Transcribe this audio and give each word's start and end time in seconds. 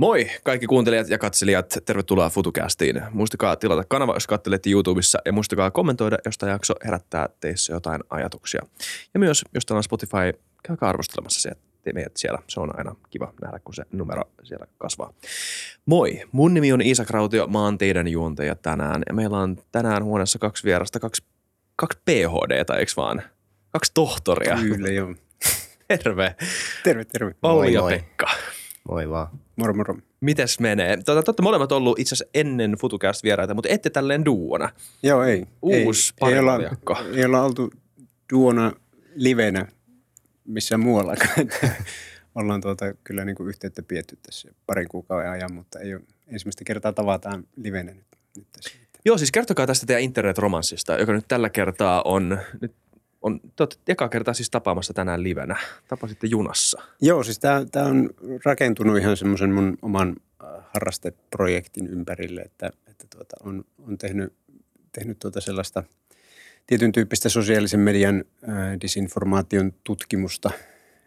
Moi 0.00 0.30
kaikki 0.44 0.66
kuuntelijat 0.66 1.08
ja 1.08 1.18
katselijat, 1.18 1.78
tervetuloa 1.84 2.30
FutuCastiin. 2.30 3.02
Muistakaa 3.10 3.56
tilata 3.56 3.84
kanava, 3.88 4.14
jos 4.14 4.26
katselette 4.26 4.70
YouTubessa 4.70 5.18
ja 5.24 5.32
muistakaa 5.32 5.70
kommentoida, 5.70 6.18
jos 6.24 6.38
tämä 6.38 6.52
jakso 6.52 6.74
herättää 6.84 7.28
teissä 7.40 7.72
jotain 7.72 8.00
ajatuksia. 8.10 8.62
Ja 9.14 9.20
myös, 9.20 9.44
jos 9.54 9.66
täällä 9.66 9.78
on 9.78 9.82
Spotify, 9.82 10.40
käykää 10.62 10.88
arvostelemassa 10.88 11.40
se, 11.40 11.50
te 11.82 11.92
meidät 11.92 12.16
siellä. 12.16 12.38
Se 12.48 12.60
on 12.60 12.78
aina 12.78 12.94
kiva 13.10 13.32
nähdä, 13.42 13.58
kun 13.58 13.74
se 13.74 13.82
numero 13.92 14.22
siellä 14.42 14.66
kasvaa. 14.78 15.12
Moi, 15.86 16.22
mun 16.32 16.54
nimi 16.54 16.72
on 16.72 16.82
Iisa 16.82 17.04
Krautio, 17.04 17.46
mä 17.46 17.64
oon 17.64 17.78
teidän 17.78 18.08
juontaja 18.08 18.54
tänään. 18.54 19.02
Ja 19.08 19.14
meillä 19.14 19.38
on 19.38 19.56
tänään 19.72 20.04
huoneessa 20.04 20.38
kaksi 20.38 20.64
vierasta, 20.64 21.00
kaksi, 21.00 21.22
kaksi 21.76 21.98
PhDtä, 22.04 22.74
eikö 22.74 22.92
vaan? 22.96 23.22
Kaksi 23.70 23.92
tohtoria. 23.94 24.56
Kyllä 24.56 24.88
joo. 24.88 25.14
Terve. 25.88 26.36
Terve, 26.84 27.04
terve. 27.04 27.34
Olli 27.42 27.66
Moi, 27.66 27.74
ja 27.74 27.80
moi. 27.80 27.92
Pekka. 27.92 28.30
Moi 28.90 29.10
vaan. 29.10 29.28
Moro, 29.56 29.74
moro. 29.74 29.96
Mites 30.20 30.60
menee? 30.60 30.96
Tuota, 30.96 31.22
te 31.22 31.30
olette 31.30 31.42
molemmat 31.42 31.72
ollut 31.72 31.98
itse 31.98 32.14
asiassa 32.14 32.30
ennen 32.34 32.72
FutuCast 32.80 33.22
vieraita, 33.22 33.54
mutta 33.54 33.68
ette 33.68 33.90
tälleen 33.90 34.24
duona. 34.24 34.68
Joo, 35.02 35.22
ei. 35.22 35.46
Uusi 35.62 36.14
ei, 36.26 36.32
ei, 36.32 36.38
olla, 36.38 36.58
ei 37.14 37.24
olla 37.24 37.42
oltu 37.42 37.70
duona 38.32 38.72
livenä 39.14 39.66
missään 40.44 40.80
muuallakaan. 40.80 41.30
Että 41.40 41.70
ollaan 42.34 42.60
tuota, 42.60 42.94
kyllä 43.04 43.24
niin 43.24 43.36
kuin 43.36 43.48
yhteyttä 43.48 43.82
pietty 43.82 44.18
tässä 44.22 44.48
parin 44.66 44.88
kuukauden 44.88 45.30
ajan, 45.30 45.54
mutta 45.54 45.78
ei 45.78 45.94
ole 45.94 46.02
ensimmäistä 46.26 46.64
kertaa 46.64 46.92
tavataan 46.92 47.44
livenä 47.56 47.94
nyt, 47.94 48.06
nyt 48.36 48.46
tässä. 48.52 48.70
Joo, 49.04 49.18
siis 49.18 49.32
kertokaa 49.32 49.66
tästä 49.66 49.86
teidän 49.86 50.02
internetromanssista, 50.02 50.96
joka 50.96 51.12
nyt 51.12 51.28
tällä 51.28 51.50
kertaa 51.50 52.02
on, 52.02 52.38
nyt 52.60 52.72
on, 53.22 53.40
te 53.40 53.62
olette 53.62 53.78
eka 53.88 54.08
kertaa 54.08 54.34
siis 54.34 54.50
tapaamassa 54.50 54.94
tänään 54.94 55.22
livenä. 55.22 55.56
Tapasitte 55.88 56.26
junassa. 56.26 56.82
Joo, 57.02 57.22
siis 57.22 57.38
tämä 57.38 57.86
on 57.86 58.10
rakentunut 58.44 58.98
ihan 58.98 59.16
semmoisen 59.16 59.52
mun 59.52 59.78
oman 59.82 60.16
äh, 60.44 60.64
harrasteprojektin 60.74 61.86
ympärille, 61.86 62.40
että, 62.40 62.70
että 62.88 63.06
tuota, 63.10 63.36
on, 63.44 63.64
on 63.78 63.98
tehnyt, 63.98 64.32
tehnyt 64.92 65.18
tuota 65.18 65.40
sellaista 65.40 65.82
tietyn 66.66 66.92
tyyppistä 66.92 67.28
sosiaalisen 67.28 67.80
median 67.80 68.24
äh, 68.48 68.80
disinformaation 68.80 69.72
tutkimusta 69.84 70.50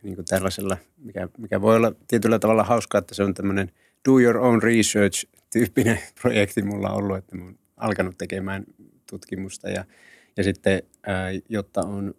niin 0.03 0.15
kuin 0.15 0.25
tällaisella, 0.25 0.77
mikä, 0.97 1.27
mikä 1.37 1.61
voi 1.61 1.75
olla 1.75 1.91
tietyllä 2.07 2.39
tavalla 2.39 2.63
hauskaa, 2.63 2.99
että 2.99 3.15
se 3.15 3.23
on 3.23 3.33
tämmöinen 3.33 3.71
do 4.09 4.19
your 4.19 4.37
own 4.37 4.63
research 4.63 5.25
tyyppinen 5.53 5.99
projekti 6.21 6.61
mulla 6.61 6.89
ollut, 6.89 7.17
että 7.17 7.35
mä 7.35 7.43
oon 7.43 7.57
alkanut 7.77 8.17
tekemään 8.17 8.63
tutkimusta 9.09 9.69
ja, 9.69 9.85
ja 10.37 10.43
sitten 10.43 10.83
jotta 11.49 11.81
on 11.81 12.13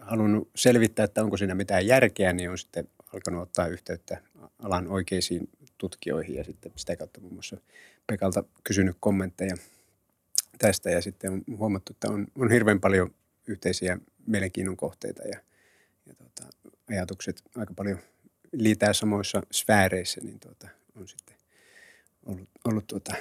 halunnut 0.00 0.50
selvittää, 0.54 1.04
että 1.04 1.22
onko 1.22 1.36
siinä 1.36 1.54
mitään 1.54 1.86
järkeä, 1.86 2.32
niin 2.32 2.50
on 2.50 2.58
sitten 2.58 2.88
alkanut 3.14 3.42
ottaa 3.42 3.66
yhteyttä 3.66 4.22
alan 4.58 4.88
oikeisiin 4.88 5.48
tutkijoihin 5.78 6.34
ja 6.34 6.44
sitten 6.44 6.72
sitä 6.76 6.96
kautta 6.96 7.20
muun 7.20 7.32
muassa 7.32 7.56
Pekalta 8.06 8.44
kysynyt 8.64 8.96
kommentteja 9.00 9.56
tästä. 10.58 10.90
Ja 10.90 11.02
sitten 11.02 11.32
on 11.32 11.42
huomattu, 11.56 11.92
että 11.92 12.08
on, 12.08 12.26
on 12.38 12.50
hirveän 12.50 12.80
paljon 12.80 13.14
yhteisiä 13.46 13.98
mielenkiinnon 14.26 14.76
kohteita 14.76 15.22
ja, 15.22 15.40
ja 16.06 16.14
tuota, 16.14 16.42
ajatukset 16.90 17.42
aika 17.56 17.74
paljon 17.74 17.98
liitää 18.52 18.92
samoissa 18.92 19.42
sfääreissä, 19.52 20.20
niin 20.24 20.40
tuota, 20.40 20.68
on 20.96 21.08
sitten 21.08 21.35
ollut, 22.26 22.48
ollut 22.64 22.86
tuota, 22.86 23.14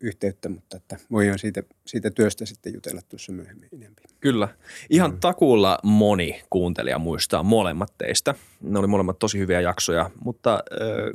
yhteyttä, 0.00 0.48
mutta 0.48 0.76
että 0.76 0.96
voidaan 1.10 1.38
siitä, 1.38 1.62
siitä 1.86 2.10
työstä 2.10 2.46
sitten 2.46 2.74
jutella 2.74 3.00
tuossa 3.08 3.32
myöhemmin 3.32 3.68
enemmän. 3.72 3.96
Kyllä. 4.20 4.48
Ihan 4.90 5.10
mm. 5.10 5.20
takuulla 5.20 5.78
moni 5.82 6.42
kuuntelija 6.50 6.98
muistaa 6.98 7.42
molemmat 7.42 7.92
teistä. 7.98 8.34
Ne 8.60 8.78
oli 8.78 8.86
molemmat 8.86 9.18
tosi 9.18 9.38
hyviä 9.38 9.60
jaksoja, 9.60 10.10
mutta 10.24 10.62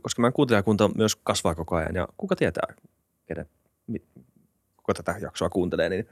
koska 0.02 0.22
meidän 0.22 0.34
kuuntelijakunta 0.34 0.90
myös 0.98 1.16
kasvaa 1.16 1.56
koko 1.56 1.76
ajan 1.76 1.96
ja 1.96 2.08
kuka 2.18 2.36
tietää, 2.36 2.74
kenen, 3.26 3.46
kuka 4.78 4.94
tätä 4.94 5.16
jaksoa 5.22 5.50
kuuntelee, 5.50 5.90
niin 5.90 6.08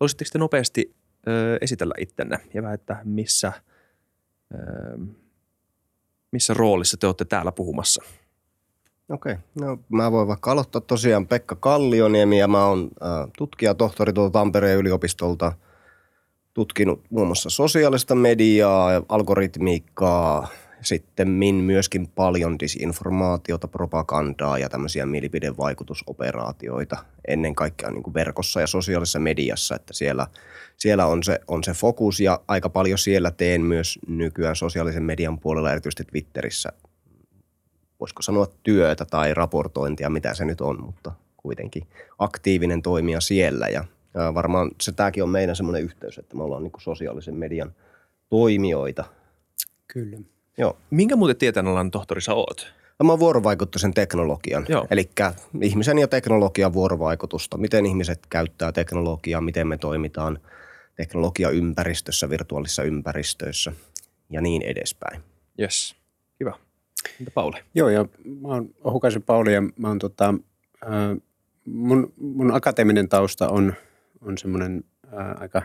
voisitteko 0.00 0.28
te 0.32 0.38
nopeasti 0.38 0.94
äh, 1.28 1.34
esitellä 1.60 1.94
ittenne 1.98 2.38
ja 2.54 2.62
väittää, 2.62 3.00
missä, 3.04 3.48
äh, 3.48 5.08
missä 6.32 6.54
roolissa 6.54 6.96
te 6.96 7.06
olette 7.06 7.24
täällä 7.24 7.52
puhumassa? 7.52 8.02
Okei, 9.10 9.36
no 9.60 9.78
mä 9.88 10.12
voin 10.12 10.28
vaikka 10.28 10.52
aloittaa. 10.52 10.80
Tosiaan 10.80 11.26
Pekka 11.26 11.56
Kallioniemi 11.56 12.38
ja 12.38 12.48
mä 12.48 12.66
oon 12.66 12.90
äh, 13.02 13.30
tutkija, 13.38 13.74
tohtori 13.74 14.12
tuolta 14.12 14.32
Tampereen 14.32 14.78
yliopistolta. 14.78 15.52
Tutkinut 16.54 17.04
muun 17.10 17.26
muassa 17.26 17.50
sosiaalista 17.50 18.14
mediaa 18.14 18.92
ja 18.92 19.02
algoritmiikkaa, 19.08 20.48
sitten 20.80 21.28
min 21.28 21.54
myöskin 21.54 22.08
paljon 22.08 22.58
disinformaatiota, 22.58 23.68
propagandaa 23.68 24.58
ja 24.58 24.68
tämmöisiä 24.68 25.06
mielipidevaikutusoperaatioita. 25.06 26.96
Ennen 27.28 27.54
kaikkea 27.54 27.90
niin 27.90 28.02
kuin 28.02 28.14
verkossa 28.14 28.60
ja 28.60 28.66
sosiaalisessa 28.66 29.18
mediassa, 29.18 29.76
että 29.76 29.92
siellä, 29.92 30.26
siellä 30.76 31.06
on, 31.06 31.22
se, 31.22 31.40
on 31.48 31.64
se 31.64 31.72
fokus. 31.72 32.20
Ja 32.20 32.40
aika 32.48 32.68
paljon 32.68 32.98
siellä 32.98 33.30
teen 33.30 33.60
myös 33.62 33.98
nykyään 34.08 34.56
sosiaalisen 34.56 35.02
median 35.02 35.38
puolella, 35.38 35.72
erityisesti 35.72 36.04
Twitterissä 36.04 36.72
voisiko 38.00 38.22
sanoa 38.22 38.46
työtä 38.62 39.04
tai 39.04 39.34
raportointia, 39.34 40.10
mitä 40.10 40.34
se 40.34 40.44
nyt 40.44 40.60
on, 40.60 40.82
mutta 40.84 41.12
kuitenkin 41.36 41.86
aktiivinen 42.18 42.82
toimija 42.82 43.20
siellä. 43.20 43.68
Ja 43.68 43.84
varmaan 44.34 44.70
se 44.80 44.92
tämäkin 44.92 45.22
on 45.22 45.28
meidän 45.28 45.56
semmoinen 45.56 45.82
yhteys, 45.82 46.18
että 46.18 46.36
me 46.36 46.42
ollaan 46.42 46.62
niin 46.62 46.72
kuin 46.72 46.82
sosiaalisen 46.82 47.34
median 47.34 47.74
toimijoita. 48.28 49.04
Kyllä. 49.86 50.18
Joo. 50.58 50.76
Minkä 50.90 51.16
muuten 51.16 51.36
tieteenalan 51.36 51.90
tohtori 51.90 52.20
sä 52.20 52.34
oot? 52.34 52.72
Mä 53.02 53.12
oon 53.12 53.20
teknologian, 53.20 53.94
teknologian. 53.94 54.66
Joo. 54.68 54.86
Eli 54.90 55.10
ihmisen 55.62 55.98
ja 55.98 56.08
teknologian 56.08 56.72
vuorovaikutusta. 56.72 57.58
Miten 57.58 57.86
ihmiset 57.86 58.26
käyttää 58.30 58.72
teknologiaa, 58.72 59.40
miten 59.40 59.66
me 59.66 59.78
toimitaan 59.78 60.38
teknologiaympäristössä, 60.96 62.30
virtuaalisissa 62.30 62.82
ympäristöissä 62.82 63.72
ja 64.30 64.40
niin 64.40 64.62
edespäin. 64.62 65.22
Yes. 65.60 65.99
Entä 67.20 67.30
Pauli? 67.30 67.56
Joo, 67.74 67.88
ja 67.88 68.06
mä 68.40 68.48
oon 68.48 68.74
Ohukaisen 68.84 69.22
Pauli 69.22 69.54
ja 69.54 69.60
mä 69.60 69.88
oon 69.88 69.98
tota, 69.98 70.34
ää, 70.84 71.16
mun, 71.64 72.12
mun 72.16 72.54
akateeminen 72.54 73.08
tausta 73.08 73.48
on, 73.48 73.74
on 74.20 74.38
semmoinen 74.38 74.84
aika 75.38 75.62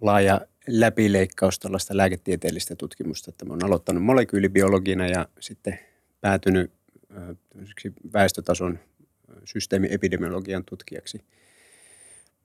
laaja 0.00 0.40
läpileikkaus 0.68 1.58
tällaista 1.58 1.96
lääketieteellistä 1.96 2.76
tutkimusta, 2.76 3.30
että 3.30 3.44
mä 3.44 3.52
oon 3.52 3.64
aloittanut 3.64 4.02
molekyylibiologina 4.02 5.06
ja 5.06 5.28
sitten 5.40 5.78
päätynyt 6.20 6.70
ää, 7.10 7.34
väestötason 8.12 8.78
systeemiepidemiologian 9.44 10.64
tutkijaksi. 10.64 11.20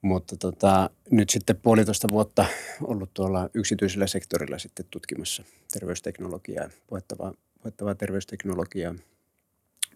Mutta 0.02 0.38
tota, 0.38 0.90
nyt 1.12 1.30
sitten 1.30 1.56
puolitoista 1.56 2.08
vuotta 2.12 2.46
ollut 2.84 3.14
tuolla 3.14 3.50
yksityisellä 3.54 4.08
sektorilla 4.08 4.58
sitten 4.58 4.86
tutkimassa 4.92 5.44
terveysteknologiaa, 5.74 6.70
puettavaa, 6.88 7.34
puettavaa 7.62 7.96
terveysteknologiaa. 7.96 8.96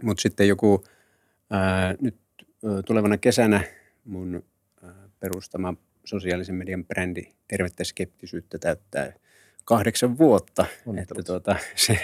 Mutta 0.02 0.22
sitten 0.22 0.48
joku 0.48 0.84
ää, 1.50 1.96
nyt 2.02 2.16
ää, 2.66 2.81
tulevana 2.81 3.18
kesänä 3.18 3.64
mun 4.06 4.44
ää, 4.84 5.09
perustama 5.20 5.74
sosiaalisen 6.06 6.56
median 6.56 6.86
brändi 6.86 7.24
Tervettä 7.48 7.84
skeptisyyttä 7.84 8.58
täyttää 8.58 9.14
kahdeksan 9.66 10.18
vuotta. 10.18 10.66
Että 11.02 11.24
tuota, 11.26 11.56
se 11.76 11.98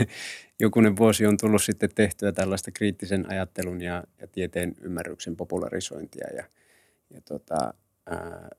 jokunen 0.59 0.97
vuosi 0.97 1.25
on 1.25 1.37
tullut 1.37 1.63
sitten 1.63 1.89
tehtyä 1.95 2.31
tällaista 2.31 2.71
kriittisen 2.71 3.31
ajattelun 3.31 3.81
ja, 3.81 4.03
ja 4.21 4.27
tieteen 4.27 4.75
ymmärryksen 4.81 5.35
popularisointia 5.35 6.27
ja, 6.35 6.43
ja 7.09 7.21
tota, 7.21 7.73
ää, 8.05 8.49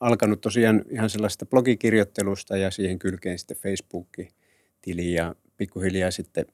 alkanut 0.00 0.40
tosiaan 0.40 0.84
ihan 0.90 1.10
sellaista 1.10 1.46
blogikirjoittelusta 1.46 2.56
ja 2.56 2.70
siihen 2.70 2.98
kylkeen 2.98 3.38
sitten 3.38 3.56
Facebook-tili 3.56 5.12
ja 5.12 5.34
pikkuhiljaa 5.56 6.10
sitten 6.10 6.46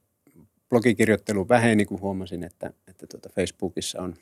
blogikirjoittelu 0.68 1.48
väheni, 1.48 1.84
kun 1.84 2.00
huomasin, 2.00 2.44
että, 2.44 2.70
että 2.88 3.06
tuota 3.06 3.28
Facebookissa 3.34 4.02
on, 4.02 4.14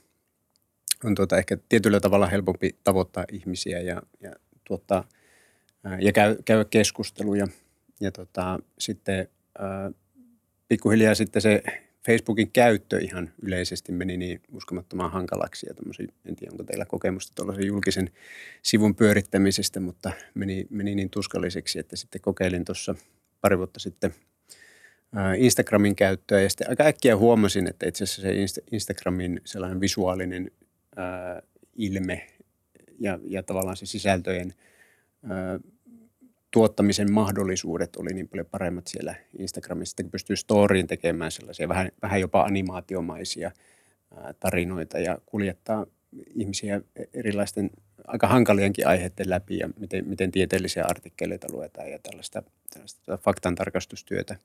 on 1.05 1.15
tuota 1.15 1.38
ehkä 1.38 1.56
tietyllä 1.69 2.00
tavalla 2.00 2.27
helpompi 2.27 2.77
tavoittaa 2.85 3.25
ihmisiä 3.32 3.81
ja, 3.81 4.03
ja 4.21 4.32
tuottaa 4.65 5.09
ja 6.00 6.12
käy, 6.12 6.37
käydä 6.44 6.65
keskusteluja. 6.65 7.47
Ja 8.00 8.12
tota, 8.12 8.59
sitten 8.79 9.29
ää, 9.59 9.91
pikkuhiljaa 10.69 11.15
sitten 11.15 11.43
se 11.43 11.62
Facebookin 12.06 12.50
käyttö 12.53 12.99
ihan 12.99 13.31
yleisesti 13.43 13.93
meni 13.93 14.17
niin 14.17 14.41
uskomattoman 14.53 15.12
hankalaksi 15.12 15.67
ja 15.67 15.75
en 16.25 16.37
tiedä 16.37 16.53
onko 16.53 16.65
teillä 16.65 16.85
kokemusta 16.85 17.32
tuollaisen 17.35 17.67
julkisen 17.67 18.11
sivun 18.62 18.94
pyörittämisestä, 18.94 19.81
mutta 19.81 20.12
meni, 20.35 20.67
meni 20.71 20.94
niin 20.94 21.11
tuskalliseksi, 21.11 21.79
että 21.79 21.97
sitten 21.97 22.21
kokeilin 22.21 22.65
tuossa 22.65 22.94
pari 23.41 23.59
vuotta 23.59 23.81
sitten 23.81 24.15
Instagramin 25.39 25.97
käyttöä 25.97 26.41
ja 26.41 26.51
sitten 26.51 26.71
aika 26.71 26.85
äkkiä 26.85 27.17
huomasin, 27.17 27.69
että 27.69 27.89
itse 27.89 28.05
asiassa 28.05 28.23
se 28.23 28.33
Insta- 28.33 28.65
Instagramin 28.73 29.41
sellainen 29.45 29.81
visuaalinen 29.81 30.51
ää, 30.97 31.43
ilme 31.77 32.27
ja, 32.99 33.19
ja 33.25 33.43
tavallaan 33.43 33.77
se 33.77 33.87
sisältöjen 33.87 34.55
ää, 35.23 35.61
tuottamisen 36.51 37.12
mahdollisuudet 37.12 37.97
oli 37.97 38.15
niin 38.15 38.29
paljon 38.29 38.47
paremmat 38.47 38.87
siellä 38.87 39.15
Instagramissa, 39.39 39.97
että 40.01 40.11
pystyy 40.11 40.37
storyin 40.37 40.87
tekemään 40.87 41.31
sellaisia 41.31 41.69
vähän, 41.69 41.91
vähän 42.03 42.21
jopa 42.21 42.43
animaatiomaisia 42.43 43.51
tarinoita 44.41 44.99
ja 44.99 45.19
kuljettaa 45.27 45.87
ihmisiä 46.35 46.81
erilaisten 47.15 47.71
aika 48.06 48.27
hankalienkin 48.27 48.87
aiheiden 48.87 49.31
läpi 49.31 49.59
ja 49.59 49.71
miten, 49.77 50.09
miten 50.09 50.33
tieteellisiä 50.33 50.85
artikkeleita 50.89 51.47
luetaan 51.51 51.91
ja 51.91 51.99
tällaista, 51.99 52.43
tällaista 52.71 53.19
faktantarkastustyötä. 53.19 54.37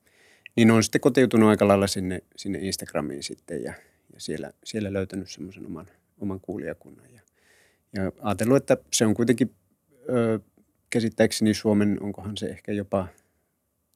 Niin 0.56 0.70
on 0.70 0.82
sitten 0.82 1.00
kotiutunut 1.00 1.48
aika 1.48 1.68
lailla 1.68 1.86
sinne, 1.86 2.22
sinne 2.36 2.58
Instagramiin 2.58 3.22
sitten 3.22 3.62
ja, 3.62 3.72
ja 4.14 4.20
siellä, 4.20 4.52
siellä 4.64 4.92
löytänyt 4.92 5.30
semmoisen 5.30 5.66
oman, 5.66 5.86
oman 6.20 6.40
kuulijakunnan. 6.40 7.06
Ja, 7.14 7.20
ja 7.92 8.12
ajatellut, 8.22 8.56
että 8.56 8.76
se 8.92 9.06
on 9.06 9.14
kuitenkin 9.14 9.54
ö, 10.08 10.40
käsittääkseni 10.90 11.54
Suomen, 11.54 11.98
onkohan 12.00 12.36
se 12.36 12.46
ehkä 12.46 12.72
jopa 12.72 13.08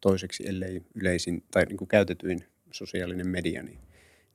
toiseksi, 0.01 0.49
ellei 0.49 0.83
yleisin 0.95 1.45
tai 1.51 1.65
niin 1.65 1.77
kuin 1.77 1.89
käytetyin 1.89 2.45
sosiaalinen 2.71 3.29
media, 3.29 3.63
niin, 3.63 3.79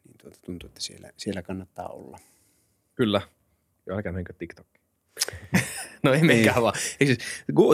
niin 0.04 0.18
tuota, 0.22 0.40
tuntuu, 0.46 0.68
että 0.68 0.82
siellä, 0.82 1.12
siellä 1.18 1.42
kannattaa 1.42 1.88
olla. 1.88 2.20
Kyllä. 2.96 3.22
Joo, 3.86 3.98
älkää 3.98 4.12
menkö 4.12 4.34
TikTok. 4.34 4.68
no 6.04 6.14
ei 6.14 6.24
menkään 6.24 6.62
vaan. 6.62 6.76
Siis, 6.98 7.18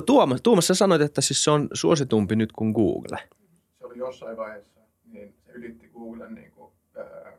Tuomas, 0.06 0.42
Tuomas, 0.42 0.68
sä 0.68 0.74
sanoit, 0.74 1.01
että 1.01 1.21
siis 1.21 1.44
se 1.44 1.51
on 1.51 1.69
suositumpi 1.74 2.36
nyt 2.36 2.51
kuin 2.51 2.71
Google. 2.71 3.18
Jossain 4.01 4.38
vaiheessa, 4.38 4.80
niin 5.06 5.36
se 5.45 5.51
ylitti 5.51 5.88
Googlen 5.88 6.36
niin 6.36 6.51
kuin, 6.51 6.71
ää, 6.98 7.31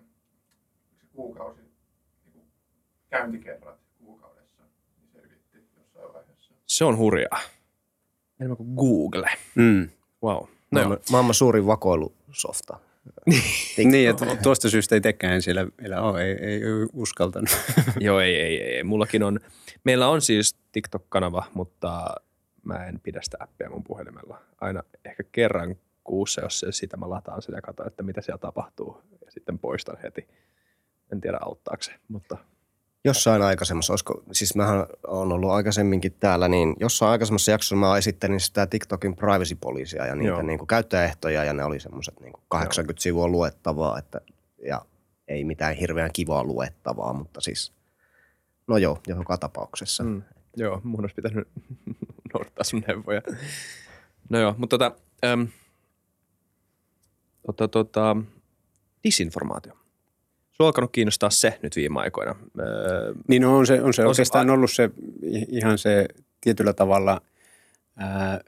se 1.01 1.07
kuukausi 1.13 1.61
niin 1.61 2.33
kuin 2.33 2.45
käyntikerrat 3.11 3.79
kuukaudessa. 3.99 4.63
Niin 4.63 5.11
se 5.13 5.19
ylitti 5.19 5.59
jossain 5.77 6.13
vaiheessa. 6.13 6.55
Se 6.67 6.85
on 6.85 6.99
hurjaa. 6.99 7.41
Enemmän 8.41 8.57
kuin 8.57 8.75
Google. 8.75 9.31
Mm. 9.55 9.89
Wow. 10.23 10.37
No 10.37 10.49
Maailman, 10.71 10.97
joo. 10.97 11.05
maailman 11.11 11.35
suurin 11.35 11.67
vakoilusofta. 11.67 12.79
Niin, 13.77 14.11
että 14.11 14.37
tuosta 14.43 14.71
syystä 14.71 14.95
ei 14.95 15.01
tekään 15.01 15.43
siellä 15.43 15.67
vielä 15.83 16.03
ole, 16.03 16.25
ei, 16.25 16.33
ei 16.33 16.61
uskaltanut. 16.93 17.51
joo, 18.01 18.21
ei, 18.21 18.37
ei, 18.37 18.63
ei. 18.63 18.85
Mullakin 18.85 19.23
on, 19.23 19.41
meillä 19.85 20.09
on 20.09 20.21
siis 20.21 20.57
TikTok-kanava, 20.73 21.45
mutta 21.55 22.15
mä 22.65 22.87
en 22.87 23.01
pidä 23.01 23.21
sitä 23.23 23.37
appia 23.41 23.71
mun 23.71 23.85
puhelimella. 23.85 24.43
Aina 24.61 24.83
ehkä 25.05 25.23
kerran 25.33 25.77
kuussa, 26.13 26.41
jos 26.41 26.61
se 26.61 26.73
sitä 26.73 26.97
mä 26.97 27.11
lataan 27.11 27.43
sitä 27.43 27.57
ja 27.57 27.63
katson, 27.63 27.87
että 27.87 28.03
mitä 28.03 28.21
siellä 28.21 28.39
tapahtuu 28.39 29.03
ja 29.25 29.31
sitten 29.31 29.59
poistan 29.59 29.97
heti. 30.03 30.29
En 31.13 31.21
tiedä 31.21 31.39
auttaako 31.41 31.83
se, 31.83 31.95
mutta 32.09 32.39
Jossain 33.05 33.43
aikaisemmassa, 33.43 33.93
olisiko, 33.93 34.23
siis 34.33 34.55
mähän 34.55 34.87
on 35.07 35.33
ollut 35.33 35.51
aikaisemminkin 35.51 36.13
täällä, 36.21 36.49
niin 36.49 36.77
jossain 36.81 37.13
aikaisemmassa 37.13 37.51
jaksossa 37.51 37.77
mä 37.77 37.99
esittelin 37.99 38.41
sitä 38.41 38.67
TikTokin 38.67 39.17
privacy 39.17 39.57
poliisia 39.61 40.07
ja 40.07 40.15
niitä 40.15 40.29
Joo. 40.29 40.43
niin 40.43 40.59
kuin 40.59 40.67
käyttäjäehtoja 40.67 41.45
ja 41.45 41.53
ne 41.53 41.65
oli 41.65 41.81
semmoiset 41.81 42.21
niin 42.21 42.33
80 42.49 43.03
sivua 43.03 43.29
luettavaa 43.29 43.99
että, 43.99 44.21
ja 44.67 44.83
ei 45.29 45.45
mitään 45.45 45.75
hirveän 45.75 46.11
kivaa 46.13 46.45
luettavaa, 46.45 47.13
mutta 47.13 47.41
siis 47.41 47.73
no 48.67 48.77
joo, 48.77 48.99
joka 49.07 49.39
tapauksessa. 49.39 50.05
Mm. 50.05 50.23
Joo, 50.57 50.81
mun 50.85 51.01
olisi 51.01 51.15
pitänyt 51.15 51.49
noudattaa 52.35 52.65
sun 52.65 52.85
neuvoja. 52.89 53.23
No 54.29 54.39
joo, 54.39 54.55
mutta 54.59 54.79
tota, 54.79 54.97
äm, 55.25 55.49
tota, 57.47 57.69
tota, 57.69 58.17
disinformaatio. 59.05 59.73
Sulla 60.53 60.67
on 60.67 60.67
alkanut 60.67 60.93
kiinnostaa 60.93 61.31
se 61.31 61.59
nyt 61.63 61.77
viime 61.77 62.01
aikoina. 62.01 62.35
Öö, 62.61 63.15
Niin 63.29 63.43
no 63.43 63.59
on 63.59 63.67
se, 63.67 63.73
on 63.73 63.79
se 63.79 63.85
On 63.87 63.95
se 63.95 64.07
oikeastaan 64.07 64.51
a- 64.51 64.53
ollut 64.53 64.71
se 64.71 64.91
ihan 65.49 65.79
se 65.79 66.09
tietyllä 66.41 66.73
tavalla, 66.73 67.21
ää, 67.97 68.41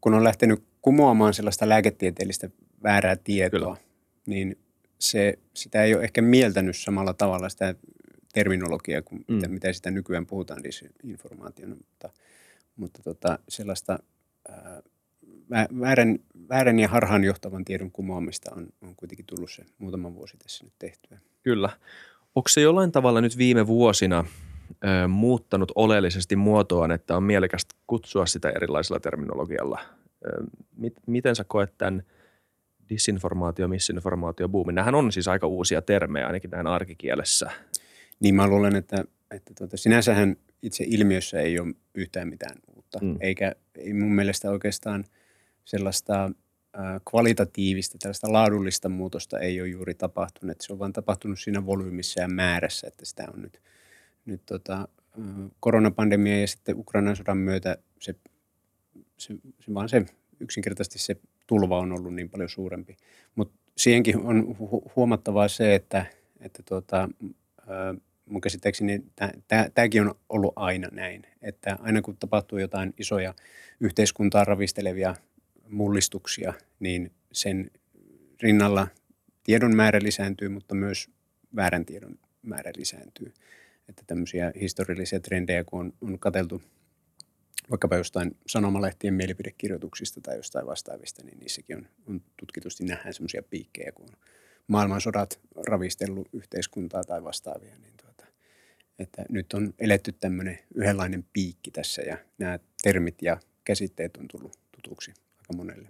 kun 0.00 0.14
on 0.14 0.24
lähtenyt 0.24 0.64
kumoamaan 0.82 1.34
sellaista 1.34 1.68
lääketieteellistä 1.68 2.50
väärää 2.82 3.16
tietoa, 3.16 3.60
Kyllä. 3.60 3.76
niin 4.26 4.58
se, 4.98 5.38
sitä 5.54 5.84
ei 5.84 5.94
ole 5.94 6.04
ehkä 6.04 6.22
mieltänyt 6.22 6.76
samalla 6.76 7.14
tavalla 7.14 7.48
sitä 7.48 7.74
terminologiaa 8.32 9.02
kuin 9.02 9.24
mm. 9.28 9.34
mitä, 9.34 9.48
mitä 9.48 9.72
sitä 9.72 9.90
nykyään 9.90 10.26
puhutaan 10.26 10.62
disinformaationa, 10.62 11.74
mutta, 11.74 12.10
mutta 12.76 13.02
tota, 13.02 13.38
sellaista 13.48 13.98
ää, 14.48 14.82
väärän, 15.80 16.18
väärän 16.48 16.78
ja 16.78 16.88
harhaanjohtavan 16.88 17.64
tiedon 17.64 17.90
kumoamista 17.90 18.54
on, 18.56 18.68
on 18.82 18.96
kuitenkin 18.96 19.26
tullut 19.26 19.50
se 19.50 19.64
muutama 19.78 20.14
vuosi 20.14 20.36
tässä 20.36 20.64
nyt 20.64 20.74
tehtyä. 20.78 21.18
Kyllä. 21.42 21.70
Onko 22.34 22.48
se 22.48 22.60
jollain 22.60 22.92
tavalla 22.92 23.20
nyt 23.20 23.38
viime 23.38 23.66
vuosina 23.66 24.24
ö, 24.70 25.08
muuttanut 25.08 25.72
oleellisesti 25.74 26.36
muotoaan, 26.36 26.90
että 26.90 27.16
on 27.16 27.22
mielekästä 27.22 27.74
kutsua 27.86 28.26
sitä 28.26 28.50
erilaisella 28.50 29.00
terminologialla? 29.00 29.80
Ö, 30.26 30.44
mit, 30.76 30.94
miten 31.06 31.36
sä 31.36 31.44
koet 31.44 31.78
tämän 31.78 32.02
disinformaatio, 32.88 33.68
misinformaatio, 33.68 34.48
boomin? 34.48 34.74
Nämähän 34.74 34.94
on 34.94 35.12
siis 35.12 35.28
aika 35.28 35.46
uusia 35.46 35.82
termejä 35.82 36.26
ainakin 36.26 36.50
näin 36.50 36.66
arkikielessä. 36.66 37.50
Niin 38.20 38.34
mä 38.34 38.48
luulen, 38.48 38.76
että, 38.76 39.04
että 39.30 39.52
tuota, 39.58 39.76
sinänsähän 39.76 40.36
itse 40.62 40.84
ilmiössä 40.86 41.40
ei 41.40 41.60
ole 41.60 41.74
yhtään 41.94 42.28
mitään 42.28 42.56
uutta, 42.76 42.98
mm. 43.02 43.16
eikä 43.20 43.54
ei 43.78 43.92
mun 43.92 44.12
mielestä 44.12 44.50
oikeastaan 44.50 45.04
sellaista 45.68 46.30
kvalitatiivista, 47.10 47.98
tällaista 47.98 48.32
laadullista 48.32 48.88
muutosta 48.88 49.38
ei 49.38 49.60
ole 49.60 49.68
juuri 49.68 49.94
tapahtunut. 49.94 50.50
Että 50.50 50.66
se 50.66 50.72
on 50.72 50.78
vaan 50.78 50.92
tapahtunut 50.92 51.40
siinä 51.40 51.66
volyymissa 51.66 52.20
ja 52.20 52.28
määrässä, 52.28 52.86
että 52.86 53.04
sitä 53.04 53.26
on 53.34 53.42
nyt, 53.42 53.62
nyt 54.24 54.42
tota, 54.46 54.88
koronapandemia 55.60 56.40
ja 56.40 56.46
sitten 56.46 56.78
Ukrainan 56.78 57.16
sodan 57.16 57.38
myötä 57.38 57.78
se, 58.00 58.14
se, 59.18 59.34
se 59.60 59.74
vaan 59.74 59.88
se 59.88 60.06
yksinkertaisesti 60.40 60.98
se 60.98 61.16
tulva 61.46 61.78
on 61.78 61.92
ollut 61.92 62.14
niin 62.14 62.30
paljon 62.30 62.48
suurempi. 62.48 62.96
Mutta 63.34 63.58
siihenkin 63.76 64.16
on 64.16 64.56
hu- 64.60 64.92
huomattavaa 64.96 65.48
se, 65.48 65.74
että, 65.74 66.06
että 66.40 66.62
tuota, 66.68 67.08
mun 68.26 68.40
käsittääkseni 68.40 69.04
tämäkin 69.74 70.02
on 70.02 70.14
ollut 70.28 70.52
aina 70.56 70.88
näin, 70.92 71.22
että 71.42 71.78
aina 71.80 72.02
kun 72.02 72.16
tapahtuu 72.16 72.58
jotain 72.58 72.94
isoja 72.98 73.34
yhteiskuntaa 73.80 74.44
ravistelevia 74.44 75.14
mullistuksia, 75.70 76.54
niin 76.80 77.12
sen 77.32 77.70
rinnalla 78.42 78.88
tiedon 79.44 79.76
määrä 79.76 79.98
lisääntyy, 80.02 80.48
mutta 80.48 80.74
myös 80.74 81.10
väärän 81.56 81.84
tiedon 81.84 82.18
määrä 82.42 82.72
lisääntyy. 82.76 83.32
Että 83.88 84.02
tämmöisiä 84.06 84.52
historiallisia 84.60 85.20
trendejä, 85.20 85.64
kun 85.64 85.80
on, 85.80 85.92
on 86.00 86.18
katseltu 86.18 86.62
vaikkapa 87.70 87.96
jostain 87.96 88.36
sanomalehtien 88.46 89.14
mielipidekirjoituksista 89.14 90.20
tai 90.20 90.36
jostain 90.36 90.66
vastaavista, 90.66 91.24
niin 91.24 91.38
niissäkin 91.38 91.76
on, 91.76 91.88
on 92.06 92.20
tutkitusti 92.36 92.84
nähdään 92.84 93.14
semmoisia 93.14 93.42
piikkejä, 93.42 93.92
kun 93.92 94.06
on 94.08 94.16
maailmansodat 94.66 95.40
ravistellut 95.66 96.28
yhteiskuntaa 96.32 97.04
tai 97.04 97.24
vastaavia, 97.24 97.78
niin 97.78 97.94
tuota, 98.02 98.26
että 98.98 99.24
nyt 99.28 99.52
on 99.52 99.74
eletty 99.78 100.12
tämmöinen 100.12 100.58
yhdenlainen 100.74 101.24
piikki 101.32 101.70
tässä 101.70 102.02
ja 102.02 102.18
nämä 102.38 102.58
termit 102.82 103.22
ja 103.22 103.40
käsitteet 103.64 104.16
on 104.16 104.28
tullut 104.28 104.58
tutuksi 104.72 105.14
aika 105.48 105.56
monelle. 105.56 105.88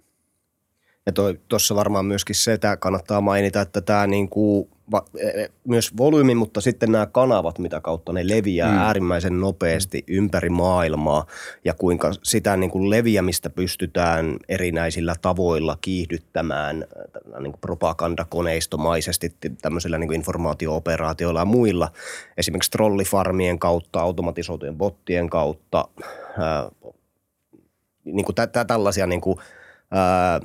Ja 1.05 1.13
tuossa 1.47 1.75
varmaan 1.75 2.05
myöskin 2.05 2.35
se, 2.35 2.53
että 2.53 2.77
kannattaa 2.77 3.21
mainita, 3.21 3.61
että 3.61 3.81
tämä 3.81 4.07
niinku, 4.07 4.69
va, 4.91 5.05
e- 5.17 5.27
e- 5.27 5.51
myös 5.67 5.97
volyymi, 5.97 6.35
mutta 6.35 6.61
sitten 6.61 6.91
nämä 6.91 7.05
kanavat, 7.05 7.59
mitä 7.59 7.81
kautta 7.81 8.13
ne 8.13 8.27
leviää 8.27 8.69
mm. 8.69 8.75
Mm. 8.75 8.81
äärimmäisen 8.81 9.39
nopeasti 9.39 10.03
mm. 10.07 10.15
ympäri 10.15 10.49
maailmaa 10.49 11.25
ja 11.65 11.73
kuinka 11.73 12.11
sitä 12.23 12.57
niinku 12.57 12.89
leviämistä 12.89 13.49
pystytään 13.49 14.37
erinäisillä 14.49 15.15
tavoilla 15.21 15.77
kiihdyttämään 15.81 16.85
äh, 17.35 17.41
niinku 17.41 17.57
propagandakoneistomaisesti 17.61 19.35
tämmöisillä 19.61 19.97
niinku 19.97 20.13
informaatio-operaatioilla 20.13 21.39
ja 21.39 21.45
muilla. 21.45 21.91
Esimerkiksi 22.37 22.71
trollifarmien 22.71 23.59
kautta, 23.59 24.01
automatisoitujen 24.01 24.75
bottien 24.77 25.29
kautta, 25.29 25.87
ää, 28.09 28.15
niinku 28.15 28.33
tä, 28.33 28.47
tä, 28.47 28.65
tällaisia 28.65 29.07
niinku, 29.07 29.39
ää, 29.91 30.39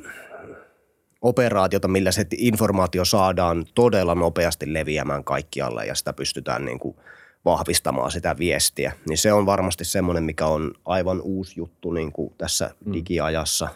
operaatiota, 1.23 1.88
millä 1.88 2.12
se 2.12 2.26
informaatio 2.37 3.04
saadaan 3.04 3.64
todella 3.75 4.14
nopeasti 4.14 4.73
leviämään 4.73 5.25
kaikkialle 5.25 5.87
ja 5.87 5.94
sitä 5.94 6.12
pystytään 6.12 6.64
niin 6.64 6.78
kuin 6.78 6.97
vahvistamaan 7.44 8.11
sitä 8.11 8.38
viestiä. 8.38 8.92
Niin 9.09 9.18
se 9.18 9.33
on 9.33 9.47
varmasti 9.47 9.85
semmoinen, 9.85 10.25
mikä 10.25 10.47
on 10.47 10.75
aivan 10.85 11.21
uusi 11.21 11.61
juttu 11.61 11.90
niin 11.90 12.12
kuin 12.12 12.35
tässä 12.38 12.71
Mm. 12.85 12.92
digiajassa. 12.92 13.68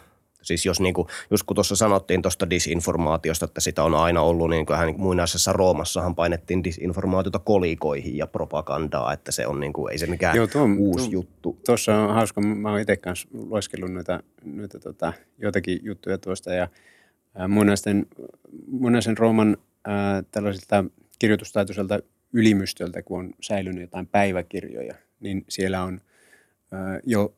Siis 0.43 0.67
jos 0.67 0.81
niin 0.81 0.95
kuin, 0.95 1.09
just 1.31 1.45
kun 1.47 1.55
tuossa 1.55 1.77
sanottiin 1.77 2.23
tuosta 2.23 2.51
disinformaatiosta, 2.51 3.45
että 3.45 3.61
sitä 3.61 3.85
on 3.85 3.95
aina 3.95 4.23
ollut, 4.23 4.51
niin 4.51 4.67
kuin 4.67 4.77
hän 4.77 4.95
muinaisessa 4.97 5.53
Roomassahan 5.53 6.15
painettiin 6.15 6.65
disinformaatiota 6.65 7.39
kolikoihin 7.39 8.17
ja 8.17 8.27
propagandaa, 8.27 9.13
että 9.13 9.33
se 9.33 9.47
on 9.47 9.61
niin 9.61 9.73
kuin, 9.73 9.93
ei 9.93 9.99
se 9.99 10.07
mikään 10.07 10.37
Joo, 10.37 10.47
tuo 10.47 10.69
uusi 10.79 11.05
tuo- 11.05 11.13
juttu. 11.13 11.59
Tuossa 11.67 11.97
on 11.97 12.15
hauska, 12.15 12.41
mä 12.41 12.71
oon 12.71 12.81
itse 12.81 12.97
kanssa 12.97 13.29
lueskellut 13.33 13.93
noita, 13.93 14.23
noita 14.45 14.79
tota, 14.79 15.13
joitakin 15.39 15.81
juttuja 15.83 16.19
tuosta 16.19 16.53
ja 16.55 16.69
ää, 17.35 17.49
muinaisten, 17.49 18.07
muinaisen 18.67 19.19
Rooman 19.19 19.57
ää, 19.85 20.23
tällaiselta 20.31 20.85
kirjoitustaitoiselta 21.19 22.01
ylimystöltä, 22.33 23.03
kun 23.03 23.19
on 23.19 23.31
säilynyt 23.41 23.81
jotain 23.81 24.07
päiväkirjoja, 24.07 24.95
niin 25.21 25.45
siellä 25.49 25.83
on 25.83 26.01
ää, 26.73 27.01
jo 27.05 27.35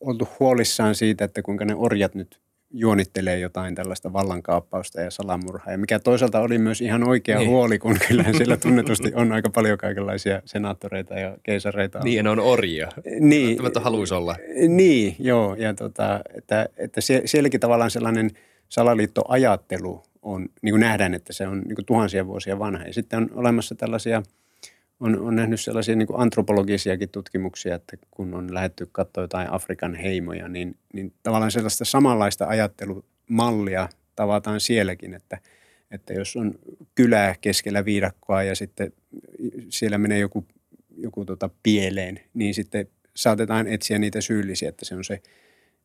oltu 0.00 0.28
huolissaan 0.40 0.94
siitä, 0.94 1.24
että 1.24 1.42
kuinka 1.42 1.64
ne 1.64 1.74
orjat 1.74 2.14
nyt 2.14 2.40
juonittelee 2.72 3.38
jotain 3.38 3.74
tällaista 3.74 4.12
vallankaappausta 4.12 5.00
ja 5.00 5.10
salamurhaa. 5.10 5.72
Ja 5.72 5.78
mikä 5.78 5.98
toisaalta 5.98 6.40
oli 6.40 6.58
myös 6.58 6.80
ihan 6.80 7.08
oikea 7.08 7.38
niin. 7.38 7.50
huoli, 7.50 7.78
kun 7.78 7.96
kyllä 8.08 8.24
siellä 8.36 8.56
tunnetusti 8.56 9.12
on 9.14 9.32
aika 9.32 9.50
paljon 9.50 9.78
kaikenlaisia 9.78 10.42
senaattoreita 10.44 11.14
ja 11.14 11.36
keisareita. 11.42 12.00
Niin, 12.04 12.24
ne 12.24 12.30
on 12.30 12.40
orjia. 12.40 12.88
Niin. 13.20 13.48
Välttämättä 13.48 13.80
haluaisi 13.80 14.14
olla. 14.14 14.36
Niin, 14.68 15.16
joo. 15.18 15.54
Ja 15.54 15.74
tota, 15.74 16.20
että, 16.34 16.68
että 16.76 17.00
sielläkin 17.24 17.60
tavallaan 17.60 17.90
sellainen 17.90 18.30
salaliittoajattelu 18.68 20.02
on, 20.22 20.48
niin 20.62 20.72
kuin 20.72 20.80
nähdään, 20.80 21.14
että 21.14 21.32
se 21.32 21.46
on 21.46 21.60
niin 21.60 21.74
kuin 21.74 21.86
tuhansia 21.86 22.26
vuosia 22.26 22.58
vanha. 22.58 22.84
Ja 22.84 22.92
sitten 22.92 23.18
on 23.18 23.30
olemassa 23.34 23.74
tällaisia– 23.74 24.22
on, 25.00 25.20
on 25.20 25.36
nähnyt 25.36 25.60
sellaisia 25.60 25.96
niin 25.96 26.08
antropologisiakin 26.14 27.08
tutkimuksia, 27.08 27.74
että 27.74 27.96
kun 28.10 28.34
on 28.34 28.54
lähetty 28.54 28.88
katsoa 28.92 29.24
jotain 29.24 29.52
Afrikan 29.52 29.94
heimoja, 29.94 30.48
niin, 30.48 30.76
niin 30.92 31.12
tavallaan 31.22 31.50
sellaista 31.50 31.84
samanlaista 31.84 32.46
ajattelumallia 32.46 33.88
tavataan 34.16 34.60
sielläkin, 34.60 35.14
että, 35.14 35.38
että 35.90 36.12
jos 36.12 36.36
on 36.36 36.54
kylää 36.94 37.34
keskellä 37.40 37.84
viidakkoa 37.84 38.42
ja 38.42 38.54
sitten 38.54 38.92
siellä 39.68 39.98
menee 39.98 40.18
joku, 40.18 40.46
joku 40.96 41.24
tota 41.24 41.50
pieleen, 41.62 42.20
niin 42.34 42.54
sitten 42.54 42.88
saatetaan 43.16 43.66
etsiä 43.66 43.98
niitä 43.98 44.20
syyllisiä, 44.20 44.68
että 44.68 44.84
se 44.84 44.94
on 44.94 45.04
se 45.04 45.22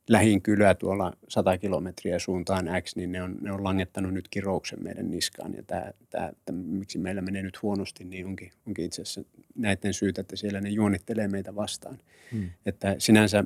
lähin 0.10 0.42
kylä 0.42 0.76
tuolla 0.76 1.14
100 1.28 1.58
kilometriä 1.58 2.20
suuntaan 2.20 2.66
X, 2.82 2.96
niin 2.96 3.12
ne 3.12 3.24
on, 3.24 3.38
ne 3.42 3.52
on 3.52 3.64
langettanut 3.64 4.14
nyt 4.14 4.28
kirouksen 4.28 4.84
meidän 4.84 5.12
niskaan. 5.12 5.54
Ja 5.54 5.64
tämä, 5.64 5.92
tämä, 6.10 6.32
tämä, 6.46 6.58
miksi 6.58 6.98
meillä 6.98 7.22
menee 7.22 7.44
nyt 7.44 7.62
huonosti, 7.62 8.04
niin 8.04 8.26
onkin, 8.26 8.52
onkin 8.68 8.86
itse 8.86 9.02
asiassa 9.02 9.24
näiden 9.56 9.94
syytä, 9.94 10.22
että 10.22 10.36
siellä 10.36 10.62
ne 10.62 10.70
juonittelee 10.70 11.28
meitä 11.28 11.56
vastaan. 11.56 11.98
Hmm. 12.32 12.50
Että 12.66 12.96
sinänsä 12.98 13.44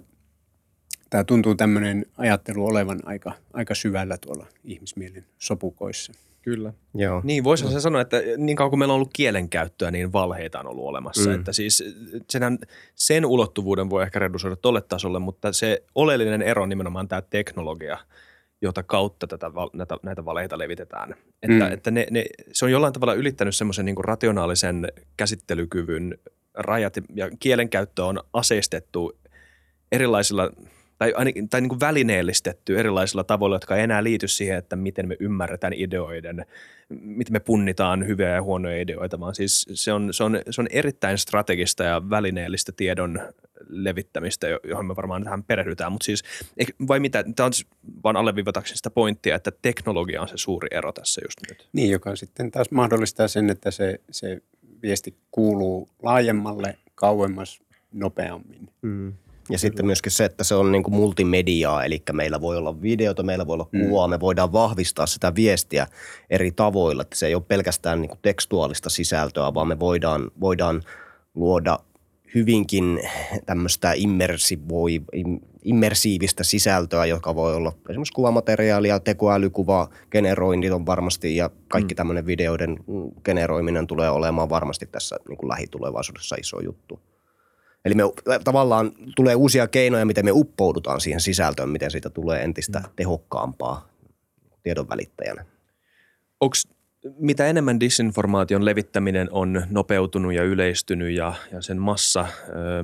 tämä 1.10 1.24
tuntuu 1.24 1.56
tämmöinen 1.56 2.06
ajattelu 2.18 2.66
olevan 2.66 3.00
aika, 3.04 3.34
aika 3.54 3.76
syvällä 3.76 4.18
tuolla 4.18 4.48
ihmismielen 4.64 5.26
sopukoissa. 5.40 6.14
Kyllä. 6.42 6.74
Joo. 6.96 7.22
Niin, 7.24 7.44
voisi 7.44 7.68
se 7.68 7.80
sanoa, 7.80 8.02
että 8.02 8.22
niin 8.38 8.56
kauan 8.56 8.70
kuin 8.70 8.80
meillä 8.80 8.92
on 8.92 8.96
ollut 8.96 9.14
kielenkäyttöä, 9.14 9.92
niin 9.92 10.14
valheita 10.14 10.60
on 10.60 10.68
ollut 10.68 10.86
olemassa. 10.86 11.30
Mm. 11.30 11.36
Että 11.36 11.54
siis 11.54 11.84
senhän, 12.30 12.58
sen 12.96 13.26
ulottuvuuden 13.26 13.90
voi 13.90 14.04
ehkä 14.04 14.20
redusoida 14.20 14.56
tolle 14.56 14.82
tasolle, 14.82 15.20
mutta 15.20 15.54
se 15.54 15.84
oleellinen 15.96 16.42
ero 16.42 16.64
on 16.64 16.70
nimenomaan 16.70 17.08
tämä 17.08 17.22
teknologia, 17.22 17.98
jota 18.62 18.84
kautta 18.84 19.28
tätä, 19.28 19.52
näitä, 19.74 19.98
näitä 20.04 20.26
valheita 20.26 20.58
levitetään. 20.58 21.16
Että, 21.44 21.66
mm. 21.66 21.74
että 21.74 21.92
ne, 21.92 22.08
ne, 22.12 22.26
se 22.52 22.66
on 22.66 22.72
jollain 22.72 22.94
tavalla 22.94 23.14
ylittänyt 23.14 23.56
semmoisen 23.56 23.86
niin 23.86 24.04
rationaalisen 24.04 24.88
käsittelykyvyn 25.18 26.18
rajat 26.54 26.94
ja 27.16 27.30
kielenkäyttö 27.40 28.06
on 28.06 28.20
aseistettu 28.34 29.20
erilaisilla– 29.92 30.50
tai, 31.00 31.14
ainakin, 31.16 31.50
tai 31.50 31.62
niin 31.62 31.70
kuin 31.70 31.80
välineellistetty 31.80 32.80
erilaisilla 32.80 33.24
tavoilla, 33.24 33.56
jotka 33.56 33.76
ei 33.76 33.84
enää 33.84 34.04
liity 34.04 34.28
siihen, 34.28 34.58
että 34.58 34.76
miten 34.76 35.08
me 35.08 35.16
ymmärretään 35.20 35.74
ideoiden, 35.74 36.46
miten 36.90 37.34
me 37.34 37.40
punnitaan 37.40 38.08
hyviä 38.08 38.30
ja 38.30 38.42
huonoja 38.42 38.82
ideoita, 38.82 39.20
vaan 39.20 39.36
siis 39.36 39.68
se 39.74 39.94
on, 39.94 40.14
se 40.14 40.24
on, 40.24 40.40
se 40.50 40.62
on 40.62 40.68
erittäin 40.72 41.18
strategista 41.18 41.84
ja 41.84 42.10
välineellistä 42.10 42.72
tiedon 42.72 43.22
levittämistä, 43.70 44.48
johon 44.64 44.86
me 44.86 44.96
varmaan 44.96 45.24
tähän 45.24 45.44
perehdytään, 45.44 45.92
mutta 45.92 46.06
siis 46.06 46.24
vai 46.88 47.00
mitä, 47.00 47.24
tämä 47.36 47.46
on 47.46 47.52
vaan 48.04 48.18
alleviivatakseni 48.18 48.78
sitä 48.78 48.90
pointtia, 48.90 49.36
että 49.36 49.52
teknologia 49.62 50.22
on 50.22 50.28
se 50.28 50.38
suuri 50.38 50.68
ero 50.72 50.92
tässä 50.92 51.22
just 51.26 51.40
nyt. 51.50 51.70
Niin, 51.74 51.92
joka 51.92 52.16
sitten 52.16 52.52
taas 52.52 52.72
mahdollistaa 52.72 53.28
sen, 53.28 53.50
että 53.50 53.72
se, 53.72 54.00
se 54.12 54.42
viesti 54.82 55.16
kuuluu 55.32 55.90
laajemmalle, 56.04 56.78
kauemmas, 56.96 57.62
nopeammin. 57.92 58.70
Mm. 58.82 59.14
Ja 59.50 59.60
sitten 59.60 59.86
myöskin 59.86 60.12
se, 60.12 60.26
että 60.26 60.44
se 60.44 60.56
on 60.56 60.72
niin 60.72 60.84
kuin 60.84 60.94
multimediaa, 60.94 61.86
eli 61.86 62.04
meillä 62.14 62.42
voi 62.42 62.58
olla 62.58 62.82
videota, 62.82 63.24
meillä 63.24 63.48
voi 63.48 63.54
olla 63.54 63.70
mm. 63.72 63.86
kuvaa, 63.86 64.08
mm. 64.08 64.12
me 64.12 64.20
voidaan 64.20 64.54
vahvistaa 64.54 65.06
sitä 65.06 65.36
viestiä 65.36 65.88
eri 66.30 66.52
tavoilla. 66.52 67.02
Että 67.02 67.16
se 67.16 67.28
ei 67.28 67.36
ole 67.36 67.44
pelkästään 67.48 68.02
niin 68.02 68.10
kuin 68.10 68.20
tekstuaalista 68.22 68.90
sisältöä, 68.90 69.54
vaan 69.54 69.68
me 69.68 69.80
voidaan, 69.80 70.32
voidaan 70.40 70.82
luoda 71.36 71.80
hyvinkin 72.36 73.00
tämmöistä 73.46 73.94
immersiivistä 75.64 76.44
sisältöä, 76.44 77.06
joka 77.06 77.36
voi 77.36 77.56
olla 77.56 77.74
esimerkiksi 77.90 78.14
kuvamateriaalia, 78.14 79.00
tekoälykuva, 79.00 79.90
generoinnit 80.12 80.72
on 80.72 80.86
varmasti 80.86 81.36
ja 81.36 81.50
kaikki 81.68 81.94
mm. 81.94 81.98
tämmöinen 81.98 82.26
videoiden 82.26 82.78
generoiminen 83.24 83.88
tulee 83.88 84.10
olemaan 84.10 84.50
varmasti 84.50 84.86
tässä 84.92 85.16
niin 85.30 85.38
kuin 85.38 85.50
lähitulevaisuudessa 85.50 86.36
iso 86.40 86.60
juttu. 86.60 87.00
Eli 87.86 87.96
me 87.96 88.04
tavallaan 88.44 88.92
tulee 89.16 89.36
uusia 89.36 89.68
keinoja, 89.68 90.06
miten 90.06 90.26
me 90.26 90.32
uppoudutaan 90.32 91.02
siihen 91.02 91.22
sisältöön, 91.22 91.70
miten 91.70 91.92
siitä 91.92 92.10
tulee 92.10 92.44
entistä 92.44 92.80
mm. 92.80 92.86
tehokkaampaa 92.96 93.88
tiedon 94.64 94.90
välittäjänä. 94.90 95.46
Onko 96.40 96.56
mitä 97.20 97.48
enemmän 97.48 97.80
disinformaation 97.80 98.66
levittäminen 98.66 99.28
on 99.32 99.64
nopeutunut 99.70 100.34
ja 100.34 100.44
yleistynyt 100.44 101.16
ja, 101.16 101.34
ja 101.52 101.62
sen 101.62 101.78
massa 101.78 102.28
ö, 102.50 102.84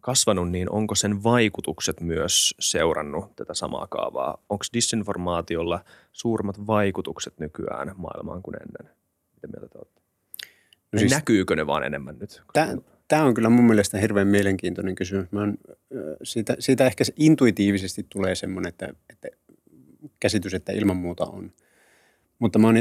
kasvanut, 0.00 0.50
niin 0.50 0.70
onko 0.70 0.94
sen 0.94 1.22
vaikutukset 1.22 2.00
myös 2.00 2.54
seurannut 2.60 3.36
tätä 3.36 3.54
samaa 3.54 3.86
kaavaa? 3.86 4.38
Onko 4.48 4.64
disinformaatiolla 4.72 5.84
suuremmat 6.12 6.66
vaikutukset 6.66 7.38
nykyään 7.38 7.92
maailmaan 7.96 8.42
kuin 8.42 8.56
ennen? 8.56 8.94
Mitä 9.34 9.46
mieltä 9.46 9.68
te 9.68 9.78
olette? 9.78 10.00
No 10.92 10.98
siis, 10.98 11.12
näkyykö 11.12 11.56
ne 11.56 11.66
vaan 11.66 11.84
enemmän 11.84 12.16
nyt? 12.18 12.42
Tämä, 12.52 12.74
Tämä 13.08 13.24
on 13.24 13.34
kyllä 13.34 13.48
mun 13.48 13.64
mielestä 13.64 13.98
hirveän 13.98 14.28
mielenkiintoinen 14.28 14.94
kysymys. 14.94 15.32
Mä 15.32 15.42
on, 15.42 15.58
siitä, 16.22 16.56
siitä 16.58 16.86
ehkä 16.86 17.04
intuitiivisesti 17.16 18.06
tulee 18.08 18.34
semmoinen, 18.34 18.68
että, 18.68 18.88
että 19.10 19.28
käsitys, 20.20 20.54
että 20.54 20.72
ilman 20.72 20.96
muuta 20.96 21.24
on. 21.24 21.52
Mutta 22.38 22.58
mä 22.58 22.66
oon 22.66 22.76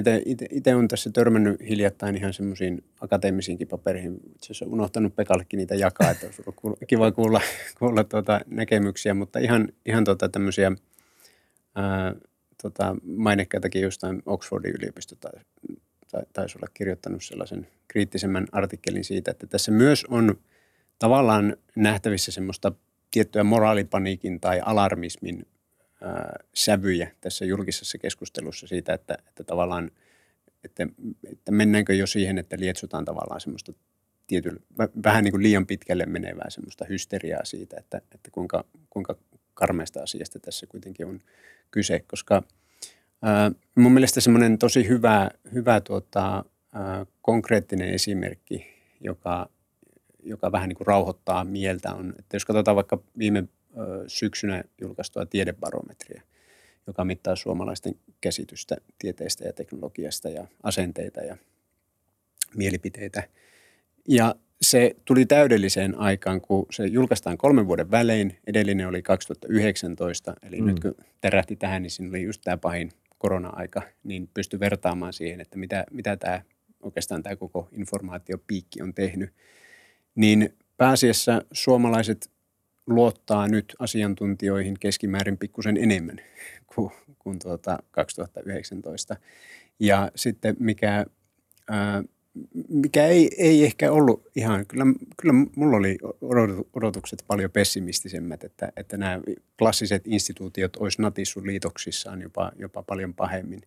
itse 0.49 0.75
on 0.75 0.87
tässä 0.87 1.09
törmännyt 1.09 1.61
hiljattain 1.69 2.15
ihan 2.17 2.33
semmoisiin 2.33 2.83
akateemisiinkin 3.01 3.67
papereihin. 3.67 4.13
Itse 4.13 4.45
asiassa 4.45 4.65
unohtanut 4.65 5.15
Pekallekin 5.15 5.57
niitä 5.57 5.75
jakaa, 5.75 6.11
että 6.11 6.25
olisi 6.25 6.43
ollut 6.63 6.79
kiva 6.87 7.11
kuulla, 7.11 7.41
kuulla 7.79 8.03
tuota 8.03 8.39
näkemyksiä, 8.47 9.13
mutta 9.13 9.39
ihan, 9.39 9.69
ihan 9.85 10.03
tuota 10.03 10.29
tämmöisiä 10.29 10.71
ää, 11.75 12.15
tota, 12.61 12.95
mainekkaitakin 13.03 13.81
jostain 13.81 14.21
Oxfordin 14.25 14.75
yliopistosta 14.79 15.29
taisi 16.33 16.57
olla 16.57 16.67
kirjoittanut 16.73 17.23
sellaisen 17.23 17.67
kriittisemmän 17.87 18.47
artikkelin 18.51 19.03
siitä, 19.03 19.31
että 19.31 19.47
tässä 19.47 19.71
myös 19.71 20.05
on 20.05 20.35
tavallaan 20.99 21.57
nähtävissä 21.75 22.31
semmoista 22.31 22.71
tiettyä 23.11 23.43
moraalipaniikin 23.43 24.39
tai 24.39 24.61
alarmismin 24.65 25.47
ää, 26.01 26.39
sävyjä 26.53 27.11
tässä 27.21 27.45
julkisessa 27.45 27.97
keskustelussa 27.97 28.67
siitä, 28.67 28.93
että, 28.93 29.17
että 29.27 29.43
tavallaan, 29.43 29.91
että, 30.63 30.87
että 31.31 31.51
mennäänkö 31.51 31.93
jo 31.93 32.07
siihen, 32.07 32.37
että 32.37 32.57
lietsotaan 32.59 33.05
tavallaan 33.05 33.41
semmoista 33.41 33.73
tietyllä, 34.27 34.59
vähän 35.03 35.23
niin 35.23 35.31
kuin 35.31 35.43
liian 35.43 35.67
pitkälle 35.67 36.05
menevää 36.05 36.49
semmoista 36.49 36.85
hysteriaa 36.85 37.45
siitä, 37.45 37.75
että, 37.79 37.97
että 37.97 38.31
kuinka, 38.31 38.65
kuinka 38.89 39.15
karmeasta 39.53 40.03
asiasta 40.03 40.39
tässä 40.39 40.67
kuitenkin 40.67 41.05
on 41.05 41.19
kyse, 41.71 41.99
koska– 41.99 42.43
mun 43.75 43.91
mielestä 43.91 44.21
semmoinen 44.21 44.57
tosi 44.57 44.87
hyvä, 44.87 45.29
hyvä 45.53 45.81
tuota, 45.81 46.45
konkreettinen 47.21 47.89
esimerkki, 47.89 48.65
joka, 49.01 49.49
joka 50.23 50.51
vähän 50.51 50.69
niin 50.69 50.77
kuin 50.77 50.87
rauhoittaa 50.87 51.43
mieltä 51.43 51.93
on, 51.93 52.13
että 52.19 52.35
jos 52.35 52.45
katsotaan 52.45 52.75
vaikka 52.75 52.99
viime 53.17 53.43
syksynä 54.07 54.63
julkaistua 54.81 55.25
tiedebarometria, 55.25 56.21
joka 56.87 57.05
mittaa 57.05 57.35
suomalaisten 57.35 57.95
käsitystä 58.21 58.77
tieteestä 58.99 59.43
ja 59.43 59.53
teknologiasta 59.53 60.29
ja 60.29 60.47
asenteita 60.63 61.21
ja 61.21 61.37
mielipiteitä. 62.55 63.23
Ja 64.07 64.35
se 64.61 64.95
tuli 65.05 65.25
täydelliseen 65.25 65.99
aikaan, 65.99 66.41
kun 66.41 66.65
se 66.71 66.85
julkaistaan 66.85 67.37
kolmen 67.37 67.67
vuoden 67.67 67.91
välein. 67.91 68.37
Edellinen 68.47 68.87
oli 68.87 69.01
2019, 69.01 70.33
eli 70.43 70.61
mm. 70.61 70.67
nyt 70.67 70.79
kun 70.79 70.95
tärähti 71.21 71.55
tähän, 71.55 71.81
niin 71.81 71.91
siinä 71.91 72.09
oli 72.09 72.23
just 72.23 72.41
tämä 72.43 72.57
pahin 72.57 72.91
korona-aika, 73.25 73.81
niin 74.03 74.29
pysty 74.33 74.59
vertaamaan 74.59 75.13
siihen, 75.13 75.41
että 75.41 75.57
mitä, 75.57 75.85
mitä 75.91 76.17
tämä 76.17 76.41
oikeastaan 76.81 77.23
tämä 77.23 77.35
koko 77.35 77.69
informaatiopiikki 77.71 78.81
on 78.81 78.93
tehnyt. 78.93 79.33
Niin 80.15 80.57
pääasiassa 80.77 81.41
suomalaiset 81.51 82.31
luottaa 82.87 83.47
nyt 83.47 83.75
asiantuntijoihin 83.79 84.75
keskimäärin 84.79 85.37
pikkusen 85.37 85.77
enemmän 85.77 86.17
kuin, 86.75 86.91
kuin 87.19 87.39
tuota 87.39 87.79
2019. 87.91 89.15
Ja 89.79 90.11
sitten 90.15 90.55
mikä 90.59 91.05
ää, 91.69 92.03
mikä 92.69 93.07
ei, 93.07 93.29
ei 93.37 93.63
ehkä 93.63 93.91
ollut 93.91 94.27
ihan, 94.35 94.65
kyllä, 94.65 94.85
kyllä 95.17 95.33
mulla 95.55 95.77
oli 95.77 95.97
odotukset 96.73 97.23
paljon 97.27 97.51
pessimistisemmät, 97.51 98.43
että, 98.43 98.71
että 98.75 98.97
nämä 98.97 99.21
klassiset 99.59 100.07
instituutiot 100.07 100.75
olisi 100.75 101.01
natissut 101.01 101.43
liitoksissaan 101.43 102.21
jopa, 102.21 102.51
jopa 102.59 102.83
paljon 102.83 103.13
pahemmin. 103.13 103.61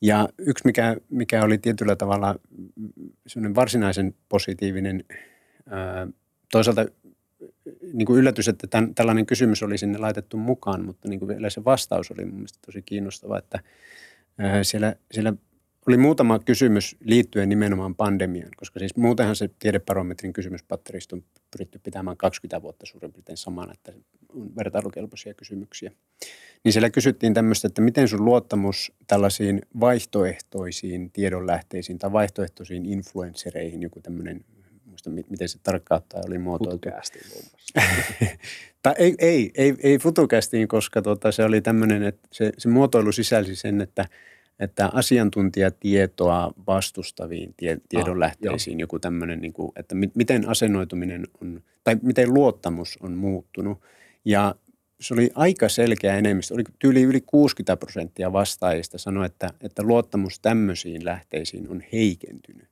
Ja 0.00 0.28
yksi, 0.38 0.66
mikä, 0.66 0.96
mikä 1.10 1.44
oli 1.44 1.58
tietyllä 1.58 1.96
tavalla 1.96 2.38
semmoinen 3.26 3.54
varsinaisen 3.54 4.14
positiivinen, 4.28 5.04
toisaalta 6.52 6.86
niin 7.92 8.06
kuin 8.06 8.18
yllätys, 8.18 8.48
että 8.48 8.66
tämän, 8.66 8.94
tällainen 8.94 9.26
kysymys 9.26 9.62
oli 9.62 9.78
sinne 9.78 9.98
laitettu 9.98 10.36
mukaan, 10.36 10.84
mutta 10.84 11.08
niin 11.08 11.18
kuin 11.18 11.28
vielä 11.28 11.50
se 11.50 11.64
vastaus 11.64 12.10
oli 12.10 12.24
mun 12.24 12.46
tosi 12.66 12.82
kiinnostava, 12.82 13.38
että 13.38 13.60
siellä, 14.62 14.96
siellä 15.10 15.32
oli 15.86 15.96
muutama 15.96 16.38
kysymys 16.38 16.96
liittyen 17.00 17.48
nimenomaan 17.48 17.94
pandemiaan, 17.94 18.50
koska 18.56 18.78
siis 18.78 18.96
muutenhan 18.96 19.36
se 19.36 19.50
tiedeparometrin 19.58 20.32
kysymyspatterista 20.32 21.16
on 21.16 21.24
pyritty 21.50 21.78
pitämään 21.78 22.16
20 22.16 22.62
vuotta 22.62 22.86
suurin 22.86 23.12
piirtein 23.12 23.36
samana, 23.36 23.72
että 23.72 23.92
on 24.28 24.56
vertailukelpoisia 24.56 25.34
kysymyksiä. 25.34 25.92
Niin 26.64 26.72
siellä 26.72 26.90
kysyttiin 26.90 27.34
tämmöistä, 27.34 27.68
että 27.68 27.82
miten 27.82 28.08
sun 28.08 28.24
luottamus 28.24 28.92
tällaisiin 29.06 29.62
vaihtoehtoisiin 29.80 31.10
tiedonlähteisiin 31.10 31.98
tai 31.98 32.12
vaihtoehtoisiin 32.12 32.86
influenssereihin, 32.86 33.82
joku 33.82 34.00
tämmöinen, 34.00 34.44
muista 34.84 35.10
miten 35.10 35.48
se 35.48 35.58
tarkkaan 35.62 36.02
oli 36.26 36.38
muotoiltu. 36.38 36.88
muun 36.88 37.44
muassa. 37.50 38.94
ei, 38.98 39.14
ei, 39.18 39.50
ei, 39.54 39.74
ei 39.82 39.98
futukästiin, 39.98 40.68
koska 40.68 41.02
tota, 41.02 41.32
se 41.32 41.44
oli 41.44 41.60
tämmöinen, 41.60 42.02
että 42.02 42.28
se, 42.32 42.52
se 42.58 42.68
muotoilu 42.68 43.12
sisälsi 43.12 43.56
sen, 43.56 43.80
että– 43.80 44.06
että 44.58 44.90
asiantuntijatietoa 44.92 46.52
vastustaviin 46.66 47.54
tie, 47.56 47.78
tiedonlähteisiin 47.88 48.76
ah, 48.76 48.80
joku 48.80 48.98
tämmöinen, 48.98 49.40
niin 49.40 49.52
kuin, 49.52 49.72
että 49.76 49.94
mi, 49.94 50.10
miten 50.14 50.48
asennoituminen 50.48 51.26
on, 51.40 51.60
tai 51.84 51.96
miten 52.02 52.34
luottamus 52.34 52.98
on 53.00 53.12
muuttunut. 53.12 53.80
Ja 54.24 54.54
se 55.00 55.14
oli 55.14 55.30
aika 55.34 55.68
selkeä 55.68 56.16
enemmistö, 56.16 56.54
oli 56.54 56.64
tyyli 56.78 57.02
yli 57.02 57.20
60 57.20 57.76
prosenttia 57.76 58.32
vastaajista 58.32 58.98
sanoi, 58.98 59.26
että, 59.26 59.50
että 59.60 59.82
luottamus 59.82 60.40
tämmöisiin 60.40 61.04
lähteisiin 61.04 61.70
on 61.70 61.82
heikentynyt. 61.92 62.68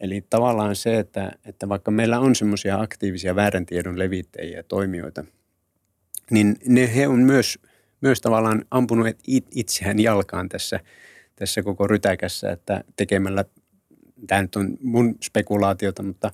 Eli 0.00 0.24
tavallaan 0.30 0.76
se, 0.76 0.98
että, 0.98 1.32
että 1.46 1.68
vaikka 1.68 1.90
meillä 1.90 2.20
on 2.20 2.34
semmoisia 2.34 2.80
aktiivisia 2.80 3.36
väärän 3.36 3.66
tiedon 3.66 3.98
levittäjiä 3.98 4.56
ja 4.56 4.62
toimijoita, 4.62 5.24
niin 6.30 6.56
ne 6.66 6.94
he 6.94 7.08
on 7.08 7.20
myös, 7.20 7.58
myös 8.02 8.20
tavallaan 8.20 8.64
ampunut 8.70 9.06
itseään 9.54 9.98
jalkaan 9.98 10.48
tässä– 10.48 10.80
tässä 11.42 11.62
koko 11.62 11.86
rytäkässä, 11.86 12.50
että 12.50 12.84
tekemällä, 12.96 13.44
tämä 14.26 14.42
nyt 14.42 14.56
on 14.56 14.76
mun 14.82 15.14
spekulaatiota, 15.22 16.02
mutta, 16.02 16.30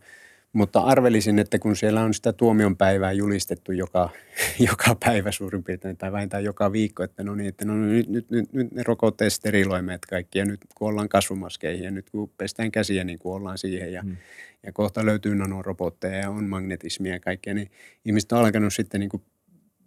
mutta 0.53 0.81
arvelisin, 0.81 1.39
että 1.39 1.59
kun 1.59 1.77
siellä 1.77 2.01
on 2.01 2.15
sitä 2.15 2.33
tuomion 2.33 2.77
päivää 2.77 3.13
julistettu 3.13 3.73
joka, 3.73 4.11
joka 4.69 4.97
päivä 5.05 5.33
suurin 5.33 5.65
piirtein 5.65 5.97
tai 5.97 6.13
vähintään 6.13 6.45
joka 6.45 6.73
viikko, 6.73 7.03
että 7.03 7.25
no 7.25 7.35
niin, 7.35 7.49
että 7.49 7.65
no 7.65 7.75
nyt, 7.75 8.09
nyt, 8.09 8.31
nyt, 8.31 8.53
nyt 8.53 8.73
ne 8.73 8.83
rokotteet 8.83 9.33
steriloimme 9.33 9.87
meidät 9.87 10.07
kaikki 10.07 10.39
ja 10.39 10.45
nyt 10.45 10.61
kun 10.75 10.89
ollaan 10.89 11.09
kasvumaskeihin 11.09 11.85
ja 11.85 11.91
nyt 11.91 12.11
kun 12.11 12.31
pestään 12.39 12.71
käsiä 12.71 13.05
niin 13.05 13.19
kuin 13.19 13.35
ollaan 13.35 13.59
siihen 13.59 13.93
ja, 13.93 14.03
hmm. 14.03 14.17
ja 14.63 14.73
kohta 14.73 15.07
löytyy 15.07 15.35
nanorobotteja 15.35 16.19
ja 16.19 16.31
on 16.31 16.45
magnetismia 16.45 17.13
ja 17.13 17.21
kaikkea, 17.21 17.55
niin 17.55 17.71
ihmiset 18.05 18.33
on 18.33 18.39
alkanut 18.39 18.75
sitten 18.75 19.01
niin 19.01 19.11
kuin 19.11 19.23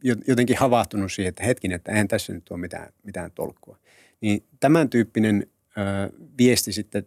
jotenkin 0.03 0.58
havahtunut 0.58 1.12
siihen, 1.12 1.29
että 1.29 1.43
hetkin, 1.43 1.72
että 1.72 1.91
eihän 1.91 2.08
tässä 2.08 2.34
nyt 2.34 2.50
ole 2.50 2.60
mitään, 2.60 2.93
mitään 3.03 3.31
tolkkua. 3.31 3.77
Niin 4.22 4.43
tämän 4.60 4.89
tyyppinen 4.89 5.48
ö, 5.77 5.81
viesti 6.38 6.72
sitten, 6.72 7.05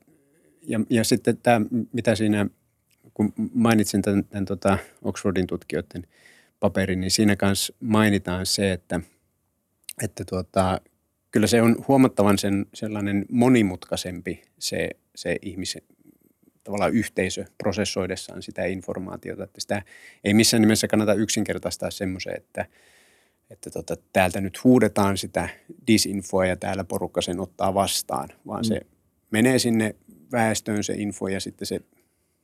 ja, 0.63 0.81
ja 0.91 1.05
sitten 1.05 1.37
tämä, 1.37 1.67
mitä 1.93 2.15
siinä, 2.15 2.47
kun 3.15 3.33
mainitsin 3.55 4.03
tämän, 4.03 4.25
tämän 4.25 4.45
tota 4.45 4.79
Oxfordin 5.03 5.47
tutkijoiden 5.47 6.07
paperin, 6.61 7.01
niin 7.01 7.11
siinä 7.11 7.37
kanssa 7.37 7.75
mainitaan 7.81 8.47
se, 8.47 8.73
että, 8.73 9.01
että 10.03 10.25
tuota, 10.25 10.81
kyllä 11.31 11.47
se 11.47 11.63
on 11.63 11.85
huomattavan 11.89 12.39
sen, 12.39 12.67
sellainen 12.75 13.25
monimutkaisempi 13.31 14.43
se, 14.59 14.91
se 15.15 15.37
ihmisen 15.43 15.83
tavallaan 16.64 16.92
yhteisö 16.92 17.44
prosessoidessaan 17.59 18.42
sitä 18.42 18.64
informaatiota. 18.64 19.44
Että 19.44 19.61
sitä 19.61 19.83
ei 20.25 20.35
missään 20.35 20.61
nimessä 20.61 20.88
kannata 20.88 21.14
yksinkertaistaa 21.14 21.90
semmoiseen, 21.90 22.37
että– 22.37 22.66
että 23.50 23.71
tota, 23.71 23.97
täältä 24.12 24.40
nyt 24.40 24.64
huudetaan 24.64 25.18
sitä 25.18 25.49
disinfoa 25.87 26.47
ja 26.47 26.56
täällä 26.56 26.85
porukka 26.85 27.23
sen 27.23 27.40
ottaa 27.40 27.75
vastaan, 27.75 28.28
vaan 28.47 28.64
mm. 28.64 28.68
se 28.68 28.80
menee 29.30 29.59
sinne 29.59 29.94
väestöön 30.33 30.85
se 30.85 30.94
info 30.94 31.28
ja 31.28 31.40
sitten 31.40 31.66
se 31.66 31.80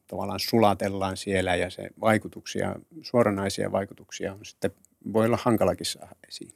tavallaan 0.07 0.41
sulatellaan 0.41 1.17
siellä 1.17 1.57
ja 1.57 1.71
se 1.71 1.91
vaikutuksia, 2.01 2.77
suoranaisia 3.03 3.73
vaikutuksia 3.73 4.33
on 4.33 4.45
sitten, 4.45 4.71
voi 5.13 5.27
olla 5.27 5.39
hankalakin 5.43 5.87
saada 5.87 6.17
esiin. 6.29 6.55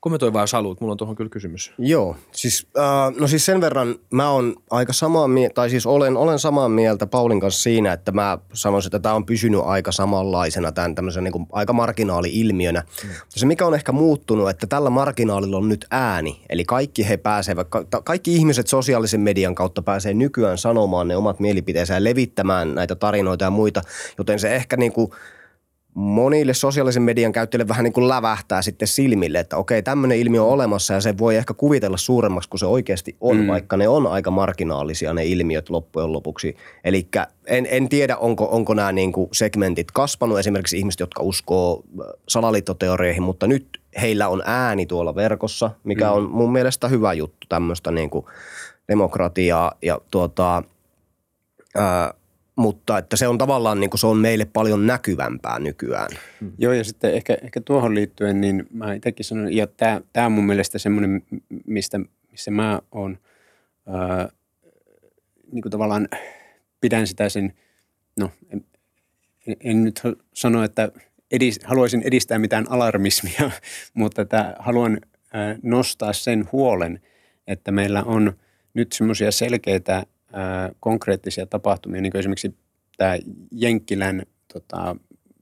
Kommentoi 0.00 0.32
vaan, 0.32 0.42
jos 0.42 0.52
haluat. 0.52 0.80
Mulla 0.80 0.92
on 0.92 0.96
tuohon 0.96 1.16
kyllä 1.16 1.30
kysymys. 1.30 1.72
Joo, 1.78 2.16
siis, 2.32 2.66
äh, 2.78 3.20
no 3.20 3.26
siis 3.28 3.46
sen 3.46 3.60
verran 3.60 3.94
mä 4.10 4.30
oon 4.30 4.54
aika 4.70 4.92
samaa 4.92 5.28
mieltä, 5.28 5.54
tai 5.54 5.70
siis 5.70 5.86
olen, 5.86 6.16
olen 6.16 6.38
samaa 6.38 6.68
mieltä 6.68 7.06
Paulin 7.06 7.40
kanssa 7.40 7.62
siinä, 7.62 7.92
että 7.92 8.12
mä 8.12 8.38
sanoisin, 8.52 8.88
että 8.88 8.98
tämä 8.98 9.14
on 9.14 9.26
pysynyt 9.26 9.60
aika 9.64 9.92
samanlaisena, 9.92 10.72
tämän 10.72 10.94
tämmöisen 10.94 11.24
niin 11.24 11.46
aika 11.52 11.72
marginaali-ilmiönä. 11.72 12.82
Mm. 13.04 13.10
Se 13.28 13.46
mikä 13.46 13.66
on 13.66 13.74
ehkä 13.74 13.92
muuttunut, 13.92 14.50
että 14.50 14.66
tällä 14.66 14.90
marginaalilla 14.90 15.56
on 15.56 15.68
nyt 15.68 15.86
ääni, 15.90 16.44
eli 16.48 16.64
kaikki 16.64 17.08
he 17.08 17.16
pääsevät, 17.16 17.68
kaikki 18.04 18.36
ihmiset 18.36 18.66
sosiaalisen 18.66 19.20
median 19.20 19.54
kautta 19.54 19.82
pääsee 19.82 20.14
nykyään 20.14 20.58
sanomaan 20.58 21.08
ne 21.08 21.16
omat 21.16 21.40
mielipiteensä 21.40 21.94
ja 21.94 22.04
levittämään 22.04 22.74
näitä 22.74 22.94
tarinoita 22.94 23.44
ja 23.44 23.50
muita, 23.50 23.82
joten 24.18 24.38
se 24.38 24.54
ehkä 24.54 24.76
niin 24.76 24.92
kuin– 24.92 25.10
monille 25.94 26.54
sosiaalisen 26.54 27.02
median 27.02 27.32
käyttäjille 27.32 27.68
vähän 27.68 27.84
niin 27.84 27.92
kuin 27.92 28.08
lävähtää 28.08 28.62
sitten 28.62 28.88
silmille, 28.88 29.38
että 29.38 29.56
okei, 29.56 29.82
tämmöinen 29.82 30.18
ilmiö 30.18 30.42
on 30.42 30.50
olemassa 30.50 30.94
ja 30.94 31.00
se 31.00 31.18
voi 31.18 31.36
ehkä 31.36 31.54
kuvitella 31.54 31.96
suuremmaksi 31.96 32.48
kuin 32.48 32.58
se 32.58 32.66
oikeasti 32.66 33.16
on, 33.20 33.36
mm. 33.36 33.46
vaikka 33.46 33.76
ne 33.76 33.88
on 33.88 34.06
aika 34.06 34.30
marginaalisia 34.30 35.14
ne 35.14 35.24
ilmiöt 35.24 35.70
loppujen 35.70 36.12
lopuksi. 36.12 36.56
Eli 36.84 37.08
en, 37.46 37.66
en 37.70 37.88
tiedä, 37.88 38.16
onko, 38.16 38.48
onko 38.50 38.74
nämä 38.74 38.92
niin 38.92 39.12
kuin 39.12 39.28
segmentit 39.32 39.90
kasvanut, 39.90 40.38
esimerkiksi 40.38 40.78
ihmiset, 40.78 41.00
jotka 41.00 41.22
uskoo 41.22 41.82
äh, 42.00 42.06
salaliittoteorioihin, 42.28 43.22
mutta 43.22 43.46
nyt 43.46 43.80
heillä 44.00 44.28
on 44.28 44.42
ääni 44.44 44.86
tuolla 44.86 45.14
verkossa, 45.14 45.70
mikä 45.84 46.04
mm. 46.04 46.12
on 46.12 46.30
mun 46.30 46.52
mielestä 46.52 46.88
hyvä 46.88 47.12
juttu, 47.12 47.46
tämmöistä 47.48 47.90
niin 47.90 48.10
kuin 48.10 48.26
demokratiaa 48.88 49.72
ja 49.82 50.00
tuota, 50.10 50.62
ää, 51.74 52.14
mutta 52.60 52.98
että 52.98 53.16
se 53.16 53.28
on 53.28 53.38
tavallaan 53.38 53.80
niin 53.80 53.90
kuin 53.90 53.98
se 53.98 54.06
on 54.06 54.16
meille 54.16 54.44
paljon 54.44 54.86
näkyvämpää 54.86 55.58
nykyään. 55.58 56.10
Hmm. 56.40 56.52
Joo 56.58 56.72
ja 56.72 56.84
sitten 56.84 57.14
ehkä, 57.14 57.36
ehkä 57.42 57.60
tuohon 57.60 57.94
liittyen, 57.94 58.40
niin 58.40 58.66
mä 58.70 58.94
itsekin 58.94 59.24
sanon, 59.24 59.52
ja 59.52 59.66
tämä, 59.66 60.00
tämä 60.12 60.26
on 60.26 60.32
mun 60.32 60.46
mielestä 60.46 60.78
semmoinen, 60.78 61.22
mistä, 61.66 62.00
missä 62.30 62.50
mä 62.50 62.80
oon 62.92 63.18
niin 65.52 65.62
kuin 65.62 65.72
tavallaan 65.72 66.08
pidän 66.80 67.06
sitä 67.06 67.28
sen, 67.28 67.52
no 68.16 68.30
en, 68.50 68.64
en 69.60 69.84
nyt 69.84 70.02
sano, 70.34 70.62
että 70.62 70.92
edis, 71.32 71.60
haluaisin 71.64 72.02
edistää 72.02 72.38
mitään 72.38 72.66
alarmismia, 72.70 73.50
mutta 73.94 74.22
että 74.22 74.56
haluan 74.58 75.00
ää, 75.32 75.56
nostaa 75.62 76.12
sen 76.12 76.48
huolen, 76.52 77.00
että 77.46 77.70
meillä 77.70 78.02
on 78.02 78.32
nyt 78.74 78.92
semmoisia 78.92 79.32
selkeitä 79.32 80.06
konkreettisia 80.80 81.46
tapahtumia, 81.46 82.00
niin 82.00 82.12
kuin 82.12 82.18
esimerkiksi 82.18 82.56
tämä 82.96 83.18
Jenkkilän 83.52 84.22
tota, 84.52 84.96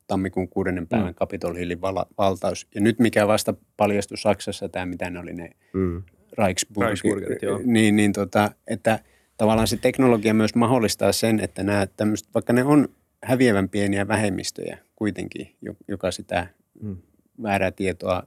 tammikuun 0.06 0.48
kuudennen 0.48 0.84
mm. 0.84 0.88
päivän 0.88 1.08
mm. 1.08 1.14
Capitol 1.14 1.54
Hillin 1.54 1.80
vala, 1.80 2.06
valtaus. 2.18 2.66
Ja 2.74 2.80
nyt 2.80 2.98
mikä 2.98 3.28
vasta 3.28 3.54
paljastui 3.76 4.18
Saksassa, 4.18 4.68
tämä 4.68 4.86
mitä 4.86 5.10
ne 5.10 5.18
oli 5.18 5.32
ne 5.32 5.50
mm. 5.72 6.02
Reichsburg, 6.38 6.98
niin, 7.64 7.96
niin 7.96 8.12
tota, 8.12 8.50
että 8.66 8.98
tavallaan 9.36 9.68
se 9.68 9.76
teknologia 9.76 10.34
myös 10.34 10.54
mahdollistaa 10.54 11.12
sen, 11.12 11.40
että 11.40 11.62
nämä 11.62 11.86
tämmöiset, 11.86 12.28
vaikka 12.34 12.52
ne 12.52 12.64
on 12.64 12.88
häviävän 13.24 13.68
pieniä 13.68 14.08
vähemmistöjä 14.08 14.78
kuitenkin, 14.96 15.54
joka 15.88 16.10
sitä 16.10 16.46
mm. 16.82 16.96
väärää 17.42 17.70
tietoa 17.70 18.22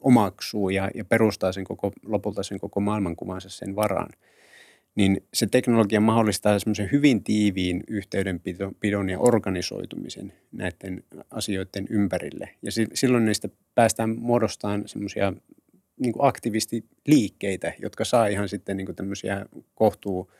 omaksuu 0.00 0.70
ja, 0.70 0.90
ja 0.94 1.04
perustaa 1.04 1.52
sen 1.52 1.64
koko, 1.64 1.92
lopulta 2.06 2.42
sen 2.42 2.58
koko 2.58 2.80
maailmankuvansa 2.80 3.48
sen 3.48 3.76
varaan– 3.76 4.08
niin 4.94 5.26
se 5.34 5.46
teknologia 5.46 6.00
mahdollistaa 6.00 6.58
semmoisen 6.58 6.88
hyvin 6.92 7.24
tiiviin 7.24 7.84
yhteydenpidon 7.88 9.10
ja 9.10 9.18
organisoitumisen 9.18 10.32
näiden 10.52 11.04
asioiden 11.30 11.86
ympärille. 11.90 12.48
Ja 12.62 12.72
silloin 12.94 13.24
niistä 13.24 13.48
päästään 13.74 14.10
muodostamaan 14.18 14.88
semmoisia 14.88 15.32
niin 16.00 16.14
aktivistiliikkeitä, 16.18 17.72
jotka 17.78 18.04
saa 18.04 18.26
ihan 18.26 18.48
sitten 18.48 18.76
niin 18.76 18.96
tämmöisiä 18.96 19.46
kohtuu 19.74 20.32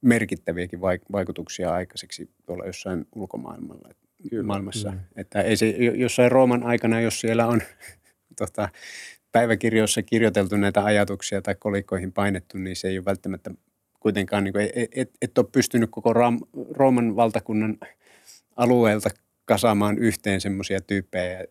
merkittäviäkin 0.00 0.80
vaikutuksia 1.12 1.72
aikaiseksi 1.72 2.30
tuolla 2.46 2.66
jossain 2.66 3.06
ulkomaailmalla. 3.14 3.88
Kyllä. 4.30 4.42
maailmassa. 4.42 4.90
Mm. 4.90 4.98
Että 5.16 5.42
ei 5.42 5.56
se 5.56 5.68
jossain 5.96 6.32
Rooman 6.32 6.62
aikana, 6.62 7.00
jos 7.00 7.20
siellä 7.20 7.46
on 7.46 7.60
tota, 8.38 8.68
päiväkirjoissa 9.32 10.02
kirjoiteltu 10.02 10.56
näitä 10.56 10.84
ajatuksia 10.84 11.42
tai 11.42 11.54
kolikkoihin 11.54 12.12
painettu, 12.12 12.58
niin 12.58 12.76
se 12.76 12.88
ei 12.88 12.98
ole 12.98 13.04
välttämättä 13.04 13.50
kuitenkaan, 14.00 14.44
niin 14.44 14.52
kuin, 14.52 14.70
et, 14.74 14.90
et, 14.94 15.10
et 15.22 15.38
ole 15.38 15.46
pystynyt 15.52 15.90
koko 15.92 16.12
Raam, 16.12 16.38
Rooman 16.70 17.16
valtakunnan 17.16 17.78
alueelta 18.56 19.10
kasaamaan 19.44 19.98
yhteen 19.98 20.40
semmoisia 20.40 20.80
tyyppejä 20.80 21.44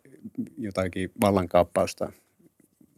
jotakin 0.57 1.11
vallankaappausta. 1.21 2.11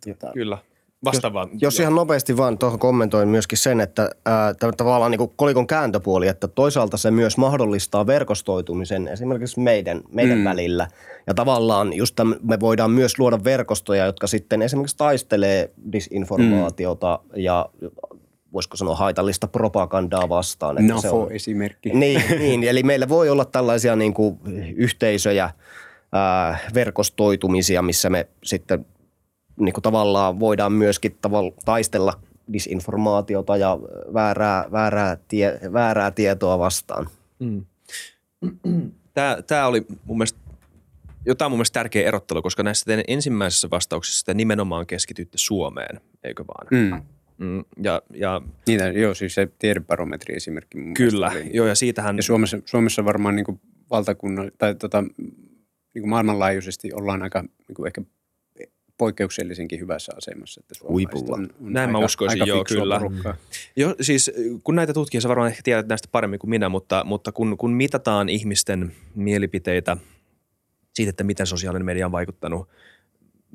Tota. 0.05 0.31
Kyllä. 0.33 0.57
Vastaavaa. 1.05 1.47
Jos 1.61 1.79
ihan 1.79 1.95
nopeasti 1.95 2.37
vaan 2.37 2.57
tuohon 2.57 2.79
kommentoin 2.79 3.27
myöskin 3.27 3.57
sen, 3.57 3.81
että 3.81 4.09
ää, 4.25 4.53
tämä 4.53 4.71
tavallaan 4.71 5.11
niin 5.11 5.19
kuin 5.19 5.31
kolikon 5.35 5.67
kääntöpuoli, 5.67 6.27
että 6.27 6.47
toisaalta 6.47 6.97
se 6.97 7.11
myös 7.11 7.37
mahdollistaa 7.37 8.07
verkostoitumisen 8.07 9.07
esimerkiksi 9.07 9.59
meidän, 9.59 10.01
meidän 10.11 10.37
mm. 10.37 10.43
välillä. 10.43 10.87
Ja 11.27 11.33
tavallaan 11.33 11.93
just 11.93 12.15
täm, 12.15 12.35
me 12.43 12.59
voidaan 12.59 12.91
myös 12.91 13.19
luoda 13.19 13.43
verkostoja, 13.43 14.05
jotka 14.05 14.27
sitten 14.27 14.61
esimerkiksi 14.61 14.97
taistelee 14.97 15.71
disinformaatiota 15.91 17.19
mm. 17.23 17.41
ja 17.41 17.69
voisiko 18.53 18.77
sanoa 18.77 18.95
haitallista 18.95 19.47
propagandaa 19.47 20.29
vastaan. 20.29 20.77
Että 20.77 20.93
Nafo 20.93 21.01
se 21.01 21.09
on, 21.09 21.31
esimerkki. 21.31 21.89
Niin, 21.89 22.23
niin, 22.39 22.63
eli 22.63 22.83
meillä 22.83 23.09
voi 23.09 23.29
olla 23.29 23.45
tällaisia 23.45 23.95
niin 23.95 24.13
kuin 24.13 24.39
yhteisöjä, 24.75 25.49
ää, 26.11 26.57
verkostoitumisia, 26.73 27.81
missä 27.81 28.09
me 28.09 28.27
sitten 28.43 28.85
niin 29.65 29.74
kuin 29.74 29.82
tavallaan 29.82 30.39
voidaan 30.39 30.71
myöskin 30.71 31.17
tavalla 31.21 31.52
taistella 31.65 32.19
disinformaatiota 32.54 33.58
ja 33.58 33.80
väärää, 34.13 34.65
väärää, 34.71 35.17
tie, 35.28 35.60
väärää 35.74 36.12
tietoa 36.12 36.60
vastaan. 36.60 37.08
Mm. 37.39 37.65
Tämä, 39.13 39.38
tämä 39.47 39.67
oli 39.67 39.86
mun 40.06 40.17
mielestä 40.17 40.39
jotain 41.26 41.52
mun 41.52 41.58
mielestä 41.58 41.80
tärkeä 41.80 42.08
erottelu, 42.08 42.41
koska 42.41 42.63
näissä 42.63 42.86
teidän 42.86 43.06
ensimmäisessä 43.08 43.69
vastauksessa 43.71 44.26
te 44.26 44.34
nimenomaan 44.34 44.88
keskitytte 44.88 45.38
Suomeen, 45.38 46.02
eikö 46.24 46.43
vaan? 46.47 46.67
Mm. 46.71 47.04
Mm, 47.38 47.65
ja, 47.84 48.02
ja, 48.13 48.41
Niitä, 48.67 48.88
joo, 48.88 49.13
siis 49.13 49.36
se 49.36 49.47
tiedebarometri 49.60 50.36
esimerkki. 50.36 50.78
Mun 50.78 50.93
kyllä, 50.93 51.32
oli, 51.32 51.50
joo, 51.54 51.67
ja 51.67 51.76
siitähän... 51.76 52.17
Ja 52.17 52.24
Suomessa, 52.24 52.58
Suomessa 52.65 53.06
varmaan 53.06 53.36
niin 53.36 53.62
valtakunnan, 53.89 54.52
tai 54.58 54.76
tota, 54.76 55.02
niin 55.02 56.02
kuin 56.02 56.10
maailmanlaajuisesti 56.10 56.93
ollaan 56.93 57.24
aika 57.24 57.41
niin 57.41 57.76
kuin 57.76 57.88
ehkä 57.88 58.02
poikkeuksellisenkin 59.01 59.79
hyvässä 59.79 60.11
asemassa. 60.17 60.61
Että 60.61 60.87
Huipulla. 60.87 61.35
On, 61.35 61.41
on 61.41 61.49
Näin 61.59 61.89
aika, 61.89 61.99
mä 61.99 62.05
uskoisin, 62.05 62.47
joo, 62.47 62.63
kyllä. 62.63 62.99
Porukkaa. 62.99 63.35
Jo, 63.75 63.95
siis 64.01 64.31
kun 64.63 64.75
näitä 64.75 64.93
tutkijia, 64.93 65.21
sä 65.21 65.29
varmaan 65.29 65.49
ehkä 65.49 65.61
tiedät 65.63 65.87
näistä 65.87 66.07
paremmin 66.11 66.39
kuin 66.39 66.49
minä, 66.49 66.69
mutta, 66.69 67.03
mutta 67.03 67.31
kun, 67.31 67.57
kun 67.57 67.71
mitataan 67.73 68.29
ihmisten 68.29 68.91
mielipiteitä 69.15 69.97
siitä, 70.93 71.09
että 71.09 71.23
miten 71.23 71.47
sosiaalinen 71.47 71.85
media 71.85 72.05
on 72.05 72.11
vaikuttanut 72.11 72.69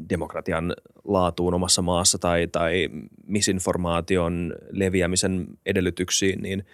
demokratian 0.09 0.75
laatuun 1.05 1.55
omassa 1.55 1.83
maassa 1.83 2.19
tai, 2.19 2.47
tai 2.47 2.89
misinformaation 3.27 4.55
leviämisen 4.71 5.47
edellytyksiin, 5.67 6.43
niin– 6.43 6.67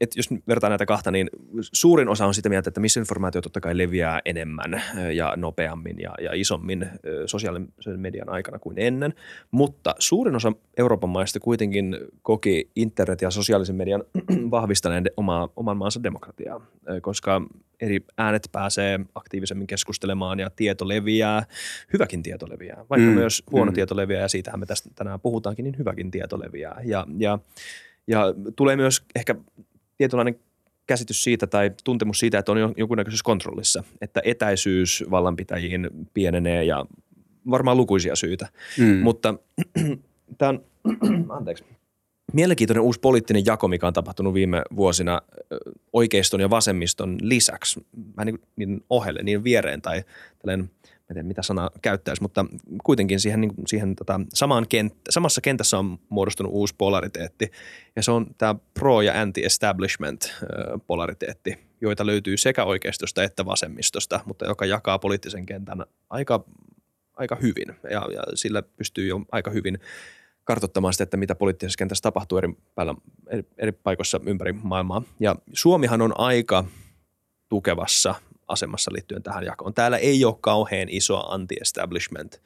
että 0.00 0.18
jos 0.18 0.28
vertaa 0.48 0.70
näitä 0.70 0.86
kahta, 0.86 1.10
niin 1.10 1.30
suurin 1.72 2.08
osa 2.08 2.26
on 2.26 2.34
sitä 2.34 2.48
mieltä, 2.48 2.68
että 2.68 2.80
misinformaatio 2.80 3.42
totta 3.42 3.60
kai 3.60 3.78
leviää 3.78 4.20
enemmän 4.24 4.82
ja 5.14 5.34
nopeammin 5.36 6.00
ja, 6.00 6.14
ja 6.20 6.30
isommin 6.34 6.86
sosiaalisen 7.26 8.00
median 8.00 8.28
aikana 8.28 8.58
kuin 8.58 8.78
ennen. 8.78 9.14
Mutta 9.50 9.94
suurin 9.98 10.36
osa 10.36 10.52
Euroopan 10.76 11.10
maista 11.10 11.40
kuitenkin 11.40 11.96
koki 12.22 12.70
internet 12.76 13.22
ja 13.22 13.30
sosiaalisen 13.30 13.76
median 13.76 14.04
vahvistaneen 14.50 15.04
omaa, 15.16 15.48
oman 15.56 15.76
maansa 15.76 16.02
demokratiaa, 16.02 16.66
koska 17.02 17.42
eri 17.80 18.00
äänet 18.18 18.48
pääsee 18.52 19.00
aktiivisemmin 19.14 19.66
keskustelemaan 19.66 20.40
ja 20.40 20.50
tieto 20.50 20.88
leviää, 20.88 21.46
hyväkin 21.92 22.22
tieto 22.22 22.48
leviää, 22.48 22.84
vaikka 22.90 23.08
mm, 23.08 23.14
myös 23.14 23.42
huono 23.50 23.70
mm. 23.70 23.74
tieto 23.74 23.96
leviää 23.96 24.22
ja 24.22 24.28
siitähän 24.28 24.60
me 24.60 24.66
tästä 24.66 24.90
tänään 24.94 25.20
puhutaankin, 25.20 25.62
niin 25.64 25.78
hyväkin 25.78 26.10
tieto 26.10 26.40
leviää. 26.40 26.80
Ja, 26.84 27.06
ja 27.18 27.38
ja 28.06 28.34
tulee 28.56 28.76
myös 28.76 29.02
ehkä 29.14 29.34
tietynlainen 29.96 30.38
käsitys 30.86 31.24
siitä 31.24 31.46
tai 31.46 31.70
tuntemus 31.84 32.18
siitä, 32.18 32.38
että 32.38 32.52
on 32.52 32.74
jonkunnäköisessä 32.76 33.24
kontrollissa, 33.24 33.84
että 34.00 34.20
etäisyys 34.24 35.04
vallanpitäjiin 35.10 35.90
pienenee 36.14 36.64
ja 36.64 36.84
varmaan 37.50 37.76
lukuisia 37.76 38.16
syitä. 38.16 38.48
Mm. 38.78 38.96
Mutta 38.96 39.34
tämä 40.38 40.48
on, 40.48 40.64
anteeksi, 41.38 41.64
mielenkiintoinen 42.32 42.82
uusi 42.82 43.00
poliittinen 43.00 43.46
jako, 43.46 43.68
mikä 43.68 43.86
on 43.86 43.92
tapahtunut 43.92 44.34
viime 44.34 44.62
vuosina 44.76 45.22
oikeiston 45.92 46.40
ja 46.40 46.50
vasemmiston 46.50 47.18
lisäksi, 47.20 47.86
vähän 48.16 48.26
niin, 48.26 48.40
niin 48.56 48.84
ohelle, 48.90 49.22
niin 49.22 49.44
viereen 49.44 49.82
tai 49.82 50.04
tällainen– 50.38 50.70
en 51.10 51.14
tiedä 51.14 51.28
mitä 51.28 51.42
sana 51.42 51.70
käyttäisi, 51.82 52.22
mutta 52.22 52.44
kuitenkin 52.84 53.20
siihen, 53.20 53.40
niin, 53.40 53.52
siihen 53.66 53.96
tota, 53.96 54.20
samaan 54.34 54.68
kent, 54.68 54.94
samassa 55.10 55.40
kentässä 55.40 55.78
on 55.78 55.98
muodostunut 56.08 56.52
uusi 56.52 56.74
polariteetti 56.78 57.50
ja 57.96 58.02
se 58.02 58.10
on 58.10 58.26
tämä 58.38 58.54
pro- 58.74 59.02
ja 59.02 59.20
anti-establishment 59.20 60.34
polariteetti, 60.86 61.58
joita 61.80 62.06
löytyy 62.06 62.36
sekä 62.36 62.64
oikeistosta 62.64 63.22
että 63.22 63.44
vasemmistosta, 63.44 64.20
mutta 64.26 64.46
joka 64.46 64.66
jakaa 64.66 64.98
poliittisen 64.98 65.46
kentän 65.46 65.84
aika, 66.10 66.44
aika 67.16 67.36
hyvin 67.36 67.76
ja, 67.90 68.08
ja 68.12 68.22
sillä 68.34 68.62
pystyy 68.62 69.06
jo 69.06 69.20
aika 69.32 69.50
hyvin 69.50 69.78
kartoittamaan 70.44 70.94
sitä, 70.94 71.04
että 71.04 71.16
mitä 71.16 71.34
poliittisessa 71.34 71.78
kentässä 71.78 72.02
tapahtuu 72.02 72.38
eri, 72.38 72.48
päällä, 72.74 72.94
eri, 73.30 73.44
eri 73.58 73.72
paikoissa 73.72 74.20
ympäri 74.26 74.52
maailmaa. 74.52 75.02
Ja 75.20 75.36
Suomihan 75.52 76.02
on 76.02 76.20
aika 76.20 76.64
tukevassa 77.48 78.14
asemassa 78.48 78.92
liittyen 78.92 79.22
tähän 79.22 79.44
jakoon. 79.44 79.74
Täällä 79.74 79.98
ei 79.98 80.24
ole 80.24 80.36
kauhean 80.40 80.88
isoa 80.88 81.20
anti-establishment 81.20 82.42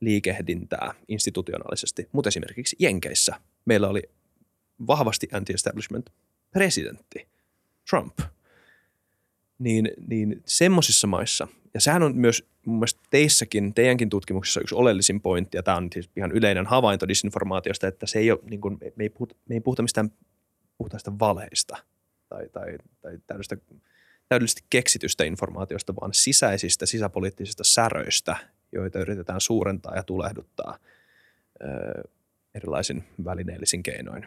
liikehdintää 0.00 0.94
institutionaalisesti, 1.08 2.08
mutta 2.12 2.28
esimerkiksi 2.28 2.76
Jenkeissä 2.78 3.40
meillä 3.64 3.88
oli 3.88 4.02
vahvasti 4.86 5.28
anti-establishment 5.32 6.10
presidentti, 6.50 7.28
Trump. 7.90 8.18
Niin, 9.58 9.90
niin 10.06 10.42
semmoisissa 10.46 11.06
maissa, 11.06 11.48
ja 11.74 11.80
sehän 11.80 12.02
on 12.02 12.16
myös 12.16 12.44
mun 12.66 12.76
mielestä 12.76 13.00
teissäkin, 13.10 13.74
teidänkin 13.74 14.10
tutkimuksessa 14.10 14.60
yksi 14.60 14.74
oleellisin 14.74 15.20
pointti, 15.20 15.56
ja 15.56 15.62
tämä 15.62 15.76
on 15.76 15.88
siis 15.92 16.10
ihan 16.16 16.32
yleinen 16.32 16.66
havainto 16.66 17.08
disinformaatiosta, 17.08 17.88
että 17.88 18.06
se 18.06 18.18
ei 18.18 18.30
ole, 18.30 18.40
niin 18.50 18.60
kuin, 18.60 18.78
me, 18.96 19.04
ei 19.04 19.10
puhuta, 19.10 19.34
me 19.48 19.54
ei 19.54 19.60
puhuta 19.60 19.82
mistään 19.82 20.10
puhtaista 20.78 21.18
valheista 21.18 21.76
tai, 22.28 22.48
tai, 22.48 22.78
tai 23.00 23.18
täydestä 23.26 23.56
täydellisesti 24.30 24.64
keksitystä 24.70 25.24
informaatiosta, 25.24 25.94
vaan 26.00 26.14
sisäisistä 26.14 26.86
sisäpoliittisista 26.86 27.64
säröistä, 27.64 28.36
joita 28.72 28.98
yritetään 28.98 29.40
suurentaa 29.40 29.96
ja 29.96 30.02
tulehduttaa 30.02 30.78
ö, 31.62 32.08
erilaisin 32.54 33.04
välineellisin 33.24 33.82
keinoin. 33.82 34.26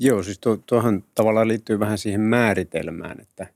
Joo, 0.00 0.22
siis 0.22 0.38
tuo, 0.38 0.56
tuohon 0.56 1.04
tavallaan 1.14 1.48
liittyy 1.48 1.80
vähän 1.80 1.98
siihen 1.98 2.20
määritelmään, 2.20 3.20
että 3.20 3.46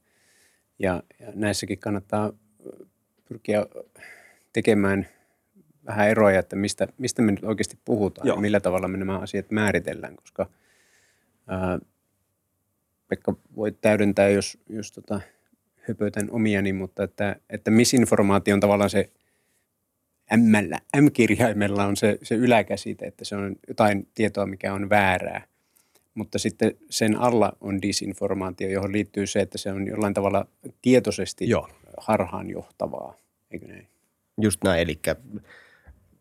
ja, 0.79 1.02
ja 1.20 1.33
näissäkin 1.35 1.79
kannattaa 1.79 2.33
pyrkiä 3.29 3.66
tekemään 4.52 5.09
vähän 5.87 6.09
eroja, 6.09 6.38
että 6.38 6.57
mistä, 6.57 6.88
mistä 6.98 7.22
me 7.22 7.33
nyt 7.33 7.44
oikeasti 7.44 7.79
puhutaan 7.85 8.26
Joo. 8.26 8.37
ja 8.37 8.40
millä 8.40 8.61
tavalla 8.61 8.88
me 8.88 8.96
nämä 8.96 9.18
asiat 9.18 9.50
määritellään, 9.50 10.16
koska 10.16 10.50
ää, 11.46 11.79
Pekka 13.09 13.37
voi 13.57 13.73
täydentää, 13.73 14.29
jos, 14.29 14.59
jos 14.69 14.92
tota, 14.92 15.21
höpötän 15.88 16.31
omiani, 16.31 16.73
mutta 16.73 17.03
että, 17.05 17.37
että 17.51 17.71
misinformaatio 17.71 18.55
on 18.55 18.61
tavallaan 18.61 18.90
se 18.90 19.11
M-llä, 20.37 20.79
M-kirjaimella 20.97 21.85
on 21.85 21.97
se, 21.97 22.19
se 22.23 22.35
yläkäsite, 22.35 23.07
että 23.07 23.25
se 23.25 23.37
on 23.37 23.57
jotain 23.69 24.09
tietoa, 24.14 24.47
mikä 24.47 24.75
on 24.75 24.90
väärää. 24.90 25.47
Mutta 26.14 26.38
sitten 26.38 26.75
sen 26.90 27.16
alla 27.16 27.53
on 27.61 27.83
disinformaatio, 27.83 28.69
johon 28.69 28.92
liittyy 28.92 29.27
se, 29.27 29.40
että 29.40 29.59
se 29.59 29.73
on 29.73 29.87
jollain 29.87 30.14
tavalla 30.14 30.47
tietoisesti 30.83 31.49
Joo. 31.49 31.69
harhaanjohtavaa, 31.97 33.16
eikö 33.51 33.66
näin? 33.66 33.88
Just 34.40 34.64
näin, 34.64 34.81
eli 34.81 35.01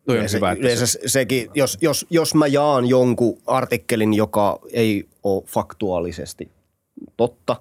Toi 0.06 0.18
on 0.18 0.26
hyvä, 0.32 0.56
se, 0.76 0.86
se, 0.86 0.98
sekin, 1.06 1.48
jos, 1.54 1.78
jos, 1.80 2.06
jos 2.10 2.34
mä 2.34 2.46
jaan 2.46 2.86
jonkun 2.86 3.38
artikkelin, 3.46 4.14
joka 4.14 4.58
ei 4.72 5.08
ole 5.22 5.44
faktuaalisesti 5.46 6.50
totta, 7.16 7.56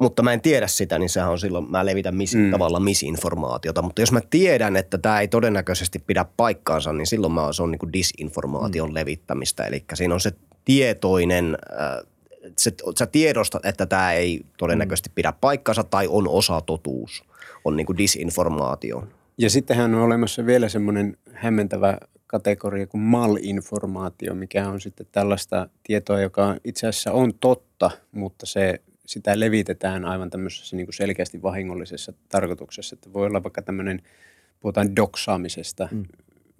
mutta 0.00 0.22
mä 0.22 0.32
en 0.32 0.40
tiedä 0.40 0.66
sitä, 0.66 0.98
niin 0.98 1.08
sehän 1.08 1.30
on 1.30 1.38
silloin, 1.38 1.70
mä 1.70 1.86
levitän 1.86 2.16
mis, 2.16 2.34
mm. 2.34 2.50
tavallaan 2.50 2.82
misinformaatiota. 2.82 3.82
Mutta 3.82 4.02
jos 4.02 4.12
mä 4.12 4.20
tiedän, 4.30 4.76
että 4.76 4.98
tämä 4.98 5.20
ei 5.20 5.28
todennäköisesti 5.28 5.98
pidä 5.98 6.24
paikkaansa, 6.36 6.92
niin 6.92 7.06
silloin 7.06 7.32
mä, 7.32 7.52
se 7.52 7.62
on 7.62 7.70
niin 7.70 7.78
kuin 7.78 7.92
disinformaation 7.92 8.88
mm. 8.88 8.94
levittämistä. 8.94 9.64
Eli 9.64 9.84
siinä 9.94 10.14
on 10.14 10.20
se 10.20 10.32
tietoinen, 10.64 11.58
äh, 11.72 12.06
se, 12.58 12.72
sä 12.98 13.06
tiedostat, 13.06 13.66
että 13.66 13.86
tämä 13.86 14.12
ei 14.12 14.40
todennäköisesti 14.58 15.10
pidä 15.14 15.32
paikkaansa 15.40 15.84
tai 15.84 16.08
on 16.10 16.28
osa 16.28 16.60
totuus, 16.60 17.24
on 17.64 17.76
niin 17.76 17.86
kuin 17.86 17.98
disinformaatio. 17.98 19.08
Ja 19.38 19.50
sittenhän 19.50 19.94
on 19.94 20.02
olemassa 20.02 20.46
vielä 20.46 20.68
semmoinen 20.68 21.16
hämmentävä 21.32 21.98
kategoria 22.28 22.86
kuin 22.86 23.00
malinformaatio, 23.00 24.34
mikä 24.34 24.68
on 24.68 24.80
sitten 24.80 25.06
tällaista 25.12 25.68
tietoa, 25.82 26.20
joka 26.20 26.56
itse 26.64 26.86
asiassa 26.86 27.12
on 27.12 27.34
totta, 27.34 27.90
mutta 28.12 28.46
se, 28.46 28.80
sitä 29.06 29.40
levitetään 29.40 30.04
aivan 30.04 30.30
tämmöisessä 30.30 30.76
niin 30.76 30.86
kuin 30.86 30.94
selkeästi 30.94 31.42
vahingollisessa 31.42 32.12
tarkoituksessa. 32.28 32.94
Että 32.94 33.12
voi 33.12 33.26
olla 33.26 33.42
vaikka 33.42 33.62
tämmöinen, 33.62 34.02
puhutaan 34.60 34.96
doksaamisesta 34.96 35.88
mm. 35.90 36.04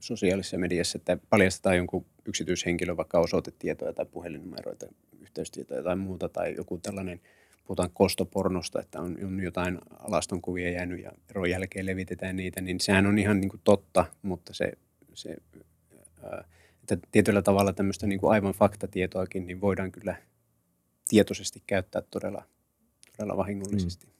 sosiaalisessa 0.01 0.59
mediassa, 0.59 0.99
että 0.99 1.19
paljastetaan 1.31 1.77
jonkun 1.77 2.07
yksityishenkilön 2.27 2.97
vaikka 2.97 3.21
osoitetietoja 3.21 3.93
tai 3.93 4.07
puhelinnumeroita, 4.07 4.87
yhteystietoja 5.21 5.83
tai 5.83 5.97
muuta, 5.97 6.29
tai 6.29 6.55
joku 6.57 6.79
tällainen, 6.79 7.21
puhutaan 7.67 7.91
kostopornosta, 7.95 8.81
että 8.81 9.01
on, 9.01 9.17
on 9.25 9.41
jotain 9.41 9.79
alastonkuvia 9.99 10.71
jäänyt 10.71 11.03
ja 11.03 11.13
eron 11.31 11.51
jälkeen 11.51 11.87
levitetään 11.87 12.37
niitä, 12.37 12.61
niin 12.61 12.81
sehän 12.81 13.07
on 13.07 13.19
ihan 13.19 13.41
niin 13.41 13.49
kuin 13.49 13.61
totta, 13.65 14.05
mutta 14.23 14.55
se 14.55 14.73
se 15.19 15.37
että 16.93 17.09
tietyllä 17.13 17.43
tavalla 17.43 17.73
tämmöistä 17.73 18.07
niin 18.07 18.21
kuin 18.21 18.33
aivan 18.33 18.53
faktatietoakin 18.53 19.47
niin 19.47 19.61
voidaan 19.61 19.93
kyllä 19.93 20.17
tietoisesti 21.09 21.63
käyttää 21.67 22.03
todella, 22.11 22.45
todella 23.17 23.37
vahingollisesti. 23.37 24.07
Mm. 24.07 24.13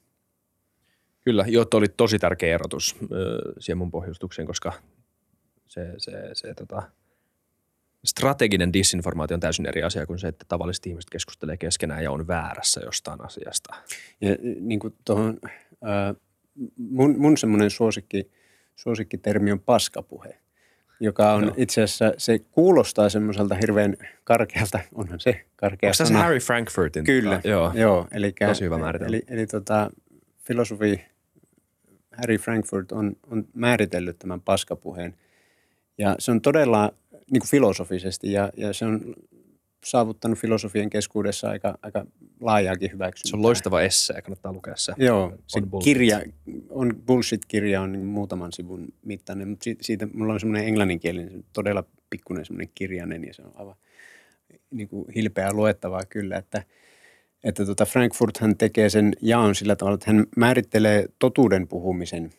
Kyllä, 1.21 1.45
joo, 1.47 1.65
oli 1.73 1.87
tosi 1.87 2.19
tärkeä 2.19 2.55
erotus 2.55 2.95
äh, 3.01 3.07
siihen 3.59 3.77
mun 3.77 3.91
pohjustukseen, 3.91 4.45
koska 4.45 4.73
se, 5.67 5.93
se, 5.97 6.11
se 6.33 6.53
tota, 6.53 6.81
strateginen 8.05 8.73
disinformaatio 8.73 9.35
on 9.35 9.41
täysin 9.41 9.65
eri 9.65 9.83
asia 9.83 10.05
kuin 10.05 10.19
se, 10.19 10.27
että 10.27 10.45
tavalliset 10.47 10.85
ihmiset 10.85 11.09
keskustelee 11.09 11.57
keskenään 11.57 12.03
ja 12.03 12.11
on 12.11 12.27
väärässä 12.27 12.81
jostain 12.85 13.25
asiasta. 13.25 13.75
Ja 14.21 14.35
niin 14.59 14.79
kuin 14.79 14.95
tohon, 15.05 15.39
äh, 15.87 16.15
mun, 16.77 17.19
mun 17.19 17.37
semmoinen 17.37 17.69
suosikki, 17.69 18.31
suosikkitermi 18.75 19.51
on 19.51 19.59
paskapuhe, 19.59 20.37
joka 20.99 21.33
on 21.33 21.43
Joo. 21.43 21.53
itse 21.57 21.81
asiassa, 21.81 22.13
se 22.17 22.39
kuulostaa 22.39 23.09
semmoiselta 23.09 23.55
hirveän 23.55 23.95
karkealta, 24.23 24.79
onhan 24.93 25.19
se 25.19 25.45
karkea 25.55 25.87
Onko 25.87 25.93
sana. 25.93 26.19
Harry 26.19 26.39
Frankfurtin? 26.39 27.03
Kyllä, 27.03 27.41
Joo. 27.43 27.71
Joo 27.75 28.07
eli, 28.11 28.33
Tosi 28.47 28.65
hyvä 28.65 28.77
määritelmä. 28.77 29.09
Eli, 29.09 29.23
eli 29.27 29.47
tota, 29.47 29.91
filosofi 30.43 31.01
Harry 32.17 32.37
Frankfurt 32.37 32.91
on, 32.91 33.15
on 33.31 33.47
määritellyt 33.53 34.19
tämän 34.19 34.41
paskapuheen. 34.41 35.15
Ja 35.97 36.15
se 36.19 36.31
on 36.31 36.41
todella 36.41 36.91
niin 37.31 37.41
kuin 37.41 37.49
filosofisesti 37.49 38.31
ja, 38.31 38.49
ja 38.57 38.73
se 38.73 38.85
on 38.85 39.15
saavuttanut 39.85 40.39
filosofien 40.39 40.89
keskuudessa 40.89 41.49
aika, 41.49 41.77
aika 41.81 42.05
laajaakin 42.39 42.91
hyväksyntää. 42.91 43.29
Se 43.29 43.35
on 43.35 43.41
loistava 43.41 43.81
esse 43.81 44.13
ja 44.13 44.21
kannattaa 44.21 44.53
lukea 44.53 44.73
se. 44.77 44.93
Joo, 44.97 45.33
se 45.47 45.59
on 45.59 45.81
kirja, 45.83 46.21
on 46.69 47.03
bullshit-kirja 47.07 47.81
on 47.81 47.91
niin 47.91 48.05
muutaman 48.05 48.51
sivun 48.51 48.87
mittainen, 49.05 49.47
mutta 49.47 49.63
siitä, 49.63 49.83
siitä 49.83 50.07
mulla 50.13 50.33
on 50.33 50.39
semmoinen 50.39 50.67
englanninkielinen, 50.67 51.43
todella 51.53 51.83
pikkuinen 52.09 52.45
semmoinen 52.45 52.71
kirjainen 52.75 53.23
ja 53.23 53.33
se 53.33 53.41
on 53.41 53.51
aivan 53.55 53.75
niin 54.71 54.87
kuin 54.87 55.05
hilpeää 55.15 55.53
luettavaa 55.53 56.05
kyllä, 56.05 56.37
että, 56.37 56.63
että 57.43 57.65
tota 57.65 57.85
Frankfurt 57.85 58.37
hän 58.37 58.57
tekee 58.57 58.89
sen 58.89 59.13
jaon 59.21 59.55
sillä 59.55 59.75
tavalla, 59.75 59.95
että 59.95 60.11
hän 60.11 60.25
määrittelee 60.37 61.05
totuuden 61.19 61.67
puhumisen 61.67 62.29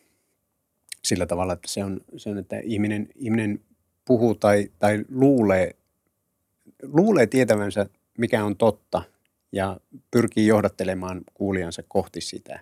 sillä 1.03 1.25
tavalla, 1.25 1.53
että 1.53 1.67
se 1.67 1.83
on, 1.83 2.01
se 2.17 2.29
on 2.29 2.37
että 2.37 2.59
ihminen, 2.63 3.09
ihminen 3.15 3.59
puhuu 4.05 4.35
tai, 4.35 4.69
tai 4.79 5.05
luulee, 5.09 5.75
luulee 6.83 7.27
tietävänsä, 7.27 7.85
mikä 8.17 8.45
on 8.45 8.57
totta 8.57 9.01
ja 9.51 9.79
pyrkii 10.11 10.47
johdattelemaan 10.47 11.21
kuulijansa 11.33 11.83
kohti 11.87 12.21
sitä. 12.21 12.59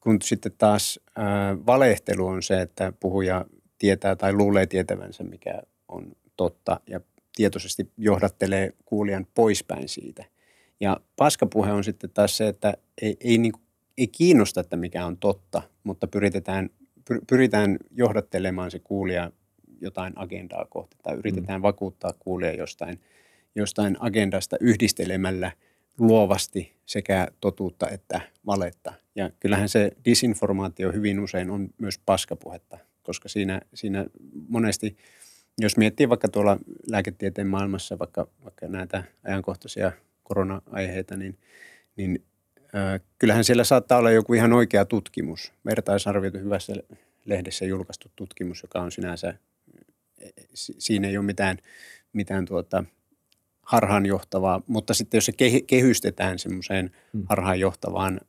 Kun 0.00 0.22
sitten 0.22 0.52
taas 0.58 1.00
ää, 1.16 1.56
valehtelu 1.66 2.26
on 2.26 2.42
se, 2.42 2.60
että 2.60 2.92
puhuja 3.00 3.44
tietää 3.78 4.16
tai 4.16 4.32
luulee 4.32 4.66
tietävänsä, 4.66 5.24
mikä 5.24 5.62
on 5.88 6.12
totta 6.36 6.80
ja 6.86 7.00
tietoisesti 7.36 7.90
johdattelee 7.96 8.72
kuulijan 8.84 9.26
poispäin 9.34 9.88
siitä. 9.88 10.24
Ja 10.80 11.00
paskapuhe 11.16 11.72
on 11.72 11.84
sitten 11.84 12.10
taas 12.10 12.36
se, 12.36 12.48
että 12.48 12.74
ei, 13.02 13.16
ei, 13.20 13.38
niin, 13.38 13.52
ei 13.98 14.06
kiinnosta, 14.06 14.60
että 14.60 14.76
mikä 14.76 15.06
on 15.06 15.16
totta, 15.16 15.62
mutta 15.84 16.06
pyritään, 16.06 16.70
pyritään 17.28 17.76
johdattelemaan 17.90 18.70
se 18.70 18.78
kuulija 18.78 19.30
jotain 19.80 20.12
agendaa 20.16 20.64
kohti 20.64 20.96
tai 21.02 21.16
yritetään 21.16 21.60
mm. 21.60 21.62
vakuuttaa 21.62 22.12
kuulija 22.18 22.52
jostain, 22.52 23.00
jostain 23.54 23.96
agendasta 24.00 24.56
yhdistelemällä 24.60 25.52
luovasti 25.98 26.76
sekä 26.86 27.28
totuutta 27.40 27.88
että 27.88 28.20
valetta. 28.46 28.92
Ja 29.14 29.30
kyllähän 29.40 29.68
se 29.68 29.92
disinformaatio 30.04 30.92
hyvin 30.92 31.20
usein 31.20 31.50
on 31.50 31.68
myös 31.78 31.98
paskapuhetta, 31.98 32.78
koska 33.02 33.28
siinä, 33.28 33.60
siinä 33.74 34.06
monesti, 34.48 34.96
jos 35.58 35.76
miettii 35.76 36.08
vaikka 36.08 36.28
tuolla 36.28 36.58
lääketieteen 36.90 37.46
maailmassa 37.46 37.98
vaikka, 37.98 38.26
vaikka 38.44 38.68
näitä 38.68 39.02
ajankohtaisia 39.24 39.92
korona-aiheita, 40.22 41.16
niin, 41.16 41.38
niin 41.96 42.24
äh, 42.74 43.00
kyllähän 43.18 43.44
siellä 43.44 43.64
saattaa 43.64 43.98
olla 43.98 44.10
joku 44.10 44.34
ihan 44.34 44.52
oikea 44.52 44.84
tutkimus, 44.84 45.52
vertaisarvioitu 45.64 46.38
hyvässä 46.38 46.74
lehdessä 47.24 47.64
julkaistu 47.64 48.10
tutkimus, 48.16 48.62
joka 48.62 48.80
on 48.80 48.92
sinänsä 48.92 49.34
siinä 50.54 51.08
ei 51.08 51.16
ole 51.16 51.26
mitään, 51.26 51.58
mitään 52.12 52.44
tuota, 52.44 52.84
harhaanjohtavaa, 53.62 54.62
mutta 54.66 54.94
sitten 54.94 55.18
jos 55.18 55.26
se 55.26 55.32
kehystetään 55.66 56.38
semmoiseen 56.38 56.90
hmm. 57.12 57.24
harhaanjohtavaan 57.28 58.20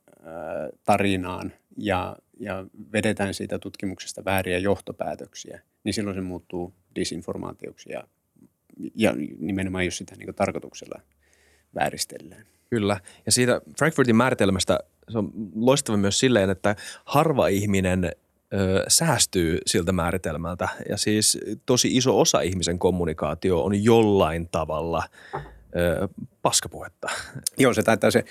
tarinaan 0.84 1.54
ja, 1.78 2.15
ja 2.39 2.65
vedetään 2.93 3.34
siitä 3.34 3.60
tutkimuksesta 3.60 4.26
vääriä 4.26 4.58
johtopäätöksiä, 4.58 5.62
niin 5.84 5.93
silloin 5.93 6.15
se 6.15 6.21
muuttuu 6.21 6.73
disinformaatioksi 6.95 7.91
ja, 7.91 8.08
ja 8.95 9.13
nimenomaan 9.39 9.86
jos 9.86 9.97
sitä 9.97 10.15
niin 10.15 10.36
tarkoituksella 10.36 11.02
vääristellään. 11.76 12.45
Kyllä. 12.69 13.00
Ja 13.26 13.32
siitä 13.32 13.62
Frankfurtin 13.78 14.15
määritelmästä 14.15 14.80
se 15.10 15.17
on 15.17 15.32
loistava 15.56 15.97
myös 15.97 16.19
silleen, 16.19 16.50
että 16.50 16.76
harva 17.06 17.47
ihminen 17.47 18.12
ö, 18.53 18.83
säästyy 18.88 19.57
siltä 19.65 19.91
määritelmältä. 19.91 20.67
Ja 20.89 20.97
siis 20.97 21.38
tosi 21.65 21.97
iso 21.97 22.19
osa 22.19 22.41
ihmisen 22.41 22.79
kommunikaatio 22.79 23.63
on 23.63 23.83
jollain 23.83 24.49
tavalla 24.49 25.03
ö, 25.36 26.07
paskapuhetta. 26.41 27.07
Joo, 27.57 27.73
se 27.73 27.83
taitaa 27.83 28.12
se 28.12 28.23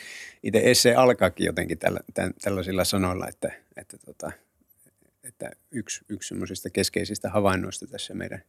itse 0.42 0.60
esse 0.64 0.94
alkaakin 0.94 1.46
jotenkin 1.46 1.78
tällä, 1.78 2.00
tämän, 2.14 2.32
tällaisilla 2.42 2.84
sanoilla, 2.84 3.28
että, 3.28 3.52
että, 3.76 3.98
tota, 3.98 4.32
että 5.24 5.50
yksi, 5.70 6.04
yksi 6.08 6.34
keskeisistä 6.72 7.30
havainnoista 7.30 7.86
tässä 7.86 8.14
meidän 8.14 8.42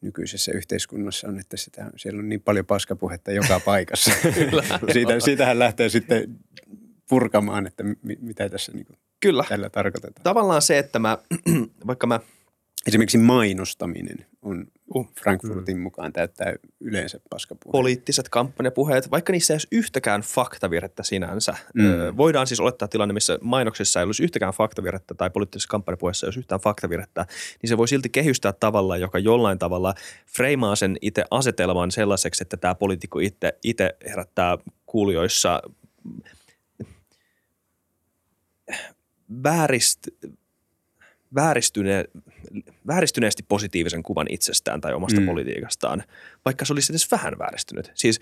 nykyisessä 0.00 0.52
yhteiskunnassa 0.52 1.28
on, 1.28 1.40
että 1.40 1.56
sitä, 1.56 1.90
siellä 1.96 2.18
on 2.18 2.28
niin 2.28 2.40
paljon 2.42 2.66
paskapuhetta 2.66 3.32
joka 3.32 3.60
paikassa. 3.64 4.10
Siitä, 4.92 5.20
siitähän 5.20 5.58
lähtee 5.58 5.88
sitten 5.88 6.38
purkamaan, 7.08 7.66
että 7.66 7.84
mi, 7.84 8.18
mitä 8.20 8.48
tässä 8.48 8.72
niin 8.72 8.86
kuin 8.86 8.98
Kyllä. 9.24 9.44
tällä 9.48 9.70
tarkoitetaan. 9.70 10.22
Tavallaan 10.22 10.62
se, 10.62 10.78
että 10.78 10.98
mä, 10.98 11.18
vaikka 11.86 12.06
mä... 12.06 12.20
Esimerkiksi 12.86 13.18
mainostaminen 13.18 14.26
on 14.42 14.66
uh, 14.94 15.12
Frankfurtin 15.20 15.76
mm. 15.76 15.82
mukaan 15.82 16.12
täyttää 16.12 16.54
yleensä 16.80 17.20
paskapuheet. 17.30 17.72
Poliittiset 17.72 18.28
kampanjapuheet, 18.28 19.10
vaikka 19.10 19.32
niissä 19.32 19.52
ei 19.52 19.54
olisi 19.54 19.68
yhtäkään 19.72 20.20
faktavirhettä 20.20 21.02
sinänsä. 21.02 21.56
Mm. 21.74 21.84
Öö, 21.84 22.16
voidaan 22.16 22.46
siis 22.46 22.60
olettaa 22.60 22.88
tilanne, 22.88 23.14
missä 23.14 23.38
mainoksissa 23.40 24.00
ei 24.00 24.06
olisi 24.06 24.24
yhtäkään 24.24 24.52
faktavirhettä 24.52 25.14
tai 25.14 25.30
poliittisessa 25.30 25.68
kampanjapuheessa 25.68 26.26
ei 26.26 26.28
olisi 26.28 26.40
yhtään 26.40 26.60
faktavirhettä, 26.60 27.26
niin 27.62 27.68
se 27.68 27.76
voi 27.76 27.88
silti 27.88 28.08
kehystää 28.08 28.52
tavalla, 28.52 28.96
joka 28.96 29.18
jollain 29.18 29.58
tavalla 29.58 29.94
freimaa 30.36 30.76
sen 30.76 30.96
itse 31.00 31.24
asetelman 31.30 31.90
sellaiseksi, 31.90 32.42
että 32.44 32.56
tämä 32.56 32.74
poliitikko 32.74 33.18
itse, 33.18 33.58
itse 33.62 33.96
herättää 34.06 34.58
kuulijoissa 34.86 35.62
väärist, 39.42 40.08
vääristyneen, 41.34 42.04
vääristyneesti 42.86 43.42
positiivisen 43.42 44.02
kuvan 44.02 44.26
itsestään 44.30 44.80
tai 44.80 44.94
omasta 44.94 45.20
mm. 45.20 45.26
politiikastaan, 45.26 46.02
vaikka 46.44 46.64
se 46.64 46.72
olisi 46.72 46.92
edes 46.92 47.10
vähän 47.10 47.38
vääristynyt. 47.38 47.92
Siis, 47.94 48.20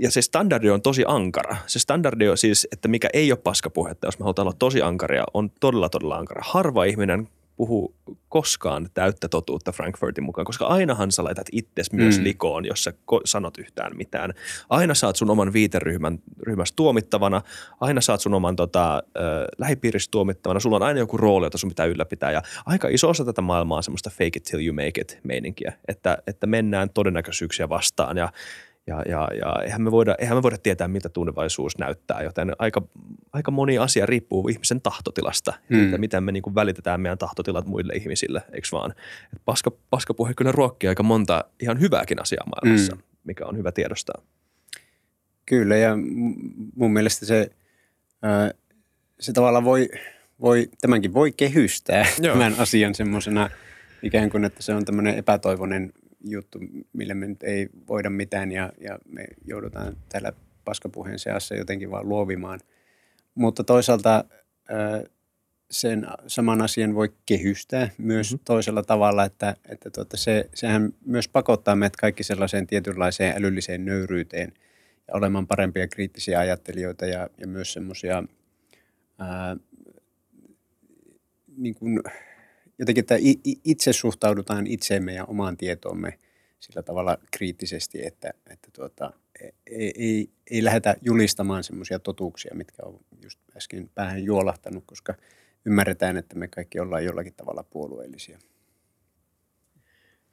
ja 0.00 0.10
se 0.10 0.22
standardi 0.22 0.70
on 0.70 0.82
tosi 0.82 1.04
ankara. 1.06 1.56
Se 1.66 1.78
standardi 1.78 2.28
on 2.28 2.38
siis, 2.38 2.68
että 2.72 2.88
mikä 2.88 3.08
ei 3.12 3.32
ole 3.32 3.40
paskapuhetta, 3.44 4.06
jos 4.06 4.18
me 4.18 4.22
halutaan 4.22 4.46
olla 4.48 4.56
tosi 4.58 4.82
ankaria, 4.82 5.24
on 5.34 5.50
todella 5.60 5.88
todella 5.88 6.16
ankara. 6.16 6.42
Harva 6.44 6.84
ihminen 6.84 7.28
puhu 7.56 7.94
koskaan 8.28 8.88
täyttä 8.94 9.28
totuutta 9.28 9.72
Frankfurtin 9.72 10.24
mukaan, 10.24 10.44
koska 10.44 10.66
ainahan 10.66 11.12
sä 11.12 11.24
laitat 11.24 11.46
itses 11.52 11.92
myös 11.92 12.18
mm. 12.18 12.24
likoon, 12.24 12.64
jos 12.64 12.84
sä 12.84 12.92
sanot 13.24 13.58
yhtään 13.58 13.96
mitään. 13.96 14.34
Aina 14.70 14.94
saat 14.94 15.16
sun 15.16 15.30
oman 15.30 15.52
viiteryhmän 15.52 16.18
ryhmässä 16.42 16.74
tuomittavana, 16.76 17.42
aina 17.80 18.00
saat 18.00 18.20
sun 18.20 18.34
oman 18.34 18.56
tota, 18.56 18.94
äh, 18.94 19.22
lähipiirissä 19.58 20.10
tuomittavana, 20.10 20.60
sulla 20.60 20.76
on 20.76 20.82
aina 20.82 20.98
joku 20.98 21.16
rooli, 21.16 21.46
jota 21.46 21.58
sun 21.58 21.70
pitää 21.70 21.86
ylläpitää 21.86 22.30
ja 22.30 22.42
aika 22.66 22.88
iso 22.88 23.08
osa 23.08 23.24
tätä 23.24 23.40
maailmaa 23.40 23.76
on 23.76 23.82
semmoista 23.82 24.10
fake 24.10 24.36
it 24.36 24.42
till 24.42 24.66
you 24.66 24.74
make 24.74 25.00
it 25.00 25.18
meininkiä, 25.22 25.72
että, 25.88 26.18
että 26.26 26.46
mennään 26.46 26.90
todennäköisyyksiä 26.90 27.68
vastaan 27.68 28.16
ja 28.16 28.32
ja, 28.86 29.02
ja, 29.08 29.28
ja 29.40 29.62
eihän, 29.62 29.82
me 29.82 29.90
voida, 29.90 30.14
eihän 30.18 30.36
me 30.36 30.42
voida 30.42 30.58
tietää, 30.58 30.88
miltä 30.88 31.08
tulevaisuus 31.08 31.78
näyttää, 31.78 32.22
joten 32.22 32.52
aika, 32.58 32.82
aika 33.32 33.50
moni 33.50 33.78
asia 33.78 34.06
riippuu 34.06 34.48
ihmisen 34.48 34.80
tahtotilasta, 34.80 35.52
hmm. 35.70 35.84
että 35.84 35.98
miten 35.98 36.24
me 36.24 36.32
niin 36.32 36.42
kuin 36.42 36.54
välitetään 36.54 37.00
meidän 37.00 37.18
tahtotilat 37.18 37.66
muille 37.66 37.92
ihmisille, 37.92 38.42
eikö 38.52 38.68
vaan? 38.72 38.94
Et 39.32 39.42
paska, 39.44 39.70
paskapuhe 39.90 40.34
kyllä 40.34 40.52
ruokkii 40.52 40.88
aika 40.88 41.02
monta 41.02 41.44
ihan 41.60 41.80
hyvääkin 41.80 42.22
asiaa 42.22 42.46
maailmassa, 42.46 42.94
hmm. 42.94 43.04
mikä 43.24 43.46
on 43.46 43.56
hyvä 43.56 43.72
tiedostaa. 43.72 44.22
Kyllä, 45.46 45.76
ja 45.76 45.96
mun 46.76 46.92
mielestä 46.92 47.26
se, 47.26 47.50
se 49.20 49.32
tavallaan 49.32 49.64
voi, 49.64 49.88
voi, 50.40 50.68
tämänkin 50.80 51.14
voi 51.14 51.32
kehystää 51.32 52.06
Joo. 52.22 52.32
tämän 52.32 52.54
asian 52.58 52.94
semmoisena 52.94 53.50
ikään 54.02 54.30
kuin, 54.30 54.44
että 54.44 54.62
se 54.62 54.74
on 54.74 54.84
tämmöinen 54.84 55.18
epätoivoinen 55.18 55.92
juttu, 56.24 56.58
millä 56.92 57.14
me 57.14 57.26
nyt 57.26 57.42
ei 57.42 57.68
voida 57.88 58.10
mitään 58.10 58.52
ja, 58.52 58.72
ja 58.80 58.98
me 59.08 59.26
joudutaan 59.44 59.96
täällä 60.08 60.32
paskapuheen 60.64 61.18
seassa 61.18 61.54
jotenkin 61.54 61.90
vaan 61.90 62.08
luovimaan. 62.08 62.60
Mutta 63.34 63.64
toisaalta 63.64 64.24
sen 65.70 66.06
saman 66.26 66.62
asian 66.62 66.94
voi 66.94 67.12
kehystää 67.26 67.90
myös 67.98 68.30
mm-hmm. 68.30 68.44
toisella 68.44 68.82
tavalla, 68.82 69.24
että, 69.24 69.56
että 69.68 69.90
tuota, 69.90 70.16
se, 70.16 70.50
sehän 70.54 70.94
myös 71.06 71.28
pakottaa 71.28 71.76
meidät 71.76 71.96
kaikki 71.96 72.22
sellaiseen 72.22 72.66
tietynlaiseen 72.66 73.36
älylliseen 73.36 73.84
nöyryyteen 73.84 74.52
ja 75.08 75.14
olemaan 75.14 75.46
parempia 75.46 75.88
kriittisiä 75.88 76.38
ajattelijoita 76.38 77.06
ja, 77.06 77.28
ja 77.38 77.46
myös 77.46 77.72
semmoisia 77.72 78.24
niin 81.56 81.74
kuin, 81.74 82.02
jotenkin, 82.78 83.02
että 83.02 83.14
itse 83.64 83.92
suhtaudutaan 83.92 84.66
itseemme 84.66 85.14
ja 85.14 85.24
omaan 85.24 85.56
tietoomme 85.56 86.18
sillä 86.60 86.82
tavalla 86.82 87.18
kriittisesti, 87.30 88.06
että, 88.06 88.30
että 88.50 88.68
tuota, 88.72 89.12
ei, 89.66 89.92
ei, 89.98 90.30
ei 90.50 90.64
lähdetä 90.64 90.96
julistamaan 91.02 91.64
semmoisia 91.64 91.98
totuuksia, 91.98 92.54
mitkä 92.54 92.82
on 92.86 93.00
just 93.22 93.40
äsken 93.56 93.90
päähän 93.94 94.24
juolahtanut, 94.24 94.84
koska 94.86 95.14
ymmärretään, 95.64 96.16
että 96.16 96.36
me 96.36 96.48
kaikki 96.48 96.80
ollaan 96.80 97.04
jollakin 97.04 97.34
tavalla 97.34 97.62
puolueellisia. 97.62 98.38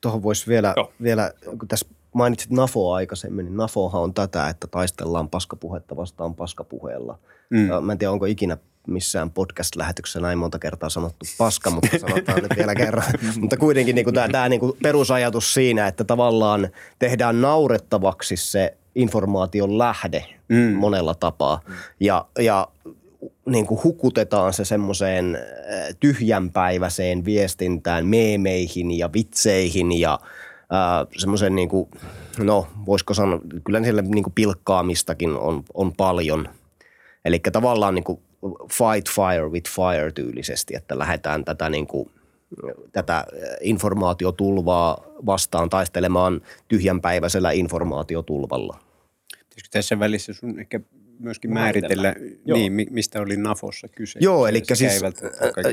Tuohon 0.01 0.23
voisi 0.23 0.47
vielä, 0.47 0.75
vielä, 1.01 1.33
kun 1.59 1.67
tässä 1.67 1.85
mainitsit 2.13 2.51
NAFOa 2.51 2.95
aikaisemmin, 2.95 3.45
niin 3.45 3.57
NAFOhan 3.57 4.01
on 4.01 4.13
tätä, 4.13 4.49
että 4.49 4.67
taistellaan 4.67 5.29
paskapuhetta 5.29 5.95
vastaan 5.95 6.35
paskapuheella. 6.35 7.19
Mm. 7.49 7.85
Mä 7.85 7.91
en 7.91 7.97
tiedä, 7.97 8.11
onko 8.11 8.25
ikinä 8.25 8.57
missään 8.87 9.31
podcast-lähetyksessä 9.31 10.19
näin 10.19 10.37
monta 10.37 10.59
kertaa 10.59 10.89
sanottu 10.89 11.25
paska, 11.37 11.69
mutta 11.69 11.97
sanotaan 11.97 12.41
nyt 12.41 12.57
vielä 12.57 12.75
kerran. 12.75 13.13
mutta 13.41 13.57
kuitenkin 13.57 13.95
niin 13.95 14.13
tämä, 14.13 14.29
tämä 14.29 14.49
niin 14.49 14.61
perusajatus 14.83 15.53
siinä, 15.53 15.87
että 15.87 16.03
tavallaan 16.03 16.69
tehdään 16.99 17.41
naurettavaksi 17.41 18.37
se 18.37 18.77
informaation 18.95 19.77
lähde 19.77 20.25
mm. 20.49 20.73
monella 20.73 21.15
tapaa. 21.15 21.61
Ja, 21.99 22.25
ja 22.39 22.67
niin 23.45 23.65
kuin 23.65 23.83
hukutetaan 23.83 24.53
se 24.53 24.65
semmoiseen 24.65 25.37
tyhjänpäiväiseen 25.99 27.25
viestintään, 27.25 28.05
meemeihin 28.05 28.97
ja 28.97 29.13
vitseihin 29.13 29.99
ja 29.99 30.19
semmoisen 31.17 31.55
niin 31.55 31.69
kuin, 31.69 31.89
no 32.37 32.67
voisiko 32.85 33.13
sanoa, 33.13 33.39
kyllä 33.63 33.83
siellä 33.83 34.01
niin 34.01 34.23
kuin 34.23 34.33
pilkkaamistakin 34.33 35.29
on, 35.29 35.63
on 35.73 35.93
paljon. 35.93 36.49
Eli 37.25 37.39
tavallaan 37.39 37.95
niin 37.95 38.03
kuin 38.03 38.19
fight 38.71 39.09
fire 39.15 39.49
with 39.49 39.71
fire 39.71 40.11
tyylisesti, 40.11 40.75
että 40.75 40.99
lähdetään 40.99 41.45
tätä 41.45 41.69
niin 41.69 41.87
kuin, 41.87 42.11
tätä 42.91 43.25
informaatiotulvaa 43.61 45.03
vastaan 45.25 45.69
taistelemaan 45.69 46.41
tyhjänpäiväisellä 46.67 47.51
informaatiotulvalla. 47.51 48.79
Tässä 49.71 49.99
välissä 49.99 50.33
sun 50.33 50.59
ehkä 50.59 50.79
myöskin 51.21 51.53
määritellä, 51.53 52.15
niin, 52.53 52.87
mistä 52.89 53.21
oli 53.21 53.37
Nafossa 53.37 53.87
kyse? 53.87 54.19
Joo, 54.21 54.47
eli 54.47 54.61
siis, 54.73 55.03
äh, 55.03 55.11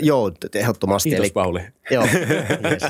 joo, 0.02 0.32
ehdottomasti. 0.54 1.08
Kiitos, 1.08 1.24
eli, 1.24 1.32
Pauli. 1.32 1.60
Joo, 1.90 2.04
yes. 2.70 2.82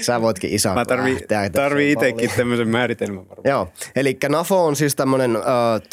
Sä 0.00 0.20
voitkin 0.20 0.50
isä. 0.50 0.74
Mä 0.74 0.84
tarvii, 0.84 1.18
tarvii 1.52 1.92
itsekin 1.92 2.30
tämmöisen 2.36 2.68
määritelmän 2.68 3.28
varmaan. 3.28 3.50
Joo, 3.50 3.68
eli 3.96 4.18
Nafo 4.28 4.64
on 4.66 4.76
siis 4.76 4.96
tämmöinen 4.96 5.36
äh, 5.36 5.42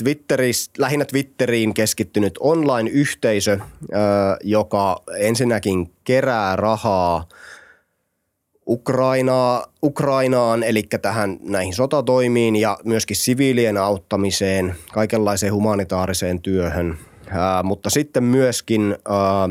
Twitteris, 0.04 0.70
lähinnä 0.78 1.06
Twitteriin 1.06 1.74
keskittynyt 1.74 2.34
online-yhteisö, 2.40 3.52
äh, 3.54 3.60
joka 4.44 5.04
ensinnäkin 5.18 5.92
kerää 6.04 6.56
rahaa– 6.56 7.28
Ukrainaa, 8.68 9.66
Ukrainaan, 9.84 10.64
eli 10.64 10.84
tähän 11.02 11.38
näihin 11.42 11.74
sotatoimiin 11.74 12.56
ja 12.56 12.78
myöskin 12.84 13.18
siviilien 13.18 13.78
auttamiseen, 13.78 14.76
kaikenlaiseen 14.94 15.54
humanitaariseen 15.54 16.42
työhön. 16.42 16.98
Ää, 17.30 17.64
mutta 17.64 17.90
sitten 17.90 18.24
myöskin 18.24 18.96
ää, 19.08 19.50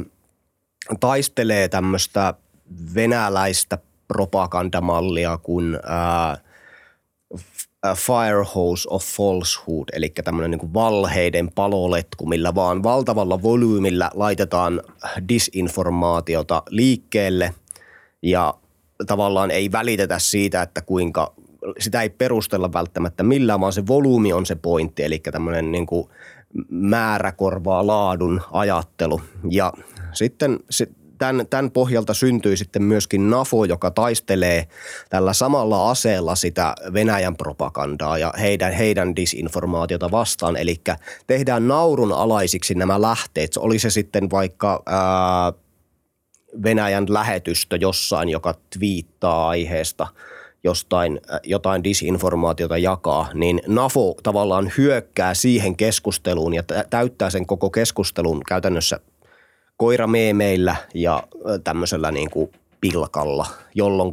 taistelee 1.00 1.68
tämmöistä 1.68 2.35
venäläistä 2.94 3.79
propagandamallia 4.09 5.38
kuin 5.38 5.79
ää, 5.87 6.38
fire 7.94 8.44
hose 8.55 8.88
of 8.90 9.05
falsehood, 9.05 9.88
eli 9.92 10.11
tämmöinen 10.11 10.50
niin 10.50 10.74
valheiden 10.74 11.50
paloletku, 11.55 12.27
millä 12.27 12.55
vaan 12.55 12.83
valtavalla 12.83 13.42
volyymilla 13.42 14.11
laitetaan 14.14 14.83
disinformaatiota 15.29 16.62
liikkeelle 16.70 17.55
ja 18.22 18.55
tavallaan 19.07 19.50
ei 19.50 19.72
välitetä 19.72 20.18
siitä, 20.18 20.62
että 20.62 20.83
kuinka, 20.83 21.35
sitä 21.78 22.02
ei 22.02 22.11
perustella 22.11 22.72
välttämättä 22.72 23.22
millään, 23.22 23.61
vaan 23.61 23.72
se 23.72 23.87
volyymi 23.87 24.33
on 24.33 24.46
se 24.46 24.54
pointti, 24.54 25.04
eli 25.04 25.18
tämmöinen 25.18 25.72
niin 25.72 25.87
kuin 25.87 26.09
määrä 26.68 27.33
korvaa 27.33 27.87
laadun 27.87 28.40
ajattelu. 28.52 29.20
Ja 29.50 29.72
sitten 30.12 30.59
tämän, 31.18 31.46
tämän 31.50 31.70
pohjalta 31.70 32.14
syntyi 32.14 32.57
sitten 32.57 32.83
myöskin 32.83 33.30
NAFO, 33.30 33.64
joka 33.64 33.90
taistelee 33.90 34.66
tällä 35.11 35.33
samalla 35.33 35.90
aseella 35.90 36.35
sitä 36.35 36.74
Venäjän 36.92 37.37
propagandaa 37.37 38.18
ja 38.18 38.33
heidän, 38.40 38.72
heidän 38.72 39.16
disinformaatiota 39.16 40.11
vastaan. 40.11 40.57
Eli 40.57 40.80
tehdään 41.26 41.68
naurun 41.68 42.12
alaisiksi 42.12 42.74
nämä 42.74 43.02
lähteet. 43.02 43.57
Oli 43.57 43.78
se 43.78 43.90
sitten 43.90 44.30
vaikka 44.30 44.83
ää, 44.87 45.52
Venäjän 46.62 47.06
lähetystö 47.08 47.76
jossain, 47.80 48.28
joka 48.28 48.54
twiittaa 48.78 49.48
aiheesta 49.48 50.06
jostain, 50.64 51.20
äh, 51.32 51.40
jotain 51.44 51.84
disinformaatiota 51.84 52.78
jakaa, 52.78 53.28
niin 53.34 53.60
NAFO 53.66 54.14
tavallaan 54.22 54.72
hyökkää 54.78 55.34
siihen 55.34 55.76
keskusteluun 55.76 56.54
ja 56.54 56.62
täyttää 56.90 57.30
sen 57.30 57.46
koko 57.46 57.70
keskustelun 57.70 58.42
käytännössä 58.48 59.00
koirameemeillä 59.76 60.76
ja 60.94 61.16
äh, 61.16 61.60
tämmöisellä 61.64 62.10
niin 62.10 62.30
kuin 62.30 62.52
pilkalla, 62.80 63.46
jolloin 63.74 64.12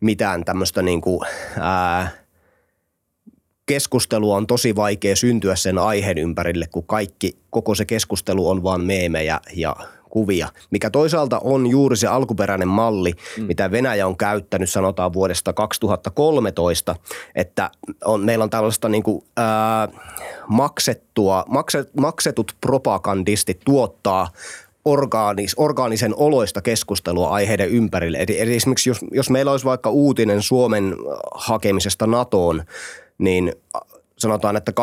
mitään 0.00 0.44
tämmöistä 0.44 0.82
niin 0.82 1.00
kuin, 1.00 1.20
ää, 1.60 2.10
keskustelua 3.66 4.36
on 4.36 4.46
tosi 4.46 4.76
vaikea 4.76 5.16
syntyä 5.16 5.56
sen 5.56 5.78
aiheen 5.78 6.18
ympärille, 6.18 6.66
kun 6.66 6.86
kaikki, 6.86 7.36
koko 7.50 7.74
se 7.74 7.84
keskustelu 7.84 8.48
on 8.48 8.62
vaan 8.62 8.80
meemejä 8.80 9.40
ja 9.56 9.76
kuvia, 10.12 10.48
mikä 10.70 10.90
toisaalta 10.90 11.40
on 11.44 11.66
juuri 11.66 11.96
se 11.96 12.06
alkuperäinen 12.06 12.68
malli, 12.68 13.12
mm. 13.38 13.44
mitä 13.44 13.70
Venäjä 13.70 14.06
on 14.06 14.16
käyttänyt 14.16 14.70
sanotaan 14.70 15.12
vuodesta 15.12 15.52
2013, 15.52 16.96
että 17.34 17.70
on, 18.04 18.20
meillä 18.20 18.42
on 18.42 18.50
tällaista 18.50 18.88
niin 18.88 19.02
kuin, 19.02 19.24
ää, 19.36 19.88
maksettua, 20.48 21.44
makset, 21.48 21.90
maksetut 21.96 22.52
propagandistit 22.60 23.60
tuottaa 23.64 24.28
orgaanis, 24.84 25.54
orgaanisen 25.56 26.14
oloista 26.16 26.62
keskustelua 26.62 27.28
aiheiden 27.28 27.68
ympärille. 27.68 28.18
Eli, 28.18 28.40
eli 28.40 28.56
esimerkiksi 28.56 28.90
jos, 28.90 28.98
jos 29.12 29.30
meillä 29.30 29.50
olisi 29.50 29.66
vaikka 29.66 29.90
uutinen 29.90 30.42
Suomen 30.42 30.96
hakemisesta 31.34 32.06
NATOon, 32.06 32.62
niin 33.18 33.52
sanotaan, 34.18 34.56
että 34.56 34.72
2016-2017 34.72 34.74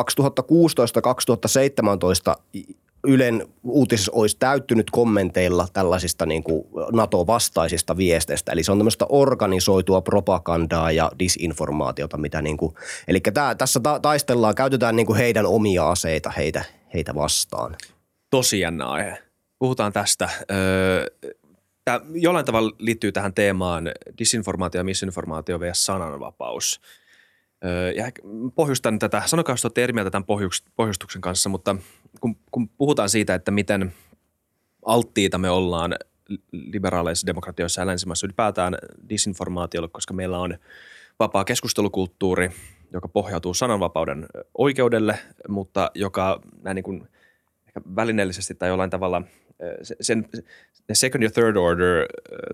Ylen 3.04 3.48
uutisissa 3.64 4.12
olisi 4.16 4.38
täyttynyt 4.40 4.90
kommenteilla 4.90 5.68
tällaisista 5.74 6.26
niin 6.26 6.44
kuin 6.44 6.66
NATO-vastaisista 6.92 7.98
viesteistä. 7.98 8.52
Eli 8.52 8.64
se 8.64 8.72
on 8.72 8.78
tämmöistä 8.78 9.06
organisoitua 9.10 10.02
propagandaa 10.02 10.92
ja 10.92 11.12
disinformaatiota, 11.20 12.18
mitä 12.18 12.42
niin 12.42 12.58
kuin, 12.58 12.74
eli 13.08 13.20
tämä, 13.20 13.56
tässä 13.56 13.80
ta- 13.80 14.00
taistellaan, 14.00 14.56
käytetään 14.56 14.96
niin 14.96 15.06
kuin 15.06 15.18
heidän 15.18 15.46
omia 15.46 15.90
aseita 15.90 16.30
heitä, 16.30 16.64
heitä 16.94 17.16
vastaan. 17.16 17.76
Tosi 18.30 18.60
jännä 18.60 18.86
aihe. 18.86 19.18
Puhutaan 19.60 19.94
tästä. 19.94 20.30
Tämä 21.86 22.02
jollain 22.14 22.46
tavalla 22.46 22.76
liittyy 22.80 23.12
tähän 23.12 23.34
teemaan 23.34 23.92
disinformaatio 24.18 24.80
ja 24.80 24.84
misinformaatio 24.84 25.60
vs. 25.60 25.86
sananvapaus– 25.86 26.80
ja 27.96 28.12
pohjustan 28.56 29.00
tätä, 29.00 29.24
sanokaa 29.26 29.54
jos 29.54 29.66
olette 29.66 29.84
eri 29.84 29.94
mieltä 29.94 30.12
tämän 30.12 30.26
pohjustuksen 30.76 31.22
kanssa, 31.22 31.50
mutta 31.50 31.76
kun, 32.22 32.36
kun 32.52 32.70
puhutaan 32.70 33.10
siitä, 33.10 33.36
että 33.36 33.52
miten 33.52 33.94
alttiita 34.86 35.38
me 35.38 35.50
ollaan 35.50 35.96
liberaaleissa 36.52 37.28
demokratioissa 37.28 37.82
ja 37.82 37.88
länsimaissa 37.88 38.28
ylipäätään 38.28 38.76
disinformaatiolle, 39.10 39.90
koska 39.90 40.14
meillä 40.14 40.40
on 40.40 40.58
vapaa 41.20 41.44
keskustelukulttuuri, 41.44 42.52
joka 42.94 43.08
pohjautuu 43.08 43.54
sananvapauden 43.54 44.26
oikeudelle, 44.58 45.20
mutta 45.48 45.92
joka 45.96 46.42
näin 46.62 46.76
niin 46.76 46.84
kuin 46.84 47.08
ehkä 47.68 47.82
välineellisesti 47.96 48.56
tai 48.56 48.70
jollain 48.70 48.90
tavalla– 48.90 49.22
sen, 50.02 50.26
second 50.94 51.24
ja 51.24 51.30
third 51.32 51.56
order 51.56 52.06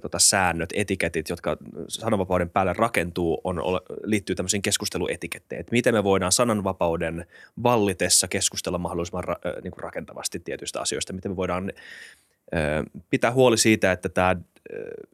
tota, 0.02 0.20
säännöt, 0.20 0.70
etiketit, 0.74 1.30
jotka 1.30 1.58
sananvapauden 1.88 2.49
päälle 2.49 2.74
rakentuu, 2.74 3.41
on, 3.43 3.62
liittyy 4.03 4.36
tämmöisiin 4.36 4.62
keskusteluetiketteihin. 4.62 5.60
Että 5.60 5.72
miten 5.72 5.93
me 5.93 6.03
voidaan 6.03 6.32
sananvapauden 6.32 7.26
vallitessa 7.64 8.28
keskustella 8.28 8.78
mahdollisimman 8.78 9.24
ra, 9.24 9.36
niin 9.64 9.72
kuin 9.72 9.84
rakentavasti 9.84 10.39
tietyistä 10.39 10.82
asioista, 10.82 11.14
miten 11.14 11.32
me 11.32 11.36
voidaan 11.36 11.72
pitää 13.10 13.32
huoli 13.32 13.58
siitä, 13.58 13.91
että 13.91 14.10
tämä 14.10 14.36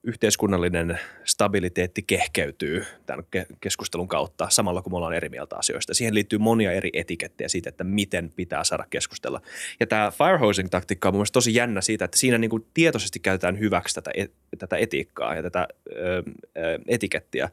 yhteiskunnallinen 0.03 0.99
stabiliteetti 1.23 2.01
kehkeytyy 2.01 2.85
tämän 3.05 3.25
keskustelun 3.61 4.07
kautta 4.07 4.47
samalla 4.49 4.81
kun 4.81 4.93
me 4.93 4.95
ollaan 4.95 5.13
eri 5.13 5.29
mieltä 5.29 5.55
asioista. 5.55 5.93
Siihen 5.93 6.13
liittyy 6.13 6.39
monia 6.39 6.71
eri 6.71 6.89
etikettejä 6.93 7.47
siitä, 7.47 7.69
että 7.69 7.83
miten 7.83 8.31
pitää 8.35 8.63
saada 8.63 8.85
keskustella. 8.89 9.41
Ja 9.79 9.87
tämä 9.87 10.11
firehosing-taktiikka 10.11 11.07
on 11.07 11.13
mielestäni 11.13 11.33
tosi 11.33 11.55
jännä 11.55 11.81
siitä, 11.81 12.05
että 12.05 12.17
siinä 12.17 12.37
niin 12.37 12.49
kuin 12.49 12.65
tietoisesti 12.73 13.19
käytetään 13.19 13.59
hyväksi 13.59 13.95
tätä, 13.95 14.11
tätä 14.57 14.77
etiikkaa 14.77 15.35
ja 15.35 15.43
tätä 15.43 15.67
ö, 15.91 16.23
ö, 16.57 16.79
etikettiä. 16.87 17.49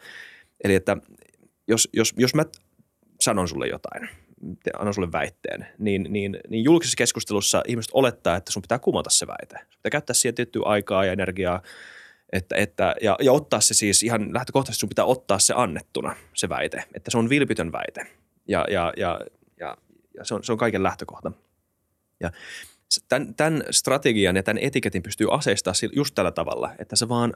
Eli 0.64 0.74
että 0.74 0.96
jos, 1.68 1.88
jos, 1.92 2.14
jos 2.16 2.34
mä 2.34 2.44
sanon 3.20 3.48
sulle 3.48 3.68
jotain, 3.68 4.08
annan 4.78 4.94
sulle 4.94 5.12
väitteen, 5.12 5.66
niin, 5.78 6.06
niin, 6.08 6.38
niin 6.48 6.64
julkisessa 6.64 6.96
keskustelussa 6.96 7.62
ihmiset 7.68 7.90
olettaa, 7.94 8.36
että 8.36 8.52
sun 8.52 8.62
pitää 8.62 8.78
kumota 8.78 9.10
se 9.10 9.26
väite. 9.26 9.56
Sun 9.58 9.78
pitää 9.78 9.90
käyttää 9.90 10.14
siihen 10.14 10.34
tiettyä 10.34 10.62
aikaa 10.64 11.04
ja 11.04 11.12
energiaa, 11.12 11.62
että, 12.32 12.56
että, 12.56 12.94
ja, 13.02 13.16
ja 13.22 13.32
ottaa 13.32 13.60
se 13.60 13.74
siis 13.74 14.02
ihan 14.02 14.34
lähtökohtaisesti 14.34 14.80
sun 14.80 14.88
pitää 14.88 15.04
ottaa 15.04 15.38
se 15.38 15.54
annettuna, 15.56 16.16
se 16.34 16.48
väite, 16.48 16.84
että 16.94 17.10
se 17.10 17.18
on 17.18 17.28
vilpitön 17.28 17.72
väite. 17.72 18.06
Ja, 18.48 18.64
ja, 18.70 18.92
ja, 18.96 19.20
ja, 19.60 19.76
ja 20.14 20.24
se, 20.24 20.34
on, 20.34 20.44
se 20.44 20.52
on 20.52 20.58
kaiken 20.58 20.82
lähtökohta. 20.82 21.32
Ja 22.20 22.30
tämän, 23.08 23.34
tämän 23.34 23.62
strategian 23.70 24.36
ja 24.36 24.42
tämän 24.42 24.62
etiketin 24.62 25.02
pystyy 25.02 25.26
aseistaa 25.30 25.72
just 25.92 26.14
tällä 26.14 26.32
tavalla, 26.32 26.70
että 26.78 26.96
se 26.96 27.08
vaan 27.08 27.34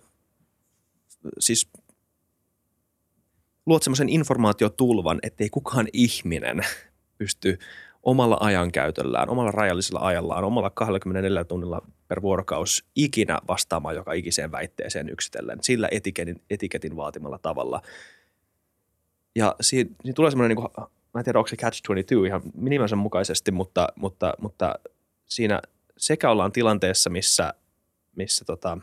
siis 1.39 1.71
luot 3.67 3.83
semmoisen 3.83 4.09
informaatiotulvan, 4.09 5.19
ettei 5.23 5.51
kukaan 5.51 5.89
ihminen 5.93 6.61
pysty 7.23 7.59
omalla 8.03 8.37
ajankäytöllään, 8.41 9.31
omalla 9.31 9.51
rajallisella 9.51 10.01
ajallaan, 10.01 10.45
omalla 10.45 10.71
24 10.71 11.45
tunnilla 11.45 11.83
per 12.09 12.23
vuorokaus 12.23 12.85
ikinä 12.97 13.39
vastaamaan 13.49 13.95
joka 13.95 14.13
ikiseen 14.13 14.53
väitteeseen 14.53 15.09
yksitellen 15.09 15.59
sillä 15.63 15.89
etiketin, 15.91 16.43
etiketin 16.51 16.97
vaatimalla 16.97 17.39
tavalla. 17.39 17.83
Ja 19.37 19.55
siinä, 19.61 19.91
siinä 20.03 20.15
tulee 20.15 20.31
semmoinen, 20.31 20.57
niin 20.57 20.69
kuin, 20.75 20.89
mä 21.15 21.21
en 21.21 21.25
tiedä 21.25 21.39
onko 21.39 21.49
se 21.49 21.57
catch-22 21.57 22.27
ihan 22.27 22.43
minimensä 22.55 22.97
mukaisesti, 22.97 23.51
mutta, 23.51 23.89
mutta, 23.97 24.35
mutta 24.41 24.75
siinä 25.25 25.61
sekä 25.97 26.31
ollaan 26.31 26.53
tilanteessa, 26.53 27.11
missä, 27.11 27.55
missä 28.17 28.45
tota, 28.45 28.79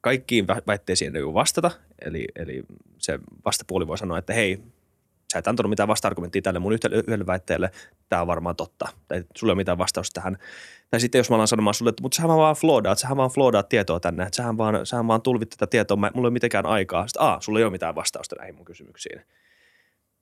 kaikkiin 0.00 0.46
väitteisiin 0.66 1.16
ei 1.16 1.22
vastata, 1.24 1.70
eli, 2.04 2.24
eli 2.36 2.62
se 2.98 3.18
vastapuoli 3.44 3.86
voi 3.86 3.98
sanoa, 3.98 4.18
että 4.18 4.32
hei, 4.32 4.60
sä 5.32 5.38
et 5.38 5.48
antanut 5.48 5.70
mitään 5.70 5.88
vasta-argumenttia 5.88 6.42
tälle 6.42 6.58
mun 6.58 6.72
yhdelle 6.72 7.26
väitteelle, 7.26 7.70
tämä 8.08 8.22
on 8.22 8.28
varmaan 8.28 8.56
totta, 8.56 8.88
tai 9.08 9.24
sulla 9.36 9.50
ei 9.50 9.54
ole 9.54 9.60
mitään 9.60 9.78
vastausta 9.78 10.20
tähän. 10.20 10.38
Tai 10.90 11.00
sitten 11.00 11.18
jos 11.18 11.30
mä 11.30 11.36
alan 11.36 11.48
sanomaan 11.48 11.74
sulle, 11.74 11.88
että 11.88 12.02
mutta 12.02 12.16
sähän 12.16 12.36
vaan 12.36 12.56
floodaat, 12.56 12.98
sähän 12.98 13.16
vaan 13.16 13.30
floodaat 13.30 13.68
tietoa 13.68 14.00
tänne, 14.00 14.22
että 14.22 14.36
sähän 14.36 14.58
vaan, 14.58 14.86
sähän 14.86 15.06
vaan 15.06 15.22
tulvit 15.22 15.50
tätä 15.50 15.66
tietoa, 15.66 15.96
mulla 15.96 16.10
ei 16.14 16.20
ole 16.20 16.30
mitenkään 16.30 16.66
aikaa. 16.66 17.06
Sitten, 17.06 17.22
aa, 17.22 17.40
sulla 17.40 17.58
ei 17.58 17.64
ole 17.64 17.72
mitään 17.72 17.94
vastausta 17.94 18.36
näihin 18.38 18.54
mun 18.54 18.64
kysymyksiin. 18.64 19.20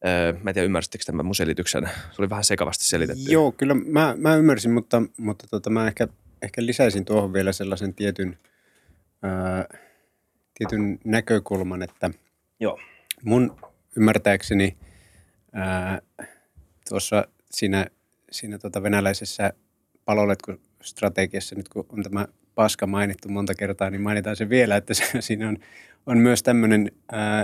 Öö, 0.06 0.32
mä 0.42 0.50
en 0.50 0.54
tiedä, 0.54 0.66
ymmärsittekö 0.66 1.04
tämän 1.04 1.26
mun 1.26 1.34
selityksen? 1.34 1.90
Se 2.10 2.22
oli 2.22 2.30
vähän 2.30 2.44
sekavasti 2.44 2.84
selitetty. 2.84 3.32
Joo, 3.32 3.52
kyllä 3.52 3.74
mä, 3.74 4.14
mä 4.18 4.36
ymmärsin, 4.36 4.70
mutta, 4.70 5.02
mutta 5.18 5.46
tota, 5.50 5.70
mä 5.70 5.86
ehkä, 5.86 6.08
ehkä 6.42 6.66
lisäisin 6.66 7.04
tuohon 7.04 7.32
vielä 7.32 7.52
sellaisen 7.52 7.94
tietyn, 7.94 8.38
ää, 9.22 9.64
tietyn 10.54 10.98
näkökulman, 11.04 11.82
että 11.82 12.10
Joo. 12.60 12.78
mun 13.22 13.56
ymmärtääkseni– 13.96 14.76
ää, 15.56 16.02
tuossa 16.88 17.28
siinä, 17.50 17.86
siinä 18.30 18.58
tota 18.58 18.82
venäläisessä 18.82 19.52
paloletkustrategiassa, 20.04 21.54
nyt 21.54 21.68
kun 21.68 21.86
on 21.88 22.02
tämä 22.02 22.26
paska 22.54 22.86
mainittu 22.86 23.28
monta 23.28 23.54
kertaa, 23.54 23.90
niin 23.90 24.00
mainitaan 24.00 24.36
se 24.36 24.48
vielä, 24.48 24.76
että 24.76 24.94
se, 24.94 25.04
siinä 25.20 25.48
on, 25.48 25.58
on 26.06 26.18
myös 26.18 26.42
tämmöinen, 26.42 26.92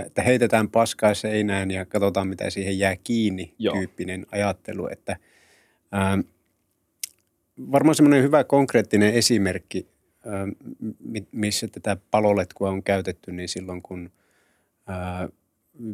että 0.05 0.21
heitetään 0.21 0.69
paskaa 0.69 1.13
seinään 1.13 1.71
ja 1.71 1.85
katsotaan, 1.85 2.27
mitä 2.27 2.49
siihen 2.49 2.79
jää 2.79 2.95
kiinni 3.03 3.53
Joo. 3.59 3.75
tyyppinen 3.75 4.25
ajattelu. 4.31 4.87
Että, 4.91 5.17
ää, 5.91 6.17
varmaan 7.71 7.95
semmoinen 7.95 8.23
hyvä 8.23 8.43
konkreettinen 8.43 9.13
esimerkki, 9.13 9.87
ää, 10.25 10.47
missä 11.31 11.67
tätä 11.67 11.97
paloletkua 12.11 12.69
on 12.69 12.83
käytetty, 12.83 13.31
niin 13.31 13.49
silloin 13.49 13.81
kun 13.81 14.11
ää, 14.87 15.29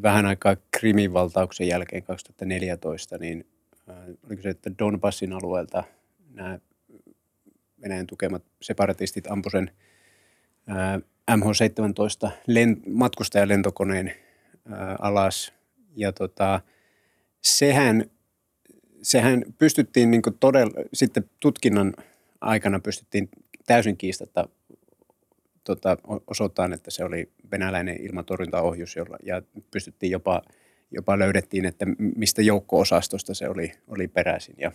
vähän 0.02 0.26
aikaa 0.26 0.56
Krimin 0.72 1.14
valtauksen 1.14 1.68
jälkeen 1.68 2.04
2014, 2.04 3.18
niin 3.18 3.48
äh, 3.90 3.96
oliko 4.28 4.42
se, 4.42 4.50
että 4.50 4.72
Donbassin 4.80 5.34
alueelta 5.34 5.84
nämä 6.34 6.60
Venäjän 7.82 8.08
tukemat 8.08 8.44
separatistit 8.62 9.28
ampuivat 9.28 9.52
sen 9.52 9.72
äh, 10.70 11.02
MH17 11.38 12.32
lent- 12.32 12.90
matkustajalentokoneen 12.90 14.08
äh, 14.08 14.96
alas. 15.00 15.54
Ja 15.96 16.12
tota, 16.12 16.62
sehän, 17.42 18.06
sehän 19.02 19.44
pystyttiin 19.58 20.12
niin 20.12 20.22
todella, 20.40 20.74
sitten 20.94 21.30
tutkinnan 21.40 21.94
aikana 22.42 22.80
pystyttiin 22.80 23.30
täysin 23.68 23.98
kiistatta 23.98 24.50
tota, 25.70 25.98
osoittaa, 26.28 26.70
että 26.74 26.92
se 26.92 27.04
oli 27.04 27.32
venäläinen 27.52 28.02
ilmatorjuntaohjus, 28.02 28.96
jolla, 28.96 29.18
ja 29.26 29.42
pystyttiin 29.72 30.12
jopa, 30.12 30.42
jopa 30.92 31.20
löydettiin, 31.20 31.66
että 31.66 31.86
mistä 32.16 32.42
joukko-osastosta 32.42 33.34
se 33.34 33.50
oli, 33.50 33.72
oli 33.88 34.08
peräisin. 34.08 34.56
Ja, 34.58 34.72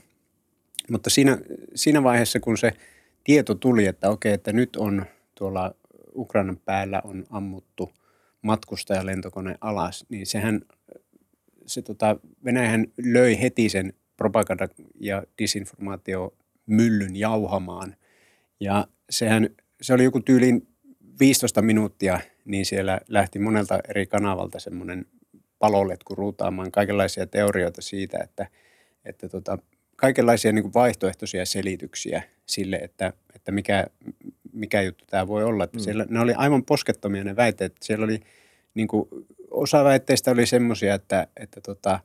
mutta 0.90 1.10
siinä, 1.10 1.38
siinä 1.74 2.02
vaiheessa, 2.02 2.40
kun 2.40 2.58
se 2.58 2.72
tieto 3.24 3.54
tuli, 3.54 3.86
että 3.86 4.10
okei, 4.10 4.32
että 4.32 4.52
nyt 4.52 4.76
on 4.76 5.06
tuolla 5.34 5.74
Ukrainan 6.14 6.56
päällä 6.64 7.02
on 7.04 7.24
ammuttu 7.30 7.92
matkustajalentokone 8.42 9.58
alas, 9.60 10.06
niin 10.08 10.26
sehän 10.26 10.60
se 11.66 11.82
tota, 11.82 12.16
Venäjähän 12.44 12.86
löi 13.04 13.40
heti 13.40 13.68
sen 13.68 13.92
propaganda- 14.16 14.84
ja 15.00 15.22
disinformaatio 15.38 16.34
myllyn 16.66 17.16
jauhamaan. 17.16 17.96
Ja 18.60 18.86
sehän, 19.10 19.48
se 19.80 19.94
oli 19.94 20.04
joku 20.04 20.20
tyylin 20.20 20.73
15 21.20 21.62
minuuttia, 21.62 22.20
niin 22.44 22.66
siellä 22.66 23.00
lähti 23.08 23.38
monelta 23.38 23.78
eri 23.88 24.06
kanavalta 24.06 24.60
semmoinen 24.60 25.06
paloletku 25.58 26.14
ruutaamaan 26.14 26.72
kaikenlaisia 26.72 27.26
teorioita 27.26 27.82
siitä, 27.82 28.18
että, 28.22 28.46
että 29.04 29.28
tota, 29.28 29.58
kaikenlaisia 29.96 30.52
niin 30.52 30.62
kuin 30.62 30.74
vaihtoehtoisia 30.74 31.46
selityksiä 31.46 32.22
sille, 32.46 32.76
että, 32.76 33.12
että 33.34 33.52
mikä, 33.52 33.86
mikä 34.52 34.82
juttu 34.82 35.04
tämä 35.10 35.28
voi 35.28 35.44
olla. 35.44 35.64
Että 35.64 35.78
mm. 35.78 35.82
siellä, 35.82 36.06
ne 36.08 36.20
oli 36.20 36.34
aivan 36.36 36.64
poskettomia 36.64 37.24
ne 37.24 37.36
väitteet. 37.36 37.76
Siellä 37.80 38.04
oli, 38.04 38.20
niin 38.74 38.88
kuin, 38.88 39.08
osa 39.50 39.84
väitteistä 39.84 40.30
oli 40.30 40.46
semmoisia, 40.46 40.94
että, 40.94 41.26
että 41.36 41.60
tota, 41.60 42.00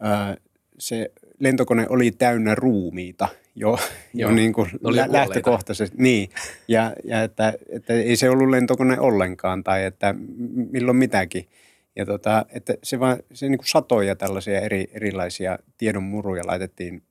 ää, 0.00 0.36
se 0.78 1.10
lentokone 1.38 1.86
oli 1.88 2.10
täynnä 2.10 2.54
ruumiita 2.54 3.28
jo, 3.58 3.78
jo 4.14 4.30
niin 4.30 4.52
kuin 4.52 4.70
lä- 4.80 5.12
lähtökohtaisesti. 5.12 5.96
Niin, 6.00 6.28
ja, 6.68 6.92
ja 7.04 7.22
että, 7.22 7.54
että 7.68 7.92
ei 7.92 8.16
se 8.16 8.30
ollut 8.30 8.50
lentokone 8.50 9.00
ollenkaan 9.00 9.64
tai 9.64 9.84
että 9.84 10.14
milloin 10.70 10.96
mitäkin. 10.96 11.48
Ja 11.96 12.06
tota, 12.06 12.46
että 12.48 12.74
se, 12.82 13.00
vaan, 13.00 13.18
se 13.32 13.48
niin 13.48 13.58
kuin 13.58 13.68
satoja 13.68 14.16
tällaisia 14.16 14.60
eri, 14.60 14.90
erilaisia 14.92 15.58
tiedonmuruja 15.78 16.46
laitettiin 16.46 17.02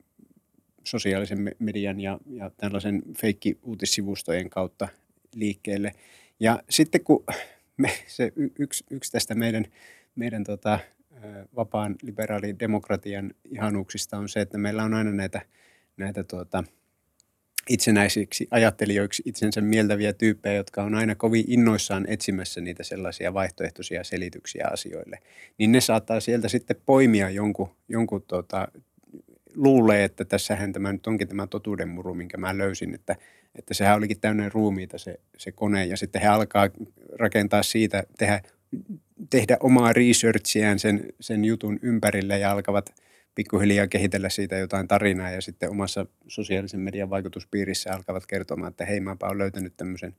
sosiaalisen 0.84 1.52
median 1.58 2.00
ja, 2.00 2.18
ja 2.26 2.50
tällaisen 2.56 3.02
feikki-uutissivustojen 3.18 4.50
kautta 4.50 4.88
liikkeelle. 5.34 5.92
Ja 6.40 6.62
sitten 6.70 7.04
kun 7.04 7.24
me, 7.76 7.90
se 8.06 8.32
yksi, 8.58 8.84
yksi 8.90 9.12
tästä 9.12 9.34
meidän, 9.34 9.64
meidän 10.16 10.44
tota, 10.44 10.78
vapaan 11.56 11.96
liberaalin 12.02 12.58
demokratian 12.58 13.34
ihanuuksista 13.44 14.18
on 14.18 14.28
se, 14.28 14.40
että 14.40 14.58
meillä 14.58 14.82
on 14.82 14.94
aina 14.94 15.12
näitä, 15.12 15.40
näitä 15.98 16.24
tuota, 16.24 16.64
itsenäisiksi 17.68 18.48
ajattelijoiksi 18.50 19.22
itsensä 19.26 19.60
mieltäviä 19.60 20.12
tyyppejä, 20.12 20.54
jotka 20.54 20.82
on 20.82 20.94
aina 20.94 21.14
kovin 21.14 21.44
innoissaan 21.46 22.04
etsimässä 22.08 22.60
niitä 22.60 22.82
sellaisia 22.82 23.34
vaihtoehtoisia 23.34 24.04
selityksiä 24.04 24.68
asioille. 24.72 25.18
Niin 25.58 25.72
ne 25.72 25.80
saattaa 25.80 26.20
sieltä 26.20 26.48
sitten 26.48 26.76
poimia 26.86 27.30
jonkun, 27.30 27.70
jonkun 27.88 28.22
tuota, 28.22 28.68
luulee, 29.54 30.04
että 30.04 30.24
tässähän 30.24 30.72
tämä 30.72 30.92
nyt 30.92 31.06
onkin 31.06 31.28
tämä 31.28 31.46
totuudenmuru, 31.46 32.14
minkä 32.14 32.36
mä 32.36 32.58
löysin, 32.58 32.94
että, 32.94 33.16
että 33.54 33.74
sehän 33.74 33.96
olikin 33.96 34.20
täynnä 34.20 34.48
ruumiita 34.48 34.98
se, 34.98 35.20
se 35.36 35.52
kone 35.52 35.86
ja 35.86 35.96
sitten 35.96 36.22
he 36.22 36.28
alkaa 36.28 36.68
rakentaa 37.18 37.62
siitä, 37.62 38.04
tehdä 38.18 38.40
tehdä 39.30 39.56
omaa 39.60 39.92
researchiään 39.92 40.78
sen, 40.78 41.12
sen 41.20 41.44
jutun 41.44 41.78
ympärille 41.82 42.38
ja 42.38 42.50
alkavat 42.50 42.94
pikkuhiljaa 43.38 43.86
kehitellä 43.86 44.28
siitä 44.28 44.56
jotain 44.56 44.88
tarinaa 44.88 45.30
ja 45.30 45.40
sitten 45.40 45.70
omassa 45.70 46.06
sosiaalisen 46.28 46.80
median 46.80 47.10
vaikutuspiirissä 47.10 47.92
alkavat 47.92 48.26
kertomaan, 48.26 48.70
että 48.70 48.84
hei, 48.84 49.00
mäpä 49.00 49.26
olen 49.26 49.38
löytänyt 49.38 49.76
tämmöisen, 49.76 50.16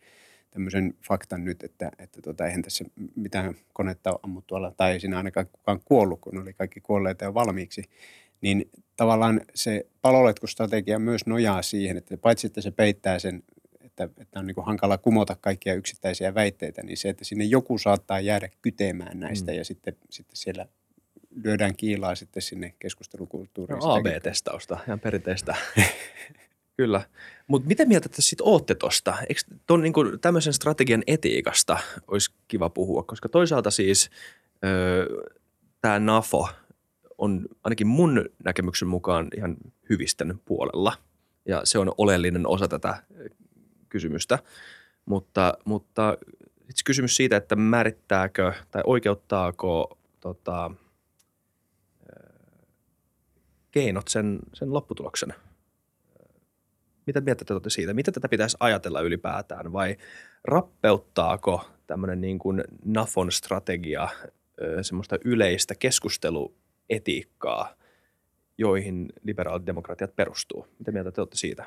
tämmöisen 0.52 0.94
faktan 1.08 1.46
nyt, 1.46 1.64
että, 1.64 1.92
että 1.98 2.22
tota, 2.22 2.46
eihän 2.46 2.62
tässä 2.62 2.86
mitään 3.16 3.56
konetta 3.74 4.12
ole 4.12 4.20
ammuttu 4.24 4.56
alla, 4.56 4.72
tai 4.72 4.92
ei 4.92 5.00
siinä 5.00 5.18
ainakaan 5.18 5.48
kukaan 5.52 5.80
kuollut, 5.86 6.20
kun 6.22 6.42
oli 6.42 6.54
kaikki 6.54 6.82
kuolleita 6.82 7.26
jo 7.26 7.34
valmiiksi. 7.34 7.84
Niin 8.42 8.70
tavallaan 8.98 9.42
se 9.56 9.86
paloletkustrategia 10.02 11.00
myös 11.00 11.26
nojaa 11.26 11.62
siihen, 11.62 11.98
että 11.98 12.18
paitsi 12.18 12.48
että 12.48 12.62
se 12.62 12.72
peittää 12.72 13.20
sen 13.20 13.44
että, 13.82 14.10
että 14.22 14.40
on 14.40 14.48
niin 14.48 14.56
kuin 14.56 14.66
hankala 14.66 14.98
kumota 14.98 15.36
kaikkia 15.42 15.74
yksittäisiä 15.74 16.36
väitteitä, 16.36 16.84
niin 16.84 16.98
se, 16.98 17.10
että 17.10 17.26
sinne 17.26 17.44
joku 17.44 17.78
saattaa 17.78 18.20
jäädä 18.20 18.50
kytemään 18.62 19.20
näistä 19.20 19.52
mm. 19.52 19.58
ja 19.58 19.66
sitten, 19.66 19.96
sitten 20.10 20.36
siellä 20.36 20.68
lyödään 21.44 21.76
kiilaa 21.76 22.16
sitten 22.16 22.42
sinne 22.42 22.74
keskustelukulttuuriin. 22.80 23.80
No, 23.80 23.94
AB-testausta, 23.94 24.78
ihan 24.88 25.00
perinteistä. 25.00 25.56
Kyllä. 26.78 27.02
Mutta 27.48 27.68
miten 27.68 27.88
mieltä 27.88 28.10
te 28.10 28.16
sitten 28.22 28.48
ootte 28.48 28.76
tuosta? 28.76 29.18
Eikö 29.30 29.42
ton, 29.68 29.82
niin 29.82 29.94
tämmöisen 30.22 30.54
strategian 30.54 31.04
etiikasta 31.08 31.78
olisi 32.08 32.32
kiva 32.48 32.70
puhua? 32.70 33.04
Koska 33.04 33.30
toisaalta 33.30 33.72
siis 33.72 34.10
öö, 34.66 35.06
tämä 35.82 36.00
NAFO 36.00 36.50
on 37.18 37.46
ainakin 37.64 37.88
mun 37.88 38.26
näkemyksen 38.46 38.88
mukaan 38.88 39.28
ihan 39.38 39.58
hyvistön 39.90 40.40
puolella. 40.46 40.94
Ja 41.46 41.62
se 41.64 41.80
on 41.80 41.92
oleellinen 41.98 42.48
osa 42.48 42.68
tätä 42.68 43.04
kysymystä. 43.90 44.40
Mutta, 45.06 45.54
mutta 45.66 46.18
itse 46.70 46.84
kysymys 46.86 47.16
siitä, 47.16 47.38
että 47.38 47.56
määrittääkö 47.56 48.54
tai 48.72 48.82
oikeuttaako 48.86 49.98
tota, 50.20 50.72
keinot 53.72 54.08
sen, 54.08 54.40
sen 54.54 54.74
lopputuloksen– 54.74 55.34
mitä 57.10 57.22
mieltä 57.22 57.46
te 57.46 57.54
olette 57.54 57.70
siitä? 57.70 57.94
Miten 57.94 58.14
tätä 58.14 58.30
pitäisi 58.30 58.58
ajatella 58.60 59.02
ylipäätään 59.02 59.74
vai 59.74 59.98
rappeuttaako 60.44 61.70
tämmöinen 61.88 62.22
niin 62.22 62.40
kuin 62.40 62.64
NAFON 62.86 63.32
strategia 63.32 64.08
semmoista 64.82 65.18
yleistä 65.26 65.76
keskusteluetiikkaa, 65.76 67.74
joihin 68.58 69.10
liberaalit 69.24 69.66
demokratiat 69.66 70.16
perustuu? 70.16 70.68
Mitä 70.80 70.92
mieltä 70.92 71.12
te 71.12 71.22
olette 71.22 71.38
siitä? 71.38 71.66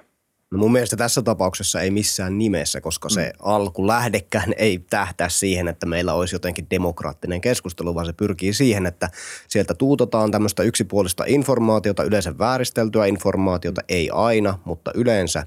No 0.53 0.59
mun 0.59 0.73
mielestä 0.73 0.97
tässä 0.97 1.23
tapauksessa 1.23 1.81
ei 1.81 1.91
missään 1.91 2.39
nimessä, 2.39 2.81
koska 2.81 3.09
se 3.09 3.25
mm. 3.25 3.33
alku 3.43 3.87
lähdekään 3.87 4.53
ei 4.59 4.85
tähtää 4.91 5.29
siihen, 5.29 5.69
että 5.69 5.87
meillä 5.87 6.15
olisi 6.15 6.35
jotenkin 6.35 6.67
demokraattinen 6.71 7.41
keskustelu, 7.41 7.95
vaan 7.95 8.07
se 8.07 8.13
pyrkii 8.13 8.53
siihen, 8.53 8.87
että 8.87 9.09
sieltä 9.49 9.75
tuutotaan 9.75 10.31
tämmöistä 10.31 10.63
yksipuolista 10.63 11.25
informaatiota, 11.27 12.05
yleensä 12.05 12.39
vääristeltyä 12.39 13.07
informaatiota, 13.07 13.81
ei 13.89 14.11
aina, 14.13 14.59
mutta 14.65 14.91
yleensä. 14.95 15.47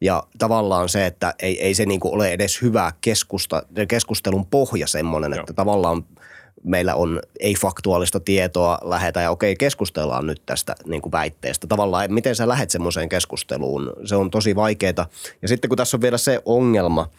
Ja 0.00 0.22
tavallaan 0.38 0.88
se, 0.88 1.06
että 1.06 1.34
ei, 1.38 1.62
ei 1.62 1.74
se 1.74 1.86
niinku 1.86 2.14
ole 2.14 2.32
edes 2.32 2.62
hyvä 2.62 2.92
keskusta, 3.00 3.62
keskustelun 3.88 4.46
pohja 4.46 4.86
semmoinen, 4.86 5.32
Joo. 5.32 5.40
että 5.40 5.52
tavallaan– 5.52 6.04
meillä 6.66 6.94
on 6.94 7.20
ei-faktuaalista 7.40 8.20
tietoa 8.20 8.78
lähetä 8.84 9.20
ja 9.20 9.30
okei, 9.30 9.56
keskustellaan 9.56 10.26
nyt 10.26 10.42
tästä 10.46 10.74
niin 10.86 11.02
kuin 11.02 11.12
väitteestä. 11.12 11.66
Tavallaan, 11.66 12.12
miten 12.12 12.36
sä 12.36 12.48
lähet 12.48 12.70
semmoiseen 12.70 13.08
keskusteluun, 13.08 13.92
se 14.04 14.16
on 14.16 14.30
tosi 14.30 14.56
vaikeaa. 14.56 15.06
Ja 15.42 15.48
sitten 15.48 15.68
kun 15.68 15.76
tässä 15.76 15.96
on 15.96 16.00
vielä 16.00 16.18
se 16.18 16.42
ongelma, 16.44 17.10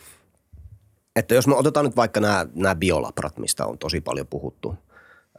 että 1.15 1.35
jos 1.35 1.47
me 1.47 1.55
otetaan 1.55 1.85
nyt 1.85 1.95
vaikka 1.95 2.19
nämä, 2.19 2.45
nämä 2.55 2.75
biolabrat, 2.75 3.37
mistä 3.37 3.65
on 3.65 3.77
tosi 3.77 4.01
paljon 4.01 4.27
puhuttu. 4.27 4.75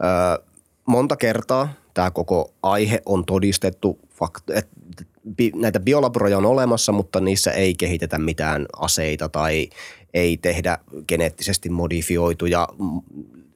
Öö, 0.03 0.45
monta 0.85 1.15
kertaa 1.15 1.73
tämä 1.93 2.11
koko 2.11 2.53
aihe 2.63 3.01
on 3.05 3.25
todistettu, 3.25 3.99
että 4.53 4.75
näitä 5.55 5.79
biolabroja 5.79 6.37
on 6.37 6.45
olemassa, 6.45 6.91
mutta 6.91 7.19
niissä 7.19 7.51
ei 7.51 7.75
kehitetä 7.75 8.17
mitään 8.17 8.65
aseita 8.79 9.29
tai 9.29 9.69
ei 10.13 10.37
tehdä 10.37 10.77
geneettisesti 11.07 11.69
modifioituja 11.69 12.67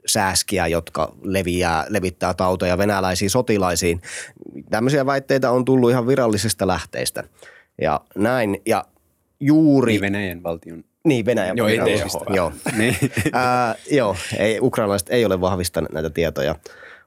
sääskiä, 0.05 0.67
jotka 0.67 1.15
leviää, 1.23 1.85
levittää 1.89 2.33
tautoja 2.33 2.77
venäläisiin 2.77 3.29
sotilaisiin. 3.29 4.01
Tämmöisiä 4.69 5.05
väitteitä 5.05 5.51
on 5.51 5.65
tullut 5.65 5.89
ihan 5.89 6.07
virallisista 6.07 6.67
lähteistä. 6.67 7.23
Ja 7.81 8.01
näin, 8.15 8.61
ja 8.65 8.85
juuri... 9.39 9.91
Niin 9.91 10.01
Venäjän 10.01 10.43
valtion 10.43 10.83
niin, 11.03 11.25
Venäjän 11.25 11.57
joo, 11.57 11.67
ei 11.67 11.79
Joo, 12.29 12.51
niin. 12.77 12.95
äh, 13.35 13.75
joo 13.91 14.15
ei, 14.37 14.59
ukrainalaiset 14.61 15.09
ei 15.09 15.25
ole 15.25 15.41
vahvistaneet 15.41 15.93
näitä 15.93 16.09
tietoja 16.09 16.55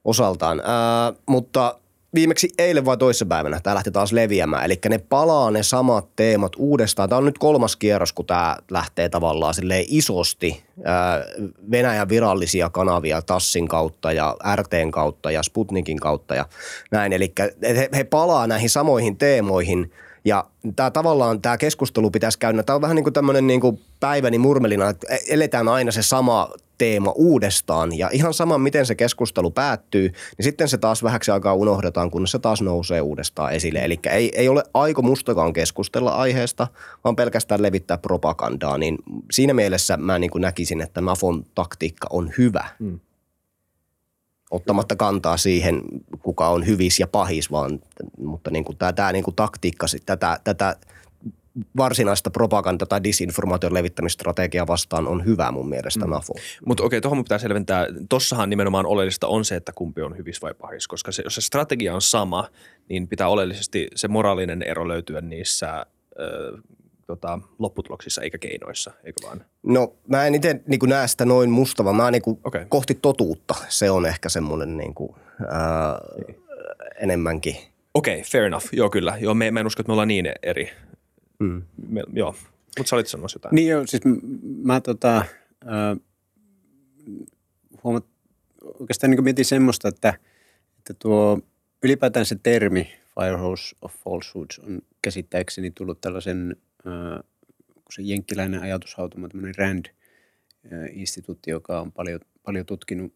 osaltaan. 0.04 0.60
Äh, 0.60 1.22
mutta 1.26 1.78
viimeksi 2.16 2.48
eilen 2.58 2.84
vai 2.84 2.96
toissapäivänä 2.96 3.60
tämä 3.60 3.74
lähti 3.74 3.90
taas 3.90 4.12
leviämään. 4.12 4.64
Eli 4.64 4.78
ne 4.88 4.98
palaa 4.98 5.50
ne 5.50 5.62
samat 5.62 6.08
teemat 6.16 6.52
uudestaan. 6.56 7.08
Tämä 7.08 7.18
on 7.18 7.24
nyt 7.24 7.38
kolmas 7.38 7.76
kierros, 7.76 8.12
kun 8.12 8.26
tämä 8.26 8.56
lähtee 8.70 9.08
tavallaan 9.08 9.54
isosti 9.88 10.62
Venäjän 11.70 12.08
virallisia 12.08 12.70
kanavia 12.70 13.22
Tassin 13.22 13.68
kautta 13.68 14.12
ja 14.12 14.36
RTn 14.56 14.90
kautta 14.90 15.30
ja 15.30 15.42
Sputnikin 15.42 16.00
kautta 16.00 16.34
ja 16.34 16.46
näin. 16.90 17.12
Eli 17.12 17.32
he, 17.96 18.04
palaa 18.04 18.46
näihin 18.46 18.70
samoihin 18.70 19.16
teemoihin– 19.16 19.92
ja 20.26 20.44
tämä 20.76 20.90
tavallaan 20.90 21.42
tämä 21.42 21.58
keskustelu 21.58 22.10
pitäisi 22.10 22.38
käydä. 22.38 22.62
Tämä 22.62 22.74
on 22.74 22.82
vähän 22.82 22.94
niin 22.94 23.04
kuin 23.04 23.12
tämmöinen 23.12 23.46
niin 23.46 23.60
kuin 23.60 23.80
päiväni 24.00 24.38
murmelina, 24.38 24.88
että 24.88 25.06
e- 25.14 25.34
eletään 25.34 25.68
aina 25.68 25.92
se 25.92 26.02
sama 26.02 26.50
teema 26.78 27.12
uudestaan 27.12 27.98
ja 27.98 28.10
ihan 28.12 28.34
sama, 28.34 28.58
miten 28.58 28.86
se 28.86 28.94
keskustelu 28.94 29.50
päättyy, 29.50 30.08
niin 30.08 30.44
sitten 30.44 30.68
se 30.68 30.78
taas 30.78 31.02
vähäksi 31.02 31.30
aikaa 31.30 31.54
unohdetaan, 31.54 32.10
kun 32.10 32.26
se 32.26 32.38
taas 32.38 32.62
nousee 32.62 33.00
uudestaan 33.00 33.52
esille. 33.52 33.78
Eli 33.78 33.98
ei, 34.10 34.32
ei 34.34 34.48
ole 34.48 34.62
aiko 34.74 35.02
mustakaan 35.02 35.52
keskustella 35.52 36.10
aiheesta, 36.10 36.66
vaan 37.04 37.16
pelkästään 37.16 37.62
levittää 37.62 37.98
propagandaa, 37.98 38.78
niin 38.78 38.98
siinä 39.32 39.54
mielessä 39.54 39.96
mä 39.96 40.18
niin 40.18 40.30
kuin 40.30 40.42
näkisin, 40.42 40.80
että 40.80 41.00
NAFON 41.00 41.44
taktiikka 41.54 42.06
on 42.10 42.32
hyvä. 42.38 42.64
Hmm 42.78 43.00
ottamatta 44.50 44.96
kantaa 44.96 45.36
siihen, 45.36 45.82
kuka 46.22 46.48
on 46.48 46.66
hyvis 46.66 47.00
ja 47.00 47.06
pahis, 47.06 47.50
vaan, 47.50 47.80
mutta 48.18 48.50
niin 48.50 48.64
kuin 48.64 48.78
tämä, 48.78 48.92
tämä 48.92 49.12
niin 49.12 49.24
kuin 49.24 49.34
taktiikka, 49.34 49.86
tätä, 50.06 50.40
tätä 50.44 50.76
varsinaista 51.76 52.30
propaganda- 52.30 52.86
tai 52.88 53.04
disinformaation 53.04 53.74
levittämistrategiaa 53.74 54.66
vastaan 54.66 55.08
on 55.08 55.24
hyvä 55.24 55.52
mun 55.52 55.68
mielestä 55.68 56.04
mm. 56.04 56.10
NAFO. 56.10 56.34
Mutta 56.66 56.84
okei, 56.84 57.00
tuohon 57.00 57.24
pitää 57.24 57.38
selventää. 57.38 57.86
Tossahan 58.08 58.50
nimenomaan 58.50 58.86
oleellista 58.86 59.26
on 59.26 59.44
se, 59.44 59.56
että 59.56 59.72
kumpi 59.74 60.02
on 60.02 60.16
hyvis 60.16 60.42
vai 60.42 60.54
pahis, 60.54 60.88
koska 60.88 61.12
se, 61.12 61.22
jos 61.24 61.34
se 61.34 61.40
strategia 61.40 61.94
on 61.94 62.02
sama, 62.02 62.48
niin 62.88 63.08
pitää 63.08 63.28
oleellisesti 63.28 63.88
se 63.94 64.08
moraalinen 64.08 64.62
ero 64.62 64.88
löytyä 64.88 65.20
niissä 65.20 65.86
ö, 66.20 66.58
tota, 67.06 67.38
lopputuloksissa 67.58 68.22
eikä 68.22 68.38
keinoissa, 68.38 68.92
eikö 69.04 69.26
vaan? 69.26 69.44
No 69.62 69.94
mä 70.08 70.26
en 70.26 70.34
itse 70.34 70.60
niin 70.66 70.80
näe 70.86 71.08
sitä 71.08 71.24
noin 71.24 71.50
musta, 71.50 71.84
vaan 71.84 71.96
mä 71.96 72.10
niin 72.10 72.22
okay. 72.44 72.66
kohti 72.68 72.94
totuutta. 72.94 73.54
Se 73.68 73.90
on 73.90 74.06
ehkä 74.06 74.28
semmoinen 74.28 74.76
niin 74.76 74.94
kuin, 74.94 75.16
ää, 75.48 75.98
enemmänkin. 77.00 77.56
Okei, 77.94 78.14
okay, 78.14 78.30
fair 78.30 78.44
enough. 78.44 78.66
Joo, 78.72 78.90
kyllä. 78.90 79.16
Joo, 79.20 79.34
me, 79.34 79.50
mä 79.50 79.60
en 79.60 79.66
usko, 79.66 79.80
että 79.80 79.90
me 79.90 79.92
ollaan 79.92 80.08
niin 80.08 80.32
eri. 80.42 80.70
Mm. 81.38 81.62
Me, 81.88 82.02
joo, 82.12 82.34
mutta 82.78 82.90
sä 82.90 82.96
olit 82.96 83.06
sanoa 83.06 83.26
jotain. 83.34 83.54
Niin 83.54 83.68
joo, 83.68 83.86
siis 83.86 84.02
mä 84.64 84.80
tota, 84.80 85.16
äh, 85.16 85.26
huomat, 87.84 88.04
oikeastaan 88.80 89.10
niin 89.10 89.24
mietin 89.24 89.44
semmoista, 89.44 89.88
että, 89.88 90.14
että 90.78 90.94
tuo 90.94 91.40
ylipäätään 91.82 92.26
se 92.26 92.36
termi 92.42 92.88
Firehose 93.20 93.76
of 93.82 93.94
Falsehoods 93.94 94.58
on 94.58 94.82
käsittääkseni 95.02 95.70
tullut 95.70 96.00
tällaisen, 96.00 96.56
äh, 96.86 97.24
kun 97.74 97.92
se 97.92 98.02
jenkkiläinen 98.02 98.60
ajatushautuma, 98.60 99.28
tämmöinen 99.28 99.54
RAND-instituutti, 99.58 101.50
joka 101.50 101.80
on 101.80 101.92
paljon, 101.92 102.20
paljon 102.42 102.66
tutkinut, 102.66 103.12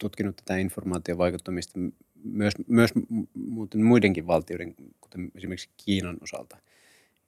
tutkinut 0.00 0.36
tätä 0.36 0.56
informaatiovaikuttamista 0.56 1.80
myös, 2.24 2.54
myös 2.66 2.90
muuten 3.34 3.84
muidenkin 3.84 4.26
valtioiden, 4.26 4.74
kuten 5.00 5.30
esimerkiksi 5.34 5.70
Kiinan 5.84 6.16
osalta– 6.20 6.56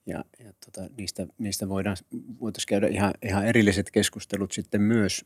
ja, 0.05 0.25
ja 0.45 0.53
tota, 0.65 0.89
niistä, 0.97 1.27
niistä 1.37 1.69
voidaan, 1.69 1.97
voitaisiin 2.41 2.67
käydä 2.67 2.87
ihan, 2.87 3.13
ihan 3.23 3.45
erilliset 3.45 3.91
keskustelut 3.91 4.51
sitten 4.51 4.81
myös. 4.81 5.25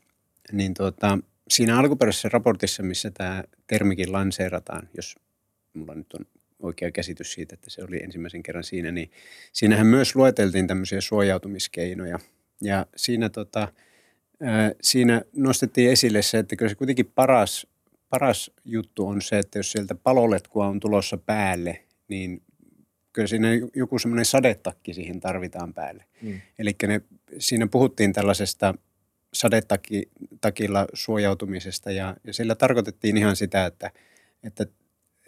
Niin 0.52 0.74
tota, 0.74 1.18
siinä 1.48 1.78
alkuperäisessä 1.78 2.28
raportissa, 2.28 2.82
missä 2.82 3.10
tämä 3.10 3.44
termikin 3.66 4.12
lanseerataan, 4.12 4.88
jos 4.96 5.16
mulla 5.74 5.94
nyt 5.94 6.12
on 6.14 6.26
oikea 6.62 6.90
käsitys 6.90 7.32
siitä, 7.32 7.54
että 7.54 7.70
se 7.70 7.84
oli 7.84 7.96
ensimmäisen 8.02 8.42
kerran 8.42 8.64
siinä, 8.64 8.90
niin 8.90 9.10
siinähän 9.52 9.86
myös 9.86 10.16
lueteltiin 10.16 10.66
tämmöisiä 10.66 11.00
suojautumiskeinoja. 11.00 12.18
Ja 12.62 12.86
siinä, 12.96 13.28
tota, 13.28 13.68
ää, 14.42 14.72
siinä 14.82 15.22
nostettiin 15.36 15.90
esille 15.90 16.22
se, 16.22 16.38
että 16.38 16.56
kyllä 16.56 16.68
se 16.68 16.74
kuitenkin 16.74 17.06
paras, 17.14 17.66
paras 18.08 18.50
juttu 18.64 19.06
on 19.06 19.22
se, 19.22 19.38
että 19.38 19.58
jos 19.58 19.72
sieltä 19.72 19.94
paloletkua 19.94 20.66
on 20.66 20.80
tulossa 20.80 21.16
päälle, 21.16 21.84
niin 22.08 22.42
kyllä 23.12 23.28
siinä 23.28 23.48
joku 23.74 23.98
semmoinen 23.98 24.24
sadetakki 24.24 24.94
siihen 24.94 25.20
tarvitaan 25.20 25.74
päälle. 25.74 26.04
Mm. 26.22 26.40
Eli 26.58 26.76
siinä 27.38 27.66
puhuttiin 27.66 28.12
tällaisesta 28.12 28.74
sadetakilla 29.32 30.86
suojautumisesta 30.92 31.90
ja, 31.90 32.16
ja 32.24 32.32
sillä 32.32 32.54
tarkoitettiin 32.54 33.16
ihan 33.16 33.36
sitä, 33.36 33.66
että, 33.66 33.90
että, 34.42 34.66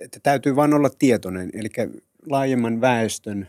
että 0.01 0.21
täytyy 0.23 0.57
vain 0.57 0.75
olla 0.75 0.91
tietoinen. 0.99 1.51
Eli 1.55 1.69
laajemman 2.27 2.81
väestön 2.81 3.49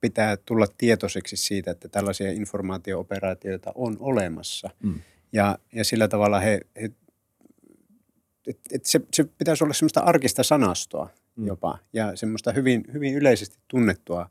pitää 0.00 0.36
tulla 0.36 0.66
tietoiseksi 0.78 1.36
siitä, 1.36 1.70
että 1.70 1.88
tällaisia 1.88 2.30
informaatio-operaatioita 2.30 3.72
on 3.74 3.96
olemassa. 4.00 4.70
Mm. 4.82 5.00
Ja, 5.32 5.58
ja 5.72 5.84
sillä 5.84 6.08
tavalla 6.08 6.40
he, 6.40 6.60
he 6.82 6.90
et, 8.46 8.58
et 8.72 8.86
se, 8.86 9.00
se 9.12 9.24
pitäisi 9.24 9.64
olla 9.64 9.74
semmoista 9.74 10.00
arkista 10.00 10.42
sanastoa– 10.42 11.08
mm. 11.36 11.46
jopa 11.46 11.78
ja 11.92 12.16
semmoista 12.16 12.52
hyvin, 12.52 12.84
hyvin 12.92 13.14
yleisesti 13.14 13.58
tunnettua 13.68 14.30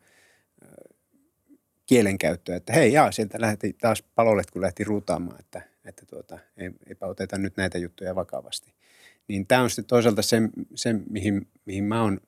kielenkäyttöä, 1.85 2.55
että 2.55 2.73
hei 2.73 2.93
jaa, 2.93 3.11
sieltä 3.11 3.41
lähti 3.41 3.73
taas 3.73 4.03
palolet, 4.15 4.51
kun 4.51 4.61
lähti 4.61 4.83
ruutaamaan, 4.83 5.39
että, 5.39 5.61
että 5.85 6.05
tuota, 6.05 6.39
ei, 6.57 6.71
eipä 6.87 7.05
oteta 7.05 7.37
nyt 7.37 7.57
näitä 7.57 7.77
juttuja 7.77 8.15
vakavasti. 8.15 8.73
Niin 9.27 9.47
tämä 9.47 9.61
on 9.61 9.69
sitten 9.69 9.85
toisaalta 9.85 10.21
se, 10.21 10.41
se 10.75 10.95
mihin, 11.09 11.47
mihin 11.65 11.83
mä 11.83 12.01
oon 12.01 12.19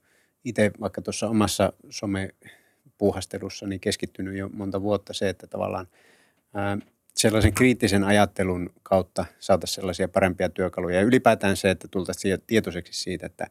itse 0.43 0.71
vaikka 0.79 1.01
tuossa 1.01 1.29
omassa 1.29 1.73
somepuuhastelussa 1.89 3.67
niin 3.67 3.79
keskittynyt 3.79 4.37
jo 4.37 4.49
monta 4.49 4.81
vuotta 4.81 5.13
se, 5.13 5.29
että 5.29 5.47
tavallaan 5.47 5.87
ää, 6.53 6.77
sellaisen 7.13 7.53
kriittisen 7.53 8.03
ajattelun 8.03 8.69
kautta 8.83 9.25
saataisiin 9.39 9.75
sellaisia 9.75 10.07
parempia 10.07 10.49
työkaluja. 10.49 10.95
Ja 10.95 11.01
ylipäätään 11.01 11.57
se, 11.57 11.69
että 11.69 11.87
tultaisiin 11.87 12.37
tietoiseksi 12.47 13.01
siitä, 13.01 13.25
että 13.25 13.47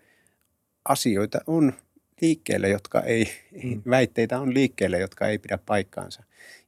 asioita 0.85 1.39
on 1.47 1.73
liikkeelle, 2.21 2.69
jotka 2.69 3.01
ei, 3.01 3.29
mm. 3.65 3.83
väitteitä 3.91 4.41
on 4.41 4.55
liikkeelle, 4.55 4.99
jotka 4.99 5.29
ei 5.29 5.39
pidä 5.39 5.59
paikkaansa. 5.67 6.23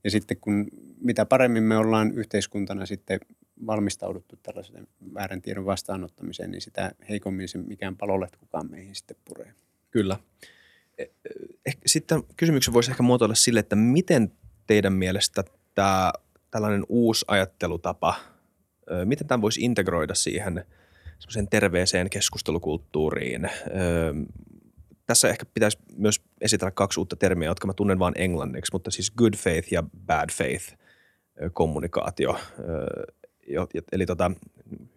Ja 0.04 0.10
sitten 0.10 0.36
kun 0.36 0.66
mitä 1.00 1.26
paremmin 1.26 1.62
me 1.62 1.76
ollaan 1.76 2.12
yhteiskuntana 2.12 2.86
sitten 2.86 3.20
valmistauduttu 3.66 4.36
tällaisen 4.42 4.86
väärän 5.14 5.42
tiedon 5.42 5.66
vastaanottamiseen, 5.66 6.50
niin 6.50 6.60
sitä 6.60 6.92
heikommin 7.08 7.48
se 7.48 7.58
mikään 7.58 7.96
palolet 7.96 8.36
kukaan 8.36 8.70
meihin 8.70 8.94
sitten 8.94 9.16
puree. 9.24 9.52
Kyllä. 9.90 10.18
E, 10.98 11.02
e, 11.66 11.72
sitten 11.86 12.22
kysymyksen 12.36 12.74
voisi 12.74 12.90
ehkä 12.90 13.02
muotoilla 13.02 13.34
sille, 13.34 13.60
että 13.60 13.76
miten 13.76 14.32
teidän 14.66 14.92
mielestä 14.92 15.44
tämä 15.74 16.12
tällainen 16.50 16.84
uusi 16.88 17.24
ajattelutapa, 17.28 18.14
miten 19.04 19.26
tämä 19.26 19.40
voisi 19.40 19.60
integroida 19.60 20.14
siihen 20.14 20.64
semmoiseen 21.18 21.48
terveeseen 21.48 22.10
keskustelukulttuuriin? 22.10 23.50
Tässä 25.06 25.28
ehkä 25.28 25.46
pitäisi 25.54 25.78
myös 25.96 26.20
esitellä 26.40 26.70
kaksi 26.70 27.00
uutta 27.00 27.16
termiä, 27.16 27.48
jotka 27.48 27.66
mä 27.66 27.72
tunnen 27.72 27.98
vain 27.98 28.14
englanniksi, 28.16 28.72
mutta 28.72 28.90
siis 28.90 29.10
good 29.10 29.34
faith 29.36 29.72
ja 29.72 29.82
bad 30.06 30.30
faith 30.32 30.74
kommunikaatio. 31.52 32.38
Eli 33.92 34.06
tota, 34.06 34.30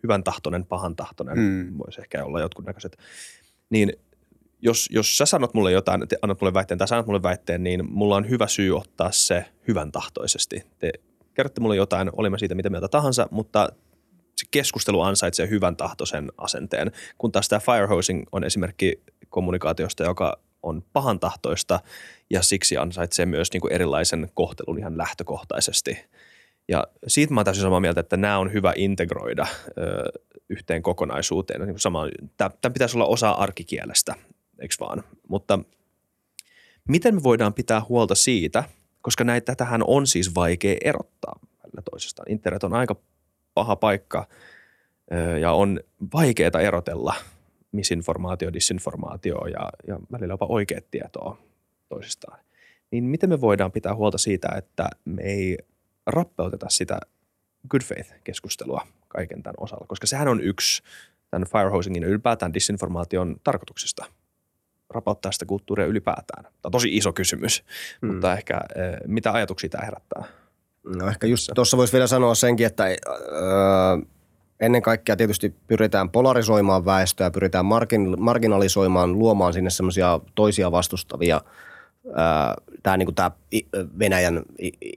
hyvän 0.04 0.24
tahtoinen, 0.24 0.66
pahan 0.66 0.96
tahtoinen, 0.96 1.38
mm. 1.38 1.78
voisi 1.78 2.02
ehkä 2.02 2.26
olla 2.26 2.40
jotkut 2.40 2.66
näköiset. 2.66 2.98
Niin 3.70 3.94
jos, 4.62 4.90
jos 4.92 5.18
sä 5.18 5.26
sanot 5.26 5.54
mulle 5.54 5.72
jotain, 5.72 6.08
te 6.08 6.18
annat 6.22 6.42
mulle 6.42 6.54
väitteen 6.54 6.78
tai 6.78 6.88
sanot 6.88 7.06
mulle 7.06 7.24
väitteen, 7.24 7.64
niin 7.64 7.92
mulla 7.92 8.16
on 8.16 8.30
hyvä 8.30 8.48
syy 8.48 8.78
ottaa 8.78 9.12
se 9.12 9.46
hyvän 9.68 9.92
tahtoisesti. 9.92 10.64
Te 10.80 10.92
kerrotte 11.34 11.62
mulle 11.62 11.76
jotain, 11.76 12.10
olimme 12.14 12.38
siitä 12.38 12.56
mitä 12.56 12.70
mieltä 12.70 12.88
tahansa, 12.88 13.28
mutta 13.32 13.70
se 14.40 14.46
keskustelu 14.52 15.02
ansaitsee 15.02 15.50
hyvän 15.50 15.76
tahtoisen 15.76 16.32
asenteen, 16.38 16.92
kun 17.18 17.32
taas 17.32 17.50
tämä 17.50 17.60
firehosing 17.60 18.24
on 18.32 18.44
esimerkki 18.44 19.02
kommunikaatiosta, 19.30 20.04
joka 20.04 20.40
on 20.64 20.84
pahan 20.94 21.20
tahtoista 21.20 21.80
ja 22.30 22.42
siksi 22.42 22.78
ansaitsee 22.78 23.26
myös 23.26 23.54
niin 23.54 23.62
kuin 23.62 23.74
erilaisen 23.74 24.30
kohtelun 24.34 24.80
ihan 24.80 24.98
lähtökohtaisesti. 24.98 26.06
Ja 26.68 26.88
siitä 27.08 27.34
mä 27.34 27.40
oon 27.40 27.46
täysin 27.46 27.62
samaa 27.62 27.80
mieltä, 27.80 28.00
että 28.00 28.18
nämä 28.18 28.38
on 28.38 28.54
hyvä 28.54 28.74
integroida 28.76 29.48
ö, 29.78 30.20
yhteen 30.50 30.84
kokonaisuuteen. 30.84 31.62
Niin 31.62 31.80
sama, 31.80 32.08
tämä 32.38 32.74
pitäisi 32.74 32.98
olla 32.98 33.06
osa 33.06 33.32
arkikielestä, 33.32 34.16
eikö 34.62 34.76
vaan? 34.80 35.04
Mutta 35.28 35.60
miten 36.88 37.16
me 37.16 37.24
voidaan 37.24 37.54
pitää 37.54 37.82
huolta 37.90 38.16
siitä, 38.16 38.64
koska 39.02 39.24
näitä 39.24 39.56
tähän 39.56 39.82
on 39.88 40.08
siis 40.08 40.36
vaikea 40.36 40.78
erottaa 40.84 41.40
välillä. 41.64 42.24
Internet 42.28 42.64
on 42.64 42.74
aika 42.74 42.96
paha 43.60 43.76
paikka 43.76 44.28
ja 45.42 45.52
on 45.52 45.80
vaikeaa 46.14 46.62
erotella 46.62 47.16
misinformaatio, 47.72 48.54
disinformaatio 48.54 49.46
ja, 49.46 49.70
ja 49.88 50.00
välillä 50.12 50.34
jopa 50.34 50.46
oikeat 50.50 50.92
tietoa 50.92 51.38
toisistaan. 51.90 52.40
Niin 52.92 53.04
miten 53.04 53.30
me 53.30 53.42
voidaan 53.42 53.72
pitää 53.72 53.96
huolta 53.96 54.18
siitä, 54.18 54.50
että 54.58 54.90
me 55.06 55.22
ei 55.24 55.58
rappeuteta 56.06 56.70
sitä 56.70 57.00
good 57.70 57.82
faith-keskustelua 57.82 58.88
kaiken 59.08 59.44
tämän 59.44 59.56
osalla, 59.58 59.86
koska 59.88 60.08
sehän 60.08 60.28
on 60.28 60.42
yksi 60.42 60.84
tämän 61.32 61.48
firehosingin 61.48 62.04
ja 62.04 62.10
ylipäätään 62.10 62.54
disinformaation 62.54 63.36
tarkoituksesta– 63.44 64.06
rapauttaa 64.90 65.32
sitä 65.32 65.46
kulttuuria 65.46 65.86
ylipäätään? 65.86 66.44
Tämä 66.44 66.54
on 66.64 66.72
tosi 66.72 66.98
iso 66.98 67.14
kysymys, 67.14 67.64
mm. 68.02 68.12
mutta 68.12 68.34
ehkä 68.34 68.54
eh, 68.54 68.98
mitä 69.08 69.32
ajatuksia 69.32 69.70
tämä 69.70 69.86
herättää? 69.86 70.24
No 70.86 71.08
ehkä 71.08 71.28
just 71.28 71.50
tuossa 71.56 71.78
voisi 71.78 71.94
vielä 71.94 72.08
sanoa 72.08 72.36
senkin, 72.36 72.66
että 72.66 72.84
öö, 72.86 72.96
ennen 74.60 74.82
kaikkea 74.82 75.16
tietysti 75.16 75.56
pyritään 75.68 76.10
polarisoimaan 76.10 76.86
väestöä, 76.86 77.32
pyritään 77.32 77.66
margin, 77.66 78.16
marginalisoimaan, 78.22 79.20
luomaan 79.20 79.54
sinne 79.54 79.70
semmoisia 79.70 80.20
toisia 80.36 80.72
vastustavia 80.72 81.42
tämä 82.84 82.98
niin 82.98 83.16
tämä 83.16 83.32
Venäjän 84.00 84.42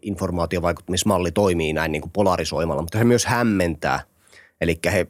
informaatiovaikuttamismalli 0.03 1.33
toimii 1.33 1.73
näin 1.73 1.93
niin 1.93 2.03
kuin 2.03 2.13
polarisoimalla, 2.13 2.83
mutta 2.83 2.99
he 2.99 3.05
myös 3.05 3.27
hämmentää. 3.27 4.01
Eli 4.61 4.79
he 4.93 5.07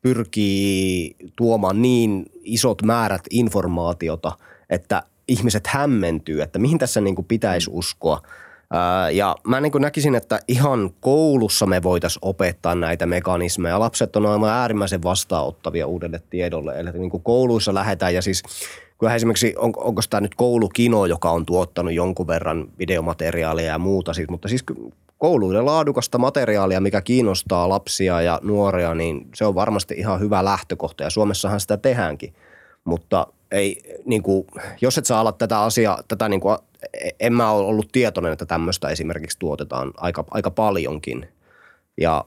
pyrkii 0.00 1.16
tuomaan 1.36 1.82
niin 1.82 2.26
isot 2.42 2.82
määrät 2.82 3.22
informaatiota, 3.30 4.32
että 4.70 5.02
ihmiset 5.28 5.66
hämmentyy, 5.66 6.42
että 6.42 6.58
mihin 6.58 6.78
tässä 6.78 7.00
niin 7.00 7.14
kuin 7.14 7.26
pitäisi 7.26 7.70
uskoa. 7.72 8.22
Ja 9.12 9.36
mä 9.46 9.60
niin 9.60 9.72
näkisin, 9.78 10.14
että 10.14 10.40
ihan 10.48 10.90
koulussa 11.00 11.66
me 11.66 11.82
voitaisiin 11.82 12.20
opettaa 12.22 12.74
näitä 12.74 13.06
mekanismeja. 13.06 13.80
Lapset 13.80 14.16
on 14.16 14.26
aivan 14.26 14.50
äärimmäisen 14.50 15.02
vastaanottavia 15.02 15.86
uudelle 15.86 16.20
tiedolle. 16.30 16.80
Eli 16.80 16.90
niin 16.92 17.22
kouluissa 17.22 17.74
lähdetään 17.74 18.14
ja 18.14 18.22
siis 18.22 18.42
kyllä 18.98 19.14
esimerkiksi 19.14 19.54
on, 19.58 19.72
onko 19.76 20.02
tämä 20.10 20.20
nyt 20.20 20.34
koulukino, 20.34 21.06
joka 21.06 21.30
on 21.30 21.46
tuottanut 21.46 21.92
jonkun 21.92 22.26
verran 22.26 22.68
videomateriaalia 22.78 23.66
ja 23.66 23.78
muuta, 23.78 24.12
siis, 24.12 24.28
mutta 24.28 24.48
siis 24.48 24.64
kouluille 25.18 25.62
laadukasta 25.62 26.18
materiaalia, 26.18 26.80
mikä 26.80 27.00
kiinnostaa 27.00 27.68
lapsia 27.68 28.22
ja 28.22 28.40
nuoria, 28.42 28.94
niin 28.94 29.28
se 29.34 29.44
on 29.44 29.54
varmasti 29.54 29.94
ihan 29.94 30.20
hyvä 30.20 30.44
lähtökohta 30.44 31.04
ja 31.04 31.10
Suomessahan 31.10 31.60
sitä 31.60 31.76
tehdäänkin. 31.76 32.34
Mutta 32.84 33.26
ei, 33.54 34.00
niin 34.04 34.22
kuin, 34.22 34.46
jos 34.80 34.98
et 34.98 35.06
saa 35.06 35.20
olla 35.20 35.32
tätä 35.32 35.60
asiaa, 35.60 36.02
tätä 36.08 36.28
niin 36.28 36.40
kuin, 36.40 36.58
en 37.20 37.32
mä 37.32 37.50
ole 37.50 37.66
ollut 37.66 37.88
tietoinen, 37.92 38.32
että 38.32 38.46
tämmöistä 38.46 38.88
esimerkiksi 38.88 39.38
tuotetaan 39.38 39.92
aika, 39.96 40.24
aika 40.30 40.50
paljonkin. 40.50 41.28
Ja 42.00 42.24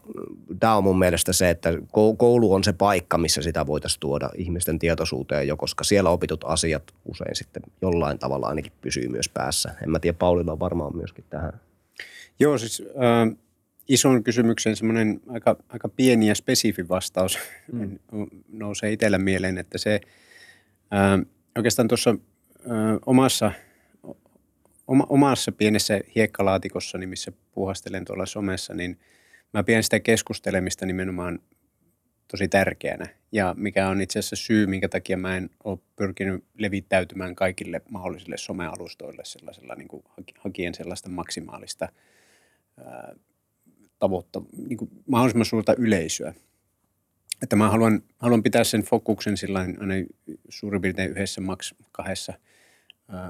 tämä 0.60 0.76
on 0.76 0.84
mun 0.84 1.00
mielestä 1.00 1.34
se, 1.34 1.50
että 1.50 1.70
koulu 2.18 2.54
on 2.54 2.64
se 2.64 2.74
paikka, 2.74 3.18
missä 3.18 3.42
sitä 3.42 3.68
voitaisiin 3.68 4.00
tuoda 4.00 4.30
ihmisten 4.36 4.80
tietoisuuteen 4.80 5.48
jo, 5.48 5.58
koska 5.58 5.84
siellä 5.84 6.10
opitut 6.10 6.44
asiat 6.48 6.84
usein 7.06 7.36
sitten 7.36 7.64
jollain 7.82 8.20
tavalla 8.20 8.48
ainakin 8.48 8.72
pysyy 8.82 9.08
myös 9.08 9.30
päässä. 9.30 9.76
En 9.84 9.90
mä 9.90 10.00
tiedä, 10.00 10.18
Paulilla 10.20 10.52
on 10.52 10.60
varmaan 10.60 10.96
myöskin 10.96 11.26
tähän 11.30 11.54
Joo, 12.40 12.58
siis 12.58 12.82
äh, 12.82 13.38
ison 13.88 14.24
kysymyksen 14.24 14.76
semmoinen 14.76 15.22
aika, 15.28 15.56
aika 15.70 15.90
pieni 15.90 16.28
ja 16.28 16.36
spesifi 16.36 16.90
vastaus 16.90 17.40
mm. 17.72 18.00
nousee 18.52 18.92
itsellä 18.92 19.18
mieleen, 19.18 19.58
että 19.58 19.78
se 19.78 20.02
oikeastaan 21.58 21.88
tuossa 21.88 22.16
omassa, 23.06 23.52
oma, 24.88 25.06
omassa 25.10 25.52
pienessä 25.52 26.02
hiekkalaatikossa, 26.16 26.98
niin 26.98 27.10
missä 27.10 27.32
puhastelen 27.52 28.06
tuolla 28.06 28.26
somessa, 28.26 28.74
niin 28.74 29.00
mä 29.54 29.64
pidän 29.64 29.84
sitä 29.84 30.00
keskustelemista 30.00 30.86
nimenomaan 30.86 31.40
tosi 32.32 32.48
tärkeänä. 32.48 33.06
Ja 33.32 33.56
mikä 33.58 33.90
on 33.90 34.02
itse 34.02 34.20
asiassa 34.20 34.36
syy, 34.36 34.68
minkä 34.68 34.90
takia 34.90 35.18
mä 35.18 35.38
en 35.38 35.50
ole 35.64 35.80
pyrkinyt 35.96 36.44
levittäytymään 36.58 37.36
kaikille 37.36 37.82
mahdollisille 37.90 38.38
somealustoille 38.38 39.26
sellaisella 39.26 39.76
niin 39.76 39.88
kuin 39.88 40.04
hakien 40.40 40.74
sellaista 40.74 41.10
maksimaalista– 41.10 41.90
tavoitta, 44.00 44.42
niin 44.68 44.78
kuin 44.78 44.92
mahdollisimman 45.08 45.46
suurta 45.46 45.76
yleisöä. 45.78 46.34
Että 47.44 47.56
mä 47.56 47.70
haluan, 47.70 48.04
haluan 48.20 48.44
pitää 48.44 48.64
sen 48.64 48.82
fokuksen 48.82 49.38
sillä 49.38 49.60
aina 49.60 49.94
suurin 50.50 50.82
piirtein 50.82 51.12
yhdessä 51.12 51.42
maks 51.42 51.76
kahdessa 51.92 52.34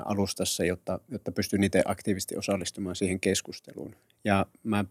alustassa, 0.05 0.65
jotta, 0.65 0.99
jotta 1.09 1.31
pystyn 1.31 1.63
itse 1.63 1.81
aktiivisesti 1.85 2.37
osallistumaan 2.37 2.95
siihen 2.95 3.19
keskusteluun. 3.19 3.95
Ja 4.23 4.45
mä 4.63 4.85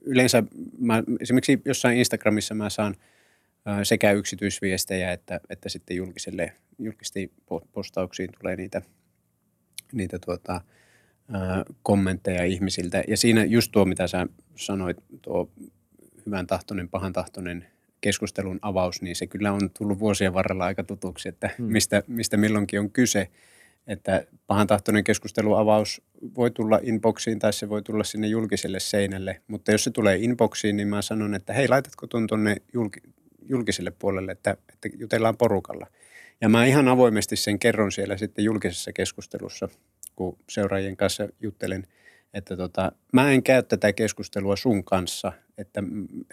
yleensä, 0.00 0.42
mä, 0.78 1.02
esimerkiksi 1.20 1.62
jossain 1.64 1.98
Instagramissa 1.98 2.54
mä 2.54 2.70
saan 2.70 2.94
sekä 3.82 4.12
yksityisviestejä 4.12 5.12
että, 5.12 5.40
että 5.50 5.68
sitten 5.68 5.96
julkiselle, 5.96 6.52
julkisesti 6.78 7.32
postauksiin 7.72 8.30
tulee 8.40 8.56
niitä, 8.56 8.82
niitä 9.92 10.18
tuota, 10.18 10.60
kommentteja 11.82 12.44
ihmisiltä. 12.44 13.02
Ja 13.08 13.16
siinä 13.16 13.44
just 13.44 13.72
tuo, 13.72 13.84
mitä 13.84 14.06
sä 14.06 14.26
sanoit, 14.56 14.96
tuo 15.22 15.50
hyvän 16.26 16.46
tahtoinen, 16.46 16.88
pahan 16.88 17.12
tahtoinen 17.12 17.66
keskustelun 18.00 18.58
avaus, 18.62 19.02
niin 19.02 19.16
se 19.16 19.26
kyllä 19.26 19.52
on 19.52 19.70
tullut 19.78 19.98
vuosien 19.98 20.34
varrella 20.34 20.64
aika 20.64 20.84
tutuksi, 20.84 21.28
että 21.28 21.50
hmm. 21.58 21.66
mistä, 21.66 22.02
mistä 22.06 22.36
milloinkin 22.36 22.80
on 22.80 22.90
kyse. 22.90 23.28
Että 23.86 24.26
pahan 24.46 24.66
tahtoinen 24.66 25.04
keskustelun 25.04 25.58
avaus 25.58 26.02
voi 26.36 26.50
tulla 26.50 26.80
inboxiin 26.82 27.38
tai 27.38 27.52
se 27.52 27.68
voi 27.68 27.82
tulla 27.82 28.04
sinne 28.04 28.26
julkiselle 28.26 28.80
seinälle, 28.80 29.40
mutta 29.48 29.72
jos 29.72 29.84
se 29.84 29.90
tulee 29.90 30.16
inboxiin, 30.16 30.76
niin 30.76 30.88
mä 30.88 31.02
sanon, 31.02 31.34
että 31.34 31.52
hei, 31.52 31.68
laitatko 31.68 32.06
tuon 32.06 32.26
tuonne 32.26 32.56
julki, 32.72 33.00
julkiselle 33.48 33.92
puolelle, 33.98 34.32
että, 34.32 34.56
että 34.72 34.88
jutellaan 34.98 35.36
porukalla. 35.36 35.86
Ja 36.40 36.48
mä 36.48 36.64
ihan 36.64 36.88
avoimesti 36.88 37.36
sen 37.36 37.58
kerron 37.58 37.92
siellä 37.92 38.16
sitten 38.16 38.44
julkisessa 38.44 38.92
keskustelussa 38.92 39.68
kun 40.16 40.38
seuraajien 40.48 40.96
kanssa 40.96 41.28
juttelen, 41.40 41.86
että 42.36 42.56
tota, 42.56 42.92
mä 43.12 43.30
en 43.30 43.42
käy 43.42 43.62
tätä 43.62 43.92
keskustelua 43.92 44.56
sun 44.56 44.84
kanssa, 44.84 45.32
että, 45.58 45.82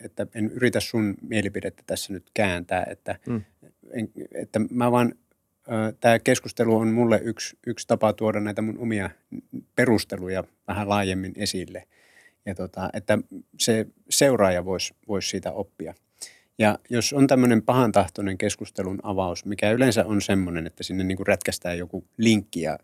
että 0.05 0.27
en 0.35 0.51
yritä 0.51 0.79
sun 0.79 1.15
mielipidettä 1.21 1.83
tässä 1.85 2.13
nyt 2.13 2.31
kääntää, 2.33 2.85
että, 2.89 3.19
mm. 3.27 3.41
en, 3.93 4.11
että 4.31 4.59
mä 4.69 4.91
vaan, 4.91 5.13
tämä 5.99 6.19
keskustelu 6.19 6.77
on 6.77 6.87
mulle 6.87 7.21
yksi, 7.23 7.57
yksi 7.67 7.87
tapa 7.87 8.13
tuoda 8.13 8.39
näitä 8.39 8.61
mun 8.61 8.77
omia 8.77 9.09
perusteluja 9.75 10.43
vähän 10.67 10.89
laajemmin 10.89 11.33
esille. 11.35 11.87
Ja 12.45 12.55
tota, 12.55 12.89
että 12.93 13.17
se 13.59 13.85
seuraaja 14.09 14.65
voisi 14.65 14.93
vois 15.07 15.29
siitä 15.29 15.51
oppia. 15.51 15.93
Ja 16.57 16.79
jos 16.89 17.13
on 17.13 17.27
tämmöinen 17.27 17.61
pahantahtoinen 17.61 18.37
keskustelun 18.37 18.99
avaus, 19.03 19.45
mikä 19.45 19.71
yleensä 19.71 20.05
on 20.05 20.21
semmoinen, 20.21 20.67
että 20.67 20.83
sinne 20.83 21.03
niin 21.03 21.17
kuin 21.17 21.27
rätkästään 21.27 21.77
joku 21.77 22.05
linkki 22.17 22.61
ja, 22.61 22.79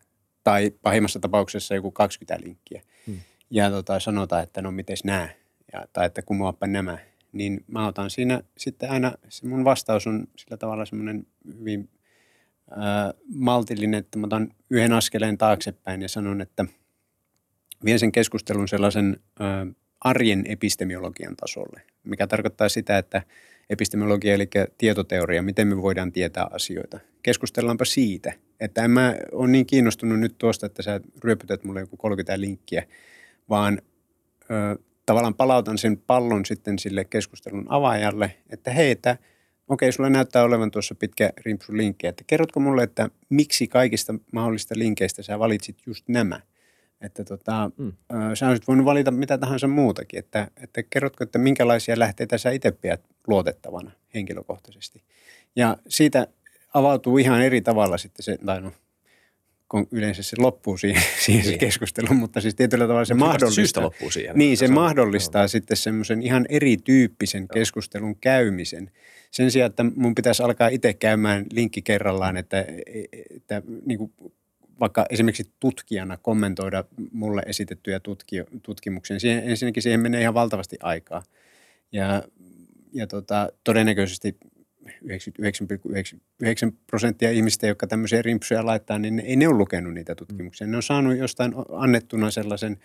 tai 0.49 0.71
pahimmassa 0.81 1.19
tapauksessa 1.19 1.75
joku 1.75 1.91
20 1.91 2.45
linkkiä 2.45 2.81
hmm. 3.07 3.19
ja 3.49 3.69
tota, 3.69 3.99
sanotaan, 3.99 4.43
että 4.43 4.61
no 4.61 4.71
mites 4.71 5.03
nämä 5.03 5.29
ja, 5.73 5.85
tai 5.93 6.05
että 6.05 6.21
kumoappa 6.21 6.67
nämä, 6.67 6.97
niin 7.31 7.63
mä 7.67 7.87
otan 7.87 8.09
siinä 8.09 8.43
sitten 8.57 8.91
aina, 8.91 9.13
se 9.29 9.47
mun 9.47 9.63
vastaus 9.63 10.07
on 10.07 10.27
sillä 10.37 10.57
tavalla 10.57 10.85
semmoinen 10.85 11.27
hyvin 11.59 11.89
ää, 12.71 13.13
maltillinen, 13.33 13.99
että 13.99 14.19
mä 14.19 14.25
otan 14.25 14.49
yhden 14.69 14.93
askeleen 14.93 15.37
taaksepäin 15.37 16.01
ja 16.01 16.09
sanon, 16.09 16.41
että 16.41 16.65
vien 17.85 17.99
sen 17.99 18.11
keskustelun 18.11 18.67
sellaisen 18.67 19.17
ää, 19.39 19.67
arjen 20.01 20.43
epistemiologian 20.47 21.35
tasolle, 21.35 21.81
mikä 22.03 22.27
tarkoittaa 22.27 22.69
sitä, 22.69 22.97
että 22.97 23.21
epistemologia 23.69 24.33
eli 24.33 24.49
tietoteoria, 24.77 25.41
miten 25.41 25.67
me 25.67 25.81
voidaan 25.81 26.11
tietää 26.11 26.47
asioita. 26.51 26.99
Keskustellaanpa 27.23 27.85
siitä, 27.85 28.33
että 28.59 28.83
en 28.83 28.91
mä 28.91 29.15
ole 29.31 29.47
niin 29.47 29.65
kiinnostunut 29.65 30.19
nyt 30.19 30.37
tuosta, 30.37 30.65
että 30.65 30.83
sä 30.83 31.01
ryöpytät 31.23 31.63
mulle 31.63 31.79
joku 31.79 31.97
30 31.97 32.41
linkkiä, 32.41 32.83
vaan 33.49 33.81
ö, 34.51 34.79
tavallaan 35.05 35.35
palautan 35.35 35.77
sen 35.77 35.97
pallon 35.97 36.45
sitten 36.45 36.79
sille 36.79 37.05
keskustelun 37.05 37.65
avaajalle, 37.69 38.35
että 38.49 38.71
hei, 38.71 38.91
että 38.91 39.17
okei, 39.67 39.91
sulla 39.91 40.09
näyttää 40.09 40.43
olevan 40.43 40.71
tuossa 40.71 40.95
pitkä 40.95 41.29
rimpsu 41.45 41.77
linkki, 41.77 42.07
että 42.07 42.23
kerrotko 42.27 42.59
mulle, 42.59 42.83
että 42.83 43.09
miksi 43.29 43.67
kaikista 43.67 44.15
mahdollista 44.33 44.75
linkeistä 44.77 45.23
sä 45.23 45.39
valitsit 45.39 45.77
just 45.85 46.03
nämä– 46.07 46.41
että 47.01 47.23
tota, 47.23 47.71
mm. 47.77 47.93
sä 48.33 48.47
olisit 48.47 48.67
voinut 48.67 48.85
valita 48.85 49.11
mitä 49.11 49.37
tahansa 49.37 49.67
muutakin. 49.67 50.19
Että, 50.19 50.47
että 50.63 50.83
kerrotko, 50.83 51.23
että 51.23 51.39
minkälaisia 51.39 51.99
lähteitä 51.99 52.37
sä 52.37 52.51
itse 52.51 52.71
pidät 52.71 53.01
luotettavana 53.29 53.91
henkilökohtaisesti. 54.13 55.03
Ja 55.55 55.77
siitä 55.87 56.27
avautuu 56.73 57.17
ihan 57.17 57.41
eri 57.41 57.61
tavalla 57.61 57.97
sitten 57.97 58.23
se, 58.23 58.37
tai 58.45 58.61
no, 58.61 58.71
kun 59.69 59.87
yleensä 59.91 60.23
se 60.23 60.35
loppuu 60.39 60.77
siihen, 60.83 61.03
siihen 61.19 61.43
niin. 61.43 61.53
se 61.53 61.57
keskustelu, 61.57 62.13
mutta 62.13 62.41
siis 62.41 62.55
tietyllä 62.55 62.87
tavalla 62.87 63.05
se 63.05 63.13
mahdollistaa. 63.13 63.51
Syystä 63.51 63.81
loppuu 63.81 64.11
siihen. 64.11 64.35
Niin, 64.37 64.57
se, 64.57 64.67
se 64.67 64.73
mahdollistaa 64.73 65.41
on. 65.41 65.49
sitten 65.49 65.77
semmoisen 65.77 66.21
ihan 66.21 66.45
erityyppisen 66.49 67.47
keskustelun 67.47 68.15
käymisen. 68.15 68.91
Sen 69.31 69.51
sijaan, 69.51 69.69
että 69.69 69.85
mun 69.95 70.15
pitäisi 70.15 70.43
alkaa 70.43 70.67
itse 70.67 70.93
käymään 70.93 71.45
linkki 71.51 71.81
kerrallaan, 71.81 72.37
että, 72.37 72.65
että 73.35 73.61
niin 73.85 73.97
kuin 73.97 74.13
vaikka 74.79 75.05
esimerkiksi 75.09 75.51
tutkijana 75.59 76.17
kommentoida 76.17 76.83
mulle 77.11 77.41
esitettyjä 77.45 77.99
tutki, 77.99 78.35
tutkimuksia. 78.63 79.19
Siihen, 79.19 79.43
ensinnäkin 79.49 79.83
siihen 79.83 79.99
menee 79.99 80.21
ihan 80.21 80.33
valtavasti 80.33 80.77
aikaa. 80.81 81.23
Ja, 81.91 82.23
ja 82.93 83.07
tota, 83.07 83.49
todennäköisesti 83.63 84.37
99,9 84.87 86.73
prosenttia 86.87 87.31
ihmistä, 87.31 87.67
jotka 87.67 87.87
tämmöisiä 87.87 88.21
rimpsuja 88.21 88.65
laittaa, 88.65 88.99
niin 88.99 89.19
ei 89.19 89.35
ne 89.35 89.47
ole 89.47 89.57
lukenut 89.57 89.93
niitä 89.93 90.15
tutkimuksia. 90.15 90.67
Ne 90.67 90.77
on 90.77 90.83
saanut 90.83 91.17
jostain 91.17 91.53
annettuna 91.71 92.31
sellaisen 92.31 92.77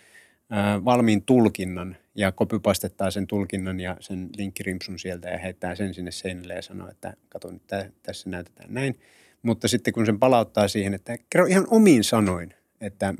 ää, 0.49 0.85
valmiin 0.85 1.23
tulkinnan 1.23 1.97
ja 2.15 2.31
kopypastettaa 2.31 3.11
sen 3.11 3.27
tulkinnan 3.27 3.79
ja 3.79 3.97
sen 3.99 4.29
linkkirimpsun 4.37 4.99
sieltä 4.99 5.29
ja 5.29 5.37
heittää 5.37 5.75
sen 5.75 5.93
sinne 5.93 6.11
seinälle 6.11 6.53
ja 6.53 6.61
sanoo, 6.61 6.89
että 6.89 7.13
kato 7.29 7.51
nyt 7.51 7.63
tässä 8.03 8.29
näytetään 8.29 8.73
näin– 8.73 8.95
mutta 9.45 9.67
sitten 9.67 9.93
kun 9.93 10.05
sen 10.05 10.19
palauttaa 10.19 10.67
siihen, 10.67 10.93
että 10.93 11.17
kerro 11.29 11.45
ihan 11.45 11.67
omiin 11.69 12.03
sanoin, 12.03 12.53
että 12.81 13.13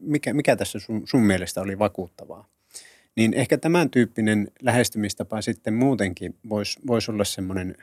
mikä, 0.00 0.34
mikä 0.34 0.56
tässä 0.56 0.78
sun, 0.78 1.02
sun 1.04 1.22
mielestä 1.22 1.60
oli 1.60 1.78
vakuuttavaa, 1.78 2.48
niin 3.16 3.34
ehkä 3.34 3.58
tämän 3.58 3.90
tyyppinen 3.90 4.48
lähestymistapa 4.62 5.42
sitten 5.42 5.74
muutenkin 5.74 6.36
voisi 6.48 6.80
vois 6.86 7.08
olla 7.08 7.24
semmoinen, 7.24 7.76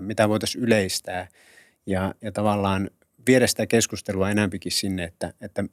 mitä 0.00 0.28
voitaisiin 0.28 0.64
yleistää 0.64 1.28
ja, 1.86 2.14
ja 2.22 2.32
tavallaan 2.32 2.90
viedä 3.26 3.46
sitä 3.46 3.66
keskustelua 3.66 4.30
enemmänkin 4.30 4.72
sinne, 4.72 5.04
että, 5.04 5.32
että 5.40 5.64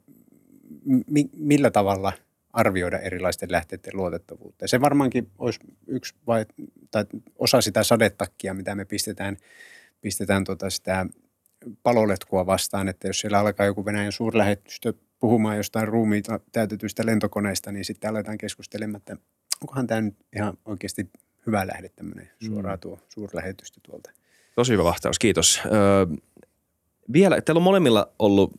mi, 1.06 1.30
millä 1.36 1.70
tavalla 1.70 2.12
arvioida 2.52 2.98
erilaisten 2.98 3.52
lähteiden 3.52 3.96
luotettavuutta. 3.96 4.64
Ja 4.64 4.68
se 4.68 4.80
varmaankin 4.80 5.30
olisi 5.38 5.60
yksi 5.86 6.14
vai, 6.26 6.46
tai 6.90 7.04
osa 7.38 7.60
sitä 7.60 7.82
sadetakkia, 7.82 8.54
mitä 8.54 8.74
me 8.74 8.84
pistetään, 8.84 9.36
pistetään 10.00 10.44
tota 10.44 10.70
sitä 10.70 11.06
paloletkua 11.82 12.46
vastaan, 12.46 12.88
että 12.88 13.08
jos 13.08 13.20
siellä 13.20 13.38
alkaa 13.38 13.66
joku 13.66 13.84
Venäjän 13.84 14.12
suurlähetystö 14.12 14.92
puhumaan 15.18 15.56
jostain 15.56 15.88
ruumiita 15.88 16.40
täytetyistä 16.52 17.06
lentokoneista, 17.06 17.72
niin 17.72 17.84
sitten 17.84 18.10
aletaan 18.10 18.38
keskustelemaan, 18.38 18.96
että 18.96 19.16
onkohan 19.62 19.86
tämä 19.86 20.00
nyt 20.00 20.16
ihan 20.36 20.58
oikeasti 20.64 21.10
hyvä 21.46 21.66
lähde 21.66 21.88
tämmöinen 21.88 22.30
mm. 22.42 22.46
suoraan 22.46 22.78
tuo 22.78 22.98
suurlähetystö 23.08 23.80
tuolta. 23.82 24.10
Tosi 24.54 24.72
hyvä 24.72 24.84
vastaus, 24.84 25.18
kiitos. 25.18 25.60
Öö, 25.66 26.06
vielä, 27.12 27.40
teillä 27.40 27.58
on 27.58 27.62
molemmilla 27.62 28.12
ollut 28.18 28.52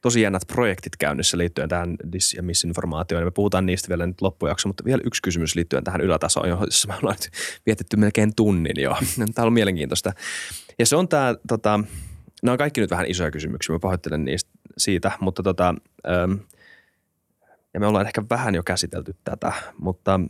tosi 0.00 0.20
jännät 0.20 0.42
projektit 0.46 0.96
käynnissä 0.96 1.38
liittyen 1.38 1.68
tähän 1.68 1.96
dis- 2.06 2.36
ja 2.36 2.42
misinformaatioon. 2.42 3.24
Me 3.24 3.30
puhutaan 3.30 3.66
niistä 3.66 3.88
vielä 3.88 4.06
nyt 4.06 4.20
loppujakso, 4.20 4.68
mutta 4.68 4.84
vielä 4.84 5.02
yksi 5.04 5.22
kysymys 5.22 5.54
liittyen 5.54 5.84
tähän 5.84 6.00
ylätasoon, 6.00 6.48
jossa 6.48 6.88
me 6.88 6.94
ollaan 6.94 7.16
nyt 7.20 7.30
vietetty 7.66 7.96
melkein 7.96 8.34
tunnin 8.34 8.82
jo. 8.82 8.96
Tämä 9.34 9.46
on 9.46 9.52
mielenkiintoista. 9.52 10.12
Ja 10.78 10.86
se 10.86 10.96
on 10.96 11.08
tämä 11.08 11.34
tota, 11.48 11.80
nämä 12.42 12.52
on 12.52 12.58
kaikki 12.58 12.80
nyt 12.80 12.90
vähän 12.90 13.06
isoja 13.06 13.30
kysymyksiä, 13.30 13.72
mä 13.72 13.78
pahoittelen 13.78 14.24
niistä 14.24 14.50
siitä, 14.78 15.12
mutta 15.20 15.42
tota, 15.42 15.74
ähm, 16.08 16.32
ja 17.74 17.80
me 17.80 17.86
ollaan 17.86 18.06
ehkä 18.06 18.22
vähän 18.30 18.54
jo 18.54 18.62
käsitelty 18.62 19.16
tätä, 19.24 19.52
mutta 19.78 20.20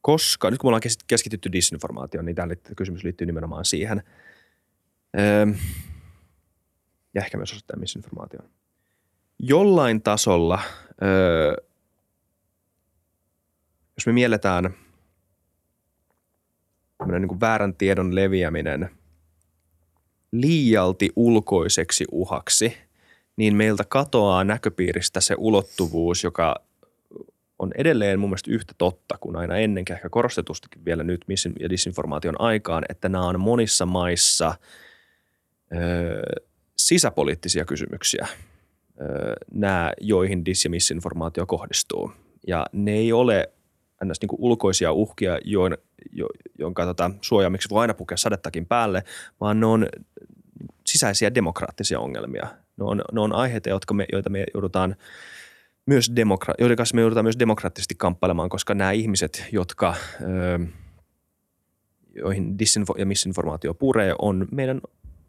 koska, 0.00 0.50
nyt 0.50 0.58
kun 0.58 0.68
me 0.68 0.68
ollaan 0.68 0.94
keskitytty 1.06 1.52
disinformaatioon, 1.52 2.24
niin 2.24 2.36
tämä 2.36 2.54
kysymys 2.76 3.04
liittyy 3.04 3.26
nimenomaan 3.26 3.64
siihen. 3.64 4.02
Ähm, 5.18 5.50
ja 7.14 7.22
ehkä 7.22 7.36
myös 7.36 7.52
osittain 7.52 7.80
misinformaatioon. 7.80 8.50
Jollain 9.38 10.02
tasolla, 10.02 10.60
öö, 11.02 11.54
jos 13.96 14.06
me 14.06 14.12
mielletään– 14.12 14.70
niin 17.06 17.28
kuin 17.28 17.40
väärän 17.40 17.74
tiedon 17.74 18.14
leviäminen 18.14 18.90
liialti 20.40 21.10
ulkoiseksi 21.16 22.04
uhaksi, 22.12 22.76
niin 23.36 23.56
meiltä 23.56 23.84
katoaa 23.88 24.44
näköpiiristä 24.44 25.20
se 25.20 25.34
ulottuvuus, 25.38 26.24
joka 26.24 26.54
on 27.58 27.72
edelleen 27.78 28.20
mun 28.20 28.30
mielestä 28.30 28.50
yhtä 28.50 28.74
totta 28.78 29.18
kuin 29.20 29.36
aina 29.36 29.56
ennen, 29.56 29.84
ehkä 29.90 30.08
korostetustikin 30.08 30.84
vielä 30.84 31.02
nyt 31.02 31.20
misin 31.26 31.52
ja 31.60 31.70
disinformaation 31.70 32.40
aikaan, 32.40 32.84
että 32.88 33.08
nämä 33.08 33.26
on 33.26 33.40
monissa 33.40 33.86
maissa 33.86 34.54
ö, 35.72 36.42
sisäpoliittisia 36.76 37.64
kysymyksiä, 37.64 38.26
ö, 39.00 39.04
nämä, 39.50 39.92
joihin 40.00 40.40
dis- 40.40 40.64
ja 40.64 40.70
misinformaatio 40.70 41.46
kohdistuu. 41.46 42.12
Ja 42.46 42.66
ne 42.72 42.92
ei 42.92 43.12
ole 43.12 43.52
ns. 44.04 44.20
Niin 44.20 44.38
ulkoisia 44.38 44.92
uhkia, 44.92 45.38
join, 45.44 45.76
jo, 46.12 46.26
jonka 46.58 46.84
tota, 46.84 47.10
suojaamiksi 47.20 47.70
voi 47.70 47.80
aina 47.80 47.94
pukea 47.94 48.16
sadettakin 48.16 48.66
päälle, 48.66 49.04
vaan 49.40 49.60
ne 49.60 49.66
on 49.66 49.86
sisäisiä 50.86 51.34
demokraattisia 51.34 52.00
ongelmia. 52.00 52.46
Ne 52.76 52.84
on, 52.84 53.02
ne 53.12 53.20
on 53.20 53.32
aiheita, 53.32 53.68
jotka 53.68 53.94
me, 53.94 54.06
joita 54.12 54.30
me 54.30 54.44
joudutaan 54.54 54.96
myös 55.86 56.12
demokra- 56.16 56.54
joiden 56.58 56.76
kanssa 56.76 56.94
me 56.94 57.00
joudutaan 57.00 57.24
myös 57.24 57.38
demokraattisesti 57.38 57.94
kamppailemaan, 57.98 58.48
koska 58.48 58.74
nämä 58.74 58.90
ihmiset, 58.92 59.46
jotka, 59.52 59.94
ö, 60.22 60.66
joihin 62.14 62.56
disinfo- 62.58 62.98
ja 62.98 63.06
misinformaatio 63.06 63.74
puree, 63.74 64.14
on 64.18 64.48
meidän 64.50 64.80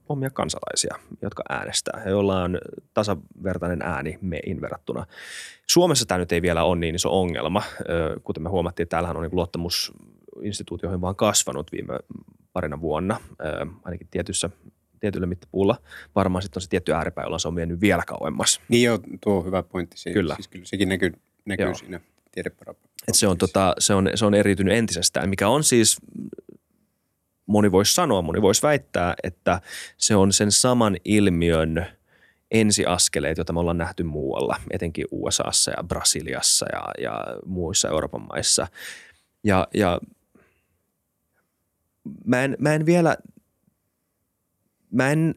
omia 0.10 0.30
kansalaisia, 0.30 0.96
jotka 1.22 1.44
äänestää 1.50 2.02
ja 2.06 2.12
joilla 2.12 2.44
on 2.44 2.58
tasavertainen 2.94 3.82
ääni 3.82 4.18
meihin 4.22 4.62
verrattuna. 4.62 5.06
Suomessa 5.68 6.06
tämä 6.06 6.18
nyt 6.18 6.32
ei 6.32 6.42
vielä 6.42 6.64
ole 6.64 6.80
niin 6.80 6.96
iso 6.96 7.20
ongelma. 7.20 7.64
Kuten 8.24 8.44
me 8.44 8.50
huomattiin, 8.50 8.88
täällähän 8.88 9.18
on 9.18 9.24
niin 9.24 9.36
luottamus 9.36 9.94
instituutioihin 10.42 11.02
vaan 11.02 11.16
kasvanut 11.16 11.72
viime 11.72 12.00
parina 12.54 12.82
vuonna, 12.82 13.20
ainakin 13.84 14.08
tietyssä 14.12 14.50
tietyllä 15.00 15.28
mittapuulla. 15.28 15.78
Varmaan 16.16 16.42
sitten 16.42 16.58
on 16.58 16.62
se 16.62 16.70
tietty 16.70 16.94
ääripää, 16.94 17.24
jolla 17.24 17.40
se 17.40 17.48
on 17.48 17.54
mennyt 17.54 17.82
vielä 17.82 18.04
kauemmas. 18.08 18.62
Niin 18.70 18.84
joo, 18.84 19.00
tuo 19.24 19.38
on 19.38 19.46
hyvä 19.46 19.64
pointti. 19.64 19.98
Se, 19.98 20.14
kyllä. 20.14 20.36
Siis 20.36 20.48
kyllä 20.48 20.66
sekin 20.66 20.90
näkyy, 20.90 21.12
näkyy 21.46 21.76
siinä 21.76 22.00
Et 23.08 23.16
se, 23.16 23.28
on, 23.28 23.38
tota, 23.38 23.76
se, 23.80 23.94
on, 23.94 24.10
se 24.16 24.26
on 24.26 24.34
eriytynyt 24.34 24.74
entisestään, 24.74 25.30
mikä 25.30 25.48
on 25.48 25.64
siis 25.64 25.98
moni 27.46 27.72
voisi 27.72 27.94
sanoa, 27.94 28.22
moni 28.22 28.42
voisi 28.42 28.62
väittää, 28.62 29.14
että 29.24 29.62
se 29.98 30.16
on 30.16 30.34
sen 30.34 30.52
saman 30.52 30.98
ilmiön 31.06 31.86
ensiaskeleet, 32.52 33.38
joita 33.38 33.54
me 33.54 33.60
ollaan 33.60 33.78
nähty 33.78 34.04
muualla, 34.04 34.56
etenkin 34.72 35.06
USAssa 35.12 35.72
ja 35.72 35.84
Brasiliassa 35.84 36.66
ja, 36.74 36.84
ja 37.04 37.26
muissa 37.46 37.90
Euroopan 37.90 38.22
maissa. 38.22 38.68
Ja, 39.44 39.68
ja 39.74 40.00
mä, 42.26 42.44
en, 42.44 42.56
mä 42.60 42.74
en 42.74 42.86
vielä, 42.86 43.18
mä 44.92 45.12
en 45.12 45.36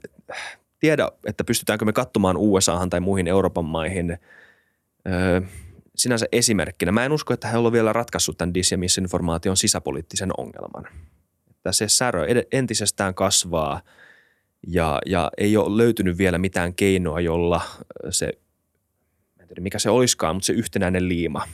tiedä, 0.78 1.08
että 1.26 1.44
pystytäänkö 1.44 1.84
me 1.84 1.92
katsomaan 1.92 2.36
USAhan 2.36 2.90
tai 2.90 3.00
muihin 3.00 3.28
Euroopan 3.28 3.64
maihin 3.64 4.18
öö, 5.06 5.40
sinänsä 5.96 6.26
esimerkkinä. 6.32 6.92
Mä 6.92 7.04
en 7.04 7.12
usko, 7.12 7.34
että 7.34 7.48
he 7.48 7.58
ovat 7.58 7.72
vielä 7.72 7.92
ratkaissut 7.92 8.38
tämän 8.38 8.54
dis- 8.54 8.70
ja 8.70 8.78
misinformaation 8.78 9.56
sisäpoliittisen 9.56 10.30
ongelman. 10.38 10.84
Että 11.68 11.76
se 11.76 11.88
särö 11.88 12.26
entisestään 12.52 13.14
kasvaa 13.14 13.80
ja, 14.66 14.98
ja 15.06 15.30
ei 15.38 15.56
ole 15.56 15.76
löytynyt 15.76 16.18
vielä 16.18 16.38
mitään 16.38 16.74
keinoa, 16.74 17.20
jolla 17.20 17.60
se, 18.10 18.26
en 19.40 19.48
tiedä 19.48 19.62
mikä 19.62 19.78
se 19.78 19.90
olisikaan, 19.90 20.36
mutta 20.36 20.46
se 20.46 20.52
yhtenäinen 20.52 21.08
liima 21.08 21.48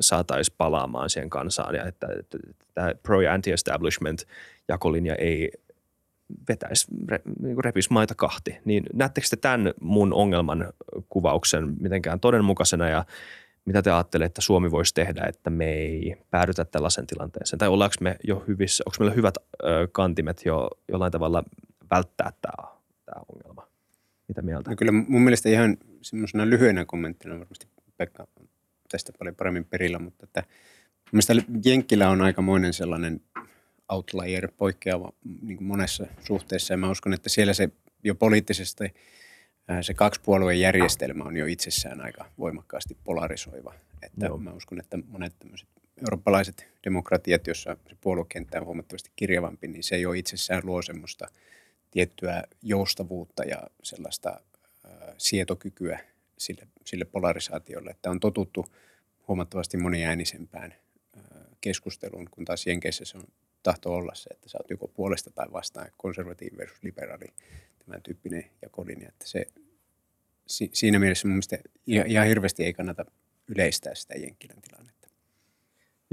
saataisiin 0.00 0.54
palaamaan 0.58 1.10
siihen 1.10 1.30
kansaan 1.30 1.74
ja 1.74 1.84
että, 1.84 2.06
että, 2.18 2.38
että 2.50 2.66
tämä 2.74 2.94
pro- 3.02 3.20
ja 3.20 3.32
anti-establishment 3.32 4.26
jakolinja 4.68 5.14
ei 5.14 5.50
vetäisi, 6.48 6.86
re, 7.08 7.20
niin 7.40 7.64
repisi 7.64 7.92
maita 7.92 8.14
kahti. 8.14 8.56
Niin 8.64 8.84
näettekö 8.92 9.26
te 9.30 9.36
tämän 9.36 9.72
mun 9.80 10.12
ongelman 10.12 10.72
kuvauksen 11.08 11.76
mitenkään 11.80 12.20
todenmukaisena 12.20 12.88
ja 12.88 13.04
mitä 13.64 13.82
te 13.82 13.90
ajattelette, 13.90 14.26
että 14.26 14.40
Suomi 14.40 14.70
voisi 14.70 14.94
tehdä, 14.94 15.24
että 15.28 15.50
me 15.50 15.72
ei 15.72 16.16
päädytä 16.30 16.64
tällaisen 16.64 17.06
tilanteeseen? 17.06 17.58
Tai 17.58 17.68
ollaanko 17.68 17.94
me 18.00 18.16
jo 18.24 18.44
hyvissä, 18.48 18.84
onko 18.86 18.96
meillä 18.98 19.14
hyvät 19.14 19.34
ö, 19.64 19.88
kantimet 19.92 20.42
jo 20.44 20.70
jollain 20.88 21.12
tavalla 21.12 21.44
välttää 21.90 22.32
tämä, 22.42 22.68
tämä 23.04 23.22
ongelma? 23.34 23.66
Mitä 24.28 24.42
mieltä? 24.42 24.70
No 24.70 24.76
kyllä 24.76 24.92
mun 24.92 25.22
mielestä 25.22 25.48
ihan 25.48 25.76
semmoisena 26.02 26.50
lyhyenä 26.50 26.84
kommenttina 26.84 27.38
varmasti 27.38 27.66
Pekka 27.96 28.26
tästä 28.88 29.12
paljon 29.18 29.34
paremmin 29.34 29.64
perillä, 29.64 29.98
mutta 29.98 30.24
että 30.24 30.44
mielestä 31.12 31.34
Jenkkilä 31.64 32.08
on 32.08 32.22
aikamoinen 32.22 32.72
sellainen 32.72 33.20
outlier, 33.88 34.48
poikkeava 34.56 35.12
niin 35.42 35.64
monessa 35.64 36.06
suhteessa 36.26 36.72
ja 36.72 36.78
mä 36.78 36.90
uskon, 36.90 37.12
että 37.12 37.28
siellä 37.28 37.54
se 37.54 37.68
jo 38.04 38.14
poliittisesti– 38.14 38.84
se 39.80 39.94
kaksipuolueen 39.94 40.60
järjestelmä 40.60 41.24
on 41.24 41.36
jo 41.36 41.46
itsessään 41.46 42.00
aika 42.00 42.24
voimakkaasti 42.38 42.96
polarisoiva. 43.04 43.74
Että 44.02 44.26
Joo. 44.26 44.38
mä 44.38 44.52
uskon, 44.52 44.80
että 44.80 44.98
monet 45.08 45.38
tämmöiset 45.38 45.68
eurooppalaiset 46.02 46.66
demokratiat, 46.84 47.46
jossa 47.46 47.76
se 47.88 47.96
puoluekenttä 48.00 48.58
on 48.60 48.66
huomattavasti 48.66 49.10
kirjavampi, 49.16 49.68
niin 49.68 49.82
se 49.82 49.98
jo 49.98 50.12
itsessään 50.12 50.62
luo 50.64 50.82
semmoista 50.82 51.26
tiettyä 51.90 52.42
joustavuutta 52.62 53.44
ja 53.44 53.62
sellaista 53.82 54.40
äh, 54.84 54.92
sietokykyä 55.18 56.00
sille, 56.38 56.68
sille 56.84 57.04
polarisaatiolle, 57.04 57.90
että 57.90 58.10
on 58.10 58.20
totuttu 58.20 58.66
huomattavasti 59.28 59.76
moniäänisempään 59.76 60.74
äh, 61.16 61.22
keskusteluun, 61.60 62.28
kun 62.30 62.44
taas 62.44 62.66
Jenkeissä 62.66 63.04
se 63.04 63.18
on 63.18 63.24
tahto 63.62 63.94
olla 63.94 64.14
se, 64.14 64.30
että 64.30 64.48
sä 64.48 64.58
oot 64.58 64.70
joko 64.70 64.88
puolesta 64.88 65.30
tai 65.30 65.46
vastaan, 65.52 65.90
konservatiivi 65.96 66.56
versus 66.56 66.82
liberaali, 66.82 67.26
tämän 67.84 68.02
tyyppinen 68.02 68.50
jakolinja, 68.62 69.08
että 69.08 69.28
se 69.28 69.46
si, 70.46 70.70
siinä 70.72 70.98
mielessä 70.98 71.28
mun 71.28 71.34
mielestä 71.34 71.58
ihan, 71.86 72.06
ihan 72.06 72.26
hirveästi 72.26 72.64
ei 72.64 72.72
kannata 72.72 73.04
yleistää 73.48 73.94
sitä 73.94 74.14
Jenkkilän 74.14 74.62
tilannetta. 74.62 74.99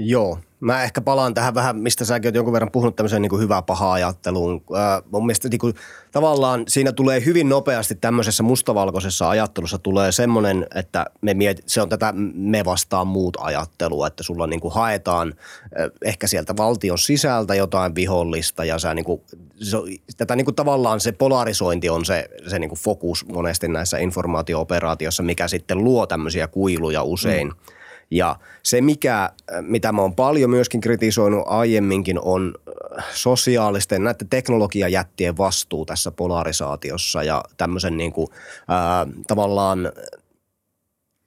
Joo, 0.00 0.38
mä 0.60 0.82
ehkä 0.82 1.00
palaan 1.00 1.34
tähän 1.34 1.54
vähän, 1.54 1.76
mistä 1.76 2.04
säkin 2.04 2.28
oot 2.28 2.34
jonkun 2.34 2.52
verran 2.52 2.70
puhunut 2.70 2.96
tämmöiseen 2.96 3.22
niin 3.22 3.40
hyvää 3.40 3.62
paha 3.62 3.92
ajatteluun. 3.92 4.64
Äh, 4.76 5.02
mun 5.10 5.26
mielestä 5.26 5.48
niin 5.48 5.58
kuin, 5.58 5.74
tavallaan 6.12 6.64
siinä 6.68 6.92
tulee 6.92 7.24
hyvin 7.24 7.48
nopeasti 7.48 7.94
tämmöisessä 7.94 8.42
mustavalkoisessa 8.42 9.28
ajattelussa 9.28 9.78
tulee 9.78 10.12
semmoinen, 10.12 10.66
että 10.74 11.06
me 11.20 11.34
miet, 11.34 11.62
se 11.66 11.82
on 11.82 11.88
tätä 11.88 12.14
me 12.34 12.64
vastaan 12.64 13.06
muut 13.06 13.36
ajattelua, 13.40 14.06
että 14.06 14.22
sulla 14.22 14.46
niin 14.46 14.60
kuin 14.60 14.74
haetaan 14.74 15.34
äh, 15.62 15.90
ehkä 16.04 16.26
sieltä 16.26 16.56
valtion 16.56 16.98
sisältä 16.98 17.54
jotain 17.54 17.94
vihollista 17.94 18.64
ja 18.64 18.78
sä 18.78 18.94
niin 18.94 19.04
kuin, 19.04 19.20
se, 19.60 19.76
tätä 20.16 20.36
niin 20.36 20.44
kuin 20.44 20.54
tavallaan 20.54 21.00
se 21.00 21.12
polarisointi 21.12 21.88
on 21.88 22.04
se, 22.04 22.28
se 22.46 22.58
niin 22.58 22.70
kuin 22.70 22.78
fokus 22.78 23.26
monesti 23.26 23.68
näissä 23.68 23.98
informaatio-operaatioissa, 23.98 25.22
mikä 25.22 25.48
sitten 25.48 25.84
luo 25.84 26.06
tämmöisiä 26.06 26.48
kuiluja 26.48 27.02
usein. 27.02 27.48
Mm 27.48 27.77
ja 28.10 28.36
se, 28.62 28.80
mikä, 28.80 29.30
mitä 29.60 29.92
mä 29.92 30.02
oon 30.02 30.14
paljon 30.14 30.50
myöskin 30.50 30.80
kritisoinut 30.80 31.42
aiemminkin, 31.46 32.18
on 32.22 32.54
äh, 32.98 33.04
sosiaalisten, 33.14 34.04
näiden 34.04 34.28
teknologiajättien 34.28 35.36
vastuu 35.36 35.86
tässä 35.86 36.10
polarisaatiossa 36.10 37.22
ja 37.22 37.44
tämmöisen 37.56 37.96
niin 37.96 38.12
kuin, 38.12 38.28
ää, 38.68 39.00
äh, 39.00 39.08
tavallaan 39.26 39.92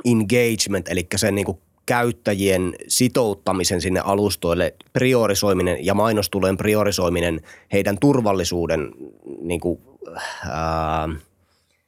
engagement, 0.05 0.89
eli 0.89 1.07
sen 1.15 1.36
niin 1.36 1.45
kuin 1.45 1.57
käyttäjien 1.86 2.75
sitouttamisen 2.88 3.82
sinne 3.82 3.99
alustoille, 3.99 4.75
priorisoiminen 4.93 5.86
ja 5.86 5.93
mainostulojen 5.93 6.57
priorisoiminen 6.57 7.41
heidän 7.73 7.97
turvallisuuden 7.99 8.91
niin 9.41 9.59
kuin, 9.59 9.82
ää, 10.49 11.09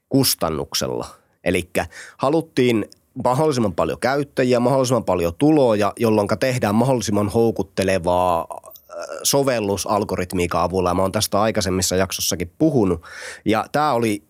kustannuksella. 0.09 1.07
Eli 1.43 1.69
haluttiin 2.17 2.85
mahdollisimman 3.25 3.73
paljon 3.73 3.99
käyttäjiä, 3.99 4.59
mahdollisimman 4.59 5.03
paljon 5.03 5.33
tuloja, 5.37 5.93
jolloin 5.99 6.27
tehdään 6.39 6.75
mahdollisimman 6.75 7.29
houkuttelevaa 7.29 8.47
äh, 8.49 8.65
sovellusalgoritmiikan 9.23 10.61
avulla. 10.61 10.93
Mä 10.93 11.01
oon 11.01 11.11
tästä 11.11 11.41
aikaisemmissa 11.41 11.95
jaksossakin 11.95 12.51
puhunut. 12.57 13.01
Ja 13.45 13.65
tämä 13.71 13.93
oli 13.93 14.23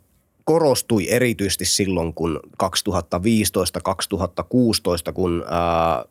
korostui 0.43 1.09
erityisesti 1.09 1.65
silloin, 1.65 2.13
kun 2.13 2.39
2015-2016, 2.63 2.67
kun 5.13 5.45
ää, 5.47 5.95
äh, 5.95 6.03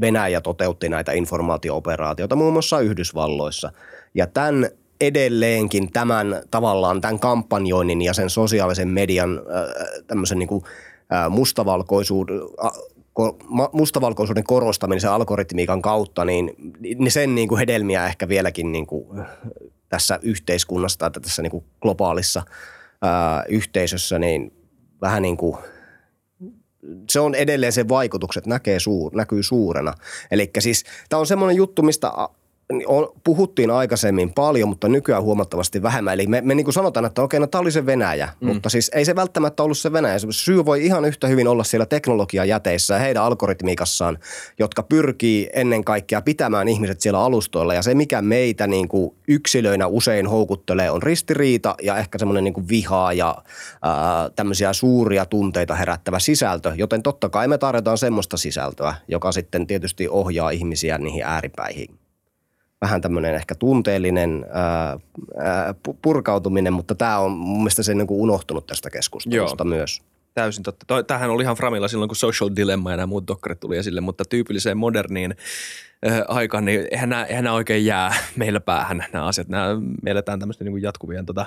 Venäjä 0.00 0.40
toteutti 0.40 0.88
näitä 0.88 1.12
informaatio-operaatioita 1.12 2.36
muun 2.36 2.52
muassa 2.52 2.80
Yhdysvalloissa. 2.80 3.72
Ja 4.14 4.26
tämän 4.26 4.68
edelleenkin 5.00 5.92
tämän 5.92 6.42
tavallaan 6.50 7.00
tämän 7.00 7.18
kampanjoinnin 7.18 8.02
ja 8.02 8.12
sen 8.12 8.30
sosiaalisen 8.30 8.88
median 8.88 9.42
ää, 9.50 9.66
tämmöisen 10.06 10.38
niin 10.38 10.48
kuin– 10.48 10.64
mustavalkoisuuden, 11.30 12.40
mustavalkoisuuden 13.72 14.44
korostaminen 14.44 15.00
sen 15.00 15.10
algoritmiikan 15.10 15.82
kautta, 15.82 16.24
niin, 16.24 16.50
niin 16.80 17.10
sen 17.10 17.34
niin 17.34 17.48
kuin 17.48 17.58
hedelmiä 17.58 18.06
ehkä 18.06 18.28
vieläkin 18.28 18.72
niin 18.72 18.86
kuin 18.86 19.22
tässä 19.88 20.18
yhteiskunnassa 20.22 20.98
tai 20.98 21.10
tässä 21.10 21.42
niin 21.42 21.50
kuin 21.50 21.64
globaalissa 21.80 22.42
ää, 23.02 23.44
yhteisössä, 23.48 24.18
niin 24.18 24.52
vähän 25.00 25.22
niin 25.22 25.36
kuin 25.36 25.56
se 27.10 27.20
on 27.20 27.34
edelleen 27.34 27.72
se 27.72 27.88
vaikutukset 27.88 28.46
näkee 28.46 28.80
suur, 28.80 29.12
näkyy 29.14 29.42
suurena. 29.42 29.94
Eli 30.30 30.50
siis 30.58 30.84
tämä 31.08 31.20
on 31.20 31.26
semmoinen 31.26 31.56
juttu, 31.56 31.82
mistä 31.82 32.12
on, 32.86 33.08
puhuttiin 33.24 33.70
aikaisemmin 33.70 34.34
paljon, 34.34 34.68
mutta 34.68 34.88
nykyään 34.88 35.22
huomattavasti 35.22 35.82
vähemmän. 35.82 36.14
Eli 36.14 36.26
me, 36.26 36.40
me 36.40 36.54
niin 36.54 36.64
kuin 36.64 36.74
sanotaan, 36.74 37.06
että 37.06 37.22
okei, 37.22 37.40
no 37.40 37.46
tämä 37.46 37.60
oli 37.60 37.70
se 37.70 37.86
Venäjä, 37.86 38.28
mm. 38.40 38.48
mutta 38.48 38.68
siis 38.68 38.90
ei 38.94 39.04
se 39.04 39.16
välttämättä 39.16 39.62
ollut 39.62 39.78
se 39.78 39.92
Venäjä. 39.92 40.18
Se 40.18 40.26
syy 40.30 40.64
voi 40.64 40.86
ihan 40.86 41.04
yhtä 41.04 41.26
hyvin 41.26 41.48
olla 41.48 41.64
siellä 41.64 41.86
teknologiajäteissä 41.86 42.94
ja 42.94 43.00
heidän 43.00 43.22
algoritmiikassaan, 43.22 44.18
jotka 44.58 44.82
pyrkii 44.82 45.50
ennen 45.52 45.84
kaikkea 45.84 46.22
pitämään 46.22 46.68
ihmiset 46.68 47.00
siellä 47.00 47.24
alustoilla. 47.24 47.74
Ja 47.74 47.82
se, 47.82 47.94
mikä 47.94 48.22
meitä 48.22 48.66
niin 48.66 48.88
kuin 48.88 49.14
yksilöinä 49.28 49.86
usein 49.86 50.26
houkuttelee, 50.26 50.90
on 50.90 51.02
ristiriita 51.02 51.74
ja 51.82 51.96
ehkä 51.96 52.18
semmoinen 52.18 52.44
niin 52.44 52.54
kuin 52.54 52.68
vihaa 52.68 53.12
ja 53.12 53.36
ää, 53.82 54.30
tämmöisiä 54.36 54.72
suuria 54.72 55.26
tunteita 55.26 55.74
herättävä 55.74 56.18
sisältö. 56.18 56.72
Joten 56.76 57.02
totta 57.02 57.28
kai 57.28 57.48
me 57.48 57.58
tarjotaan 57.58 57.98
semmoista 57.98 58.36
sisältöä, 58.36 58.94
joka 59.08 59.32
sitten 59.32 59.66
tietysti 59.66 60.08
ohjaa 60.08 60.50
ihmisiä 60.50 60.98
niihin 60.98 61.22
ääripäihin 61.22 62.01
vähän 62.82 63.00
tämmöinen 63.00 63.34
ehkä 63.34 63.54
tunteellinen 63.54 64.46
ää, 64.50 64.98
ää, 65.38 65.74
purkautuminen, 66.02 66.72
mutta 66.72 66.94
tämä 66.94 67.18
on 67.18 67.32
mun 67.32 67.58
mielestä 67.58 67.82
se 67.82 67.94
niin 67.94 68.06
kuin 68.06 68.20
unohtunut 68.20 68.66
tästä 68.66 68.90
keskustelusta 68.90 69.64
Joo. 69.64 69.76
myös. 69.76 70.02
Täysin 70.34 70.62
totta. 70.62 71.02
Tähän 71.02 71.30
oli 71.30 71.42
ihan 71.42 71.56
Framilla 71.56 71.88
silloin, 71.88 72.08
kun 72.08 72.16
Social 72.16 72.50
Dilemma 72.56 72.90
ja 72.90 72.96
nämä 72.96 73.06
muut 73.06 73.28
dokkarit 73.28 73.60
tuli 73.60 73.76
esille, 73.76 74.00
mutta 74.00 74.24
tyypilliseen 74.24 74.76
moderniin 74.76 75.34
äh, 76.06 76.22
aikaan, 76.28 76.64
niin 76.64 76.88
eihän 76.90 77.08
nämä, 77.08 77.24
eihän 77.24 77.44
nämä 77.44 77.56
oikein 77.56 77.86
jää 77.86 78.14
meillä 78.36 78.60
päähän 78.60 79.04
nämä 79.12 79.24
asiat. 79.24 79.48
Nämä, 79.48 79.76
me 80.02 80.10
eletään 80.10 80.38
tämmöisten 80.38 80.64
niin 80.64 80.72
kuin 80.72 80.82
jatkuvien 80.82 81.26
tota, 81.26 81.46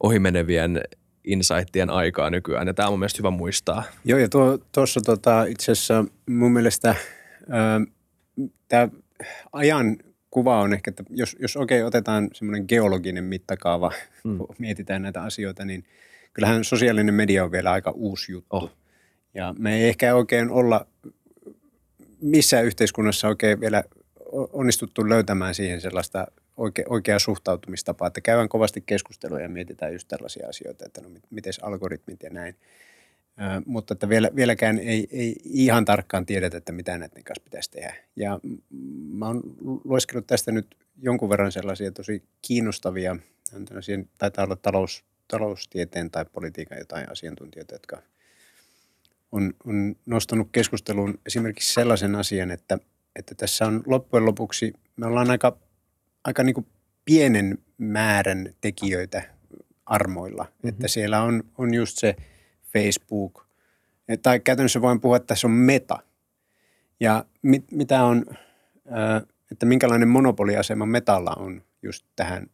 ohimenevien 0.00 0.80
insightien 1.24 1.90
aikaa 1.90 2.30
nykyään, 2.30 2.66
ja 2.66 2.74
tämä 2.74 2.88
on 2.88 2.92
mun 2.92 2.98
mielestä 2.98 3.18
hyvä 3.18 3.30
muistaa. 3.30 3.82
Joo, 4.04 4.18
ja 4.18 4.28
tuossa 4.72 5.00
tota, 5.00 5.44
itse 5.44 5.72
asiassa 5.72 6.04
mun 6.28 6.52
mielestä 6.52 6.94
tämä 8.68 8.88
ajan 9.52 9.96
kuva 10.36 10.60
on 10.60 10.72
ehkä, 10.72 10.90
että 10.90 11.04
jos, 11.10 11.36
jos 11.40 11.56
oikein 11.56 11.86
otetaan 11.86 12.30
semmoinen 12.32 12.64
geologinen 12.68 13.24
mittakaava, 13.24 13.92
mm. 14.24 14.38
kun 14.38 14.48
mietitään 14.58 15.02
näitä 15.02 15.22
asioita, 15.22 15.64
niin 15.64 15.84
kyllähän 16.32 16.64
sosiaalinen 16.64 17.14
media 17.14 17.44
on 17.44 17.52
vielä 17.52 17.72
aika 17.72 17.90
uusi 17.90 18.32
juttu. 18.32 18.56
Oh. 18.56 18.70
Ja 19.34 19.54
me 19.58 19.76
ei 19.76 19.88
ehkä 19.88 20.14
oikein 20.14 20.50
olla 20.50 20.86
missään 22.20 22.64
yhteiskunnassa 22.64 23.28
oikein 23.28 23.60
vielä 23.60 23.84
onnistuttu 24.32 25.08
löytämään 25.08 25.54
siihen 25.54 25.80
sellaista 25.80 26.26
oikea, 26.56 26.84
oikea 26.88 27.18
suhtautumistapa, 27.18 28.06
että 28.06 28.20
käydään 28.20 28.48
kovasti 28.48 28.80
keskustelua 28.86 29.40
ja 29.40 29.48
mietitään 29.48 29.92
just 29.92 30.08
tällaisia 30.08 30.48
asioita, 30.48 30.86
että 30.86 31.00
no 31.00 31.08
miten 31.30 31.52
algoritmit 31.62 32.22
ja 32.22 32.30
näin. 32.30 32.56
Mutta 33.66 33.94
että 33.94 34.08
vielä, 34.08 34.30
vieläkään 34.36 34.78
ei, 34.78 35.08
ei 35.10 35.36
ihan 35.44 35.84
tarkkaan 35.84 36.26
tiedetä, 36.26 36.56
että 36.56 36.72
mitä 36.72 36.98
näiden 36.98 37.24
kanssa 37.24 37.44
pitäisi 37.44 37.70
tehdä. 37.70 37.94
Ja 38.16 38.40
mä 39.12 39.26
oon 39.26 39.42
lueskellut 39.84 40.26
tästä 40.26 40.52
nyt 40.52 40.76
jonkun 41.02 41.28
verran 41.28 41.52
sellaisia 41.52 41.92
tosi 41.92 42.22
kiinnostavia, 42.42 43.16
taitaa 44.18 44.44
olla 44.44 44.56
talous, 44.56 45.04
taloustieteen 45.28 46.10
tai 46.10 46.24
politiikan 46.24 46.78
jotain 46.78 47.10
asiantuntijoita, 47.10 47.74
jotka 47.74 48.02
on, 49.32 49.54
on 49.64 49.96
nostanut 50.06 50.48
keskusteluun 50.52 51.18
esimerkiksi 51.26 51.74
sellaisen 51.74 52.14
asian, 52.14 52.50
että, 52.50 52.78
että 53.16 53.34
tässä 53.34 53.66
on 53.66 53.82
loppujen 53.86 54.26
lopuksi, 54.26 54.72
me 54.96 55.06
ollaan 55.06 55.30
aika, 55.30 55.58
aika 56.24 56.42
niin 56.42 56.54
kuin 56.54 56.66
pienen 57.04 57.58
määrän 57.78 58.54
tekijöitä 58.60 59.22
armoilla. 59.86 60.44
Mm-hmm. 60.44 60.68
Että 60.68 60.88
siellä 60.88 61.22
on, 61.22 61.44
on 61.58 61.74
just 61.74 61.98
se 61.98 62.16
Facebook, 62.72 63.46
tai 64.22 64.40
käytännössä 64.40 64.82
voin 64.82 65.00
puhua, 65.00 65.16
että 65.16 65.26
tässä 65.26 65.46
on 65.46 65.50
meta. 65.50 65.98
Ja 67.00 67.24
mit, 67.42 67.72
mitä 67.72 68.04
on, 68.04 68.24
että 69.52 69.66
minkälainen 69.66 70.08
monopoliasema 70.08 70.86
metalla 70.86 71.34
on 71.38 71.62
just 71.82 72.06
tähän, 72.16 72.46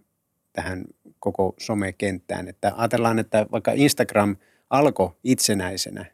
tähän 0.53 0.85
koko 1.19 1.55
somekenttään. 1.61 2.49
Että 2.49 2.73
ajatellaan, 2.77 3.19
että 3.19 3.47
vaikka 3.53 3.73
Instagram 3.75 4.37
alkoi 4.71 5.11
itsenäisenä 5.25 6.05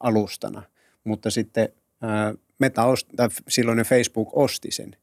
alustana, 0.00 0.62
mutta 1.04 1.30
sitten 1.30 1.68
Meta 2.58 2.84
ost, 2.84 3.08
tai 3.16 3.28
silloinen 3.48 3.84
Facebook 3.84 4.28
osti 4.32 4.70
sen 4.70 4.96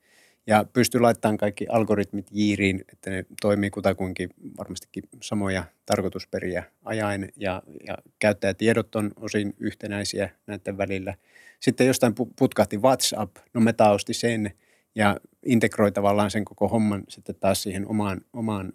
ja 0.49 0.65
pystyi 0.73 1.01
laittamaan 1.01 1.37
kaikki 1.37 1.67
algoritmit 1.69 2.27
jiiriin, 2.31 2.85
että 2.91 3.09
ne 3.09 3.25
toimii 3.41 3.69
kutakuinkin 3.69 4.29
varmastikin 4.57 5.03
samoja 5.21 5.63
tarkoitusperiä 5.85 6.63
ajain 6.85 7.29
ja, 7.35 7.63
ja 7.87 7.97
käyttäjätiedot 8.19 8.95
on 8.95 9.11
osin 9.15 9.53
yhtenäisiä 9.59 10.29
näiden 10.47 10.77
välillä. 10.77 11.13
Sitten 11.59 11.87
jostain 11.87 12.13
putkahti 12.35 12.77
WhatsApp, 12.77 13.37
no 13.53 13.61
Meta 13.61 13.89
osti 13.89 14.13
sen 14.13 14.51
ja 14.95 15.17
integroi 15.45 15.91
tavallaan 15.91 16.31
sen 16.31 16.45
koko 16.45 16.67
homman 16.67 17.03
sitten 17.07 17.35
taas 17.39 17.63
siihen 17.63 17.87
omaan, 17.87 18.21
omaan 18.33 18.73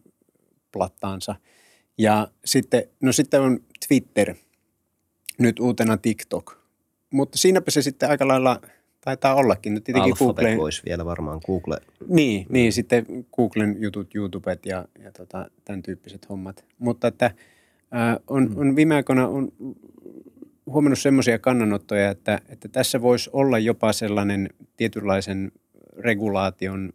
plattaansa. 0.73 1.35
Ja 1.99 2.29
sitten, 2.45 2.85
no 3.01 3.13
sitten 3.13 3.41
on 3.41 3.61
Twitter, 3.89 4.35
nyt 5.39 5.61
uutena 5.61 5.97
TikTok. 5.97 6.59
Mutta 7.11 7.39
siinäpä 7.39 7.71
se 7.71 7.83
sitten 7.83 8.11
aika 8.11 8.29
lailla 8.29 8.61
taitaa 9.05 9.35
ollakin. 9.35 9.75
Nyt 9.75 9.85
tietenkin 9.85 10.15
Google... 10.19 10.57
olisi 10.59 10.83
vielä 10.87 11.05
varmaan 11.05 11.41
Google. 11.47 11.79
Niin, 12.09 12.47
niin 12.49 12.73
sitten 12.73 13.07
Googlen 13.37 13.77
jutut, 13.79 14.15
YouTubet 14.15 14.67
ja, 14.67 14.85
ja 15.05 15.13
tota, 15.13 15.51
tämän 15.65 15.83
tyyppiset 15.83 16.29
hommat. 16.29 16.65
Mutta 16.79 17.09
että 17.09 17.27
äh, 17.27 18.17
on, 18.27 18.51
mm. 18.51 18.59
on 18.59 18.77
viime 18.77 18.95
aikoina 18.95 19.29
on 19.29 19.53
huomannut 20.67 20.99
semmoisia 20.99 21.39
kannanottoja, 21.39 22.11
että, 22.11 22.41
että 22.49 22.69
tässä 22.69 23.03
voisi 23.03 23.31
olla 23.33 23.59
jopa 23.59 23.93
sellainen 23.93 24.51
tietynlaisen 24.77 25.53
regulaation– 25.99 26.93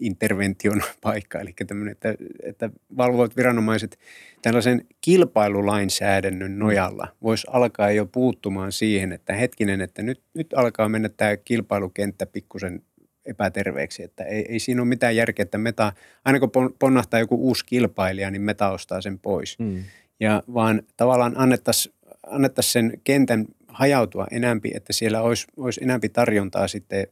intervention 0.00 0.82
paikka, 1.00 1.40
eli 1.40 1.54
tämmöinen, 1.66 1.92
että, 1.92 2.14
että 2.42 2.70
valvovat 2.96 3.36
viranomaiset 3.36 3.98
tällaisen 4.42 4.86
kilpailulainsäädännön 5.00 6.58
nojalla 6.58 7.08
voisi 7.22 7.46
alkaa 7.50 7.90
jo 7.90 8.06
puuttumaan 8.06 8.72
siihen, 8.72 9.12
että 9.12 9.32
hetkinen, 9.32 9.80
että 9.80 10.02
nyt, 10.02 10.22
nyt 10.34 10.54
alkaa 10.56 10.88
mennä 10.88 11.08
tämä 11.08 11.36
kilpailukenttä 11.36 12.26
pikkusen 12.26 12.82
epäterveeksi, 13.26 14.02
että 14.02 14.24
ei, 14.24 14.46
ei 14.48 14.58
siinä 14.58 14.82
ole 14.82 14.88
mitään 14.88 15.16
järkeä, 15.16 15.42
että 15.42 15.58
meta, 15.58 15.92
aina 16.24 16.40
kun 16.40 16.50
ponnahtaa 16.78 17.20
joku 17.20 17.34
uusi 17.34 17.66
kilpailija, 17.66 18.30
niin 18.30 18.42
meta 18.42 18.70
ostaa 18.70 19.00
sen 19.00 19.18
pois. 19.18 19.58
Mm. 19.58 19.84
Ja 20.20 20.42
vaan 20.54 20.82
tavallaan 20.96 21.32
annettaisiin 21.36 21.94
annettaisi 22.26 22.72
sen 22.72 22.92
kentän 23.04 23.46
hajautua 23.68 24.26
enämpi, 24.30 24.70
että 24.74 24.92
siellä 24.92 25.22
olisi, 25.22 25.46
olisi 25.56 25.80
enämpi 25.84 26.08
tarjontaa 26.08 26.68
sitten 26.68 27.06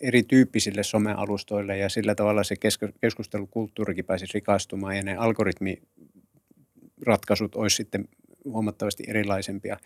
erityyppisille 0.00 0.82
somealustoille 0.82 1.78
ja 1.78 1.88
sillä 1.88 2.14
tavalla 2.14 2.44
se 2.44 2.54
keskustelukulttuurikin 3.00 4.04
pääsisi 4.04 4.34
rikastumaan 4.34 4.96
ja 4.96 5.02
ne 5.02 5.16
algoritmiratkaisut 5.16 7.54
olisi 7.54 7.76
sitten 7.76 8.08
huomattavasti 8.44 9.04
erilaisempia. 9.06 9.76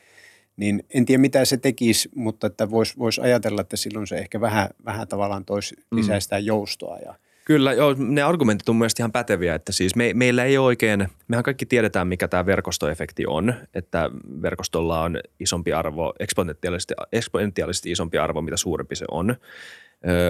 Niin 0.57 0.85
en 0.95 1.05
tiedä 1.05 1.21
mitä 1.21 1.45
se 1.45 1.57
tekisi, 1.57 2.09
mutta 2.15 2.47
että 2.47 2.71
voisi 2.71 2.99
vois 2.99 3.19
ajatella, 3.19 3.61
että 3.61 3.77
silloin 3.77 4.07
se 4.07 4.17
ehkä 4.17 4.41
vähän, 4.41 4.69
vähän 4.85 5.09
tavallaan 5.09 5.45
toisi 5.45 5.77
mm. 5.77 5.99
lisää 5.99 6.21
sitä 6.21 6.39
joustoa 6.39 6.99
ja– 6.99 7.15
Kyllä, 7.45 7.73
joo, 7.73 7.95
ne 7.99 8.23
argumentit 8.23 8.69
on 8.69 8.77
mielestäni 8.77 9.03
ihan 9.03 9.13
päteviä, 9.13 9.55
että 9.55 9.73
siis 9.73 9.97
me, 9.97 10.15
meillä 10.15 10.45
ei 10.45 10.59
ole 10.59 10.67
oikein, 10.67 11.09
mehän 11.29 11.45
kaikki 11.45 11.67
tiedetään, 11.67 12.09
mikä 12.09 12.29
tämä 12.29 12.47
verkostoefekti 12.47 13.27
on, 13.27 13.55
että 13.75 14.11
verkostolla 14.43 15.03
on 15.03 15.19
isompi 15.41 15.73
arvo, 15.73 16.15
eksponentiaalisesti, 16.19 16.95
eksponentiaalisesti 17.13 17.91
isompi 17.91 18.19
arvo, 18.19 18.43
mitä 18.43 18.57
suurempi 18.57 18.97
se 18.97 19.05
on 19.11 19.37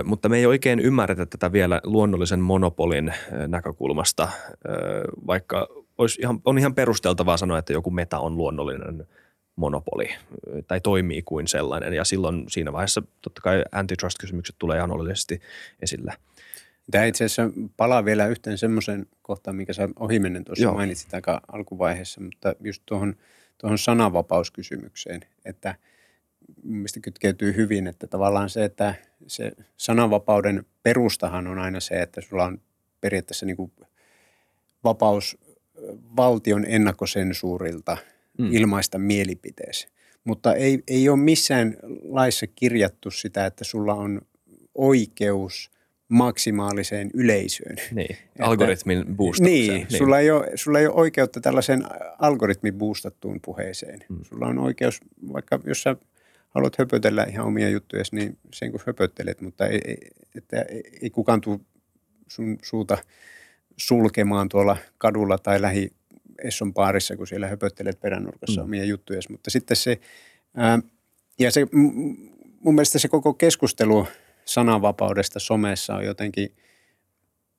mutta 0.05 0.29
me 0.29 0.39
ei 0.39 0.47
oikein 0.47 0.81
ymmärretä 0.81 1.27
tätä 1.27 1.53
vielä 1.53 1.81
luonnollisen 1.85 2.41
monopolin 2.41 3.15
näkökulmasta, 3.49 4.29
vaikka 5.27 5.69
olisi 5.99 6.21
ihan, 6.21 6.41
on 6.45 6.59
ihan 6.59 6.75
perusteltavaa 6.75 7.37
sanoa, 7.37 7.59
että 7.59 7.73
joku 7.73 7.91
meta 7.91 8.19
on 8.19 8.37
luonnollinen 8.37 9.07
monopoli 9.57 10.09
tai 10.67 10.81
toimii 10.81 11.23
kuin 11.23 11.49
sellainen 11.49 11.93
ja 11.93 12.05
silloin 12.05 12.45
siinä 12.49 12.73
vaiheessa 12.73 13.03
totta 13.23 13.41
kai 13.41 13.65
antitrust-kysymykset 13.73 14.57
tulee 14.59 14.77
ihan 14.77 14.91
oleellisesti 14.91 15.41
esille. 15.83 16.15
Tämä 16.91 17.05
itse 17.05 17.25
asiassa 17.25 17.51
palaa 17.77 18.05
vielä 18.05 18.27
yhteen 18.27 18.59
semmoisen 18.59 19.07
kohtaan, 19.23 19.57
mikä 19.57 19.73
sä 19.73 19.89
ohimennen 19.99 20.45
tuossa 20.45 20.65
Joo. 20.65 20.75
mainitsit 20.75 21.15
aika 21.15 21.41
alkuvaiheessa, 21.53 22.21
mutta 22.21 22.55
just 22.61 22.83
tuohon, 22.87 23.15
tuohon 23.59 23.79
sananvapauskysymykseen, 23.79 25.21
että– 25.45 25.75
mistä 26.63 27.01
kytkeytyy 27.01 27.57
hyvin, 27.57 27.87
että 27.87 28.07
tavallaan 28.07 28.51
se, 28.51 28.65
että 28.65 28.95
se 29.27 29.53
sananvapauden 29.77 30.65
perustahan 30.83 31.47
on 31.47 31.59
aina 31.59 31.81
se, 31.81 32.03
että 32.03 32.21
sulla 32.21 32.45
on 32.45 32.61
periaatteessa 33.01 33.47
niin 33.47 33.57
kuin 33.57 33.73
vapaus 34.85 35.39
valtion 36.17 36.65
ennakkosensuurilta 36.69 37.97
mm. 38.39 38.53
ilmaista 38.53 38.99
mielipiteesi. 38.99 39.89
Mutta 40.25 40.55
ei, 40.55 40.83
ei 40.89 41.09
ole 41.09 41.19
missään 41.19 41.77
laissa 42.03 42.47
kirjattu 42.47 43.11
sitä, 43.11 43.47
että 43.47 43.65
sulla 43.65 43.95
on 43.95 44.21
oikeus 44.75 45.71
maksimaaliseen 46.09 47.11
yleisöön. 47.15 47.77
Niin, 47.95 48.17
algoritmin 48.39 49.05
boostamiseen. 49.17 49.69
Niin, 49.69 49.87
niin. 49.91 49.99
Sulla, 49.99 50.19
ei 50.19 50.31
ole, 50.31 50.51
sulla 50.55 50.81
ei 50.81 50.87
ole 50.87 50.95
oikeutta 50.95 51.41
tällaiseen 51.41 51.83
algoritmin 52.19 52.75
boostattuun 52.75 53.41
puheeseen. 53.45 54.05
Mm. 54.09 54.19
Sulla 54.23 54.47
on 54.47 54.59
oikeus, 54.59 55.01
vaikka 55.33 55.61
jos 55.67 55.83
sä 55.83 55.97
haluat 56.55 56.79
höpötellä 56.79 57.25
ihan 57.25 57.47
omia 57.47 57.69
juttuja, 57.69 58.03
niin 58.13 58.39
sen 58.55 58.71
kun 58.71 58.81
höpöttelet, 58.87 59.41
mutta 59.41 59.67
ei, 59.67 59.81
ei, 59.85 59.97
että 60.35 60.65
ei 61.03 61.11
kukaan 61.11 61.41
tule 61.41 61.61
sun 62.29 62.59
suuta 62.63 62.99
sulkemaan 63.77 64.49
tuolla 64.49 64.77
kadulla 64.99 65.39
tai 65.39 65.63
lähi 65.63 65.93
Esson 66.45 66.75
paarissa, 66.75 67.17
kun 67.17 67.27
siellä 67.27 67.47
höpöttelet 67.47 68.01
peränurkassa 68.01 68.61
mm. 68.61 68.65
omia 68.65 68.85
juttuja. 68.85 69.21
Mutta 69.31 69.51
sitten 69.51 69.77
se, 69.77 70.01
ää, 70.55 70.79
ja 71.39 71.51
se, 71.51 71.67
mun 72.61 72.75
mielestä 72.75 72.99
se 72.99 73.09
koko 73.09 73.35
keskustelu 73.35 74.07
sananvapaudesta 74.45 75.39
somessa 75.39 75.95
on 75.95 76.05
jotenkin, 76.05 76.57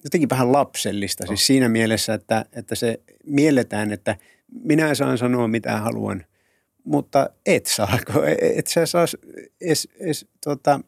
jotenkin 0.03 0.29
vähän 0.29 0.51
lapsellista. 0.51 1.23
Oh. 1.23 1.27
Siis 1.27 1.47
siinä 1.47 1.69
mielessä, 1.69 2.13
että, 2.13 2.45
että 2.53 2.75
se 2.75 2.99
mielletään, 3.25 3.91
että 3.91 4.15
minä 4.63 4.95
saan 4.95 5.17
sanoa 5.17 5.47
mitä 5.47 5.77
haluan– 5.77 6.25
mutta 6.83 7.29
et 7.45 7.65
saa, 7.65 7.99
et 8.57 8.67
sä 8.67 8.85
saa 8.85 9.05
es, 9.61 9.87
es, 9.99 10.25
tota, 10.43 10.79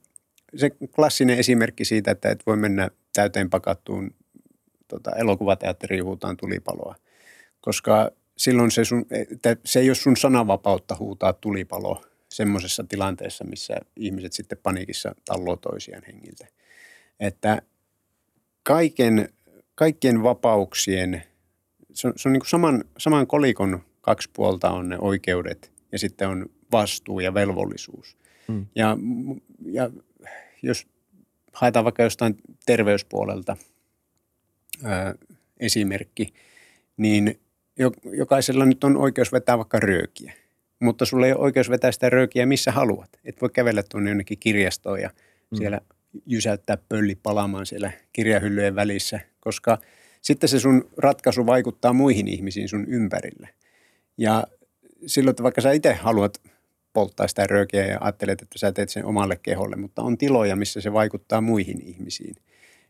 se 0.55 0.69
klassinen 0.95 1.39
esimerkki 1.39 1.85
siitä, 1.85 2.11
että 2.11 2.29
et 2.29 2.43
voi 2.45 2.57
mennä 2.57 2.89
täyteen 3.13 3.49
pakattuun 3.49 4.11
tota, 4.87 5.11
elokuvateatteriin 5.11 6.03
huutaan 6.03 6.37
tulipaloa, 6.37 6.95
koska 7.61 8.11
silloin 8.37 8.71
se, 8.71 8.85
sun, 8.85 9.05
että 9.11 9.57
se 9.65 9.79
ei 9.79 9.89
ole 9.89 9.95
sun 9.95 10.17
sananvapautta 10.17 10.95
huutaa 10.99 11.33
tulipalo 11.33 12.03
semmoisessa 12.29 12.83
tilanteessa, 12.89 13.43
missä 13.43 13.75
ihmiset 13.95 14.33
sitten 14.33 14.57
paniikissa 14.63 15.15
talloo 15.25 15.55
toisiaan 15.55 16.03
hengiltä. 16.07 16.47
Että 17.19 17.61
kaiken, 18.63 19.29
kaikkien 19.75 20.23
vapauksien, 20.23 21.23
se 21.93 22.07
on, 22.07 22.13
se 22.15 22.29
on 22.29 22.33
niin 22.33 22.41
kuin 22.41 22.49
saman, 22.49 22.83
saman 22.97 23.27
kolikon 23.27 23.83
kaksi 24.01 24.29
puolta 24.33 24.71
on 24.71 24.89
ne 24.89 24.97
oikeudet 24.99 25.74
ja 25.91 25.99
sitten 25.99 26.29
on 26.29 26.45
vastuu 26.71 27.19
ja 27.19 27.33
velvollisuus. 27.33 28.17
Mm. 28.47 28.65
Ja, 28.75 28.97
ja 29.65 29.89
jos 30.61 30.87
haetaan 31.53 31.85
vaikka 31.85 32.03
jostain 32.03 32.37
terveyspuolelta 32.65 33.57
ää, 34.83 35.15
esimerkki, 35.59 36.33
niin 36.97 37.39
jokaisella 38.03 38.65
nyt 38.65 38.83
on 38.83 38.97
oikeus 38.97 39.31
vetää 39.31 39.57
vaikka 39.57 39.79
röökiä. 39.79 40.33
Mutta 40.79 41.05
sulla 41.05 41.25
ei 41.25 41.31
ole 41.31 41.41
oikeus 41.41 41.69
vetää 41.69 41.91
sitä 41.91 42.09
röökiä 42.09 42.45
missä 42.45 42.71
haluat. 42.71 43.09
Et 43.25 43.41
voi 43.41 43.49
kävellä 43.49 43.83
tuonne 43.83 44.09
jonnekin 44.11 44.39
kirjastoon 44.39 45.01
ja 45.01 45.09
mm. 45.51 45.57
siellä 45.57 45.81
jysäyttää 46.25 46.77
pölli 46.89 47.15
palamaan 47.23 47.65
siellä 47.65 47.91
kirjahyllyjen 48.13 48.75
välissä, 48.75 49.19
koska 49.39 49.77
sitten 50.21 50.49
se 50.49 50.59
sun 50.59 50.89
ratkaisu 50.97 51.45
vaikuttaa 51.45 51.93
muihin 51.93 52.27
ihmisiin 52.27 52.69
sun 52.69 52.85
ympärille. 52.87 53.49
Ja 54.17 54.43
silloin, 55.05 55.31
että 55.31 55.43
vaikka 55.43 55.61
sä 55.61 55.71
itse 55.71 55.93
haluat 55.93 56.41
polttaa 56.93 57.27
sitä 57.27 57.47
röökiä 57.47 57.85
ja 57.85 57.97
ajattelet, 58.01 58.41
että 58.41 58.59
sä 58.59 58.71
teet 58.71 58.89
sen 58.89 59.05
omalle 59.05 59.39
keholle, 59.43 59.75
mutta 59.75 60.01
on 60.01 60.17
tiloja, 60.17 60.55
missä 60.55 60.81
se 60.81 60.93
vaikuttaa 60.93 61.41
muihin 61.41 61.81
ihmisiin. 61.81 62.35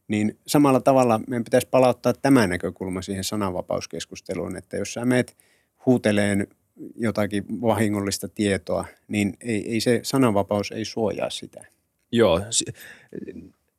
Niin 0.08 0.38
samalla 0.48 0.80
tavalla 0.80 1.20
meidän 1.28 1.44
pitäisi 1.44 1.68
palauttaa 1.72 2.14
tämä 2.14 2.48
näkökulma 2.48 3.02
siihen 3.02 3.24
sananvapauskeskusteluun, 3.24 4.58
että 4.58 4.78
jos 4.78 4.94
sä 4.94 5.06
meet 5.06 5.38
huuteleen 5.86 6.48
jotakin 6.96 7.46
vahingollista 7.62 8.28
tietoa, 8.28 8.86
niin 9.08 9.34
ei, 9.42 9.72
ei 9.72 9.82
se 9.82 10.00
sananvapaus 10.04 10.72
ei 10.72 10.86
suojaa 10.86 11.30
sitä. 11.30 11.66
Joo, 12.12 12.42
si- 12.50 12.66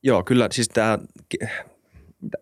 joo 0.02 0.24
kyllä 0.24 0.48
siis 0.52 0.68
tämä 0.68 0.98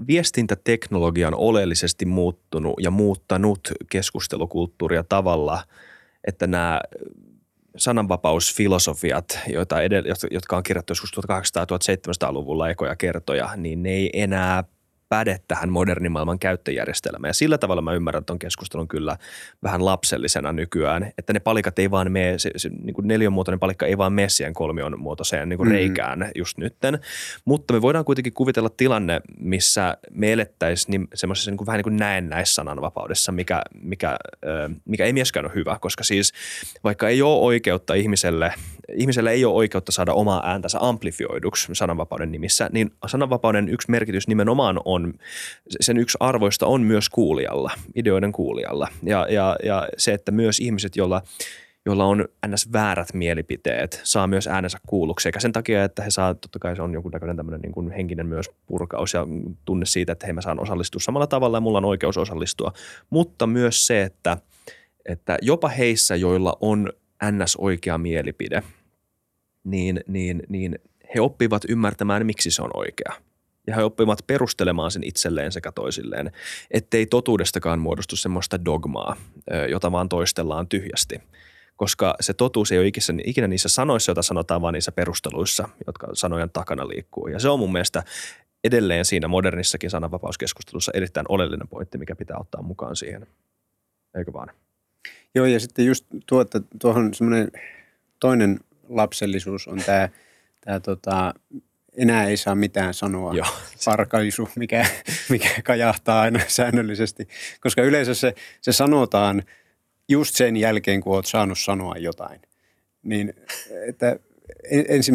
viestintäteknologia 0.06 1.28
on 1.28 1.34
oleellisesti 1.34 2.06
muuttunut 2.06 2.74
ja 2.80 2.90
muuttanut 2.90 3.60
keskustelukulttuuria 3.90 5.04
tavalla, 5.04 5.62
että 6.26 6.46
nämä 6.46 6.80
sananvapausfilosofiat, 7.76 9.38
joita 9.48 9.82
edellä, 9.82 10.14
jotka 10.30 10.56
on 10.56 10.62
kirjattu 10.62 10.90
joskus 10.90 11.12
1800-1700-luvulla 11.12 12.70
ekoja 12.70 12.96
kertoja, 12.96 13.50
niin 13.56 13.82
ne 13.82 13.90
ei 13.90 14.10
enää 14.12 14.64
päde 15.08 15.40
tähän 15.48 15.68
modernin 15.68 16.12
maailman 16.12 16.38
käyttöjärjestelmään. 16.38 17.28
Ja 17.28 17.34
sillä 17.34 17.58
tavalla 17.58 17.82
mä 17.82 17.92
ymmärrän 17.92 18.24
tuon 18.24 18.38
keskustelun 18.38 18.88
kyllä 18.88 19.16
vähän 19.62 19.84
lapsellisena 19.84 20.52
nykyään, 20.52 21.12
että 21.18 21.32
ne 21.32 21.40
palikat 21.40 21.78
ei 21.78 21.90
vaan 21.90 22.12
mene, 22.12 22.38
se, 22.38 22.50
se 22.56 22.68
niin 22.68 22.94
kuin 22.94 23.08
neljönmuotoinen 23.08 23.60
palikka 23.60 23.86
ei 23.86 23.98
vaan 23.98 24.12
mene 24.12 24.28
siihen 24.28 24.54
kolmion 24.54 25.00
muotoiseen 25.00 25.48
niin 25.48 25.56
kuin 25.56 25.68
mm. 25.68 25.72
reikään 25.72 26.30
just 26.34 26.58
nytten. 26.58 26.98
Mutta 27.44 27.74
me 27.74 27.82
voidaan 27.82 28.04
kuitenkin 28.04 28.32
kuvitella 28.32 28.70
tilanne, 28.70 29.20
missä 29.38 29.96
me 30.10 30.32
elettäisiin 30.32 30.90
niin, 30.90 31.08
semmoisessa 31.14 31.50
niin 31.50 31.58
kuin, 31.58 31.66
vähän 31.66 31.78
niin 31.78 31.84
kuin 31.84 31.96
näennäissananvapaudessa, 31.96 33.32
mikä, 33.32 33.62
mikä, 33.82 34.16
mikä 34.84 35.04
ei 35.04 35.12
myöskään 35.12 35.46
ole 35.46 35.54
hyvä, 35.54 35.78
koska 35.80 36.04
siis 36.04 36.32
vaikka 36.84 37.08
ei 37.08 37.22
ole 37.22 37.40
oikeutta 37.40 37.94
ihmiselle, 37.94 38.54
ihmiselle 38.96 39.30
ei 39.30 39.44
ole 39.44 39.54
oikeutta 39.54 39.92
saada 39.92 40.12
omaa 40.12 40.50
ääntänsä 40.50 40.78
amplifioiduksi 40.80 41.74
sananvapauden 41.74 42.32
nimissä, 42.32 42.70
niin 42.72 42.90
sananvapauden 43.06 43.68
yksi 43.68 43.90
merkitys 43.90 44.28
nimenomaan 44.28 44.80
on 44.84 44.93
on, 44.94 45.14
sen 45.80 45.98
yksi 45.98 46.18
arvoista 46.20 46.66
on 46.66 46.82
myös 46.82 47.08
kuulijalla, 47.08 47.70
ideoiden 47.94 48.32
kuulijalla. 48.32 48.88
Ja, 49.02 49.26
ja, 49.30 49.56
ja 49.64 49.88
se, 49.96 50.12
että 50.12 50.32
myös 50.32 50.60
ihmiset, 50.60 50.96
joilla 50.96 51.22
joilla 51.86 52.04
on 52.04 52.28
ns. 52.46 52.72
väärät 52.72 53.14
mielipiteet, 53.14 54.00
saa 54.04 54.26
myös 54.26 54.46
äänensä 54.46 54.78
kuulluksi. 54.86 55.28
Eikä 55.28 55.40
sen 55.40 55.52
takia, 55.52 55.84
että 55.84 56.02
he 56.02 56.10
saa, 56.10 56.34
totta 56.34 56.58
kai 56.58 56.76
se 56.76 56.82
on 56.82 56.94
joku 56.94 57.08
näköinen 57.08 57.36
tämmöinen 57.36 57.60
niin 57.60 57.72
kuin 57.72 57.90
henkinen 57.90 58.26
myös 58.26 58.50
purkaus 58.66 59.14
ja 59.14 59.26
tunne 59.64 59.86
siitä, 59.86 60.12
että 60.12 60.26
hei 60.26 60.32
mä 60.32 60.40
saan 60.40 60.60
osallistua 60.60 61.00
samalla 61.00 61.26
tavalla 61.26 61.56
ja 61.56 61.60
mulla 61.60 61.78
on 61.78 61.84
oikeus 61.84 62.18
osallistua. 62.18 62.72
Mutta 63.10 63.46
myös 63.46 63.86
se, 63.86 64.02
että, 64.02 64.36
että 65.06 65.38
jopa 65.42 65.68
heissä, 65.68 66.16
joilla 66.16 66.56
on 66.60 66.92
ns. 67.30 67.56
oikea 67.56 67.98
mielipide, 67.98 68.62
niin, 69.64 70.00
niin, 70.06 70.42
niin 70.48 70.78
he 71.14 71.20
oppivat 71.20 71.62
ymmärtämään, 71.68 72.26
miksi 72.26 72.50
se 72.50 72.62
on 72.62 72.70
oikea 72.74 73.23
ja 73.66 73.76
he 73.76 73.82
oppivat 73.82 74.18
perustelemaan 74.26 74.90
sen 74.90 75.04
itselleen 75.04 75.52
sekä 75.52 75.72
toisilleen, 75.72 76.32
ettei 76.70 77.06
totuudestakaan 77.06 77.78
muodostu 77.78 78.16
semmoista 78.16 78.64
dogmaa, 78.64 79.16
jota 79.70 79.92
vaan 79.92 80.08
toistellaan 80.08 80.68
tyhjästi. 80.68 81.20
Koska 81.76 82.14
se 82.20 82.34
totuus 82.34 82.72
ei 82.72 82.78
ole 82.78 82.86
ikinä, 82.86 83.22
ikinä 83.24 83.48
niissä 83.48 83.68
sanoissa, 83.68 84.10
joita 84.10 84.22
sanotaan, 84.22 84.62
vaan 84.62 84.74
niissä 84.74 84.92
perusteluissa, 84.92 85.68
jotka 85.86 86.08
sanojen 86.12 86.50
takana 86.50 86.88
liikkuu. 86.88 87.26
Ja 87.26 87.38
se 87.38 87.48
on 87.48 87.58
mun 87.58 87.72
mielestä 87.72 88.02
edelleen 88.64 89.04
siinä 89.04 89.28
modernissakin 89.28 89.90
sananvapauskeskustelussa 89.90 90.92
erittäin 90.94 91.26
oleellinen 91.28 91.68
pointti, 91.68 91.98
mikä 91.98 92.16
pitää 92.16 92.36
ottaa 92.40 92.62
mukaan 92.62 92.96
siihen. 92.96 93.26
Eikö 94.16 94.32
vaan? 94.32 94.50
Joo, 95.34 95.46
ja 95.46 95.60
sitten 95.60 95.86
just 95.86 96.04
tuo, 96.26 96.40
että 96.40 96.60
tuohon 96.80 97.14
semmoinen 97.14 97.50
toinen 98.20 98.60
lapsellisuus 98.88 99.68
on 99.68 99.78
tämä, 99.86 100.08
tämä 100.60 100.80
tota, 100.80 101.34
enää 101.96 102.24
ei 102.24 102.36
saa 102.36 102.54
mitään 102.54 102.94
sanoa. 102.94 103.34
Joo. 103.34 103.46
Parkaisu, 103.84 104.48
mikä, 104.56 104.86
mikä 105.30 105.48
kajahtaa 105.64 106.20
aina 106.20 106.40
säännöllisesti. 106.48 107.28
Koska 107.60 107.82
yleensä 107.82 108.14
se, 108.14 108.34
se 108.60 108.72
sanotaan 108.72 109.42
just 110.08 110.34
sen 110.34 110.56
jälkeen, 110.56 111.00
kun 111.00 111.14
olet 111.14 111.26
saanut 111.26 111.58
sanoa 111.58 111.94
jotain. 111.96 112.40
Niin, 113.02 113.34
että 113.88 114.16
ensi, 114.88 115.12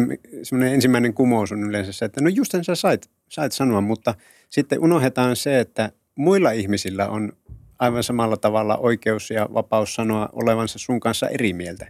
ensimmäinen 0.72 1.14
kumous 1.14 1.52
on 1.52 1.62
yleensä 1.62 1.92
se, 1.92 2.04
että 2.04 2.20
no 2.20 2.28
just 2.28 2.52
sä 2.62 2.74
sait, 2.74 3.10
sait 3.28 3.52
sanoa, 3.52 3.80
mutta 3.80 4.14
sitten 4.50 4.80
unohdetaan 4.80 5.36
se, 5.36 5.60
että 5.60 5.92
muilla 6.14 6.50
ihmisillä 6.50 7.08
on 7.08 7.32
aivan 7.78 8.02
samalla 8.02 8.36
tavalla 8.36 8.76
oikeus 8.76 9.30
ja 9.30 9.48
vapaus 9.54 9.94
sanoa 9.94 10.28
olevansa 10.32 10.78
sun 10.78 11.00
kanssa 11.00 11.28
eri 11.28 11.52
mieltä. 11.52 11.86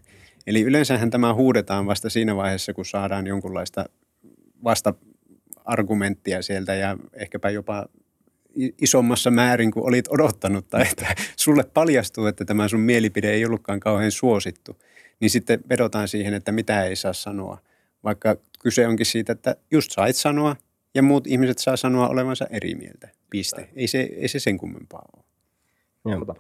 Eli 0.47 0.63
yleensähän 0.63 1.11
tämä 1.11 1.35
huudetaan 1.35 1.87
vasta 1.87 2.11
siinä 2.11 2.37
vaiheessa, 2.37 2.75
kun 2.75 2.85
saadaan 2.85 3.27
jonkunlaista 3.27 3.85
vasta 4.65 4.95
argumenttia 5.65 6.43
sieltä 6.43 6.75
ja 6.75 6.97
ehkäpä 7.13 7.51
jopa 7.51 7.87
isommassa 8.81 9.31
määrin 9.31 9.71
kuin 9.71 9.87
olit 9.87 10.09
odottanut 10.09 10.69
tai 10.69 10.87
että 10.91 11.15
sulle 11.37 11.65
paljastuu, 11.75 12.27
että 12.27 12.45
tämä 12.45 12.69
sun 12.69 12.81
mielipide 12.81 13.31
ei 13.31 13.45
ollutkaan 13.45 13.81
kauhean 13.81 14.11
suosittu, 14.11 14.77
niin 15.21 15.31
sitten 15.31 15.61
vedotaan 15.69 16.09
siihen, 16.09 16.35
että 16.35 16.53
mitä 16.53 16.85
ei 16.85 16.97
saa 16.97 17.13
sanoa. 17.13 17.59
Vaikka 18.05 18.37
kyse 18.63 18.87
onkin 18.87 19.07
siitä, 19.07 19.33
että 19.33 19.57
just 19.71 19.93
sait 19.93 20.17
sanoa 20.17 20.57
ja 20.95 21.03
muut 21.03 21.27
ihmiset 21.27 21.59
saa 21.59 21.77
sanoa 21.77 22.09
olevansa 22.09 22.47
eri 22.51 22.75
mieltä. 22.75 23.09
Piste. 23.31 23.69
Ei 23.77 23.87
se, 23.87 24.01
ei 24.01 24.29
se 24.29 24.39
sen 24.39 24.59
kummempaa 24.59 25.09
ole. 25.17 25.25
Joo 26.05 26.35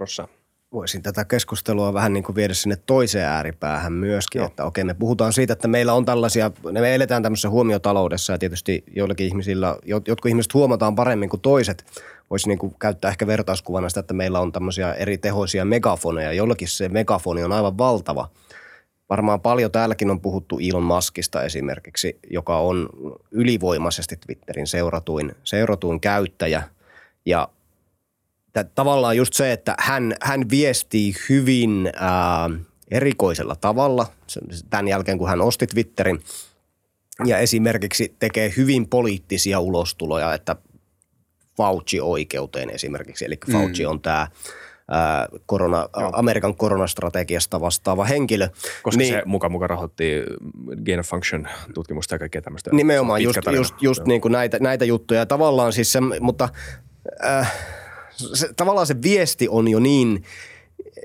voisin 0.72 1.02
tätä 1.02 1.24
keskustelua 1.24 1.94
vähän 1.94 2.12
niin 2.12 2.24
kuin 2.24 2.36
viedä 2.36 2.54
sinne 2.54 2.76
toiseen 2.86 3.26
ääripäähän 3.26 3.92
myöskin, 3.92 4.38
Joo. 4.38 4.46
että 4.46 4.64
okei 4.64 4.84
me 4.84 4.94
puhutaan 4.94 5.32
siitä, 5.32 5.52
että 5.52 5.68
meillä 5.68 5.92
on 5.92 6.04
tällaisia, 6.04 6.50
me 6.72 6.94
eletään 6.94 7.22
tämmöisessä 7.22 7.50
huomiotaloudessa 7.50 8.32
ja 8.32 8.38
tietysti 8.38 8.84
joillakin 8.96 9.26
ihmisillä, 9.26 9.76
jotkut 9.84 10.26
ihmiset 10.26 10.54
huomataan 10.54 10.94
paremmin 10.94 11.28
kuin 11.28 11.40
toiset, 11.40 11.84
voisi 12.30 12.48
niin 12.48 12.58
kuin 12.58 12.74
käyttää 12.78 13.10
ehkä 13.10 13.26
vertauskuvana 13.26 13.88
sitä, 13.88 14.00
että 14.00 14.14
meillä 14.14 14.40
on 14.40 14.52
tämmöisiä 14.52 14.94
eri 14.94 15.18
tehoisia 15.18 15.64
megafoneja, 15.64 16.32
jollakin 16.32 16.68
se 16.68 16.88
megafoni 16.88 17.44
on 17.44 17.52
aivan 17.52 17.78
valtava. 17.78 18.28
Varmaan 19.10 19.40
paljon 19.40 19.70
täälläkin 19.70 20.10
on 20.10 20.20
puhuttu 20.20 20.58
Elon 20.68 20.82
Muskista 20.82 21.42
esimerkiksi, 21.42 22.18
joka 22.30 22.58
on 22.58 22.88
ylivoimaisesti 23.30 24.16
Twitterin 24.16 24.66
seuratuin, 24.66 25.32
seuratuin 25.44 26.00
käyttäjä 26.00 26.62
ja 27.26 27.48
tavallaan 28.74 29.16
just 29.16 29.32
se, 29.32 29.52
että 29.52 29.74
hän, 29.78 30.14
hän 30.22 30.50
viestii 30.50 31.14
hyvin 31.28 31.92
ää, 31.96 32.50
erikoisella 32.90 33.56
tavalla 33.56 34.06
tämän 34.70 34.88
jälkeen, 34.88 35.18
kun 35.18 35.28
hän 35.28 35.40
osti 35.40 35.66
Twitterin 35.66 36.20
ja 37.24 37.38
esimerkiksi 37.38 38.14
tekee 38.18 38.52
hyvin 38.56 38.88
poliittisia 38.88 39.60
ulostuloja, 39.60 40.34
että 40.34 40.56
Fauci-oikeuteen 41.56 42.70
esimerkiksi. 42.70 43.24
Eli 43.24 43.38
mm. 43.46 43.52
Fauci 43.52 43.86
on 43.86 44.00
tämä 44.00 44.28
korona, 45.46 45.88
Amerikan 46.12 46.56
koronastrategiasta 46.56 47.60
vastaava 47.60 48.04
henkilö. 48.04 48.48
Koska 48.82 48.98
niin, 48.98 49.14
se 49.14 49.22
muka 49.24 49.48
muka 49.48 49.66
rahoitti 49.66 50.22
gain 50.86 51.00
of 51.00 51.06
function 51.06 51.48
tutkimusta 51.74 52.14
ja 52.14 52.18
kaikkea 52.18 52.42
tämmöistä. 52.42 52.70
Nimenomaan 52.72 53.22
just, 53.22 53.38
just, 53.52 53.74
just 53.82 54.06
niin 54.06 54.20
kuin 54.20 54.32
näitä, 54.32 54.58
näitä 54.60 54.84
juttuja. 54.84 55.26
Tavallaan 55.26 55.72
siis 55.72 55.92
se, 55.92 56.00
mutta 56.20 56.48
äh, 57.24 57.52
se, 58.34 58.48
tavallaan 58.56 58.86
se 58.86 59.02
viesti 59.02 59.48
on 59.48 59.68
jo 59.68 59.78
niin 59.78 60.24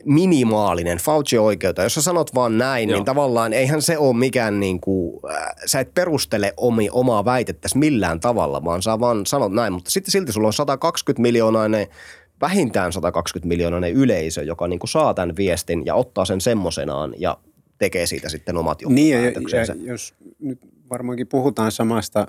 minimaalinen 0.06 0.98
Fauci-oikeutta. 0.98 1.84
Jos 1.84 1.94
sä 1.94 2.02
sanot 2.02 2.36
vaan 2.36 2.58
näin, 2.58 2.88
niin 2.88 2.90
Joo. 2.90 3.00
niin 3.00 3.06
tavallaan 3.06 3.54
eihän 3.54 3.82
se 3.82 3.98
ole 3.98 4.18
mikään 4.18 4.60
niin 4.60 4.82
kuin, 4.82 5.20
äh, 5.32 5.54
sä 5.66 5.80
et 5.80 5.94
perustele 5.94 6.54
omi, 6.58 6.90
omaa 6.92 7.26
väitettäsi 7.26 7.78
millään 7.78 8.20
tavalla, 8.20 8.64
vaan 8.64 8.82
sä 8.82 9.00
vaan 9.00 9.26
sanot 9.26 9.54
näin. 9.54 9.74
Mutta 9.74 9.92
sitten 9.92 10.12
silti 10.12 10.32
sulla 10.32 10.48
on 10.48 10.54
120 10.54 11.22
miljoonainen 11.22 11.88
vähintään 12.42 12.94
120 12.94 13.48
miljoonainen 13.48 13.94
yleisö, 13.94 14.44
joka 14.44 14.68
niin 14.68 14.80
kuin 14.80 14.90
saa 14.90 15.14
tämän 15.14 15.36
viestin 15.36 15.86
ja 15.86 15.96
ottaa 15.96 16.26
sen 16.26 16.42
semmoisenaan 16.42 17.14
ja 17.18 17.38
tekee 17.78 18.06
siitä 18.06 18.30
sitten 18.30 18.58
omat 18.58 18.82
Niin 18.88 19.14
ja, 19.14 19.22
ja 19.22 19.76
jos 19.84 20.14
nyt 20.40 20.60
varmaankin 20.90 21.28
puhutaan 21.28 21.72
samasta 21.72 22.28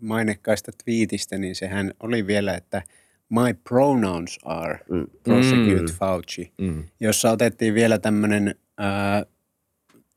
mainekkaista 0.00 0.72
twiitistä, 0.84 1.38
niin 1.38 1.54
sehän 1.54 1.94
oli 2.00 2.26
vielä, 2.26 2.54
että– 2.54 2.82
My 3.28 3.54
pronouns 3.68 4.38
are 4.44 4.78
mm. 4.90 5.06
prosecute 5.22 5.92
mm. 5.92 5.98
Fauci, 5.98 6.52
mm. 6.58 6.84
jossa 7.00 7.30
otettiin 7.30 7.74
vielä 7.74 7.98
tämmöinen 7.98 8.54
äh, 8.80 9.26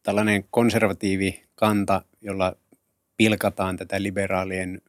tällainen 0.03 0.43
konservatiivi 0.51 1.43
kanta, 1.55 2.01
jolla 2.21 2.55
pilkataan 3.17 3.77
tätä 3.77 4.03
liberaalien, 4.03 4.81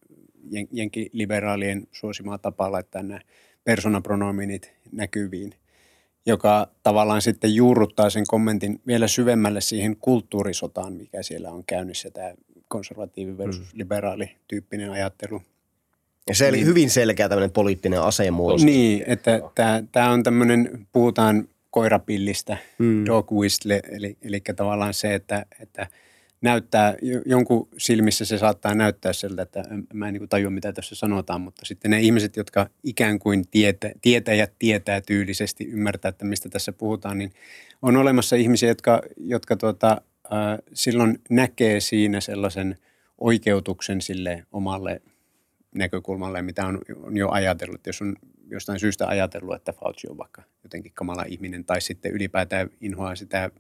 jenkiliberaalien 0.73 1.87
suosimaa 1.93 2.39
tapaa 2.39 2.73
laittaa 2.73 3.03
nämä 3.03 3.21
persoonapronominit 3.65 4.73
näkyviin, 4.93 5.55
joka 6.27 6.69
tavallaan 6.83 7.23
sitten 7.23 7.55
juurruttaa 7.55 8.11
sen 8.11 8.25
kommentin 8.29 8.81
vielä 8.87 9.09
syvemmälle 9.09 9.61
siihen 9.61 9.97
kulttuurisotaan, 9.97 10.93
mikä 10.93 11.23
siellä 11.23 11.51
on 11.51 11.65
käynnissä. 11.65 12.11
Tämä 12.11 12.35
konservatiivi 12.69 13.39
versus 13.39 13.75
liberaali 13.75 14.37
tyyppinen 14.49 14.91
ajattelu. 14.91 15.43
Ja 16.29 16.35
se 16.35 16.49
oli 16.49 16.57
Niin. 16.57 16.67
hyvin 16.67 16.91
selkeä 16.91 17.29
tämmöinen 17.29 17.51
poliittinen 17.51 18.01
asemuodostus. 18.03 18.65
Niin, 18.65 19.05
että 19.07 19.41
tämä 19.93 20.11
on 20.11 20.23
tämmöinen, 20.23 20.87
puhutaan 20.93 21.49
koirapillistä, 21.71 22.57
Mm. 22.79 22.87
mm. 22.87 23.07
dog 23.07 23.33
whistle, 23.33 23.81
eli, 23.91 24.17
eli 24.23 24.41
tavallaan 24.57 24.95
se, 24.95 25.15
että, 25.15 25.47
että 25.61 25.87
näyttää, 26.41 26.95
jo- 27.03 27.23
jonkun 27.27 27.69
silmissä 27.79 28.25
se 28.25 28.39
saattaa 28.39 28.75
näyttää 28.75 29.13
siltä, 29.13 29.43
että 29.43 29.65
en- 29.71 29.87
mä 29.95 30.09
en 30.09 30.15
niin 30.15 30.29
tajua 30.29 30.51
mitä 30.51 30.73
tässä 30.73 30.95
sanotaan, 30.95 31.41
mutta 31.41 31.67
sitten 31.67 31.91
ne 31.91 32.01
ihmiset, 32.01 32.37
jotka 32.37 32.69
ikään 32.85 33.19
kuin 33.19 33.49
tietä, 33.51 33.91
tietäjät 34.03 34.53
tietää 34.59 35.01
tyylisesti, 35.01 35.65
ymmärtää, 35.65 36.09
että 36.09 36.25
mistä 36.25 36.49
tässä 36.49 36.73
puhutaan, 36.73 37.19
niin 37.19 37.33
on 37.83 37.97
olemassa 37.97 38.37
ihmisiä, 38.37 38.69
jotka, 38.69 39.03
jotka 39.17 39.57
tuota, 39.57 39.91
äh, 40.33 40.59
silloin 40.75 41.19
näkee 41.31 41.81
siinä 41.81 42.21
sellaisen 42.21 42.77
oikeutuksen 43.19 44.01
sille 44.01 44.43
omalle 44.53 45.03
näkökulmalle, 45.75 46.43
mitä 46.43 46.67
on, 46.67 46.81
on 47.03 47.17
jo 47.17 47.31
ajatellut. 47.31 47.87
Jos 47.87 48.03
on 48.03 48.17
jostain 48.51 48.81
syystä 48.81 49.07
ajatellut, 49.07 49.55
että 49.55 49.73
Fauci 49.73 50.09
on 50.11 50.19
vaikka 50.19 50.43
jotenkin 50.63 50.93
kamala 50.95 51.25
ihminen 51.29 51.65
tai 51.65 51.81
sitten 51.81 52.13
ylipäätään 52.13 52.71
inhoaa 52.81 53.17
sitä 53.17 53.51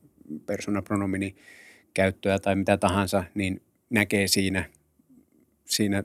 persoonapronomini 0.46 1.36
käyttöä 1.94 2.38
tai 2.38 2.56
mitä 2.56 2.76
tahansa, 2.76 3.24
niin 3.34 3.62
näkee 3.90 4.28
siinä, 4.28 4.64
siinä 5.64 6.04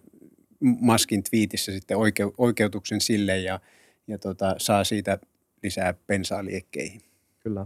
Maskin 0.59 1.23
twiitissä 1.23 1.71
sitten 1.71 1.97
oikeu, 1.97 2.33
oikeutuksen 2.37 3.01
sille 3.01 3.37
ja, 3.37 3.59
ja 4.07 4.17
tota, 4.17 4.55
saa 4.57 4.83
siitä 4.83 5.19
lisää 5.63 5.93
pensaa 6.07 6.45
liekkeihin. 6.45 7.01
Kyllä. 7.39 7.65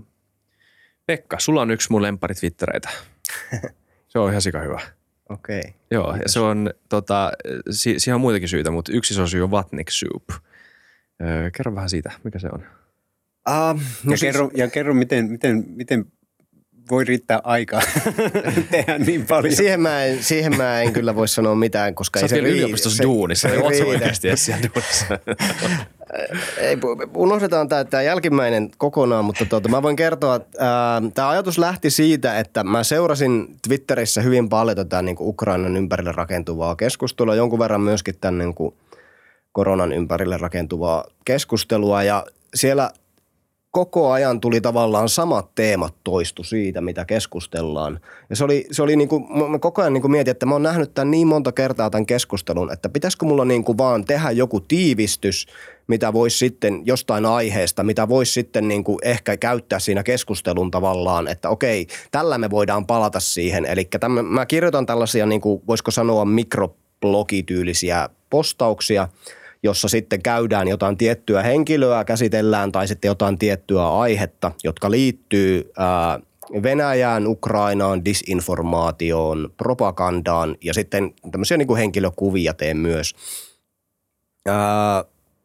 Pekka, 1.05 1.39
sulla 1.39 1.61
on 1.61 1.71
yksi 1.71 1.91
mun 1.91 2.01
lempari 2.01 2.35
twittereitä. 2.35 2.89
Se 4.07 4.19
on 4.19 4.29
ihan 4.29 4.41
sika 4.41 4.59
hyvä. 4.61 4.96
Okei. 5.29 5.59
Okay. 5.59 5.71
Joo, 5.91 6.15
ja 6.15 6.23
se 6.25 6.39
on, 6.39 6.73
tota, 6.89 7.31
si- 7.71 7.99
siihen 7.99 8.15
on 8.15 8.21
muitakin 8.21 8.49
syitä, 8.49 8.71
mutta 8.71 8.91
yksi 8.91 9.13
iso 9.13 9.27
syy 9.27 9.43
on 9.43 9.51
Vatnik 9.51 9.89
Soup. 9.89 10.29
Öö, 11.21 11.51
kerro 11.51 11.75
vähän 11.75 11.89
siitä, 11.89 12.11
mikä 12.23 12.39
se 12.39 12.47
on. 12.51 12.63
Uh, 13.49 13.81
No 14.03 14.11
ja, 14.11 14.17
kerro, 14.21 14.51
ja 14.53 14.69
kerro, 14.69 14.93
miten, 14.93 15.31
miten, 15.31 15.65
miten 15.67 16.05
voi 16.91 17.03
riittää 17.03 17.41
aikaa 17.43 17.81
tehdä 18.71 18.97
niin 18.97 19.25
paljon. 19.25 19.55
Siihen 19.55 19.81
mä, 19.81 20.03
en, 20.05 20.23
siihen 20.23 20.57
mä 20.57 20.81
en 20.81 20.93
kyllä 20.93 21.15
voi 21.15 21.27
sanoa 21.27 21.55
mitään, 21.55 21.95
koska 21.95 22.19
Sä 22.19 22.25
ei 22.25 22.29
se 22.29 22.35
riitä. 22.35 22.49
yliopistossa 22.49 22.97
Se- 22.97 23.03
duunissa, 23.03 23.49
se 23.49 23.55
niin 23.55 23.69
riitä. 23.69 23.85
oikeasti 23.85 24.27
edes 24.27 24.45
siellä 24.45 24.63
duunissa? 24.75 25.05
Ei, 26.57 26.77
unohdetaan 27.15 27.69
tämä, 27.69 27.83
tämä 27.83 28.03
jälkimmäinen 28.03 28.69
kokonaan, 28.77 29.25
mutta 29.25 29.45
tuota, 29.45 29.69
mä 29.69 29.81
voin 29.81 29.95
kertoa, 29.95 30.35
että 30.35 30.57
ää, 30.93 31.01
tämä 31.13 31.29
ajatus 31.29 31.57
lähti 31.57 31.89
siitä, 31.89 32.39
että 32.39 32.63
mä 32.63 32.83
seurasin 32.83 33.47
Twitterissä 33.67 34.21
hyvin 34.21 34.49
paljon 34.49 34.77
tätä 34.77 35.01
niin 35.01 35.15
kuin 35.15 35.29
Ukrainan 35.29 35.77
ympärille 35.77 36.11
rakentuvaa 36.11 36.75
keskustelua, 36.75 37.35
jonkun 37.35 37.59
verran 37.59 37.81
myöskin 37.81 38.15
tämän 38.21 38.37
niin 38.37 38.53
kuin 38.55 38.75
koronan 39.51 39.93
ympärille 39.93 40.37
rakentuvaa 40.37 41.03
keskustelua 41.25 42.03
ja 42.03 42.25
siellä 42.55 42.91
koko 43.77 44.11
ajan 44.11 44.41
tuli 44.41 44.61
tavallaan 44.61 45.09
samat 45.09 45.55
teemat 45.55 45.93
toistu 46.03 46.43
siitä, 46.43 46.81
mitä 46.81 47.05
keskustellaan. 47.05 47.99
Ja 48.29 48.35
se 48.35 48.43
oli, 48.43 48.67
se 48.71 48.81
oli 48.81 48.95
niin 48.95 49.09
kuin, 49.09 49.49
mä 49.51 49.59
koko 49.59 49.81
ajan 49.81 49.93
niin 49.93 50.01
kuin 50.01 50.11
mietin, 50.11 50.31
että 50.31 50.45
mä 50.45 50.55
oon 50.55 50.63
nähnyt 50.63 50.93
tämän 50.93 51.11
niin 51.11 51.27
monta 51.27 51.51
kertaa 51.51 51.89
tämän 51.89 52.05
keskustelun, 52.05 52.73
että 52.73 52.89
pitäisikö 52.89 53.25
mulla 53.25 53.45
niin 53.45 53.63
kuin 53.63 53.77
vaan 53.77 54.05
tehdä 54.05 54.31
joku 54.31 54.59
tiivistys, 54.59 55.47
mitä 55.87 56.13
voisi 56.13 56.37
sitten 56.37 56.81
jostain 56.85 57.25
aiheesta, 57.25 57.83
mitä 57.83 58.09
voisi 58.09 58.31
sitten 58.31 58.67
niin 58.67 58.83
kuin 58.83 58.97
ehkä 59.01 59.37
käyttää 59.37 59.79
siinä 59.79 60.03
keskustelun 60.03 60.71
tavallaan, 60.71 61.27
että 61.27 61.49
okei, 61.49 61.87
tällä 62.11 62.37
me 62.37 62.49
voidaan 62.49 62.85
palata 62.85 63.19
siihen. 63.19 63.65
Eli 63.65 63.89
mä 64.23 64.45
kirjoitan 64.45 64.85
tällaisia, 64.85 65.25
niin 65.25 65.41
kuin, 65.41 65.61
voisiko 65.67 65.91
sanoa 65.91 66.25
mikroblogityylisiä 66.25 68.09
postauksia, 68.29 69.07
jossa 69.63 69.87
sitten 69.87 70.21
käydään 70.21 70.67
jotain 70.67 70.97
tiettyä 70.97 71.43
henkilöä, 71.43 72.03
käsitellään 72.03 72.71
tai 72.71 72.87
sitten 72.87 73.09
jotain 73.09 73.37
tiettyä 73.37 73.87
aihetta, 73.87 74.51
jotka 74.63 74.91
liittyy 74.91 75.71
ää, 75.77 76.19
Venäjään, 76.63 77.27
Ukrainaan, 77.27 78.05
disinformaatioon, 78.05 79.49
propagandaan 79.57 80.57
ja 80.63 80.73
sitten 80.73 81.13
tämmöisiä 81.31 81.57
niin 81.57 81.67
kuin 81.67 81.77
henkilökuvia 81.77 82.53
teen 82.53 82.77
myös. 82.77 83.15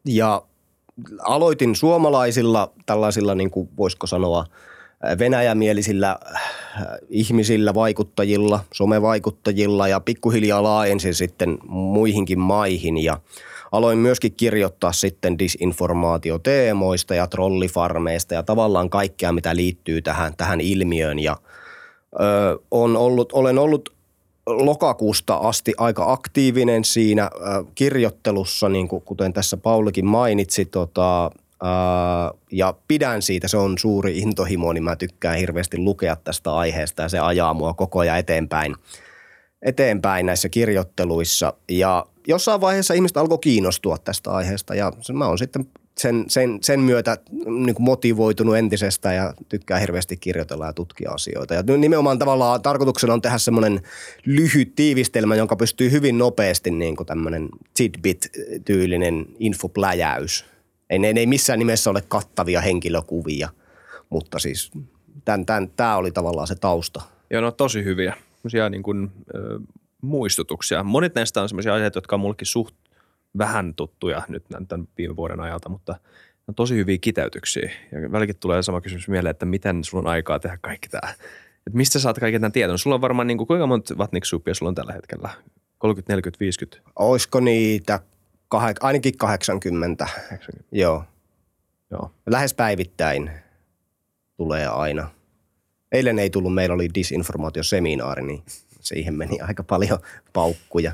Ja 0.05 0.41
aloitin 1.19 1.75
suomalaisilla 1.75 2.71
tällaisilla, 2.85 3.35
niin 3.35 3.51
kuin 3.51 3.69
voisiko 3.77 4.07
sanoa, 4.07 4.45
venäjämielisillä 5.19 6.09
äh, 6.35 6.41
ihmisillä, 7.09 7.73
vaikuttajilla, 7.73 8.59
somevaikuttajilla 8.73 9.87
ja 9.87 9.99
pikkuhiljaa 9.99 10.63
laajensin 10.63 11.13
sitten 11.13 11.57
muihinkin 11.67 12.39
maihin 12.39 12.97
ja 12.97 13.19
aloin 13.73 13.97
myöskin 13.97 14.33
kirjoittaa 14.33 14.91
sitten 14.91 15.39
disinformaatioteemoista 15.39 17.15
ja 17.15 17.27
trollifarmeista 17.27 18.33
ja 18.33 18.43
tavallaan 18.43 18.89
kaikkea, 18.89 19.31
mitä 19.31 19.55
liittyy 19.55 20.01
tähän, 20.01 20.33
tähän 20.37 20.61
ilmiöön. 20.61 21.19
Ja 21.19 21.37
ö, 22.19 22.59
on 22.71 22.97
ollut, 22.97 23.33
olen 23.33 23.59
ollut 23.59 23.89
lokakuusta 24.47 25.35
asti 25.35 25.73
aika 25.77 26.11
aktiivinen 26.11 26.83
siinä 26.83 27.29
ö, 27.33 27.39
kirjoittelussa, 27.75 28.69
niin 28.69 28.87
kuin, 28.87 29.01
kuten 29.01 29.33
tässä 29.33 29.57
Paulikin 29.57 30.05
mainitsi, 30.05 30.65
tota, 30.65 31.31
ja 32.51 32.73
pidän 32.87 33.21
siitä, 33.21 33.47
se 33.47 33.57
on 33.57 33.77
suuri 33.77 34.17
intohimo, 34.17 34.73
niin 34.73 34.83
mä 34.83 34.95
tykkään 34.95 35.37
hirveästi 35.37 35.77
lukea 35.77 36.15
tästä 36.15 36.55
aiheesta 36.55 37.01
ja 37.01 37.09
se 37.09 37.19
ajaa 37.19 37.53
mua 37.53 37.73
koko 37.73 37.99
ajan 37.99 38.19
eteenpäin, 38.19 38.75
eteenpäin 39.63 40.25
näissä 40.25 40.49
kirjoitteluissa. 40.49 41.53
Ja 41.69 42.05
jossain 42.27 42.61
vaiheessa 42.61 42.93
ihmiset 42.93 43.17
alkoi 43.17 43.37
kiinnostua 43.37 43.97
tästä 43.97 44.31
aiheesta 44.31 44.75
ja 44.75 44.91
mä 45.13 45.27
oon 45.27 45.37
sitten 45.37 45.65
sen, 45.97 46.25
sen, 46.27 46.59
sen 46.61 46.79
myötä 46.79 47.17
niin 47.45 47.75
kuin 47.75 47.83
motivoitunut 47.83 48.57
entisestä 48.57 49.13
ja 49.13 49.33
tykkää 49.49 49.79
hirveästi 49.79 50.17
kirjoitella 50.17 50.65
ja 50.65 50.73
tutkia 50.73 51.11
asioita. 51.11 51.53
Ja 51.53 51.63
nimenomaan 51.77 52.19
tavallaan 52.19 52.61
tarkoituksena 52.61 53.13
on 53.13 53.21
tehdä 53.21 53.37
semmoinen 53.37 53.81
lyhyt 54.25 54.75
tiivistelmä, 54.75 55.35
jonka 55.35 55.55
pystyy 55.55 55.91
hyvin 55.91 56.17
nopeasti 56.17 56.71
niin 56.71 56.95
kuin 56.95 57.07
tämmöinen 57.07 57.49
tidbit-tyylinen 57.73 59.25
infopläjäys. 59.39 60.45
Ei, 60.89 60.99
ne, 60.99 61.13
ne 61.13 61.19
ei 61.19 61.25
missään 61.27 61.59
nimessä 61.59 61.89
ole 61.89 62.03
kattavia 62.07 62.61
henkilökuvia, 62.61 63.49
mutta 64.09 64.39
siis 64.39 64.71
tämä 65.75 65.95
oli 65.95 66.11
tavallaan 66.11 66.47
se 66.47 66.55
tausta. 66.55 67.01
Joo, 67.29 67.41
no 67.41 67.51
tosi 67.51 67.83
hyviä. 67.83 68.13
Sellaisia 68.43 68.69
niin 68.69 68.83
kuin, 68.83 69.11
ö, 69.35 69.59
muistutuksia. 70.01 70.83
Monet 70.83 71.15
näistä 71.15 71.41
on 71.41 71.49
sellaisia 71.49 71.73
aiheita, 71.73 71.97
jotka 71.97 72.15
on 72.15 72.19
mullekin 72.19 72.47
suht 72.47 72.75
vähän 73.37 73.73
tuttuja 73.73 74.21
nyt 74.27 74.43
tämän- 74.67 74.87
viime 74.97 75.15
vuoden 75.15 75.39
ajalta, 75.39 75.69
mutta 75.69 75.93
ne 75.93 76.43
on 76.47 76.55
tosi 76.55 76.75
hyviä 76.75 76.97
kiteytyksiä. 77.01 77.71
Ja 77.91 78.11
välillä 78.11 78.33
tulee 78.33 78.63
sama 78.63 78.81
kysymys 78.81 79.07
mieleen, 79.07 79.31
että 79.31 79.45
miten 79.45 79.83
sulla 79.83 80.01
on 80.01 80.07
aikaa 80.13 80.39
tehdä 80.39 80.57
kaikki 80.61 80.89
tämä. 80.89 81.13
Että 81.67 81.77
mistä 81.77 81.99
saat 81.99 82.19
kaiken 82.19 82.41
tämän 82.41 82.51
tiedon? 82.51 82.79
Sulla 82.79 82.95
on 82.95 83.01
varmaan, 83.01 83.27
niin 83.27 83.37
kuin, 83.37 83.47
kuinka 83.47 83.67
monta 83.67 83.97
vatniksupia 83.97 84.53
sulla 84.53 84.69
on 84.69 84.75
tällä 84.75 84.93
hetkellä? 84.93 85.29
30, 85.77 86.13
40, 86.13 86.39
50, 86.39 86.91
Olisiko 86.95 87.39
niitä 87.39 87.99
kah- 88.55 88.77
ainakin 88.81 89.17
80? 89.17 90.05
80? 90.05 90.67
Joo. 90.71 91.03
Joo. 91.91 92.11
Lähes 92.25 92.53
päivittäin 92.53 93.31
tulee 94.37 94.67
aina. 94.67 95.09
Eilen 95.93 96.19
ei 96.19 96.29
tullut, 96.29 96.53
meillä 96.53 96.75
oli 96.75 96.89
disinformaatioseminaari, 96.95 98.23
niin 98.23 98.43
siihen 98.81 99.13
meni 99.13 99.39
aika 99.39 99.63
paljon 99.63 99.99
paukkuja. 100.33 100.91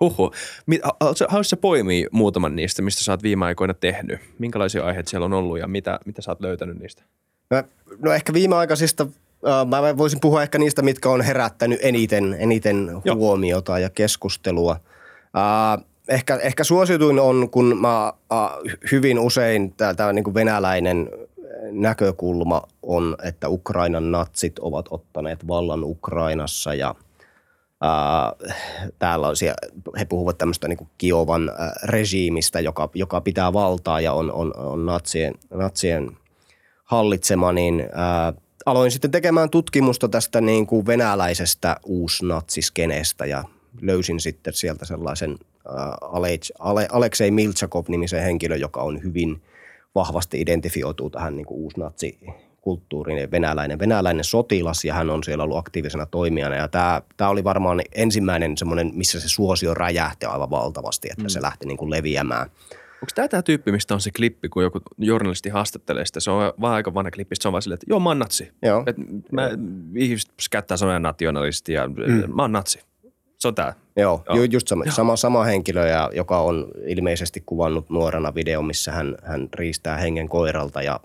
Haluaisitko- 0.00 1.26
Haluaisitko 1.28 1.60
poimia 1.60 2.08
muutaman 2.12 2.56
niistä, 2.56 2.82
mistä 2.82 3.04
sä 3.04 3.12
oot 3.12 3.22
viime 3.22 3.44
aikoina 3.44 3.74
tehnyt? 3.74 4.20
Minkälaisia 4.38 4.84
aiheita 4.84 5.10
siellä 5.10 5.24
on 5.24 5.32
ollut 5.32 5.58
ja 5.58 5.68
mitä, 5.68 6.00
mitä 6.06 6.22
sä 6.22 6.30
oot 6.30 6.40
löytänyt 6.40 6.78
niistä? 6.78 7.02
No, 7.50 7.62
no 7.98 8.12
ehkä 8.12 8.32
viimeaikaisista, 8.32 9.06
äh, 9.48 9.66
mä 9.66 9.96
voisin 9.96 10.20
puhua 10.20 10.42
ehkä 10.42 10.58
niistä, 10.58 10.82
mitkä 10.82 11.08
on 11.10 11.20
herättänyt 11.20 11.78
eniten, 11.82 12.36
eniten 12.38 12.90
Joo. 13.04 13.16
huomiota 13.16 13.78
ja 13.78 13.90
keskustelua. 13.90 14.80
Äh, 15.36 15.84
ehkä, 16.08 16.36
ehkä 16.36 16.64
suosituin 16.64 17.20
on, 17.20 17.50
kun 17.50 17.80
mä 17.80 18.06
äh, 18.06 18.50
hyvin 18.92 19.18
usein 19.18 19.74
tämä 19.96 20.12
niin 20.12 20.34
venäläinen 20.34 21.10
näkökulma 21.70 22.62
on, 22.82 23.16
että 23.22 23.48
Ukrainan 23.48 24.12
natsit 24.12 24.58
ovat 24.58 24.86
ottaneet 24.90 25.48
vallan 25.48 25.84
Ukrainassa 25.84 26.74
ja 26.74 26.94
Ää, 27.80 28.32
täällä 28.98 29.28
on 29.28 29.36
siellä, 29.36 29.56
he 29.98 30.04
puhuvat 30.04 30.38
tämmöistä 30.38 30.68
niin 30.68 30.88
Kiovan 30.98 31.48
ää, 31.48 31.72
regiimistä, 31.82 32.60
joka, 32.60 32.90
joka 32.94 33.20
pitää 33.20 33.52
valtaa 33.52 34.00
ja 34.00 34.12
on, 34.12 34.32
on, 34.32 34.56
on 34.56 34.86
natsien, 34.86 35.34
natsien 35.50 36.16
hallitsema, 36.84 37.52
niin 37.52 37.88
ää, 37.92 38.32
aloin 38.66 38.90
sitten 38.90 39.10
tekemään 39.10 39.50
tutkimusta 39.50 40.08
tästä 40.08 40.40
niin 40.40 40.66
kuin 40.66 40.86
venäläisestä 40.86 41.76
uusnatsiskeneestä 41.84 43.26
ja 43.26 43.44
löysin 43.80 44.20
sitten 44.20 44.52
sieltä 44.52 44.84
sellaisen 44.84 45.38
ää, 45.68 45.96
Alej, 46.00 46.38
Ale, 46.58 46.88
Aleksei 46.92 47.30
Miltsakov-nimisen 47.30 48.22
henkilön, 48.22 48.60
joka 48.60 48.80
on 48.80 49.02
hyvin 49.02 49.42
vahvasti 49.96 50.40
identifioituu 50.40 51.10
tähän 51.10 51.36
niin 51.36 51.46
kuin 51.46 51.70
kulttuurinen 52.60 53.30
venäläinen, 53.30 53.78
venäläinen 53.78 54.24
sotilas 54.24 54.84
ja 54.84 54.94
hän 54.94 55.10
on 55.10 55.24
siellä 55.24 55.44
ollut 55.44 55.58
aktiivisena 55.58 56.06
toimijana. 56.06 56.56
Ja 56.56 56.68
tämä, 56.68 57.02
tämä 57.16 57.30
oli 57.30 57.44
varmaan 57.44 57.80
ensimmäinen 57.94 58.56
semmoinen, 58.56 58.90
missä 58.94 59.20
se 59.20 59.28
suosio 59.28 59.74
räjähti 59.74 60.26
aivan 60.26 60.50
valtavasti, 60.50 61.08
että 61.10 61.22
mm. 61.22 61.28
se 61.28 61.42
lähti 61.42 61.66
niin 61.66 61.76
kuin 61.76 61.90
leviämään. 61.90 62.50
Onko 62.96 63.12
tämä 63.14 63.28
tämä 63.28 63.42
tyyppi, 63.42 63.72
mistä 63.72 63.94
on 63.94 64.00
se 64.00 64.10
klippi, 64.16 64.48
kun 64.48 64.62
joku 64.62 64.80
journalisti 64.98 65.48
haastattelee 65.48 66.06
sitä? 66.06 66.20
Se 66.20 66.30
on 66.30 66.52
vaan 66.60 66.74
aika 66.74 66.94
vanha 66.94 67.10
klippi, 67.10 67.36
se 67.36 67.48
on 67.48 67.52
vaan 67.52 67.62
silleen, 67.62 67.76
että 67.76 67.86
joo, 67.88 68.00
mä 68.00 68.10
oon 68.10 68.18
natsi. 68.18 68.52
Joo. 68.62 68.84
Et 68.86 68.96
mä, 69.32 69.50
ihmiset 69.96 70.30
käyttää 70.50 70.76
sanoja 70.76 70.98
nationalisti 70.98 71.72
ja 71.72 71.88
mm. 71.88 72.34
mä 72.34 72.42
oon 72.42 72.52
natsi. 72.52 72.80
Se 73.38 73.48
on 73.48 73.54
tämä. 73.54 73.72
Joo, 73.96 74.22
Joo. 74.28 74.36
Ju, 74.36 74.42
just 74.42 74.68
sama, 74.68 74.84
sama, 74.90 75.16
sama 75.16 75.44
henkilö, 75.44 75.88
ja, 75.88 76.10
joka 76.14 76.40
on 76.40 76.68
ilmeisesti 76.86 77.42
kuvannut 77.46 77.90
nuorena 77.90 78.34
video, 78.34 78.62
missä 78.62 78.92
hän, 78.92 79.14
hän 79.24 79.48
riistää 79.54 79.96
hengen 79.96 80.28
koiralta 80.28 80.82
ja 80.82 81.00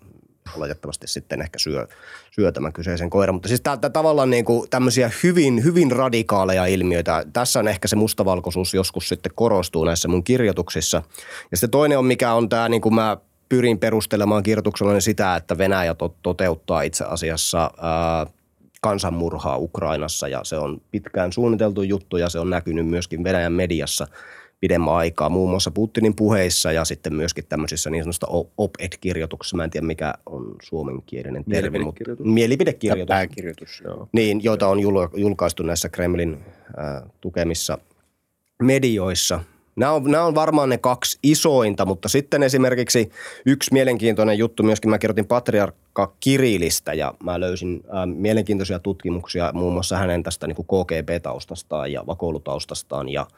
oletettavasti 0.58 1.08
sitten 1.08 1.42
ehkä 1.42 1.60
syö, 1.60 1.88
syö 2.32 2.52
tämän 2.52 2.74
kyseisen 2.74 3.10
koiran. 3.10 3.36
Mutta 3.36 3.48
siis 3.48 3.62
täältä 3.62 3.90
tavallaan 3.90 4.30
niin 4.30 4.46
kuin 4.46 4.70
tämmöisiä 4.70 5.12
hyvin, 5.24 5.64
hyvin 5.64 5.92
radikaaleja 5.92 6.66
ilmiöitä. 6.66 7.26
Tässä 7.34 7.60
on 7.60 7.68
ehkä 7.68 7.88
se 7.88 7.96
mustavalkoisuus 7.96 8.74
joskus 8.74 9.10
sitten 9.10 9.32
korostuu 9.36 9.86
näissä 9.86 10.08
mun 10.08 10.24
kirjoituksissa. 10.24 11.04
Ja 11.52 11.58
sitten 11.58 11.70
toinen 11.70 11.98
on, 11.98 12.06
mikä 12.06 12.34
on 12.34 12.50
tämä, 12.50 12.70
niin 12.70 12.82
kuin 12.82 12.96
mä 12.96 13.18
pyrin 13.50 13.80
perustelemaan 13.80 14.44
kirjoituksella 14.44 14.94
niin 14.94 15.02
sitä, 15.02 15.36
että 15.36 15.58
Venäjä 15.58 15.94
to- 15.94 16.16
toteuttaa 16.24 16.82
itse 16.82 17.06
asiassa 17.06 17.72
ää, 17.82 18.28
kansanmurhaa 18.82 19.58
Ukrainassa 19.58 20.28
ja 20.28 20.44
se 20.44 20.58
on 20.58 20.82
pitkään 20.92 21.34
suunniteltu 21.34 21.82
juttu 21.82 22.18
ja 22.18 22.30
se 22.30 22.40
on 22.40 22.50
näkynyt 22.50 22.88
myöskin 22.88 23.24
Venäjän 23.24 23.54
mediassa– 23.54 24.08
pidemmän 24.62 24.94
aikaa, 24.94 25.30
muun 25.30 25.50
muassa 25.50 25.72
Putinin 25.72 26.16
puheissa 26.16 26.72
ja 26.72 26.86
sitten 26.86 27.14
myöskin 27.14 27.46
tämmöisissä 27.50 27.90
niin 27.90 28.04
sanotusta 28.04 28.28
op-ed-kirjoituksissa. 28.58 29.58
Mä 29.58 29.64
en 29.64 29.70
tiedä, 29.70 29.88
mikä 29.88 30.14
on 30.26 30.56
suomenkielinen 30.64 31.44
termi, 31.46 31.80
mutta 31.80 32.04
mielipidekirjoitus. 32.24 33.08
Pääkirjoitus. 33.08 33.82
Joo. 33.86 34.08
Niin, 34.12 34.44
joita 34.44 34.68
on 34.68 34.80
julkaistu 35.16 35.64
näissä 35.64 35.90
Kremlin 35.90 36.34
äh, 36.34 37.10
tukemissa 37.22 37.78
medioissa. 38.64 39.40
Nämä 39.82 39.94
on, 39.94 40.04
nämä 40.04 40.24
on 40.24 40.36
varmaan 40.36 40.70
ne 40.70 40.78
kaksi 40.78 41.20
isointa, 41.24 41.86
mutta 41.86 42.10
sitten 42.10 42.44
esimerkiksi 42.44 43.12
yksi 43.46 43.74
mielenkiintoinen 43.74 44.38
juttu 44.38 44.64
myöskin, 44.64 44.90
mä 44.90 44.98
kirjoitin 44.98 45.28
patriarkka 45.28 46.14
Kirilistä 46.20 46.94
ja 46.94 47.14
mä 47.24 47.40
löysin 47.40 47.84
äh, 47.86 48.08
mielenkiintoisia 48.16 48.80
tutkimuksia 48.80 49.52
muun 49.54 49.74
muassa 49.74 49.98
hänen 49.98 50.24
tästä 50.24 50.48
niin 50.48 50.56
KGB-taustastaan 50.56 51.92
ja 51.92 52.04
vakoilutaustastaan 52.08 53.10
ja– 53.10 53.28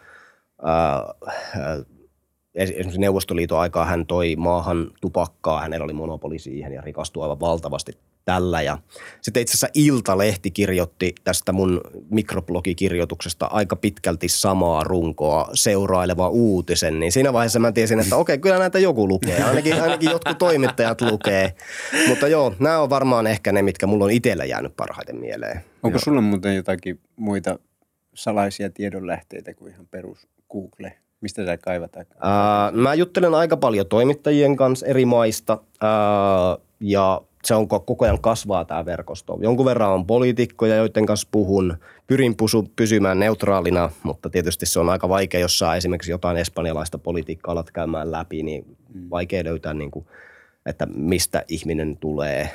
esimerkiksi 2.56 3.00
Neuvostoliiton 3.00 3.60
aikaa 3.60 3.86
hän 3.86 4.06
toi 4.06 4.36
maahan 4.36 4.92
tupakkaa, 5.02 5.62
hänellä 5.62 5.84
oli 5.84 5.94
monopoli 5.94 6.40
siihen 6.40 6.74
ja 6.74 6.82
rikastui 6.82 7.24
aivan 7.24 7.40
valtavasti 7.40 7.98
tällä. 8.26 8.62
Ja 8.62 8.78
sitten 9.22 9.42
itse 9.42 9.52
asiassa 9.52 9.68
Ilta-lehti 9.74 10.52
kirjoitti 10.52 11.16
tästä 11.24 11.52
mun 11.52 11.82
mikroblogikirjoituksesta 12.10 13.46
aika 13.46 13.76
pitkälti 13.76 14.30
samaa 14.30 14.84
runkoa 14.84 15.50
seuraileva 15.54 16.30
uutisen, 16.30 17.00
niin 17.00 17.12
siinä 17.12 17.34
vaiheessa 17.34 17.60
mä 17.60 17.72
tiesin, 17.72 18.00
että 18.00 18.16
okei, 18.16 18.38
kyllä 18.38 18.60
näitä 18.60 18.80
joku 18.80 19.08
lukee, 19.08 19.44
ainakin, 19.44 19.82
ainakin 19.82 20.12
jotkut 20.12 20.38
toimittajat 20.38 21.02
lukee. 21.02 21.54
Mutta 22.08 22.28
joo, 22.28 22.56
nämä 22.60 22.80
on 22.80 22.90
varmaan 22.90 23.28
ehkä 23.28 23.52
ne, 23.52 23.62
mitkä 23.62 23.88
mulla 23.88 24.06
on 24.06 24.12
itsellä 24.12 24.46
jäänyt 24.46 24.76
parhaiten 24.76 25.16
mieleen. 25.16 25.64
Onko 25.84 26.00
sulla 26.00 26.22
muuten 26.22 26.56
jotakin 26.56 27.00
muita 27.16 27.60
salaisia 28.14 28.70
tiedonlähteitä 28.70 29.54
kuin 29.54 29.74
ihan 29.74 29.88
perus 29.92 30.28
Google? 30.52 30.94
Mistä 31.22 31.46
sä 31.46 31.58
kaivat? 31.58 31.96
Uh, 31.96 32.82
mä 32.82 32.94
juttelen 32.94 33.36
aika 33.36 33.58
paljon 33.58 33.88
toimittajien 33.88 34.56
kanssa 34.56 34.86
eri 34.86 35.06
maista 35.06 35.54
uh, 35.54 36.66
ja 36.80 37.22
se 37.46 37.56
on 37.56 37.68
koko 37.68 38.06
ajan 38.06 38.22
kasvaa 38.22 38.66
tämä 38.66 38.86
verkosto. 38.86 39.38
Jonkun 39.42 39.66
verran 39.66 39.92
on 39.92 40.06
poliitikkoja, 40.06 40.76
joiden 40.76 41.06
kanssa 41.06 41.28
puhun. 41.32 41.78
Pyrin 42.08 42.36
pusu, 42.36 42.72
pysymään 42.76 43.20
neutraalina, 43.20 43.90
mutta 44.04 44.30
tietysti 44.30 44.66
se 44.66 44.80
on 44.80 44.90
aika 44.90 45.10
vaikea, 45.10 45.40
jos 45.40 45.60
saa 45.60 45.76
esimerkiksi 45.76 46.12
jotain 46.12 46.38
espanjalaista 46.38 46.98
politiikkaa 46.98 47.52
alat 47.52 47.72
käymään 47.72 48.12
läpi, 48.12 48.44
niin 48.44 48.78
mm. 48.94 49.10
vaikea 49.10 49.44
löytää, 49.44 49.74
niin 49.74 49.92
kuin, 49.92 50.06
että 50.66 50.86
mistä 50.96 51.44
ihminen 51.48 51.98
tulee 51.98 52.50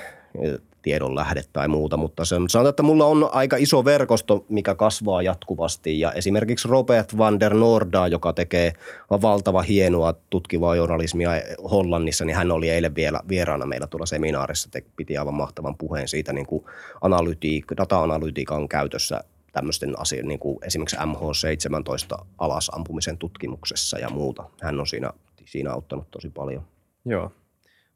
tiedon 0.82 1.14
lähde 1.14 1.42
tai 1.52 1.68
muuta, 1.68 1.96
mutta 1.96 2.24
se 2.24 2.34
on, 2.34 2.48
sanotaan, 2.48 2.70
että 2.70 2.82
mulla 2.82 3.04
on 3.04 3.28
aika 3.32 3.56
iso 3.56 3.84
verkosto, 3.84 4.44
mikä 4.48 4.74
kasvaa 4.74 5.22
jatkuvasti 5.22 6.00
ja 6.00 6.12
esimerkiksi 6.12 6.68
Robert 6.68 7.18
van 7.18 7.40
der 7.40 7.54
Norda, 7.54 8.06
joka 8.06 8.32
tekee 8.32 8.72
valtava 9.10 9.62
hienoa 9.62 10.14
tutkivaa 10.30 10.76
journalismia 10.76 11.30
Hollannissa, 11.70 12.24
niin 12.24 12.36
hän 12.36 12.50
oli 12.50 12.70
eilen 12.70 12.94
vielä 12.94 13.20
vieraana 13.28 13.66
meillä 13.66 13.86
tuolla 13.86 14.06
seminaarissa, 14.06 14.68
te 14.70 14.84
piti 14.96 15.18
aivan 15.18 15.34
mahtavan 15.34 15.76
puheen 15.78 16.08
siitä 16.08 16.32
niin 16.32 16.46
kuin 16.46 16.64
analytiik, 17.00 17.64
data-analytiikan 17.76 18.68
käytössä 18.68 19.24
tämmöisten 19.52 20.00
asioiden, 20.00 20.28
niin 20.28 20.38
kuin 20.38 20.58
esimerkiksi 20.62 20.96
MH17 20.96 22.24
alasampumisen 22.38 23.18
tutkimuksessa 23.18 23.98
ja 23.98 24.10
muuta. 24.10 24.44
Hän 24.62 24.80
on 24.80 24.86
siinä, 24.86 25.10
siinä 25.44 25.72
auttanut 25.72 26.10
tosi 26.10 26.30
paljon. 26.30 26.62
Joo, 27.04 27.32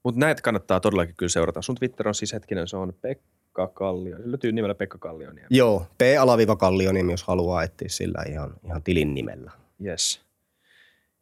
mutta 0.04 0.20
näitä 0.20 0.42
kannattaa 0.42 0.80
todellakin 0.80 1.14
kyllä 1.16 1.30
seurata. 1.30 1.62
Sun 1.62 1.74
Twitter 1.74 2.08
on 2.08 2.14
siis 2.14 2.32
hetkinen, 2.32 2.68
se 2.68 2.76
on 2.76 2.94
Pekka 3.00 3.68
Kallio. 3.68 4.16
Se 4.16 4.30
löytyy 4.30 4.52
nimellä 4.52 4.74
Pekka 4.74 4.98
Kallioniemi. 4.98 5.46
Joo, 5.50 5.86
P-Kallioniemi, 5.98 7.12
jos 7.12 7.22
haluaa 7.22 7.62
etsiä 7.62 7.88
sillä 7.88 8.24
ihan, 8.28 8.54
ihan 8.64 8.82
tilin 8.82 9.14
nimellä. 9.14 9.50
Yes. 9.84 10.22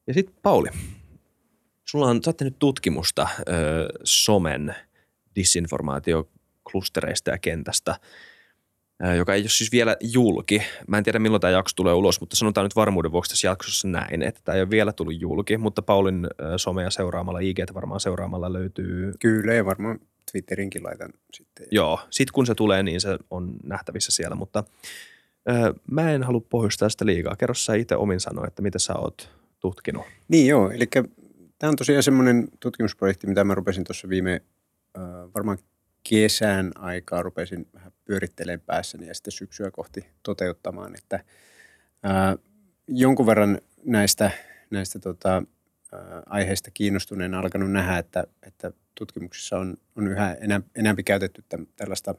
Ja 0.06 0.14
sitten 0.14 0.34
Pauli, 0.42 0.68
sulla 1.84 2.06
on, 2.06 2.22
sä 2.22 2.34
nyt 2.40 2.58
tutkimusta 2.58 3.28
ö, 3.38 3.42
somen 4.04 4.74
disinformaatioklustereista 5.36 7.30
ja 7.30 7.38
kentästä– 7.38 7.96
joka 9.16 9.34
ei 9.34 9.40
ole 9.40 9.48
siis 9.48 9.72
vielä 9.72 9.96
julki. 10.00 10.62
Mä 10.88 10.98
en 10.98 11.04
tiedä 11.04 11.18
milloin 11.18 11.40
tämä 11.40 11.50
jakso 11.50 11.72
tulee 11.76 11.94
ulos, 11.94 12.20
mutta 12.20 12.36
sanotaan 12.36 12.64
nyt 12.64 12.76
varmuuden 12.76 13.12
vuoksi 13.12 13.30
tässä 13.30 13.48
jaksossa 13.48 13.88
näin, 13.88 14.22
että 14.22 14.40
tämä 14.44 14.56
ei 14.56 14.62
ole 14.62 14.70
vielä 14.70 14.92
tullut 14.92 15.20
julki, 15.20 15.58
mutta 15.58 15.82
Paulin 15.82 16.26
somea 16.56 16.90
seuraamalla, 16.90 17.38
IG 17.38 17.58
varmaan 17.74 18.00
seuraamalla 18.00 18.52
löytyy. 18.52 19.12
Kyllä 19.20 19.54
ja 19.54 19.64
varmaan 19.64 19.98
Twitterinkin 20.32 20.82
laitan 20.82 21.10
sitten. 21.34 21.66
Joo, 21.70 22.00
sitten 22.10 22.32
kun 22.32 22.46
se 22.46 22.54
tulee, 22.54 22.82
niin 22.82 23.00
se 23.00 23.18
on 23.30 23.56
nähtävissä 23.64 24.12
siellä, 24.12 24.34
mutta 24.34 24.64
ö, 25.48 25.74
mä 25.90 26.12
en 26.12 26.22
halua 26.22 26.40
pohjustaa 26.50 26.88
sitä 26.88 27.06
liikaa. 27.06 27.36
Kerro 27.36 27.54
sä 27.54 27.74
itse 27.74 27.96
omin 27.96 28.20
sanoa, 28.20 28.46
että 28.46 28.62
mitä 28.62 28.78
sä 28.78 28.94
oot 28.94 29.30
tutkinut. 29.60 30.02
Niin 30.28 30.46
joo, 30.46 30.70
eli 30.70 30.86
tämä 31.58 31.68
on 31.68 31.76
tosiaan 31.76 32.02
semmoinen 32.02 32.48
tutkimusprojekti, 32.60 33.26
mitä 33.26 33.44
mä 33.44 33.54
rupesin 33.54 33.84
tuossa 33.84 34.08
viime 34.08 34.42
äh, 34.98 35.02
varmaan 35.34 35.58
kesän 36.08 36.72
aikaa 36.74 37.22
rupesin 37.22 37.66
vähän 37.74 37.92
pyörittelemään 38.04 38.60
päässäni 38.66 39.06
ja 39.06 39.14
sitten 39.14 39.32
syksyä 39.32 39.70
kohti 39.70 40.06
toteuttamaan, 40.22 40.96
että 40.96 41.24
ää, 42.02 42.36
jonkun 42.88 43.26
verran 43.26 43.58
näistä, 43.84 44.30
näistä 44.70 44.98
tota, 44.98 45.42
ää, 45.92 46.22
aiheista 46.26 46.70
kiinnostuneen 46.70 47.34
alkanut 47.34 47.72
nähdä, 47.72 47.98
että, 47.98 48.24
että 48.46 48.72
tutkimuksissa 48.94 49.58
on, 49.58 49.76
on 49.96 50.08
yhä 50.08 50.34
enää, 50.34 50.60
enemmän 50.76 51.04
käytetty 51.04 51.44
tällaista, 51.76 52.14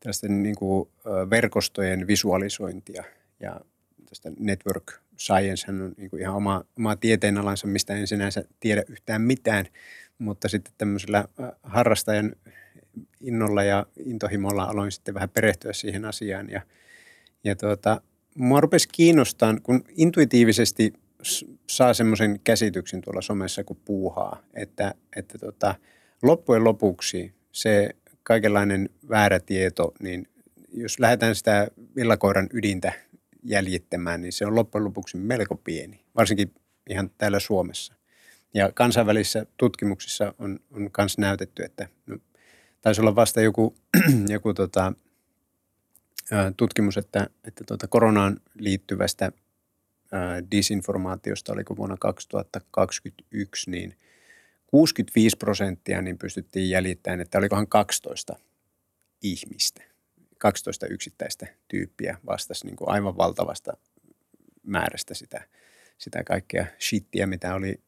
tällaista 0.00 0.28
niin 0.28 0.56
kuin, 0.56 0.88
ä, 1.06 1.30
verkostojen 1.30 2.06
visualisointia 2.06 3.04
ja 3.40 3.60
tästä 4.08 4.32
network 4.38 4.92
science 5.18 5.72
on 5.72 5.94
niin 5.96 6.10
kuin 6.10 6.22
ihan 6.22 6.34
oma, 6.34 6.64
oma 6.78 6.96
tieteenalansa, 6.96 7.66
mistä 7.66 7.94
en 7.94 8.06
sinänsä 8.06 8.44
tiedä 8.60 8.82
yhtään 8.88 9.22
mitään, 9.22 9.66
mutta 10.18 10.48
sitten 10.48 10.72
tämmöisellä 10.78 11.24
harrastajan 11.62 12.32
innolla 13.20 13.62
ja 13.62 13.86
intohimolla 14.04 14.64
aloin 14.64 14.92
sitten 14.92 15.14
vähän 15.14 15.30
perehtyä 15.30 15.72
siihen 15.72 16.04
asiaan. 16.04 16.50
Ja, 16.50 16.60
ja 17.44 17.56
tuota, 17.56 18.00
mua 18.34 18.60
rupesi 18.60 18.88
kiinnostaa, 18.92 19.54
kun 19.62 19.84
intuitiivisesti 19.96 20.92
saa 21.70 21.94
semmoisen 21.94 22.40
käsityksen 22.44 23.00
tuolla 23.00 23.22
somessa, 23.22 23.64
kun 23.64 23.80
puuhaa, 23.84 24.42
että, 24.54 24.94
että 25.16 25.38
tota, 25.38 25.74
loppujen 26.22 26.64
lopuksi 26.64 27.34
se 27.52 27.90
kaikenlainen 28.22 28.90
väärä 29.08 29.40
tieto, 29.40 29.94
niin 30.02 30.28
jos 30.72 31.00
lähdetään 31.00 31.34
sitä 31.34 31.68
villakoiran 31.96 32.48
ydintä 32.52 32.92
jäljittämään, 33.42 34.22
niin 34.22 34.32
se 34.32 34.46
on 34.46 34.54
loppujen 34.54 34.84
lopuksi 34.84 35.16
melko 35.16 35.56
pieni, 35.56 36.04
varsinkin 36.16 36.54
ihan 36.90 37.10
täällä 37.18 37.40
Suomessa. 37.40 37.94
Ja 38.54 38.72
kansainvälisissä 38.74 39.46
tutkimuksissa 39.56 40.34
on, 40.38 40.60
on 40.70 40.90
myös 40.98 41.18
näytetty, 41.18 41.62
että 41.62 41.88
no, 42.06 42.16
taisi 42.80 43.00
olla 43.00 43.14
vasta 43.14 43.40
joku, 43.40 43.74
joku 44.28 44.54
tota, 44.54 44.92
tutkimus, 46.56 46.96
että, 46.96 47.26
että 47.44 47.64
tota 47.64 47.88
koronaan 47.88 48.40
liittyvästä 48.54 49.32
disinformaatiosta, 50.50 51.52
oliko 51.52 51.76
vuonna 51.76 51.96
2021, 52.00 53.70
niin 53.70 53.96
65 54.66 55.36
prosenttia 55.36 56.02
niin 56.02 56.18
pystyttiin 56.18 56.70
jäljittämään, 56.70 57.20
että 57.20 57.38
olikohan 57.38 57.68
12 57.68 58.36
ihmistä, 59.22 59.82
12 60.38 60.86
yksittäistä 60.86 61.46
tyyppiä 61.68 62.18
vastasi 62.26 62.66
niin 62.66 62.76
kuin 62.76 62.90
aivan 62.90 63.16
valtavasta 63.16 63.72
määrästä 64.62 65.14
sitä, 65.14 65.44
sitä 66.00 66.24
kaikkea 66.24 66.66
shittiä, 66.80 67.26
mitä 67.26 67.54
oli 67.54 67.80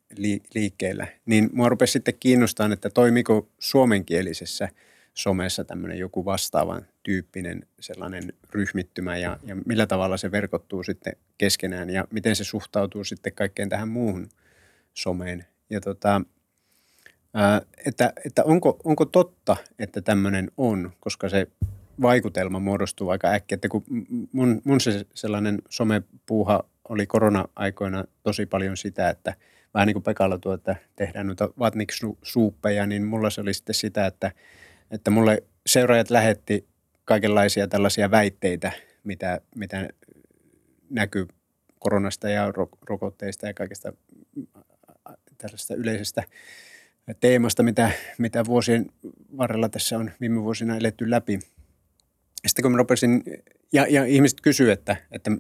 liikkeellä. 0.55 1.07
Niin 1.27 1.51
mua 1.53 1.69
rupesi 1.69 1.93
sitten 1.93 2.15
kiinnostaa, 2.21 2.73
että 2.73 2.91
toimiko 2.91 3.49
suomenkielisessä 3.59 4.69
somessa 5.15 5.65
tämmöinen 5.65 5.99
joku 5.99 6.25
vastaavan 6.25 6.87
tyyppinen 7.03 7.67
sellainen 7.81 8.33
ryhmittymä 8.51 9.17
ja, 9.17 9.39
ja 9.45 9.57
millä 9.67 9.87
tavalla 9.87 10.17
se 10.17 10.31
verkottuu 10.31 10.83
sitten 10.83 11.17
keskenään 11.39 11.91
ja 11.91 12.09
miten 12.11 12.37
se 12.37 12.45
suhtautuu 12.45 13.05
sitten 13.05 13.33
kaikkeen 13.33 13.69
tähän 13.69 13.89
muuhun 13.89 14.29
someen. 14.95 15.47
Ja 15.71 15.81
tota, 15.81 16.21
ää, 17.35 17.63
että, 17.87 18.13
että 18.27 18.45
onko, 18.45 18.81
onko 18.85 19.05
totta, 19.05 19.57
että 19.79 20.03
tämmöinen 20.03 20.51
on, 20.57 20.93
koska 21.01 21.29
se 21.29 21.47
vaikutelma 22.03 22.59
muodostuu 22.59 23.09
aika 23.09 23.29
äkkiä. 23.29 23.55
Että 23.57 23.69
kun 23.69 23.85
mun, 24.33 24.63
mun 24.65 24.81
se 24.81 25.07
sellainen 25.15 25.63
somepuuha 25.69 26.65
oli 26.89 27.07
korona-aikoina 27.07 28.05
tosi 28.23 28.47
paljon 28.47 28.77
sitä, 28.77 29.09
että 29.09 29.35
vähän 29.75 29.87
niin 29.87 29.95
kuin 29.95 30.03
Pekalla 30.03 30.39
tuo, 30.39 30.55
että 30.55 30.77
tehdään 30.97 31.27
noita 31.27 31.49
vatnik-suuppeja, 31.59 32.87
niin 32.87 33.05
mulla 33.05 33.31
se 33.31 33.41
oli 33.41 33.55
sitten 33.55 33.75
sitä, 33.75 34.07
että, 34.07 34.33
että 34.91 35.11
mulle 35.11 35.43
seuraajat 35.67 36.11
lähetti 36.11 36.69
kaikenlaisia 37.05 37.69
tällaisia 37.69 38.11
väitteitä, 38.11 38.73
mitä, 39.05 39.41
mitä 39.57 39.89
näkyy 40.91 41.27
koronasta 41.79 42.29
ja 42.29 42.53
rokotteista 42.89 43.47
ja 43.47 43.55
kaikesta 43.55 43.93
tällaista 45.39 45.75
yleisestä 45.75 46.23
teemasta, 47.21 47.63
mitä, 47.63 47.91
mitä 48.19 48.45
vuosien 48.45 48.87
varrella 49.37 49.69
tässä 49.69 49.99
on 49.99 50.11
viime 50.21 50.43
vuosina 50.43 50.77
eletty 50.77 51.11
läpi. 51.11 51.39
Sitten 52.47 52.63
kun 52.63 52.73
mä 52.73 52.79
rupesin, 52.79 53.23
ja, 53.73 53.87
ja 53.87 54.05
ihmiset 54.05 54.41
kysyivät, 54.41 54.79
että, 54.79 54.97
että 55.11 55.31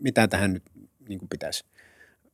mitä 0.00 0.28
tähän 0.28 0.52
nyt 0.52 0.62
niin 1.08 1.18
kuin 1.18 1.28
pitäisi 1.28 1.64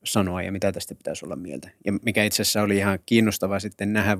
sanoa 0.04 0.42
ja 0.42 0.52
mitä 0.52 0.72
tästä 0.72 0.94
pitäisi 0.94 1.24
olla 1.24 1.36
mieltä. 1.36 1.70
Ja 1.84 1.92
mikä 1.92 2.24
itse 2.24 2.42
asiassa 2.42 2.62
oli 2.62 2.76
ihan 2.76 2.98
kiinnostavaa 3.06 3.60
sitten 3.60 3.92
nähdä 3.92 4.16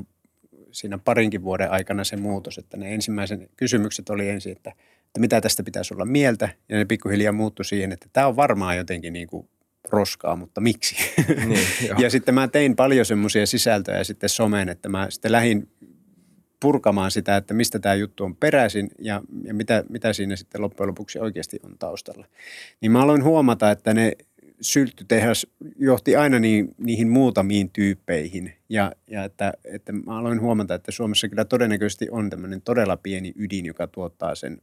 siinä 0.72 0.98
parinkin 0.98 1.42
vuoden 1.42 1.70
aikana 1.70 2.05
se 2.05 2.16
muutos, 2.16 2.59
että 2.59 2.76
ne 2.76 2.94
ensimmäisen 2.94 3.48
kysymykset 3.56 4.10
oli 4.10 4.28
ensin, 4.28 4.52
että, 4.52 4.70
että 5.06 5.20
mitä 5.20 5.40
tästä 5.40 5.62
pitäisi 5.62 5.94
olla 5.94 6.05
mieltä, 6.05 6.48
ja 6.68 6.76
ne 6.76 6.84
pikkuhiljaa 6.84 7.32
muuttui 7.32 7.64
siihen, 7.64 7.92
että 7.92 8.06
tämä 8.12 8.26
on 8.26 8.36
varmaan 8.36 8.76
jotenkin 8.76 9.12
niin 9.12 9.28
kuin 9.28 9.48
roskaa, 9.90 10.36
mutta 10.36 10.60
miksi? 10.60 10.96
Niin, 11.46 11.66
ja 12.02 12.10
sitten 12.10 12.34
mä 12.34 12.48
tein 12.48 12.76
paljon 12.76 13.06
semmoisia 13.06 13.46
sisältöjä 13.46 14.05
sitten 14.05 14.28
someen, 14.28 14.68
että 14.68 14.88
mä 14.88 15.06
sitten 15.10 15.32
lähdin 15.32 15.68
purkamaan 16.65 17.11
sitä, 17.11 17.36
että 17.36 17.55
mistä 17.55 17.78
tämä 17.78 17.95
juttu 17.95 18.24
on 18.24 18.36
peräisin 18.36 18.91
ja, 18.99 19.23
ja 19.45 19.55
mitä, 19.55 19.85
mitä 19.89 20.12
siinä 20.12 20.36
sitten 20.36 20.61
loppujen 20.61 20.89
lopuksi 20.89 21.19
oikeasti 21.19 21.61
on 21.65 21.78
taustalla. 21.78 22.27
Niin 22.81 22.93
mä 22.93 23.03
aloin 23.03 23.24
huomata, 23.24 23.70
että 23.70 23.95
ne 23.95 24.12
sylttytehdas 24.61 25.47
johti 25.78 26.16
aina 26.16 26.39
niin, 26.39 26.74
niihin 26.78 27.09
muutamiin 27.09 27.70
tyyppeihin 27.70 28.53
ja, 28.69 28.93
ja 29.11 29.24
että, 29.24 29.53
että 29.65 29.93
mä 29.93 30.19
aloin 30.19 30.41
huomata, 30.41 30.74
että 30.74 30.93
Suomessa 30.93 31.28
kyllä 31.28 31.45
todennäköisesti 31.45 32.09
on 32.11 32.31
tämmöinen 32.31 32.62
todella 32.62 32.97
pieni 32.97 33.32
ydin, 33.36 33.66
joka 33.66 33.86
tuottaa 33.86 34.35
sen 34.35 34.59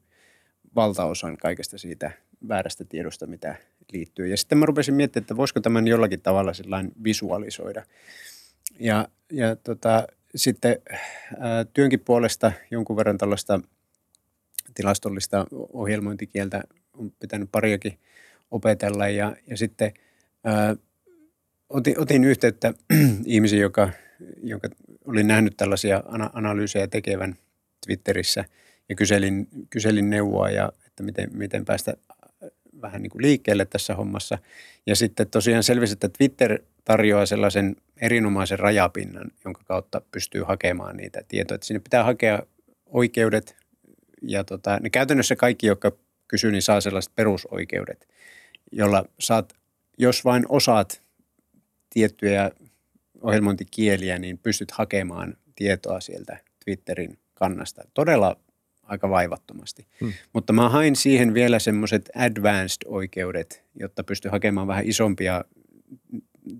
valtaosan 0.75 1.37
kaikesta 1.37 1.77
siitä 1.77 2.11
väärästä 2.47 2.85
tiedosta, 2.85 3.27
mitä 3.27 3.55
liittyy. 3.93 4.27
Ja 4.27 4.37
sitten 4.37 4.57
mä 4.57 4.65
rupesin 4.65 4.93
miettimään, 4.93 5.23
että 5.23 5.37
voisiko 5.37 5.59
tämän 5.59 5.87
jollakin 5.87 6.21
tavalla 6.21 6.51
visualisoida. 7.03 7.83
Ja, 8.79 9.07
ja 9.31 9.55
tota, 9.55 10.07
sitten 10.35 10.77
ää, 11.39 11.65
työnkin 11.65 11.99
puolesta 11.99 12.51
jonkun 12.71 12.95
verran 12.95 13.17
tällaista 13.17 13.59
tilastollista 14.73 15.45
ohjelmointikieltä 15.51 16.63
on 16.93 17.11
pitänyt 17.19 17.49
pariakin 17.51 17.99
opetella 18.51 19.07
ja, 19.07 19.35
ja 19.47 19.57
sitten 19.57 19.93
ää, 20.43 20.75
otin, 21.69 21.99
otin 21.99 22.23
yhteyttä 22.23 22.73
ihmisiin, 23.25 23.61
joka, 23.61 23.89
jonka 24.43 24.69
olin 25.05 25.27
nähnyt 25.27 25.57
tällaisia 25.57 26.03
ana- 26.05 26.29
analyysejä 26.33 26.87
tekevän 26.87 27.35
Twitterissä 27.85 28.45
ja 28.89 28.95
kyselin, 28.95 29.47
kyselin 29.69 30.09
neuvoa 30.09 30.49
ja 30.49 30.71
että 30.87 31.03
miten, 31.03 31.29
miten 31.33 31.65
päästä 31.65 31.93
vähän 32.81 33.01
niin 33.01 33.09
kuin 33.09 33.21
liikkeelle 33.21 33.65
tässä 33.65 33.95
hommassa. 33.95 34.37
Ja 34.85 34.95
sitten 34.95 35.29
tosiaan 35.29 35.63
selvisi, 35.63 35.93
että 35.93 36.09
Twitter 36.09 36.59
tarjoaa 36.85 37.25
sellaisen 37.25 37.75
erinomaisen 38.01 38.59
rajapinnan, 38.59 39.31
jonka 39.45 39.61
kautta 39.65 40.01
pystyy 40.11 40.43
hakemaan 40.43 40.97
niitä 40.97 41.21
tietoja. 41.27 41.55
Että 41.55 41.67
sinne 41.67 41.79
pitää 41.79 42.03
hakea 42.03 42.43
oikeudet 42.85 43.55
ja 44.21 44.43
tota, 44.43 44.79
ne 44.79 44.89
käytännössä 44.89 45.35
kaikki, 45.35 45.67
jotka 45.67 45.91
kysyy, 46.27 46.51
niin 46.51 46.61
saa 46.61 46.81
sellaiset 46.81 47.15
perusoikeudet, 47.15 48.07
jolla 48.71 49.05
saat, 49.19 49.53
jos 49.97 50.25
vain 50.25 50.45
osaat 50.49 51.01
tiettyjä 51.89 52.51
ohjelmointikieliä, 53.21 54.17
niin 54.17 54.37
pystyt 54.37 54.71
hakemaan 54.71 55.37
tietoa 55.55 55.99
sieltä 55.99 56.37
Twitterin 56.65 57.17
kannasta. 57.33 57.81
Todella 57.93 58.37
aika 58.91 59.09
vaivattomasti. 59.09 59.87
Hmm. 60.01 60.13
Mutta 60.33 60.53
mä 60.53 60.69
hain 60.69 60.95
siihen 60.95 61.33
vielä 61.33 61.59
semmoiset 61.59 62.09
advanced 62.15 62.81
oikeudet, 62.85 63.63
jotta 63.79 64.03
pystyy 64.03 64.31
hakemaan 64.31 64.67
vähän 64.67 64.87
isompia 64.87 65.45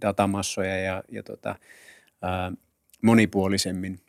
datamassoja 0.02 0.78
ja, 0.78 1.04
ja 1.12 1.24
tota, 1.24 1.56
ää, 2.22 2.52
monipuolisemmin. 3.02 4.00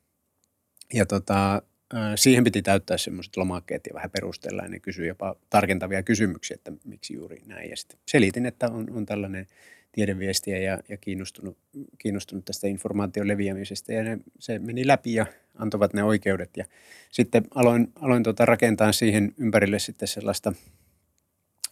Ja 0.94 1.06
tota, 1.06 1.62
ää, 1.94 2.16
siihen 2.16 2.44
piti 2.44 2.62
täyttää 2.62 2.96
semmoiset 2.96 3.36
lomakkeet 3.36 3.86
ja 3.86 3.94
vähän 3.94 4.10
perustella 4.10 4.62
ja 4.62 4.68
ne 4.68 4.80
kysyi 4.80 5.08
jopa 5.08 5.36
tarkentavia 5.50 6.02
kysymyksiä, 6.02 6.54
että 6.54 6.72
miksi 6.84 7.14
juuri 7.14 7.42
näin. 7.46 7.70
Ja 7.70 7.76
sitten 7.76 7.98
selitin, 8.08 8.46
että 8.46 8.68
on, 8.68 8.90
on 8.90 9.06
tällainen 9.06 9.46
tiedeviestiä 9.92 10.58
ja, 10.58 10.78
ja 10.88 10.96
kiinnostunut, 10.96 11.58
kiinnostunut 11.98 12.44
tästä 12.44 12.66
informaation 12.66 13.28
leviämisestä 13.28 13.92
ja 13.92 14.02
ne, 14.02 14.18
se 14.38 14.58
meni 14.58 14.86
läpi 14.86 15.14
ja 15.14 15.26
antoivat 15.62 15.94
ne 15.94 16.04
oikeudet. 16.04 16.50
Ja 16.56 16.64
sitten 17.10 17.44
aloin, 17.54 17.92
aloin 18.00 18.22
tota 18.22 18.46
rakentaa 18.46 18.92
siihen 18.92 19.34
ympärille 19.38 19.78
sitten 19.78 20.08
sellaista, 20.08 20.52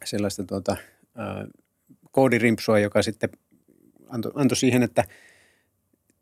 sellaista 0.04 0.44
tuota, 0.44 0.76
ää, 1.14 1.46
koodirimpsua, 2.10 2.78
joka 2.78 3.02
sitten 3.02 3.30
antoi, 4.08 4.32
antoi 4.34 4.56
siihen, 4.56 4.82
että 4.82 5.04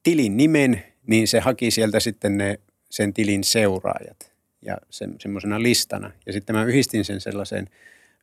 tilin 0.03 0.37
nimen, 0.37 0.83
niin 1.07 1.29
se 1.29 1.41
haki 1.41 1.71
sieltä 1.71 2.01
sitten 2.01 2.39
ne 2.39 2.61
sen 2.91 3.15
tilin 3.15 3.45
seuraajat 3.45 4.33
ja 4.63 4.77
se, 4.91 5.09
semmoisena 5.19 5.63
listana. 5.63 6.11
Ja 6.27 6.33
sitten 6.33 6.57
mä 6.57 6.65
yhdistin 6.65 7.05
sen 7.05 7.21
sellaiseen 7.21 7.67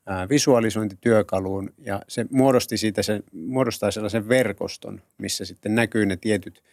ää, 0.05 0.29
visualisointityökaluun 0.29 1.73
ja 1.77 2.01
se 2.07 2.25
muodosti 2.31 2.77
siitä 2.77 3.03
se, 3.03 3.21
muodostaa 3.31 3.91
sellaisen 3.91 4.29
verkoston, 4.29 5.01
missä 5.17 5.45
sitten 5.45 5.75
näkyy 5.75 6.05
ne 6.05 6.17
tietyt 6.17 6.63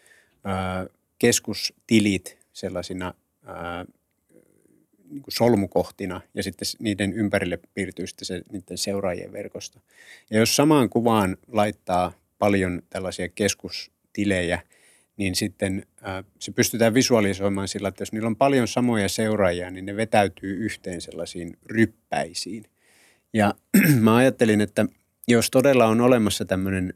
ää, 0.44 0.86
keskustilit 1.19 2.41
sellaisina 2.52 3.14
ää, 3.46 3.84
niin 5.08 5.22
kuin 5.22 5.34
solmukohtina 5.34 6.20
ja 6.34 6.42
sitten 6.42 6.66
niiden 6.78 7.12
ympärille 7.12 7.58
piirtyy 7.74 8.06
sitten 8.06 8.26
se 8.26 8.42
niiden 8.52 8.78
seuraajien 8.78 9.32
verkosto. 9.32 9.78
Ja 10.30 10.38
jos 10.38 10.56
samaan 10.56 10.88
kuvaan 10.88 11.36
laittaa 11.48 12.12
paljon 12.38 12.82
tällaisia 12.90 13.28
keskustilejä, 13.28 14.62
niin 15.16 15.34
sitten 15.34 15.86
ää, 16.02 16.24
se 16.38 16.52
pystytään 16.52 16.94
visualisoimaan 16.94 17.68
sillä, 17.68 17.88
että 17.88 18.02
jos 18.02 18.12
niillä 18.12 18.26
on 18.26 18.36
paljon 18.36 18.68
samoja 18.68 19.08
seuraajia, 19.08 19.70
niin 19.70 19.86
ne 19.86 19.96
vetäytyy 19.96 20.56
yhteen 20.56 21.00
sellaisiin 21.00 21.56
ryppäisiin. 21.66 22.64
Ja 23.32 23.54
mä 24.00 24.16
ajattelin, 24.16 24.60
että 24.60 24.86
jos 25.28 25.50
todella 25.50 25.86
on 25.86 26.00
olemassa 26.00 26.44
tämmöinen 26.44 26.94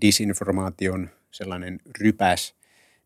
disinformaation 0.00 1.10
sellainen 1.30 1.80
rypäs, 2.00 2.54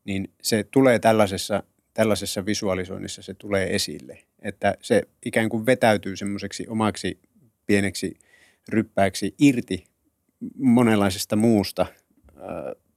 niin 0.04 0.30
se 0.42 0.64
tulee 0.64 0.98
tällaisessa, 0.98 1.62
tällaisessa 2.00 2.46
visualisoinnissa, 2.46 3.22
se 3.22 3.34
tulee 3.34 3.74
esille. 3.74 4.18
Että 4.42 4.74
se 4.80 5.02
ikään 5.24 5.48
kuin 5.48 5.66
vetäytyy 5.66 6.16
semmoiseksi 6.16 6.66
omaksi 6.68 7.18
pieneksi 7.66 8.14
ryppääksi 8.68 9.34
irti 9.38 9.84
monenlaisesta 10.58 11.36
muusta 11.36 11.86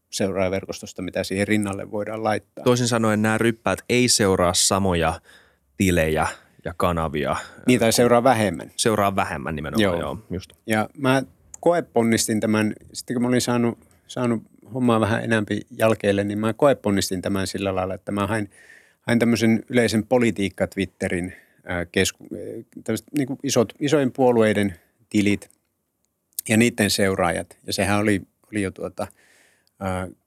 seuraajaverkostosta, 0.10 1.02
mitä 1.02 1.24
siihen 1.24 1.48
rinnalle 1.48 1.92
voidaan 1.92 2.24
laittaa. 2.24 2.64
Toisin 2.64 2.88
sanoen 2.88 3.22
nämä 3.22 3.38
ryppäät 3.38 3.80
ei 3.90 4.08
seuraa 4.08 4.54
samoja 4.54 5.22
tilejä 5.78 6.28
ja 6.66 6.74
kanavia. 6.78 7.36
Niitä 7.68 7.92
seuraa 7.92 8.24
vähemmän. 8.24 8.72
Seuraa 8.76 9.16
vähemmän 9.16 9.56
nimenomaan, 9.56 9.84
joo. 9.84 10.00
joo 10.00 10.26
just. 10.30 10.54
Ja 10.68 10.90
mä 10.98 11.24
koeponnistin 11.60 12.40
tämän, 12.40 12.74
sitten 12.94 13.14
kun 13.14 13.22
mä 13.22 13.28
olin 13.28 13.42
saanut, 13.42 13.80
saanut 14.08 14.44
hommaa 14.74 15.00
vähän 15.00 15.24
enempi 15.24 15.62
jälkeelle, 15.80 16.24
niin 16.24 16.40
mä 16.40 16.54
koeponnistin 16.54 17.22
tämän 17.22 17.48
sillä 17.48 17.76
lailla, 17.76 17.94
että 17.94 18.12
mä 18.12 18.28
hain, 18.28 18.50
hain 19.08 19.20
tämmöisen 19.20 19.64
yleisen 19.70 20.06
politiikka-Twitterin 20.06 21.34
kesku, 21.92 22.28
niin 23.18 23.28
kuin 23.28 23.40
isot, 23.44 23.74
isojen 23.80 24.12
puolueiden 24.12 24.76
tilit 25.10 25.50
ja 26.50 26.58
niiden 26.58 26.90
seuraajat. 26.90 27.58
Ja 27.68 27.74
sehän 27.74 28.00
oli, 28.00 28.22
oli 28.52 28.62
jo 28.62 28.72
tuota, 28.72 29.08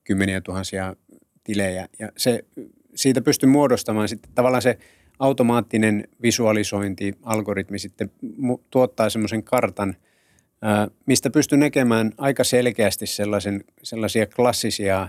kymmeniä 0.05 0.41
tuhansia 0.41 0.97
tilejä. 1.45 1.89
Ja 1.99 2.13
se, 2.17 2.45
siitä 2.95 3.21
pystyi 3.21 3.49
muodostamaan 3.49 4.09
sitten 4.09 4.31
tavallaan 4.35 4.63
se 4.63 4.79
automaattinen 5.19 6.09
visualisointi, 6.23 7.15
algoritmi 7.23 7.79
sitten 7.79 8.11
tuottaa 8.71 9.11
semmoisen 9.11 9.43
kartan, 9.43 9.97
mistä 11.07 11.31
pystyy 11.31 11.59
näkemään 11.59 12.13
aika 12.19 12.45
selkeästi 12.45 13.07
sellaisen, 13.07 13.65
sellaisia 13.83 14.27
klassisia 14.27 15.09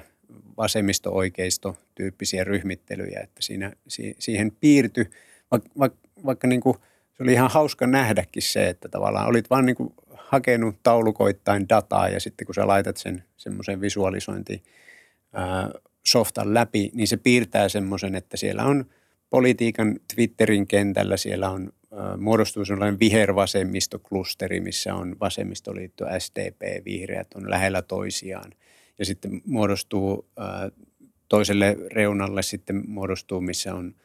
vasemmisto-oikeisto-tyyppisiä 0.58 2.44
ryhmittelyjä, 2.44 3.20
että 3.20 3.42
siinä, 3.42 3.74
siihen 4.20 4.52
piirtyi, 4.60 5.10
vaikka, 5.52 5.70
vaikka, 5.80 6.00
vaikka 6.26 6.48
niin 6.48 6.62
kuin, 6.62 6.78
se 7.18 7.24
oli 7.24 7.34
ihan 7.34 7.52
hauska 7.52 7.88
nähdäkin 7.88 8.44
se, 8.44 8.70
että 8.70 8.90
tavallaan 8.90 9.28
olit 9.28 9.50
vaan 9.50 9.66
niin 9.66 9.76
kuin 9.76 9.94
hakenut 10.14 10.76
taulukoittain 10.84 11.70
dataa 11.70 12.10
ja 12.10 12.20
sitten 12.20 12.46
kun 12.46 12.56
sä 12.56 12.68
laitat 12.68 12.98
sen 12.98 13.24
semmoisen 13.38 13.82
visualisointi 13.82 14.64
softan 16.06 16.54
läpi, 16.54 16.92
niin 16.94 17.08
se 17.08 17.18
piirtää 17.18 17.70
semmoisen, 17.70 18.16
että 18.16 18.38
siellä 18.38 18.64
on 18.64 18.86
politiikan 19.30 20.00
Twitterin 20.16 20.68
kentällä, 20.68 21.18
siellä 21.18 21.50
on 21.50 21.72
muodostuu 22.18 22.66
sellainen 22.66 23.00
vihervasemmistoklusteri, 23.00 24.60
missä 24.60 24.96
on 24.96 25.16
vasemmistoliitto, 25.20 26.06
SDP, 26.20 26.86
vihreät 26.86 27.28
on 27.36 27.50
lähellä 27.50 27.82
toisiaan. 27.82 28.52
Ja 29.00 29.06
sitten 29.06 29.42
muodostuu 29.46 30.30
toiselle 31.30 31.78
reunalle 31.92 32.42
sitten 32.42 32.84
muodostuu, 32.88 33.42
missä 33.42 33.76
on, 33.76 33.96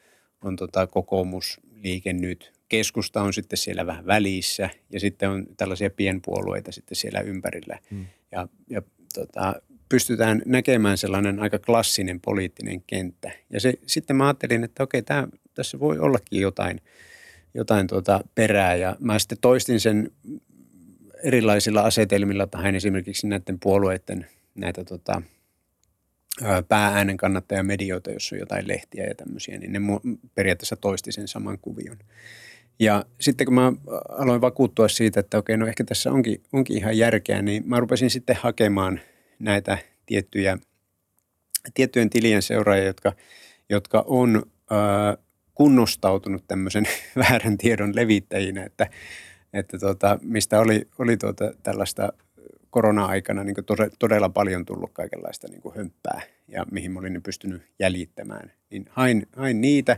on 0.43 0.57
tota 0.57 0.87
kokoomus, 0.87 1.61
liike 1.83 2.13
nyt. 2.13 2.53
Keskusta 2.69 3.23
on 3.23 3.33
sitten 3.33 3.57
siellä 3.57 3.87
vähän 3.87 4.07
välissä 4.07 4.71
ja 4.91 5.01
sitten 5.01 5.31
on 5.31 5.47
tällaisia 5.57 5.91
pienpuolueita 5.91 6.73
sitten 6.73 6.97
siellä 6.97 7.21
ympärillä. 7.21 7.79
Hmm. 7.91 8.07
Ja, 8.33 8.49
ja 8.71 8.83
tota, 9.15 9.55
pystytään 9.89 10.43
näkemään 10.47 10.99
sellainen 10.99 11.41
aika 11.41 11.59
klassinen 11.59 12.21
poliittinen 12.21 12.83
kenttä. 12.87 13.33
Ja 13.51 13.61
se, 13.61 13.75
sitten 13.87 14.17
mä 14.17 14.27
ajattelin, 14.27 14.65
että 14.65 14.83
okei, 14.83 15.03
tämä, 15.03 15.29
tässä 15.55 15.81
voi 15.81 15.99
ollakin 15.99 16.41
jotain– 16.41 16.81
jotain 17.55 17.87
tuota 17.87 18.21
perää 18.35 18.75
ja 18.75 18.97
mä 19.01 19.19
sitten 19.19 19.39
toistin 19.41 19.81
sen 19.81 20.11
erilaisilla 21.23 21.81
asetelmilla 21.81 22.47
tai 22.47 22.77
esimerkiksi 22.77 23.27
näiden 23.27 23.59
puolueiden 23.61 24.27
näitä 24.55 24.85
tota, 24.85 25.23
päääänen 26.69 27.17
medioita, 27.63 28.11
jos 28.11 28.33
on 28.33 28.39
jotain 28.39 28.69
lehtiä 28.69 29.05
ja 29.05 29.15
tämmöisiä, 29.15 29.59
niin 29.59 29.73
ne 29.73 29.81
periaatteessa 30.35 30.77
toisti 30.77 31.13
sen 31.13 31.29
saman 31.29 31.59
kuvion. 31.59 31.99
Ja 32.79 33.05
sitten 33.21 33.45
kun 33.45 33.55
mä 33.55 33.73
aloin 34.09 34.41
vakuuttua 34.41 34.89
siitä, 34.89 35.21
että 35.21 35.39
okei, 35.39 35.57
no 35.57 35.67
ehkä 35.67 35.85
tässä 35.85 36.13
onkin, 36.13 36.43
onkin 36.53 36.77
ihan 36.77 36.99
järkeä, 36.99 37.43
niin 37.43 37.63
mä 37.67 37.81
rupesin 37.81 38.11
sitten 38.11 38.37
hakemaan 38.37 39.01
näitä 39.39 39.79
tiettyjä, 40.07 40.59
tiettyjen 41.75 42.11
tilien 42.11 42.43
seuraajia, 42.43 42.87
jotka, 42.87 43.13
jotka 43.69 44.05
on 44.07 44.43
kunnostautunut 45.55 46.45
tämmöisen 46.49 46.85
väärän 47.31 47.59
tiedon 47.59 47.97
levittäjinä, 47.97 48.65
että, 48.65 48.87
että 49.53 49.79
tota, 49.79 50.19
mistä 50.23 50.61
oli, 50.61 50.89
oli 50.99 51.17
tuota 51.17 51.53
tällaista 51.63 52.13
korona-aikana 52.73 53.45
niin 53.45 53.57
todella 53.99 54.29
paljon 54.29 54.65
tullut 54.65 54.91
kaikenlaista 54.93 55.49
niin 55.49 55.75
hömppää 55.77 56.21
ja 56.49 56.67
mihin 56.71 56.93
mä 56.93 56.99
olin 56.99 57.23
pystynyt 57.23 57.63
jäljittämään. 57.79 58.53
Niin 58.71 58.85
hain, 58.91 59.27
hain 59.37 59.61
niitä, 59.61 59.97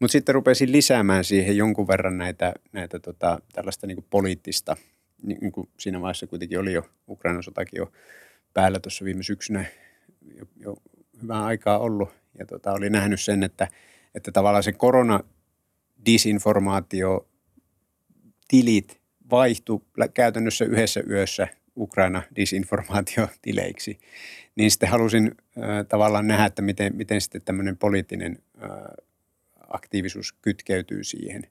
mutta 0.00 0.12
sitten 0.12 0.34
rupesin 0.34 0.72
lisäämään 0.72 1.24
siihen 1.24 1.56
jonkun 1.56 1.88
verran 1.88 2.18
näitä, 2.18 2.52
näitä 2.72 2.98
tota, 2.98 3.40
tällaista 3.52 3.86
niin 3.86 4.06
poliittista, 4.10 4.76
niin 5.22 5.52
kuin 5.52 5.68
siinä 5.78 6.00
vaiheessa 6.00 6.26
kuitenkin 6.26 6.58
oli 6.58 6.72
jo 6.72 6.82
Ukrainan 7.08 7.42
sotakin 7.42 7.78
jo 7.78 7.92
päällä 8.54 8.80
tuossa 8.80 9.04
viime 9.04 9.22
syksynä 9.22 9.64
jo, 10.38 10.46
jo 10.56 10.76
hyvää 11.22 11.44
aikaa 11.44 11.78
ollut 11.78 12.08
ja 12.38 12.46
tota, 12.46 12.72
oli 12.72 12.90
nähnyt 12.90 13.20
sen, 13.20 13.42
että– 13.42 13.68
että 14.16 14.32
tavallaan 14.32 14.62
se 14.62 14.72
korona 14.72 15.20
disinformaatio 16.06 17.28
tilit 18.48 19.00
vaihtu 19.30 19.82
käytännössä 20.14 20.64
yhdessä 20.64 21.02
yössä 21.10 21.48
Ukraina 21.76 22.22
disinformaatiotileiksi, 22.36 23.98
niin 24.56 24.70
sitten 24.70 24.88
halusin 24.88 25.34
tavallaan 25.88 26.26
nähdä, 26.26 26.44
että 26.44 26.62
miten, 26.62 26.96
miten 26.96 27.20
sitten 27.20 27.42
tämmöinen 27.42 27.76
poliittinen 27.76 28.38
aktiivisuus 29.68 30.32
kytkeytyy 30.32 31.04
siihen. 31.04 31.42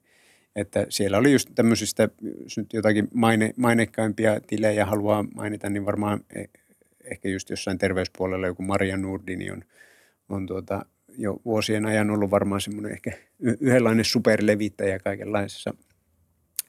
Että 0.56 0.85
siellä 0.89 1.18
oli 1.18 1.31
just 1.31 1.49
tämmöisistä, 1.56 2.10
jos 2.43 2.57
nyt 2.57 2.73
jotakin 2.73 3.07
maine, 3.14 3.53
maineikkaimpia 3.57 4.39
tilejä 4.47 4.85
haluaa 4.85 5.26
mainita, 5.35 5.69
niin 5.69 5.85
varmaan 5.85 6.19
e, 6.35 6.43
ehkä 7.03 7.30
just 7.30 7.49
jossain 7.49 7.77
terveyspuolella 7.77 8.47
joku 8.47 8.64
Maria 8.64 8.97
Nurdini 8.97 9.52
on, 9.52 9.64
on 10.30 10.45
tuota, 10.45 10.85
jo 11.18 11.41
vuosien 11.45 11.85
ajan 11.85 12.10
ollut 12.10 12.31
varmaan 12.31 12.61
semmoinen 12.61 12.91
ehkä 12.91 13.11
yhdenlainen 13.39 14.06
superlevittäjä 14.06 14.99
kaikenlaisessa 14.99 15.73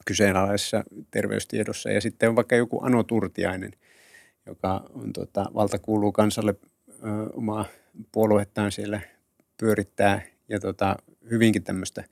kyseenalaisessa 0.07 0.85
terveystiedossa. 1.11 1.91
Ja 1.91 2.01
sitten 2.01 2.28
on 2.28 2.37
vaikka 2.37 2.57
joku 2.57 2.81
Ano 2.83 3.03
Turtiainen, 3.03 3.73
joka 4.47 4.91
on 4.95 5.12
tota, 5.12 5.47
valta 5.55 5.78
kuuluu 5.78 6.12
kansalle 6.12 6.55
ö, 6.89 6.93
omaa 7.33 7.65
puoluettaan 8.12 8.73
siellä 8.73 9.01
pyörittää 9.61 10.23
ja 10.49 10.61
tota, 10.61 10.97
hyvinkin 11.31 11.65
tämmöistä 11.65 12.05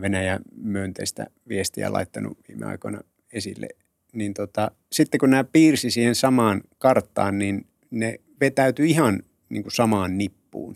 Venäjä-myönteistä 0.00 1.26
viestiä 1.48 1.92
laittanut 1.92 2.38
viime 2.48 2.66
aikoina 2.66 3.00
esille. 3.32 3.68
Niin 4.12 4.34
tota, 4.34 4.70
sitten 4.92 5.20
kun 5.20 5.30
nämä 5.30 5.44
piirsi 5.44 5.90
siihen 5.90 6.14
samaan 6.14 6.60
karttaan, 6.78 7.38
niin 7.38 7.66
ne 7.90 8.20
vetäytyi 8.40 8.90
ihan 8.90 9.22
niin 9.48 9.62
kuin 9.62 9.72
samaan 9.72 10.18
nippuun. 10.18 10.74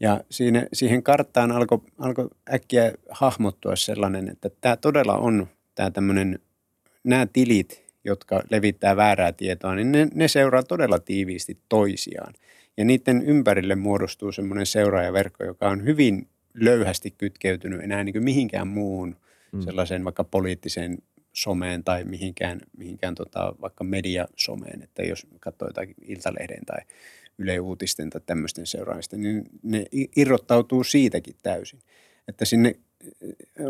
Ja 0.00 0.20
siinä, 0.30 0.66
siihen 0.72 1.02
karttaan 1.02 1.52
alkoi 1.52 1.78
alko 1.98 2.28
äkkiä 2.52 2.92
hahmottua 3.10 3.76
sellainen, 3.76 4.28
että 4.28 4.50
tämä 4.60 4.76
todella 4.76 5.16
on 5.16 5.46
tämä 5.74 5.90
tämmöinen, 5.90 6.38
nämä 7.04 7.26
tilit, 7.32 7.84
jotka 8.04 8.42
levittää 8.50 8.96
väärää 8.96 9.32
tietoa, 9.32 9.74
niin 9.74 9.92
ne, 9.92 10.08
ne 10.14 10.28
seuraa 10.28 10.62
todella 10.62 10.98
tiiviisti 10.98 11.58
toisiaan. 11.68 12.34
Ja 12.76 12.84
niiden 12.84 13.22
ympärille 13.22 13.74
muodostuu 13.74 14.32
semmoinen 14.32 14.66
seuraajaverkko, 14.66 15.44
joka 15.44 15.68
on 15.68 15.84
hyvin 15.84 16.28
löyhästi 16.54 17.10
kytkeytynyt 17.10 17.80
enää 17.80 18.04
niin 18.04 18.12
kuin 18.12 18.24
mihinkään 18.24 18.68
muuhun 18.68 19.16
mm. 19.52 19.60
sellaiseen 19.60 20.04
vaikka 20.04 20.24
poliittiseen 20.24 20.98
someen 21.32 21.84
tai 21.84 22.04
mihinkään, 22.04 22.60
mihinkään 22.76 23.14
tota, 23.14 23.54
vaikka 23.60 23.84
mediasomeen, 23.84 24.82
että 24.82 25.02
jos 25.02 25.26
katsoo 25.40 25.68
jotain 25.68 25.94
Iltalehden 26.02 26.66
tai 26.66 26.78
Yle 27.38 27.60
Uutisten 27.60 28.10
tai 28.10 28.20
tämmöisten 28.26 28.66
seuraamista, 28.66 29.16
niin 29.16 29.44
ne 29.62 29.84
irrottautuu 30.16 30.84
siitäkin 30.84 31.34
täysin. 31.42 31.80
Että 32.28 32.44
sinne 32.44 32.74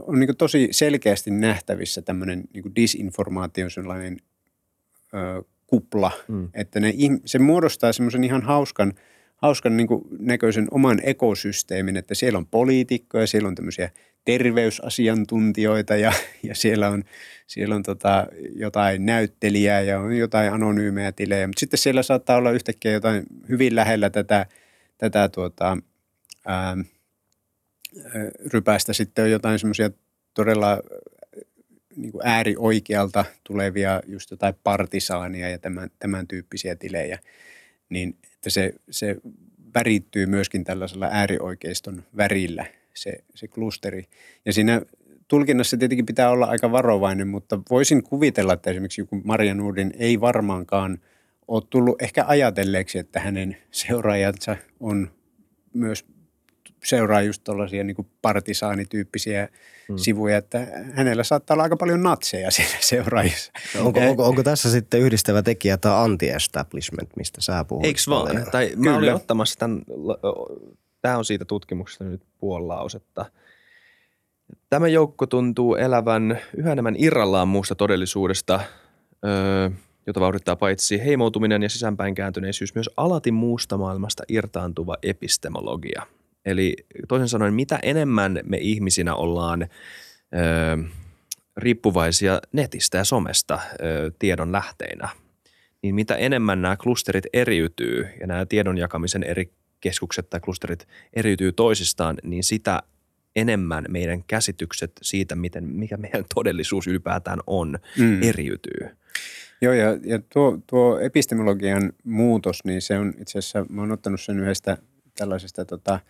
on 0.02 0.20
niin 0.20 0.36
tosi 0.36 0.68
selkeästi 0.70 1.30
nähtävissä 1.30 2.02
tämmöinen 2.02 2.44
niin 2.54 2.74
disinformaation 2.76 3.70
sellainen 3.70 4.16
ö, 5.14 5.42
kupla, 5.66 6.10
mm. 6.28 6.48
että 6.54 6.80
ne, 6.80 6.94
se 7.24 7.38
muodostaa 7.38 7.92
semmoisen 7.92 8.24
ihan 8.24 8.42
hauskan, 8.42 8.92
hauskan 9.36 9.76
niin 9.76 9.88
näköisen 10.18 10.68
oman 10.70 11.00
ekosysteemin, 11.02 11.96
että 11.96 12.14
siellä 12.14 12.38
on 12.38 12.46
poliitikkoja, 12.46 13.26
siellä 13.26 13.48
on 13.48 13.54
tämmöisiä 13.54 13.90
terveysasiantuntijoita 14.24 15.96
ja, 15.96 16.12
ja 16.42 16.54
siellä 16.54 16.88
on, 16.88 17.04
siellä 17.46 17.74
on 17.74 17.82
tota 17.82 18.26
jotain 18.54 19.06
näyttelijää 19.06 19.80
ja 19.80 20.00
on 20.00 20.16
jotain 20.16 20.52
anonyymejä 20.52 21.12
tilejä. 21.12 21.46
Mutta 21.46 21.60
sitten 21.60 21.78
siellä 21.78 22.02
saattaa 22.02 22.36
olla 22.36 22.50
yhtäkkiä 22.50 22.92
jotain 22.92 23.22
hyvin 23.48 23.76
lähellä 23.76 24.10
tätä, 24.10 24.46
tätä 24.98 25.28
tuota, 25.28 25.78
ää, 26.46 26.76
rypästä. 28.52 28.92
Sitten 28.92 29.24
on 29.24 29.30
jotain 29.30 29.58
semmoisia 29.58 29.90
todella 30.34 30.80
niin 31.96 32.12
kuin 32.12 32.26
äärioikealta 32.26 33.24
tulevia 33.44 34.02
just 34.06 34.30
jotain 34.30 34.54
partisaania 34.62 35.48
ja 35.50 35.58
tämän, 35.58 35.90
tämän 35.98 36.28
tyyppisiä 36.28 36.76
tilejä. 36.76 37.18
Niin 37.88 38.18
että 38.34 38.50
se, 38.50 38.74
se 38.90 39.16
värittyy 39.74 40.26
myöskin 40.26 40.64
tällaisella 40.64 41.08
äärioikeiston 41.10 42.02
värillä– 42.16 42.66
se, 42.94 43.24
se 43.34 43.48
klusteri. 43.48 44.04
Ja 44.44 44.52
siinä 44.52 44.82
tulkinnassa 45.28 45.76
tietenkin 45.76 46.06
pitää 46.06 46.30
olla 46.30 46.46
aika 46.46 46.72
varovainen, 46.72 47.28
mutta 47.28 47.60
voisin 47.70 48.02
kuvitella, 48.02 48.52
että 48.52 48.70
esimerkiksi 48.70 49.00
joku 49.00 49.20
Maria 49.24 49.54
Nurdin 49.54 49.92
ei 49.98 50.20
varmaankaan 50.20 50.98
ole 51.48 51.62
tullut 51.70 52.02
ehkä 52.02 52.24
ajatelleeksi, 52.26 52.98
että 52.98 53.20
hänen 53.20 53.56
seuraajansa 53.70 54.56
on 54.80 55.10
myös 55.72 56.04
seuraa 56.84 57.22
just 57.22 57.44
tuollaisia 57.44 57.84
niin 57.84 57.96
partisaanityyppisiä 58.22 59.48
hmm. 59.88 59.98
sivuja, 59.98 60.36
että 60.36 60.66
hänellä 60.92 61.24
saattaa 61.24 61.54
olla 61.54 61.62
aika 61.62 61.76
paljon 61.76 62.02
natseja 62.02 62.50
siinä 62.50 62.76
seuraajissa. 62.80 63.52
Onko, 63.80 64.00
onko, 64.00 64.24
onko 64.24 64.42
tässä 64.42 64.70
sitten 64.70 65.00
yhdistävä 65.00 65.42
tekijä 65.42 65.76
tämä 65.76 66.02
anti-establishment, 66.02 67.16
mistä 67.16 67.40
sä 67.40 67.64
puhuit? 67.64 67.86
Eikö 67.86 68.00
vaan? 68.08 68.46
Tai 68.52 68.68
Kyllä. 68.68 68.90
mä 68.90 68.96
olin 68.96 69.14
ottamassa 69.14 69.58
tämän 69.58 69.82
Tämä 71.04 71.18
on 71.18 71.24
siitä 71.24 71.44
tutkimuksesta 71.44 72.04
nyt 72.04 72.22
puoli 72.38 72.66
lausetta. 72.66 73.26
Tämä 74.70 74.88
joukko 74.88 75.26
tuntuu 75.26 75.74
elävän 75.74 76.40
yhä 76.56 76.72
enemmän 76.72 76.94
irrallaan 76.98 77.48
muusta 77.48 77.74
todellisuudesta, 77.74 78.60
jota 80.06 80.20
vauhdittaa 80.20 80.56
paitsi 80.56 81.04
heimoutuminen 81.04 81.62
ja 81.62 81.68
sisäänpäin 81.68 82.14
kääntyneisyys, 82.14 82.74
myös 82.74 82.90
alati 82.96 83.32
muusta 83.32 83.78
maailmasta 83.78 84.22
irtaantuva 84.28 84.96
epistemologia. 85.02 86.06
Eli 86.44 86.76
toisin 87.08 87.28
sanoen, 87.28 87.54
mitä 87.54 87.78
enemmän 87.82 88.40
me 88.44 88.56
ihmisinä 88.56 89.14
ollaan 89.14 89.68
riippuvaisia 91.56 92.40
netistä 92.52 92.98
ja 92.98 93.04
somesta 93.04 93.60
tiedon 94.18 94.52
lähteinä, 94.52 95.08
niin 95.82 95.94
mitä 95.94 96.16
enemmän 96.16 96.62
nämä 96.62 96.76
klusterit 96.76 97.26
eriytyy 97.32 98.08
ja 98.20 98.26
nämä 98.26 98.46
tiedon 98.46 98.78
jakamisen 98.78 99.22
eri 99.22 99.52
keskukset 99.80 100.30
tai 100.30 100.40
klusterit 100.40 100.88
eriytyy 101.12 101.52
toisistaan, 101.52 102.16
niin 102.22 102.44
sitä 102.44 102.82
enemmän 103.36 103.84
meidän 103.88 104.24
käsitykset 104.24 104.92
siitä, 105.02 105.34
miten, 105.34 105.64
mikä 105.64 105.96
meidän 105.96 106.24
todellisuus 106.34 106.86
ylipäätään 106.86 107.40
on, 107.46 107.78
mm. 107.98 108.22
eriytyy. 108.22 108.88
Joo, 109.60 109.72
ja, 109.72 109.98
ja 110.04 110.18
tuo, 110.32 110.58
tuo 110.66 111.00
epistemologian 111.00 111.92
muutos, 112.04 112.64
niin 112.64 112.82
se 112.82 112.98
on 112.98 113.14
itse 113.20 113.38
asiassa, 113.38 113.66
mä 113.68 113.80
oon 113.80 113.92
ottanut 113.92 114.20
sen 114.20 114.40
yhdestä 114.40 114.78
tällaisesta 115.18 115.64
tota, 115.64 116.00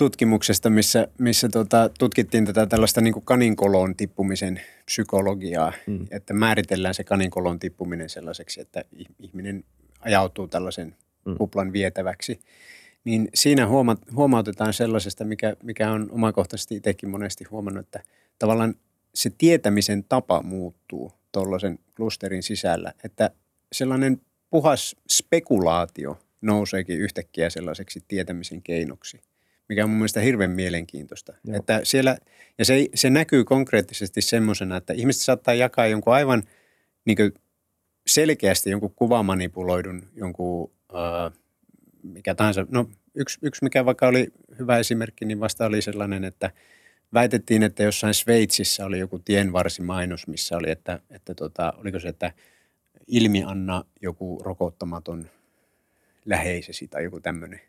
tutkimuksesta, 0.00 0.70
missä, 0.70 1.08
missä 1.18 1.48
tota, 1.48 1.90
tutkittiin 1.98 2.44
tätä 2.44 2.66
tällaista 2.66 3.00
niin 3.00 3.22
kaninkoloon 3.24 3.96
tippumisen 3.96 4.60
psykologiaa, 4.84 5.72
mm. 5.86 6.06
että 6.10 6.34
määritellään 6.34 6.94
se 6.94 7.04
kaninkoloon 7.04 7.58
tippuminen 7.58 8.08
sellaiseksi, 8.08 8.60
että 8.60 8.84
ihminen 9.18 9.64
ajautuu 10.00 10.48
tällaisen 10.48 10.96
mm. 11.24 11.36
kuplan 11.36 11.72
vietäväksi. 11.72 12.40
Niin 13.04 13.28
siinä 13.34 13.66
huoma, 13.66 13.96
huomautetaan 14.16 14.72
sellaisesta, 14.72 15.24
mikä, 15.24 15.56
mikä 15.62 15.90
on 15.90 16.08
omakohtaisesti 16.10 16.76
itsekin 16.76 17.10
monesti 17.10 17.44
huomannut, 17.44 17.86
että 17.86 18.00
tavallaan 18.38 18.74
se 19.14 19.30
tietämisen 19.38 20.04
tapa 20.04 20.42
muuttuu 20.42 21.12
tuollaisen 21.32 21.78
klusterin 21.96 22.42
sisällä, 22.42 22.92
että 23.04 23.30
sellainen 23.72 24.20
puhas 24.50 24.96
spekulaatio 25.10 26.18
nouseekin 26.40 26.98
yhtäkkiä 26.98 27.50
sellaiseksi 27.50 28.04
tietämisen 28.08 28.62
keinoksi, 28.62 29.20
mikä 29.70 29.84
on 29.84 29.90
mun 29.90 29.98
mielestä 29.98 30.20
hirveän 30.20 30.50
mielenkiintoista. 30.50 31.32
Että 31.52 31.80
siellä, 31.82 32.16
ja 32.58 32.64
se, 32.64 32.86
se 32.94 33.10
näkyy 33.10 33.44
konkreettisesti 33.44 34.22
semmoisena, 34.22 34.76
että 34.76 34.92
ihmiset 34.92 35.22
saattaa 35.22 35.54
jakaa 35.54 35.86
jonkun 35.86 36.14
aivan 36.14 36.42
niin 37.04 37.32
selkeästi 38.06 38.70
jonkun 38.70 38.94
kuvamanipuloidun, 38.96 40.02
jonkun 40.14 40.72
äh, 40.94 41.32
mikä 42.02 42.34
tahansa. 42.34 42.66
No 42.70 42.90
yksi, 43.14 43.38
yksi, 43.42 43.64
mikä 43.64 43.84
vaikka 43.84 44.08
oli 44.08 44.32
hyvä 44.58 44.78
esimerkki, 44.78 45.24
niin 45.24 45.40
vasta 45.40 45.66
oli 45.66 45.82
sellainen, 45.82 46.24
että– 46.24 46.50
väitettiin, 47.14 47.62
että 47.62 47.82
jossain 47.82 48.14
Sveitsissä 48.14 48.86
oli 48.86 48.98
joku 48.98 49.18
tienvarsimainos, 49.18 50.26
missä 50.26 50.56
oli, 50.56 50.70
että, 50.70 51.00
että 51.10 51.34
tota, 51.34 51.72
oliko 51.76 52.00
se, 52.00 52.08
että 52.08 52.32
ilmi 53.06 53.42
anna 53.46 53.84
joku 54.02 54.40
rokottamaton 54.44 55.30
läheisesi 56.24 56.88
tai 56.88 57.04
joku 57.04 57.20
tämmöinen 57.20 57.60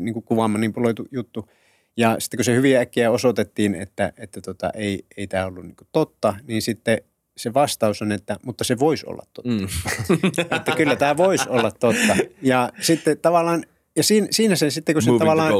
niin 0.00 0.12
kuin 0.12 0.24
kuvaamanipuloitu 0.24 1.06
juttu. 1.12 1.48
Ja 1.96 2.16
sitten 2.18 2.38
kun 2.38 2.44
se 2.44 2.54
hyvin 2.54 2.76
äkkiä 2.76 3.10
osoitettiin, 3.10 3.74
että, 3.74 4.12
että 4.16 4.40
tota, 4.40 4.70
ei, 4.74 5.04
ei 5.16 5.26
tämä 5.26 5.46
ollut 5.46 5.64
niin 5.64 5.76
totta, 5.92 6.34
niin 6.46 6.62
sitten 6.62 6.98
se 7.36 7.54
vastaus 7.54 8.02
on, 8.02 8.12
että 8.12 8.36
mutta 8.44 8.64
se 8.64 8.78
voisi 8.78 9.06
olla 9.06 9.22
totta. 9.32 9.50
Mm. 9.50 9.68
että 10.56 10.72
kyllä 10.76 10.96
tämä 10.96 11.16
voisi 11.16 11.48
olla 11.48 11.70
totta. 11.70 12.16
Ja 12.42 12.72
sitten 12.80 13.18
tavallaan 13.18 13.64
ja 13.96 14.02
siinä, 14.02 14.26
siinä 14.30 14.56
se 14.56 14.70
sitten, 14.70 14.94
kun 14.94 15.02
se 15.02 15.10
tavallaan, 15.18 15.52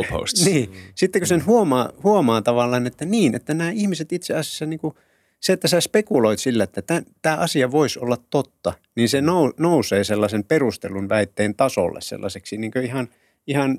niin, 0.45 0.73
sitten 0.95 1.21
kun 1.21 1.27
sen 1.27 1.47
huomaa, 1.47 1.93
huomaa 2.05 2.43
tavallaan, 2.43 2.87
että 2.87 3.05
niin, 3.05 3.35
että 3.35 3.55
nämä 3.55 3.71
ihmiset 3.71 4.13
itse 4.13 4.35
asiassa 4.35 4.67
niin 4.67 4.81
kuin, 4.81 4.95
se, 5.41 5.53
että 5.53 5.69
sä 5.69 5.81
spekuloit 5.81 6.39
sillä, 6.39 6.65
että 6.65 6.83
tämä, 6.83 7.03
tämä 7.23 7.37
asia 7.37 7.71
voisi 7.71 7.99
olla 7.99 8.17
totta, 8.31 8.73
niin 8.97 9.09
se 9.09 9.21
nou, 9.21 9.53
nousee 9.59 10.05
sellaisen 10.05 10.45
perustelun 10.45 11.09
väitteen 11.09 11.55
tasolle 11.55 12.01
sellaiseksi 12.01 12.57
niin 12.57 12.71
kuin 12.71 12.85
ihan, 12.85 13.09
ihan 13.47 13.79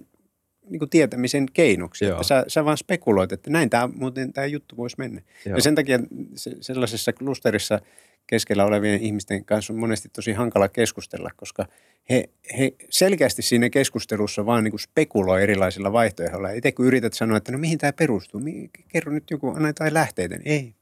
niin 0.71 0.79
kuin 0.79 0.89
tietämisen 0.89 1.45
keinoksi. 1.53 2.05
Että 2.05 2.23
sä, 2.23 2.45
sä 2.47 2.65
vaan 2.65 2.77
spekuloit, 2.77 3.31
että 3.31 3.49
näin 3.49 3.69
tämä, 3.69 3.89
muuten 3.95 4.33
tämä 4.33 4.47
juttu 4.47 4.77
voisi 4.77 4.95
mennä. 4.99 5.21
Joo. 5.45 5.55
Ja 5.55 5.61
sen 5.61 5.75
takia 5.75 5.99
se, 6.35 6.51
sellaisessa 6.61 7.13
klusterissa– 7.13 7.79
keskellä 8.31 8.65
olevien 8.65 9.01
ihmisten 9.01 9.45
kanssa 9.45 9.73
on 9.73 9.79
monesti 9.79 10.09
tosi 10.09 10.33
hankala 10.33 10.69
keskustella, 10.69 11.29
koska 11.35 11.65
he, 12.09 12.29
he 12.57 12.71
selkeästi 12.89 13.41
siinä 13.41 13.69
keskustelussa 13.69 14.45
vaan 14.45 14.63
niin 14.63 14.71
kuin 14.71 14.79
spekuloi 14.79 15.43
erilaisilla 15.43 15.93
vaihtoehdoilla. 15.93 16.49
Itse 16.49 16.71
kun 16.71 16.85
yrität 16.85 17.13
sanoa, 17.13 17.37
että 17.37 17.51
no 17.51 17.57
mihin 17.57 17.77
tämä 17.77 17.93
perustuu, 17.93 18.41
kerro 18.87 19.11
nyt 19.11 19.31
joku, 19.31 19.49
anna 19.49 19.69
jotain 19.69 19.93
lähteitä. 19.93 20.37
Niin 20.37 20.47
ei, 20.47 20.73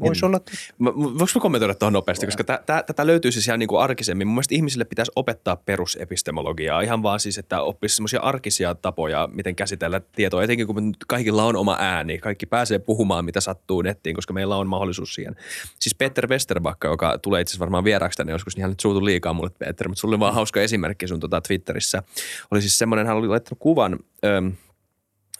Voisi 0.00 0.26
olla. 0.26 0.40
Voinko 0.80 1.26
mä 1.34 1.40
kommentoida 1.40 1.74
tuohon 1.74 1.92
nopeasti, 1.92 2.26
koska 2.26 2.44
tätä 2.66 3.06
löytyy 3.06 3.32
siis 3.32 3.46
ihan 3.46 3.58
niin 3.58 3.68
kuin 3.68 3.80
arkisemmin. 3.80 4.26
Mun 4.26 4.34
mielestä 4.34 4.54
ihmisille 4.54 4.84
pitäisi 4.84 5.12
opettaa 5.16 5.56
perusepistemologiaa, 5.56 6.80
ihan 6.80 7.02
vaan 7.02 7.20
siis, 7.20 7.38
että 7.38 7.62
oppisi 7.62 7.96
semmoisia 7.96 8.20
arkisia 8.20 8.74
tapoja, 8.74 9.28
miten 9.32 9.56
käsitellä 9.56 10.00
tietoa, 10.00 10.42
etenkin 10.42 10.66
kun 10.66 10.94
kaikilla 11.08 11.44
on 11.44 11.56
oma 11.56 11.76
ääni. 11.80 12.18
Kaikki 12.18 12.46
pääsee 12.46 12.78
puhumaan, 12.78 13.24
mitä 13.24 13.40
sattuu 13.40 13.82
nettiin, 13.82 14.14
koska 14.14 14.32
meillä 14.32 14.56
on 14.56 14.66
mahdollisuus 14.66 15.14
siihen. 15.14 15.36
Siis 15.78 15.94
Peter 15.94 16.28
Westerbakka, 16.28 16.88
joka 16.88 17.18
tulee 17.18 17.40
itse 17.40 17.50
asiassa 17.50 17.60
varmaan 17.60 17.84
vieraaksi 17.84 18.16
tänne 18.16 18.32
joskus, 18.32 18.56
niin 18.56 18.62
hän 18.62 18.70
nyt 18.70 18.80
suutu 18.80 19.04
liikaa 19.04 19.32
mulle, 19.32 19.50
Peter, 19.58 19.88
mutta 19.88 20.00
sulla 20.00 20.12
oli 20.12 20.20
vaan 20.20 20.34
hauska 20.34 20.60
esimerkki 20.60 21.08
sun 21.08 21.20
tota 21.20 21.40
Twitterissä. 21.40 22.02
Oli 22.50 22.60
siis 22.60 22.78
semmoinen, 22.78 23.06
hän 23.06 23.16
oli 23.16 23.28
laittanut 23.28 23.58
kuvan, 23.58 23.98
öö, 24.24 24.42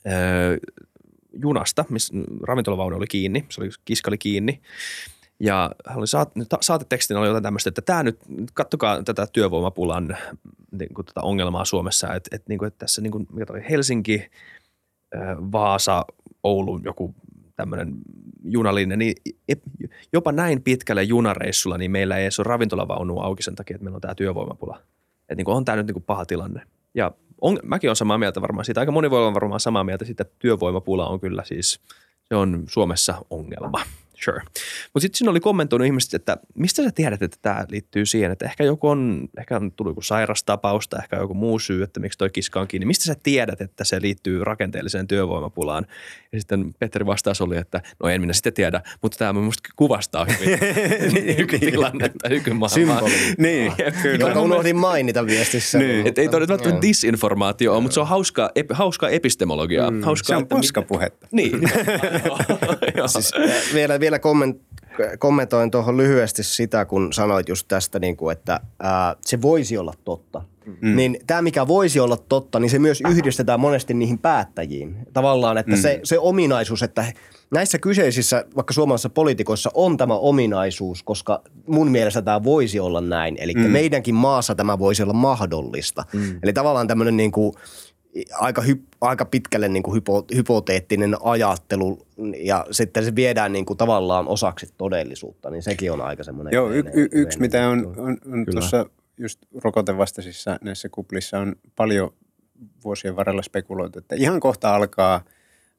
öö, 0.07 0.57
junasta, 1.43 1.85
missä 1.89 2.15
ravintolavaunu 2.43 2.97
oli 2.97 3.07
kiinni, 3.07 3.47
se 3.49 3.61
oli, 3.61 3.71
kiska 3.85 4.11
oli 4.11 4.19
kiinni. 4.19 4.61
Ja 5.41 5.71
oli 5.97 6.07
saat, 6.07 6.33
saatetekstinä 6.61 7.21
oli 7.21 7.29
jotain 7.29 7.43
tämmöistä, 7.43 7.69
että 7.69 7.83
tämä 7.83 8.03
nyt, 8.03 8.19
kattokaa 8.55 9.03
tätä 9.03 9.27
työvoimapulan 9.33 10.17
niin 10.79 10.95
kuin, 10.95 11.07
tätä 11.07 11.21
ongelmaa 11.21 11.65
Suomessa, 11.65 12.15
että, 12.15 12.37
että, 12.37 12.45
niin 12.49 12.59
kuin, 12.59 12.67
että 12.67 12.79
tässä 12.79 13.03
niin 13.03 13.11
kuin, 13.11 13.27
mikä 13.33 13.53
oli 13.53 13.65
Helsinki, 13.71 14.31
Vaasa, 15.53 16.05
Oulu, 16.43 16.81
joku 16.85 17.15
tämmöinen 17.57 17.95
junalinja, 18.45 18.97
niin 18.97 19.15
jopa 20.13 20.33
näin 20.33 20.63
pitkälle 20.63 21.03
junareissulla, 21.03 21.79
niin 21.79 21.91
meillä 21.91 22.17
ei 22.17 22.25
edes 22.25 22.41
ole 22.41 22.49
ravintolavaunua 22.49 23.25
auki 23.25 23.43
sen 23.43 23.55
takia, 23.55 23.75
että 23.75 23.85
meillä 23.85 23.97
on 23.97 24.01
tämä 24.01 24.15
työvoimapula. 24.15 24.81
Että 25.21 25.35
niin 25.35 25.45
kuin, 25.45 25.57
on 25.57 25.65
tämä 25.65 25.77
nyt 25.77 25.87
niin 25.87 25.95
kuin 25.95 26.05
paha 26.05 26.27
tilanne. 26.27 26.63
Ja 26.95 27.13
on, 27.41 27.59
mäkin 27.63 27.89
olen 27.89 27.97
samaa 27.97 28.19
mieltä 28.19 28.41
varmaan 28.41 28.65
siitä. 28.65 28.81
Aika 28.81 28.93
moni 28.93 29.11
voi 29.11 29.19
olla 29.19 29.35
varmaan 29.35 29.61
samaa 29.61 29.85
mieltä 29.85 30.05
siitä, 30.05 30.23
että 30.23 30.37
työvoimapula 30.39 31.09
on 31.09 31.21
kyllä 31.21 31.45
siis, 31.45 31.81
se 32.29 32.35
on 32.37 32.65
Suomessa 32.69 33.15
ongelma. 33.31 33.83
Sure. 34.25 34.43
Mutta 34.95 35.01
sitten 35.01 35.19
siinä 35.19 35.31
oli 35.31 35.41
kommentoinut 35.41 35.87
ihmiset, 35.87 36.15
että 36.15 36.37
mistä 36.55 36.83
sä 36.83 36.91
tiedät, 36.95 37.23
että 37.23 37.37
tämä 37.43 37.65
liittyy 37.69 38.07
siihen, 38.07 38.31
että 38.33 38.45
ehkä 38.45 38.65
joku 38.65 38.89
on, 38.89 39.29
ehkä 39.39 39.57
on 39.57 39.73
tullut 39.73 39.91
joku 39.91 40.03
sairastapausta, 40.03 40.99
ehkä 41.03 41.17
joku 41.17 41.35
muu 41.35 41.59
syy, 41.59 41.83
että 41.83 42.01
miksi 42.01 42.19
toi 42.19 42.31
kiska 42.31 42.61
on 42.61 42.69
kiinni. 42.69 42.87
Mistä 42.87 43.05
sä 43.05 43.17
tiedät, 43.23 43.61
että 43.61 43.85
se 43.85 44.01
liittyy 44.01 44.45
rakenteelliseen 44.45 45.07
työvoimapulaan? 45.07 45.87
Ja 46.33 46.41
sitten 46.41 46.75
Petteri 46.79 47.07
vastaus 47.07 47.41
oli, 47.41 47.57
että 47.57 47.83
no 48.03 48.09
en 48.09 48.21
minä 48.21 48.33
sitten 48.33 48.53
tiedä, 48.53 48.83
mutta 49.03 49.19
tämä 49.19 49.33
minusta 49.33 49.69
kuvastaa 49.77 50.25
hyvin 50.25 50.59
nykytilannetta, 51.39 52.29
nykymaailmaa. 52.29 53.01
Niin, 53.39 53.73
kyllä. 54.03 54.29
Joka 54.29 54.41
unohdin 54.41 54.77
mainita 54.77 55.27
viestissä. 55.27 55.79
Niin. 55.79 56.07
Että 56.07 56.21
ei 56.21 56.29
toi 56.29 56.49
välttämättä 56.49 56.83
disinformaatio 56.83 57.77
mutta 57.81 57.95
se 57.95 58.01
on 58.01 58.09
hauska, 58.09 58.51
ep, 58.55 58.71
hauskaa 58.73 59.11
epistemologiaa. 59.11 59.91
Mm. 59.91 60.03
Hauskaa, 60.03 60.37
se 60.37 60.37
on 60.37 60.49
paskapuhetta. 60.49 61.29
Niin. 61.33 61.61
siis, 63.07 63.33
vielä, 63.75 64.01
vielä 64.01 64.06
komment, 64.19 64.61
kommentoin 65.19 65.71
tuohon 65.71 65.97
lyhyesti 65.97 66.43
sitä, 66.43 66.85
kun 66.85 67.13
sanoit 67.13 67.49
just 67.49 67.69
tästä, 67.69 67.99
niin 67.99 68.17
kuin, 68.17 68.33
että 68.33 68.61
ää, 68.81 69.17
se 69.21 69.43
voisi 69.43 69.79
olla 69.79 69.95
totta. 70.05 70.43
Mm. 70.81 70.97
Niin 70.97 71.19
tämä, 71.27 71.43
mikä 71.43 71.69
voisi 71.69 72.01
olla 72.01 72.17
totta, 72.17 72.61
niin 72.61 72.71
se 72.71 72.79
myös 72.79 73.03
yhdistetään 73.11 73.61
monesti 73.61 73.95
niihin 73.95 74.19
päättäjiin. 74.19 74.97
Tavallaan, 75.13 75.59
että 75.59 75.77
mm. 75.77 75.83
se, 75.83 76.01
se 76.05 76.19
ominaisuus, 76.19 76.83
että 76.83 77.05
näissä 77.51 77.79
kyseisissä, 77.79 78.45
vaikka 78.57 78.75
suomalaisissa 78.75 79.11
poliitikoissa 79.11 79.71
on 79.75 79.97
tämä 79.97 80.15
ominaisuus, 80.15 81.03
koska 81.03 81.43
mun 81.67 81.91
mielestä 81.91 82.23
tämä 82.23 82.45
voisi 82.45 82.81
olla 82.81 83.01
näin. 83.01 83.37
Eli 83.41 83.55
mm. 83.55 83.61
meidänkin 83.61 84.15
maassa 84.15 84.55
tämä 84.55 84.79
voisi 84.79 85.03
olla 85.03 85.13
mahdollista. 85.13 86.05
Mm. 86.13 86.39
Eli 86.43 86.53
tavallaan 86.53 86.89
tämmöinen 86.89 87.17
niin 87.17 87.33
kuin– 87.33 87.53
aika, 88.33 88.63
hy, 88.63 88.83
aika 89.01 89.25
pitkälle 89.25 89.69
niin 89.69 89.83
kuin 89.83 89.95
hypo, 89.95 90.25
hypoteettinen 90.35 91.17
ajattelu 91.23 92.07
ja 92.39 92.67
sitten 92.71 93.05
se 93.05 93.15
viedään 93.15 93.53
niin 93.53 93.67
kuin 93.67 93.77
tavallaan 93.77 94.29
osaksi 94.29 94.67
todellisuutta, 94.79 95.51
niin 95.51 95.63
sekin 95.63 95.93
on 95.93 96.01
aika 96.01 96.25
semmoinen. 96.25 96.53
Joo, 96.53 96.71
y, 96.71 96.79
y, 96.95 97.09
yksi 97.13 97.41
mitä 97.41 97.69
on, 97.69 97.95
on, 97.97 98.19
on 98.33 98.47
tuossa 98.51 98.87
just 99.19 99.39
rokotevastaisissa 99.55 100.59
näissä 100.61 100.89
kuplissa 100.89 101.39
on 101.39 101.57
paljon 101.77 102.11
vuosien 102.85 103.17
varrella 103.17 103.43
spekuloitu, 103.43 103.99
että 103.99 104.15
ihan 104.15 104.41
kohta 104.41 104.75
alkaa 104.75 105.25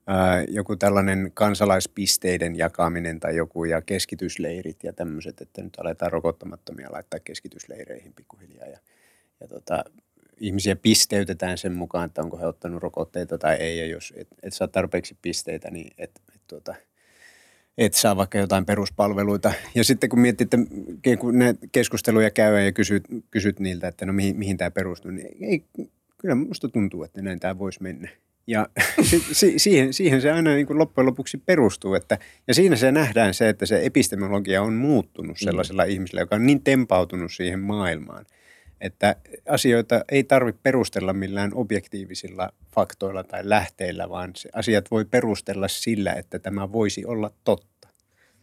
ää, 0.07 0.43
joku 0.47 0.75
tällainen 0.75 1.31
kansalaispisteiden 1.33 2.55
jakaminen 2.55 3.19
tai 3.19 3.35
joku 3.35 3.65
ja 3.65 3.81
keskitysleirit 3.81 4.83
ja 4.83 4.93
tämmöiset, 4.93 5.41
että 5.41 5.61
nyt 5.61 5.79
aletaan 5.79 6.11
rokottamattomia 6.11 6.91
laittaa 6.91 7.19
keskitysleireihin 7.19 8.13
pikkuhiljaa 8.13 8.67
ja, 8.67 8.79
ja 9.39 9.47
tota, 9.47 9.83
ihmisiä 10.39 10.75
pisteytetään 10.75 11.57
sen 11.57 11.73
mukaan, 11.73 12.05
että 12.05 12.21
onko 12.21 12.37
he 12.37 12.45
ottanut 12.45 12.83
rokotteita 12.83 13.37
tai 13.37 13.55
ei. 13.55 13.77
Ja 13.77 13.85
jos 13.85 14.13
et, 14.15 14.27
et 14.43 14.53
saa 14.53 14.67
tarpeeksi 14.67 15.17
pisteitä, 15.21 15.71
niin 15.71 15.93
et, 15.97 16.21
et, 16.35 16.41
tuota, 16.47 16.75
et 17.77 17.93
saa 17.93 18.17
vaikka 18.17 18.37
jotain 18.37 18.65
peruspalveluita. 18.65 19.53
Ja 19.75 19.83
sitten 19.83 20.09
kun 20.09 20.19
miettii, 20.19 20.45
että 20.45 20.57
kun 21.19 21.39
ne 21.39 21.55
keskusteluja 21.71 22.31
käy 22.31 22.65
ja 22.65 22.71
kysyt, 22.71 23.03
kysyt 23.31 23.59
niiltä, 23.59 23.87
että 23.87 24.05
no 24.05 24.13
mihin, 24.13 24.37
mihin 24.37 24.57
tämä 24.57 24.71
perustuu, 24.71 25.11
niin 25.11 25.27
ei, 25.41 25.63
kyllä 26.17 26.35
minusta 26.35 26.69
tuntuu, 26.69 27.03
että 27.03 27.21
näin 27.21 27.39
tämä 27.39 27.59
voisi 27.59 27.83
mennä. 27.83 28.09
Ja 28.47 28.67
si- 29.09 29.25
si- 29.31 29.59
siihen, 29.59 29.93
siihen 29.93 30.21
se 30.21 30.31
aina 30.31 30.53
niin 30.53 30.67
kuin 30.67 30.79
loppujen 30.79 31.05
lopuksi 31.05 31.37
perustuu. 31.37 31.93
Että, 31.93 32.17
ja 32.47 32.53
siinä 32.53 32.75
se 32.75 32.91
nähdään 32.91 33.33
se, 33.33 33.49
että 33.49 33.65
se 33.65 33.85
epistemologia 33.85 34.61
on 34.61 34.73
muuttunut 34.73 35.37
sellaisella 35.39 35.85
mm. 35.85 35.91
ihmisellä, 35.91 36.21
joka 36.21 36.35
on 36.35 36.45
niin 36.45 36.63
tempautunut 36.63 37.33
siihen 37.33 37.59
maailmaan, 37.59 38.25
että 38.81 39.15
asioita 39.49 40.03
ei 40.11 40.23
tarvitse 40.23 40.59
perustella 40.63 41.13
millään 41.13 41.51
objektiivisilla 41.53 42.49
faktoilla 42.75 43.23
tai 43.23 43.49
lähteillä, 43.49 44.09
vaan 44.09 44.31
se 44.35 44.49
asiat 44.53 44.91
voi 44.91 45.05
perustella 45.05 45.67
sillä, 45.67 46.13
että 46.13 46.39
tämä 46.39 46.71
voisi 46.71 47.05
olla 47.05 47.31
totta. 47.43 47.87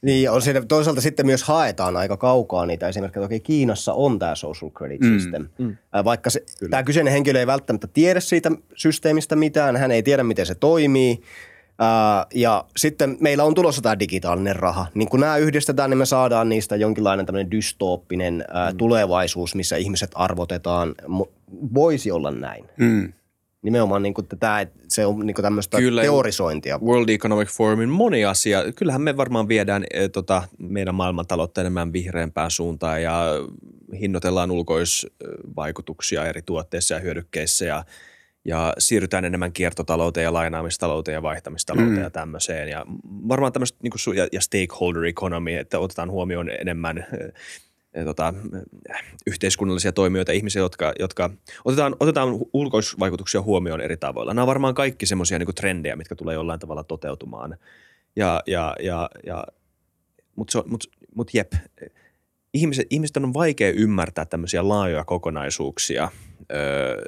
Niin, 0.02 0.22
ja 0.22 0.32
on 0.32 0.42
siinä, 0.42 0.62
toisaalta 0.68 1.00
sitten 1.00 1.26
myös 1.26 1.42
haetaan 1.42 1.96
aika 1.96 2.16
kaukaa 2.16 2.66
niitä 2.66 2.88
esimerkkejä. 2.88 3.24
Toki 3.24 3.40
Kiinassa 3.40 3.92
on 3.92 4.18
tämä 4.18 4.34
social 4.34 4.70
credit 4.70 5.00
system. 5.02 5.48
Mm, 5.58 5.64
mm. 5.64 5.76
Vaikka 6.04 6.30
se, 6.30 6.44
tämä 6.70 6.82
kyseinen 6.82 7.12
henkilö 7.12 7.38
ei 7.40 7.46
välttämättä 7.46 7.86
tiedä 7.86 8.20
siitä 8.20 8.50
systeemistä 8.74 9.36
mitään, 9.36 9.76
hän 9.76 9.90
ei 9.90 10.02
tiedä, 10.02 10.24
miten 10.24 10.46
se 10.46 10.54
toimii. 10.54 11.20
Ja 12.34 12.64
sitten 12.76 13.16
meillä 13.20 13.44
on 13.44 13.54
tulossa 13.54 13.82
tämä 13.82 13.98
digitaalinen 13.98 14.56
raha. 14.56 14.86
Niin 14.94 15.08
kun 15.08 15.20
nämä 15.20 15.36
yhdistetään, 15.36 15.90
niin 15.90 15.98
me 15.98 16.06
saadaan 16.06 16.48
niistä 16.48 16.76
jonkinlainen 16.76 17.26
tämmöinen 17.26 17.50
dystooppinen 17.50 18.34
mm. 18.34 18.76
tulevaisuus, 18.76 19.54
missä 19.54 19.76
ihmiset 19.76 20.10
arvotetaan. 20.14 20.94
Voisi 21.74 22.10
olla 22.10 22.30
näin. 22.30 22.64
Mm 22.76 23.12
nimenomaan 23.64 24.02
niin 24.02 24.14
kuin 24.14 24.26
tämä, 24.38 24.66
se 24.88 25.06
on 25.06 25.26
niin 25.26 25.34
kuin 25.34 25.42
tämmöistä 25.42 25.78
Kyllä, 25.78 26.02
teorisointia. 26.02 26.78
World 26.78 27.08
Economic 27.08 27.48
Forumin 27.48 27.88
moni 27.88 28.24
asia. 28.24 28.72
Kyllähän 28.72 29.02
me 29.02 29.16
varmaan 29.16 29.48
viedään 29.48 29.84
e, 29.90 30.08
tota, 30.08 30.42
meidän 30.58 30.94
maailmantaloutta 30.94 31.60
enemmän 31.60 31.92
vihreämpään 31.92 32.50
suuntaan 32.50 33.02
ja 33.02 33.24
hinnoitellaan 34.00 34.50
ulkoisvaikutuksia 34.50 36.26
eri 36.26 36.42
tuotteissa 36.42 36.94
ja 36.94 37.00
hyödykkeissä 37.00 37.64
ja, 37.64 37.84
ja 38.44 38.74
siirrytään 38.78 39.24
enemmän 39.24 39.52
kiertotalouteen 39.52 40.24
ja 40.24 40.32
lainaamistalouteen 40.32 41.14
ja 41.14 41.22
vaihtamistalouteen 41.22 41.96
mm. 41.96 42.02
ja 42.02 42.10
tämmöiseen. 42.10 42.68
Ja 42.68 42.86
varmaan 43.28 43.52
tämmöistä 43.52 43.78
niin 43.82 43.90
kuin, 43.90 44.16
ja, 44.16 44.28
ja 44.32 44.40
stakeholder 44.40 45.04
economy, 45.04 45.54
että 45.54 45.78
otetaan 45.78 46.10
huomioon 46.10 46.50
enemmän 46.50 47.06
tota, 48.04 48.34
yhteiskunnallisia 49.26 49.92
toimijoita, 49.92 50.32
ihmisiä, 50.32 50.62
jotka, 50.62 50.92
jotka 50.98 51.30
otetaan, 51.64 51.96
otetaan 52.00 52.28
ulkoisvaikutuksia 52.52 53.42
huomioon 53.42 53.80
eri 53.80 53.96
tavoilla. 53.96 54.34
Nämä 54.34 54.42
on 54.42 54.48
varmaan 54.48 54.74
kaikki 54.74 55.06
semmoisia 55.06 55.38
niin 55.38 55.54
trendejä, 55.54 55.96
mitkä 55.96 56.14
tulee 56.14 56.34
jollain 56.34 56.60
tavalla 56.60 56.84
toteutumaan. 56.84 57.56
Ja, 58.16 58.42
ja, 58.46 58.76
ja, 58.80 59.10
ja, 59.26 59.44
Mutta 60.36 60.64
mut, 60.66 60.84
mut 61.14 61.34
jep, 61.34 61.52
ihmiset, 62.54 62.86
ihmiset 62.90 63.16
on 63.16 63.34
vaikea 63.34 63.70
ymmärtää 63.70 64.24
tämmöisiä 64.24 64.68
laajoja 64.68 65.04
kokonaisuuksia 65.04 66.08
öö, 66.52 67.04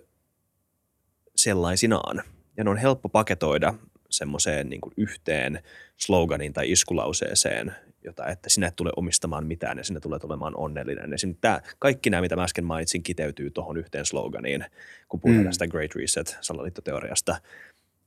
sellaisinaan. 1.36 2.22
Ja 2.56 2.64
ne 2.64 2.70
on 2.70 2.76
helppo 2.76 3.08
paketoida 3.08 3.74
semmoiseen 4.10 4.68
niin 4.68 4.80
yhteen 4.96 5.62
sloganiin 5.96 6.52
tai 6.52 6.70
iskulauseeseen, 6.70 7.74
jota, 8.04 8.26
että 8.26 8.48
sinä 8.48 8.66
et 8.66 8.76
tule 8.76 8.90
omistamaan 8.96 9.46
mitään 9.46 9.78
ja 9.78 9.84
sinä 9.84 10.00
tulee 10.00 10.18
olemaan 10.22 10.56
onnellinen. 10.56 11.10
Ja 11.10 11.16
tämä, 11.40 11.60
kaikki 11.78 12.10
nämä, 12.10 12.20
mitä 12.20 12.36
mä 12.36 12.42
äsken 12.42 12.64
mainitsin, 12.64 13.02
kiteytyy 13.02 13.50
tuohon 13.50 13.76
yhteen 13.76 14.06
sloganiin, 14.06 14.64
kun 15.08 15.20
puhutaan 15.20 15.44
mm. 15.44 15.48
tästä 15.48 15.68
Great 15.68 15.94
Reset-salaliittoteoriasta. 15.94 17.36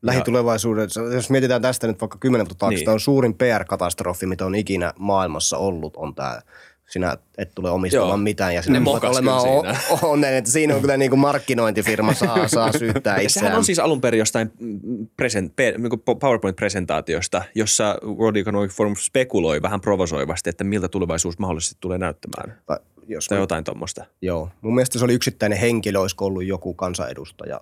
Lähitulevaisuudessa, 0.01 1.01
jos 1.01 1.30
mietitään 1.30 1.61
tästä 1.61 1.88
nyt 1.88 2.01
vaikka 2.01 2.18
10 2.18 2.45
vuotta 2.45 2.60
taakse, 2.60 2.80
niin. 2.80 2.89
on 2.89 2.99
suurin 2.99 3.34
PR-katastrofi, 3.34 4.26
mitä 4.26 4.45
on 4.45 4.56
ikinä 4.56 4.93
maailmassa 4.99 5.57
ollut, 5.57 5.97
on 5.97 6.15
tämä 6.15 6.41
sinä 6.90 7.18
et 7.38 7.52
tule 7.56 7.70
omistamaan 7.70 8.10
Joo. 8.10 8.18
mitään 8.18 8.56
ja 8.56 8.61
sinä 8.61 8.86
voit 8.86 9.03
olemaan 9.03 9.44
onnen, 10.02 10.34
että 10.34 10.52
siinä 10.52 10.76
on 10.76 10.82
kyllä 10.82 10.98
niin 10.98 11.10
kuin 11.10 11.20
markkinointifirma 11.20 12.14
saa, 12.14 12.48
saa 12.57 12.72
syyttää 12.72 13.18
itseään. 13.20 13.30
Sehän 13.30 13.57
on 13.57 13.66
siis 13.66 13.80
alun 13.80 14.02
perin 14.02 14.20
jostain 14.20 14.52
present, 15.18 15.53
niin 15.57 16.20
PowerPoint-presentaatiosta, 16.20 17.44
jossa 17.56 17.98
World 18.06 18.36
Economic 18.36 18.72
Forum 18.72 18.95
spekuloi 18.95 19.61
vähän 19.61 19.82
provosoivasti, 19.82 20.49
että 20.49 20.64
miltä 20.64 20.88
tulevaisuus 20.88 21.40
mahdollisesti 21.40 21.78
tulee 21.80 21.98
näyttämään. 21.98 22.61
Tai, 22.66 22.78
jos 23.07 23.28
tai 23.28 23.38
jotain 23.38 23.64
tuommoista. 23.64 24.06
Joo. 24.22 24.49
Mun 24.61 24.76
mielestä 24.76 24.99
se 24.99 25.06
oli 25.06 25.14
yksittäinen 25.14 25.57
henkilö, 25.57 25.99
olisiko 25.99 26.26
ollut 26.26 26.45
joku 26.45 26.74
kansanedustaja 26.74 27.61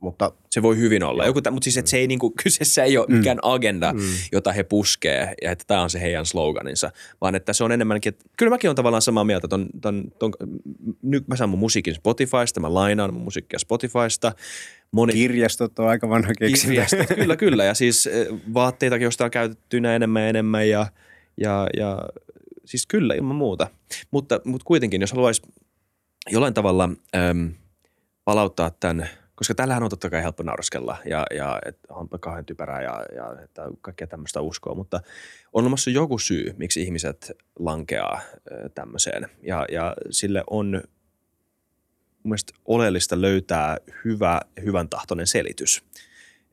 mutta, 0.00 0.32
se 0.50 0.62
voi 0.62 0.76
hyvin 0.76 1.04
olla. 1.04 1.26
Joku, 1.26 1.40
mutta 1.50 1.64
siis 1.64 1.76
että 1.76 1.90
se 1.90 1.96
ei, 1.96 2.06
niin 2.06 2.18
kuin, 2.18 2.32
kyseessä 2.42 2.84
ei 2.84 2.98
ole 2.98 3.06
mm. 3.08 3.16
mikään 3.16 3.38
agenda, 3.42 3.92
mm. 3.92 4.00
jota 4.32 4.52
he 4.52 4.62
puskee 4.62 5.34
ja 5.42 5.50
että 5.50 5.64
tämä 5.66 5.82
on 5.82 5.90
se 5.90 6.00
heidän 6.00 6.26
sloganinsa, 6.26 6.90
vaan 7.20 7.34
että 7.34 7.52
se 7.52 7.64
on 7.64 7.72
enemmänkin, 7.72 8.10
että 8.10 8.24
kyllä 8.38 8.50
mäkin 8.50 8.68
olen 8.68 8.76
tavallaan 8.76 9.02
samaa 9.02 9.24
mieltä. 9.24 9.48
Ton, 9.48 9.66
ton, 9.80 10.04
ton, 10.18 10.32
nyt 11.02 11.28
mä 11.28 11.36
saan 11.36 11.50
mun 11.50 11.58
musiikin 11.58 11.94
Spotifysta, 11.94 12.60
mä 12.60 12.74
lainaan 12.74 13.14
mun 13.14 13.22
musiikkia 13.22 13.58
Spotifysta. 13.58 14.32
Moni, 14.92 15.12
Kirjastot 15.12 15.78
on 15.78 15.88
aika 15.88 16.08
vanha 16.08 16.32
keksintä. 16.38 16.86
kyllä, 17.14 17.36
kyllä. 17.36 17.64
Ja 17.64 17.74
siis 17.74 18.06
eh, 18.06 18.26
vaatteitakin, 18.54 19.04
joista 19.04 19.24
on 19.24 19.30
käytettynä 19.30 19.96
enemmän 19.96 20.22
ja 20.22 20.28
enemmän 20.28 20.68
ja, 20.68 20.86
ja, 21.36 21.66
ja 21.76 21.98
siis 22.64 22.86
kyllä 22.86 23.14
ilman 23.14 23.36
muuta. 23.36 23.70
Mutta, 24.10 24.40
mutta 24.44 24.64
kuitenkin, 24.64 25.00
jos 25.00 25.12
haluaisi 25.12 25.42
jollain 26.30 26.54
tavalla 26.54 26.90
äm, 27.14 27.50
palauttaa 28.24 28.70
tämän– 28.70 29.08
koska 29.36 29.54
tällähän 29.54 29.82
on 29.82 29.90
totta 29.90 30.10
kai 30.10 30.22
helppo 30.22 30.42
nauraskella 30.42 30.96
ja, 31.04 31.26
ja 31.34 31.58
että 31.66 31.94
on 31.94 32.08
kauhean 32.20 32.44
typerää 32.44 32.82
ja, 32.82 33.04
ja 33.16 33.42
että 33.44 33.62
kaikkea 33.80 34.06
tämmöistä 34.06 34.40
uskoa, 34.40 34.74
mutta 34.74 35.00
on 35.52 35.64
olemassa 35.64 35.90
joku 35.90 36.18
syy, 36.18 36.54
miksi 36.56 36.82
ihmiset 36.82 37.32
lankeaa 37.58 38.20
tämmöiseen. 38.74 39.28
Ja, 39.42 39.66
ja 39.72 39.94
sille 40.10 40.44
on 40.50 40.82
mun 42.22 42.36
oleellista 42.64 43.20
löytää 43.20 43.76
hyvä, 44.04 44.40
hyvän 44.64 44.88
tahtoinen 44.88 45.26
selitys, 45.26 45.84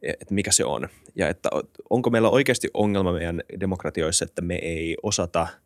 e, 0.01 0.11
että 0.11 0.33
mikä 0.33 0.51
se 0.51 0.65
on. 0.65 0.89
Ja 1.15 1.29
että 1.29 1.49
onko 1.89 2.09
meillä 2.09 2.29
oikeasti 2.29 2.69
ongelma 2.73 3.13
meidän 3.13 3.41
demokratioissa, 3.59 4.25
että 4.25 4.41
me 4.41 4.55
ei 4.55 4.97
osata– 5.03 5.47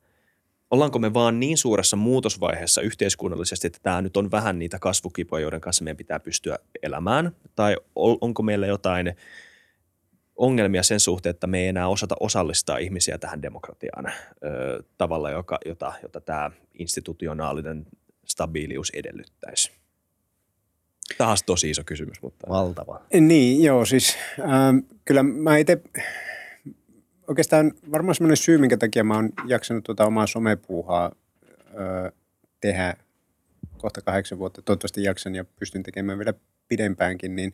ollaanko 0.72 1.00
me 1.00 1.14
vaan 1.14 1.40
niin 1.40 1.58
suuressa 1.58 1.98
muutosvaiheessa 1.98 2.82
yhteiskunnallisesti, 2.82 3.68
että 3.68 3.80
tämä 3.84 4.02
nyt 4.02 4.18
on 4.18 4.32
vähän 4.32 4.60
niitä 4.60 4.80
kasvukipoja, 4.80 5.42
joiden 5.42 5.62
kanssa 5.62 5.84
meidän 5.84 5.98
pitää 5.98 6.20
pystyä 6.20 6.60
elämään? 6.84 7.32
Tai 7.56 7.78
onko 7.96 8.44
meillä 8.44 8.68
jotain 8.68 9.16
ongelmia 10.36 10.84
sen 10.84 11.00
suhteen, 11.00 11.32
että 11.32 11.48
me 11.48 11.60
ei 11.60 11.68
enää 11.68 11.88
osata 11.88 12.16
osallistaa 12.20 12.78
ihmisiä 12.78 13.18
tähän 13.18 13.42
demokratiaan 13.42 14.06
ö, 14.08 14.84
tavalla, 14.98 15.32
joka, 15.32 15.58
jota, 15.66 15.94
jota 16.04 16.22
tämä 16.22 16.52
institutionaalinen 16.74 17.86
stabiilius 18.26 18.90
edellyttäisi? 18.90 19.72
Tämä 21.18 21.32
on 21.32 21.38
tosi 21.46 21.70
iso 21.70 21.84
kysymys, 21.86 22.22
mutta... 22.22 22.48
Valtava. 22.50 23.02
Niin, 23.20 23.64
joo, 23.64 23.86
siis 23.86 24.18
äh, 24.40 24.48
kyllä 25.06 25.24
mä 25.24 25.58
itse 25.58 25.82
oikeastaan 27.28 27.72
varmaan 27.92 28.16
semmoinen 28.16 28.38
syy, 28.38 28.58
minkä 28.58 28.78
takia 28.78 29.04
mä 29.04 29.16
oon 29.16 29.30
jaksanut 29.46 29.84
tuota 29.84 30.06
omaa 30.06 30.28
somepuuhaa 30.28 31.12
öö, 31.74 32.12
tehdä 32.62 32.94
kohta 33.78 34.02
kahdeksan 34.02 34.40
vuotta. 34.40 34.62
Toivottavasti 34.62 35.04
jaksan 35.04 35.36
ja 35.36 35.46
pystyn 35.46 35.84
tekemään 35.84 36.18
vielä 36.18 36.34
pidempäänkin, 36.68 37.36
niin 37.36 37.54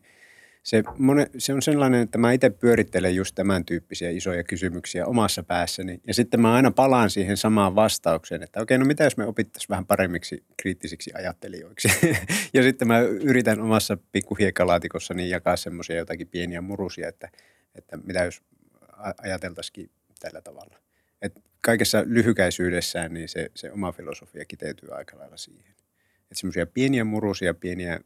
se, 0.62 0.82
mone, 0.98 1.30
se 1.38 1.54
on 1.54 1.62
sellainen, 1.62 2.00
että 2.00 2.18
mä 2.18 2.32
itse 2.32 2.50
pyörittelen 2.50 3.16
just 3.16 3.34
tämän 3.34 3.64
tyyppisiä 3.64 4.10
isoja 4.10 4.44
kysymyksiä 4.44 5.06
omassa 5.06 5.42
päässäni. 5.42 6.00
Ja 6.06 6.14
sitten 6.14 6.40
mä 6.40 6.54
aina 6.54 6.70
palaan 6.70 7.10
siihen 7.10 7.36
samaan 7.36 7.74
vastaukseen, 7.74 8.42
että 8.42 8.60
okei, 8.60 8.78
no 8.78 8.84
mitä 8.84 9.04
jos 9.04 9.16
me 9.16 9.26
opittaisiin 9.26 9.68
vähän 9.68 9.86
paremmiksi 9.86 10.44
kriittisiksi 10.56 11.10
ajattelijoiksi. 11.14 11.88
ja 12.54 12.62
sitten 12.62 12.88
mä 12.88 13.00
yritän 13.00 13.60
omassa 13.60 13.98
pikkuhiekkalaatikossani 14.12 15.30
jakaa 15.30 15.56
semmoisia 15.56 15.96
jotakin 15.96 16.28
pieniä 16.28 16.60
murusia, 16.60 17.08
että, 17.08 17.28
että 17.74 17.96
mitä 17.96 18.24
jos 18.24 18.42
ajateltaisikin 19.22 19.90
tällä 20.20 20.40
tavalla. 20.40 20.78
Et 21.22 21.42
kaikessa 21.60 22.02
lyhykäisyydessään 22.06 23.14
niin 23.14 23.28
se, 23.28 23.50
se 23.54 23.72
oma 23.72 23.92
filosofia 23.92 24.44
kiteytyy 24.44 24.94
aika 24.94 25.18
lailla 25.18 25.36
siihen. 25.36 25.74
Että 26.22 26.34
semmoisia 26.34 26.66
pieniä 26.66 27.04
murusia, 27.04 27.54
pieniä, 27.54 28.00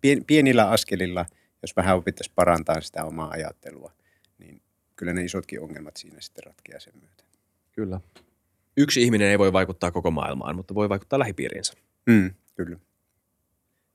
pien, 0.00 0.24
pienillä 0.24 0.70
askelilla, 0.70 1.26
jos 1.62 1.76
vähän 1.76 1.96
opittaisiin 1.96 2.34
parantaa 2.34 2.80
sitä 2.80 3.04
omaa 3.04 3.30
ajattelua, 3.30 3.92
niin 4.38 4.62
kyllä 4.96 5.12
ne 5.12 5.24
isotkin 5.24 5.60
ongelmat 5.60 5.96
siinä 5.96 6.20
sitten 6.20 6.44
ratkeaa 6.44 6.80
sen 6.80 6.94
myötä. 7.00 7.24
Kyllä. 7.72 8.00
Yksi 8.76 9.02
ihminen 9.02 9.28
ei 9.28 9.38
voi 9.38 9.52
vaikuttaa 9.52 9.90
koko 9.90 10.10
maailmaan, 10.10 10.56
mutta 10.56 10.74
voi 10.74 10.88
vaikuttaa 10.88 11.18
lähipiiriinsä. 11.18 11.72
Mm, 12.06 12.30
kyllä. 12.54 12.76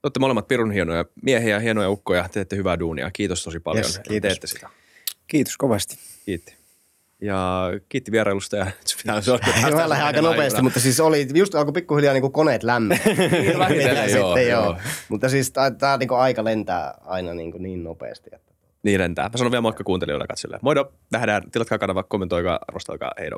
Olette 0.03 0.19
molemmat 0.19 0.47
pirun 0.47 0.71
hienoja 0.71 1.05
miehiä, 1.23 1.59
hienoja 1.59 1.89
ukkoja, 1.89 2.29
teette 2.29 2.55
hyvää 2.55 2.79
duunia. 2.79 3.11
Kiitos 3.11 3.43
tosi 3.43 3.59
paljon, 3.59 3.85
yes, 3.85 3.99
kiitos. 3.99 4.29
teette 4.29 4.47
sitä. 4.47 4.69
Kiitos 5.27 5.57
kovasti. 5.57 5.97
Kiitti. 6.25 6.57
Ja 7.21 7.71
kiitti 7.89 8.11
vierailusta 8.11 8.57
ja 8.57 8.65
pitää 8.97 9.21
se 9.21 9.31
Joo, 9.31 9.39
aika 10.03 10.21
nopeasti, 10.21 10.61
mutta 10.61 10.79
siis 10.79 10.99
oli, 10.99 11.27
just 11.33 11.55
alkoi 11.55 11.73
pikkuhiljaa 11.73 12.13
niin 12.17 12.21
kuin 12.21 12.33
koneet 12.33 12.63
lämmöä. 12.63 12.97
Vähitellen, 13.57 14.11
joo, 14.11 14.37
joo. 14.37 14.63
joo. 14.63 14.77
Mutta 15.09 15.29
siis 15.29 15.51
tämä 15.51 15.97
niin 15.97 16.11
aika 16.11 16.43
lentää 16.43 16.93
aina 17.05 17.33
niin, 17.33 17.51
kuin 17.51 17.63
niin 17.63 17.83
nopeasti. 17.83 18.29
Että... 18.33 18.53
Niin 18.83 18.99
lentää. 18.99 19.29
Mä 19.29 19.37
sanon 19.37 19.51
vielä 19.51 19.61
moikka 19.61 19.83
kuuntelijoille 19.83 20.27
katsojille. 20.27 20.59
Moido, 20.61 20.93
nähdään, 21.11 21.51
tilatkaa 21.51 21.77
kanava, 21.77 22.03
kommentoikaa, 22.03 22.59
arvostelkaa, 22.67 23.11
heido. 23.19 23.37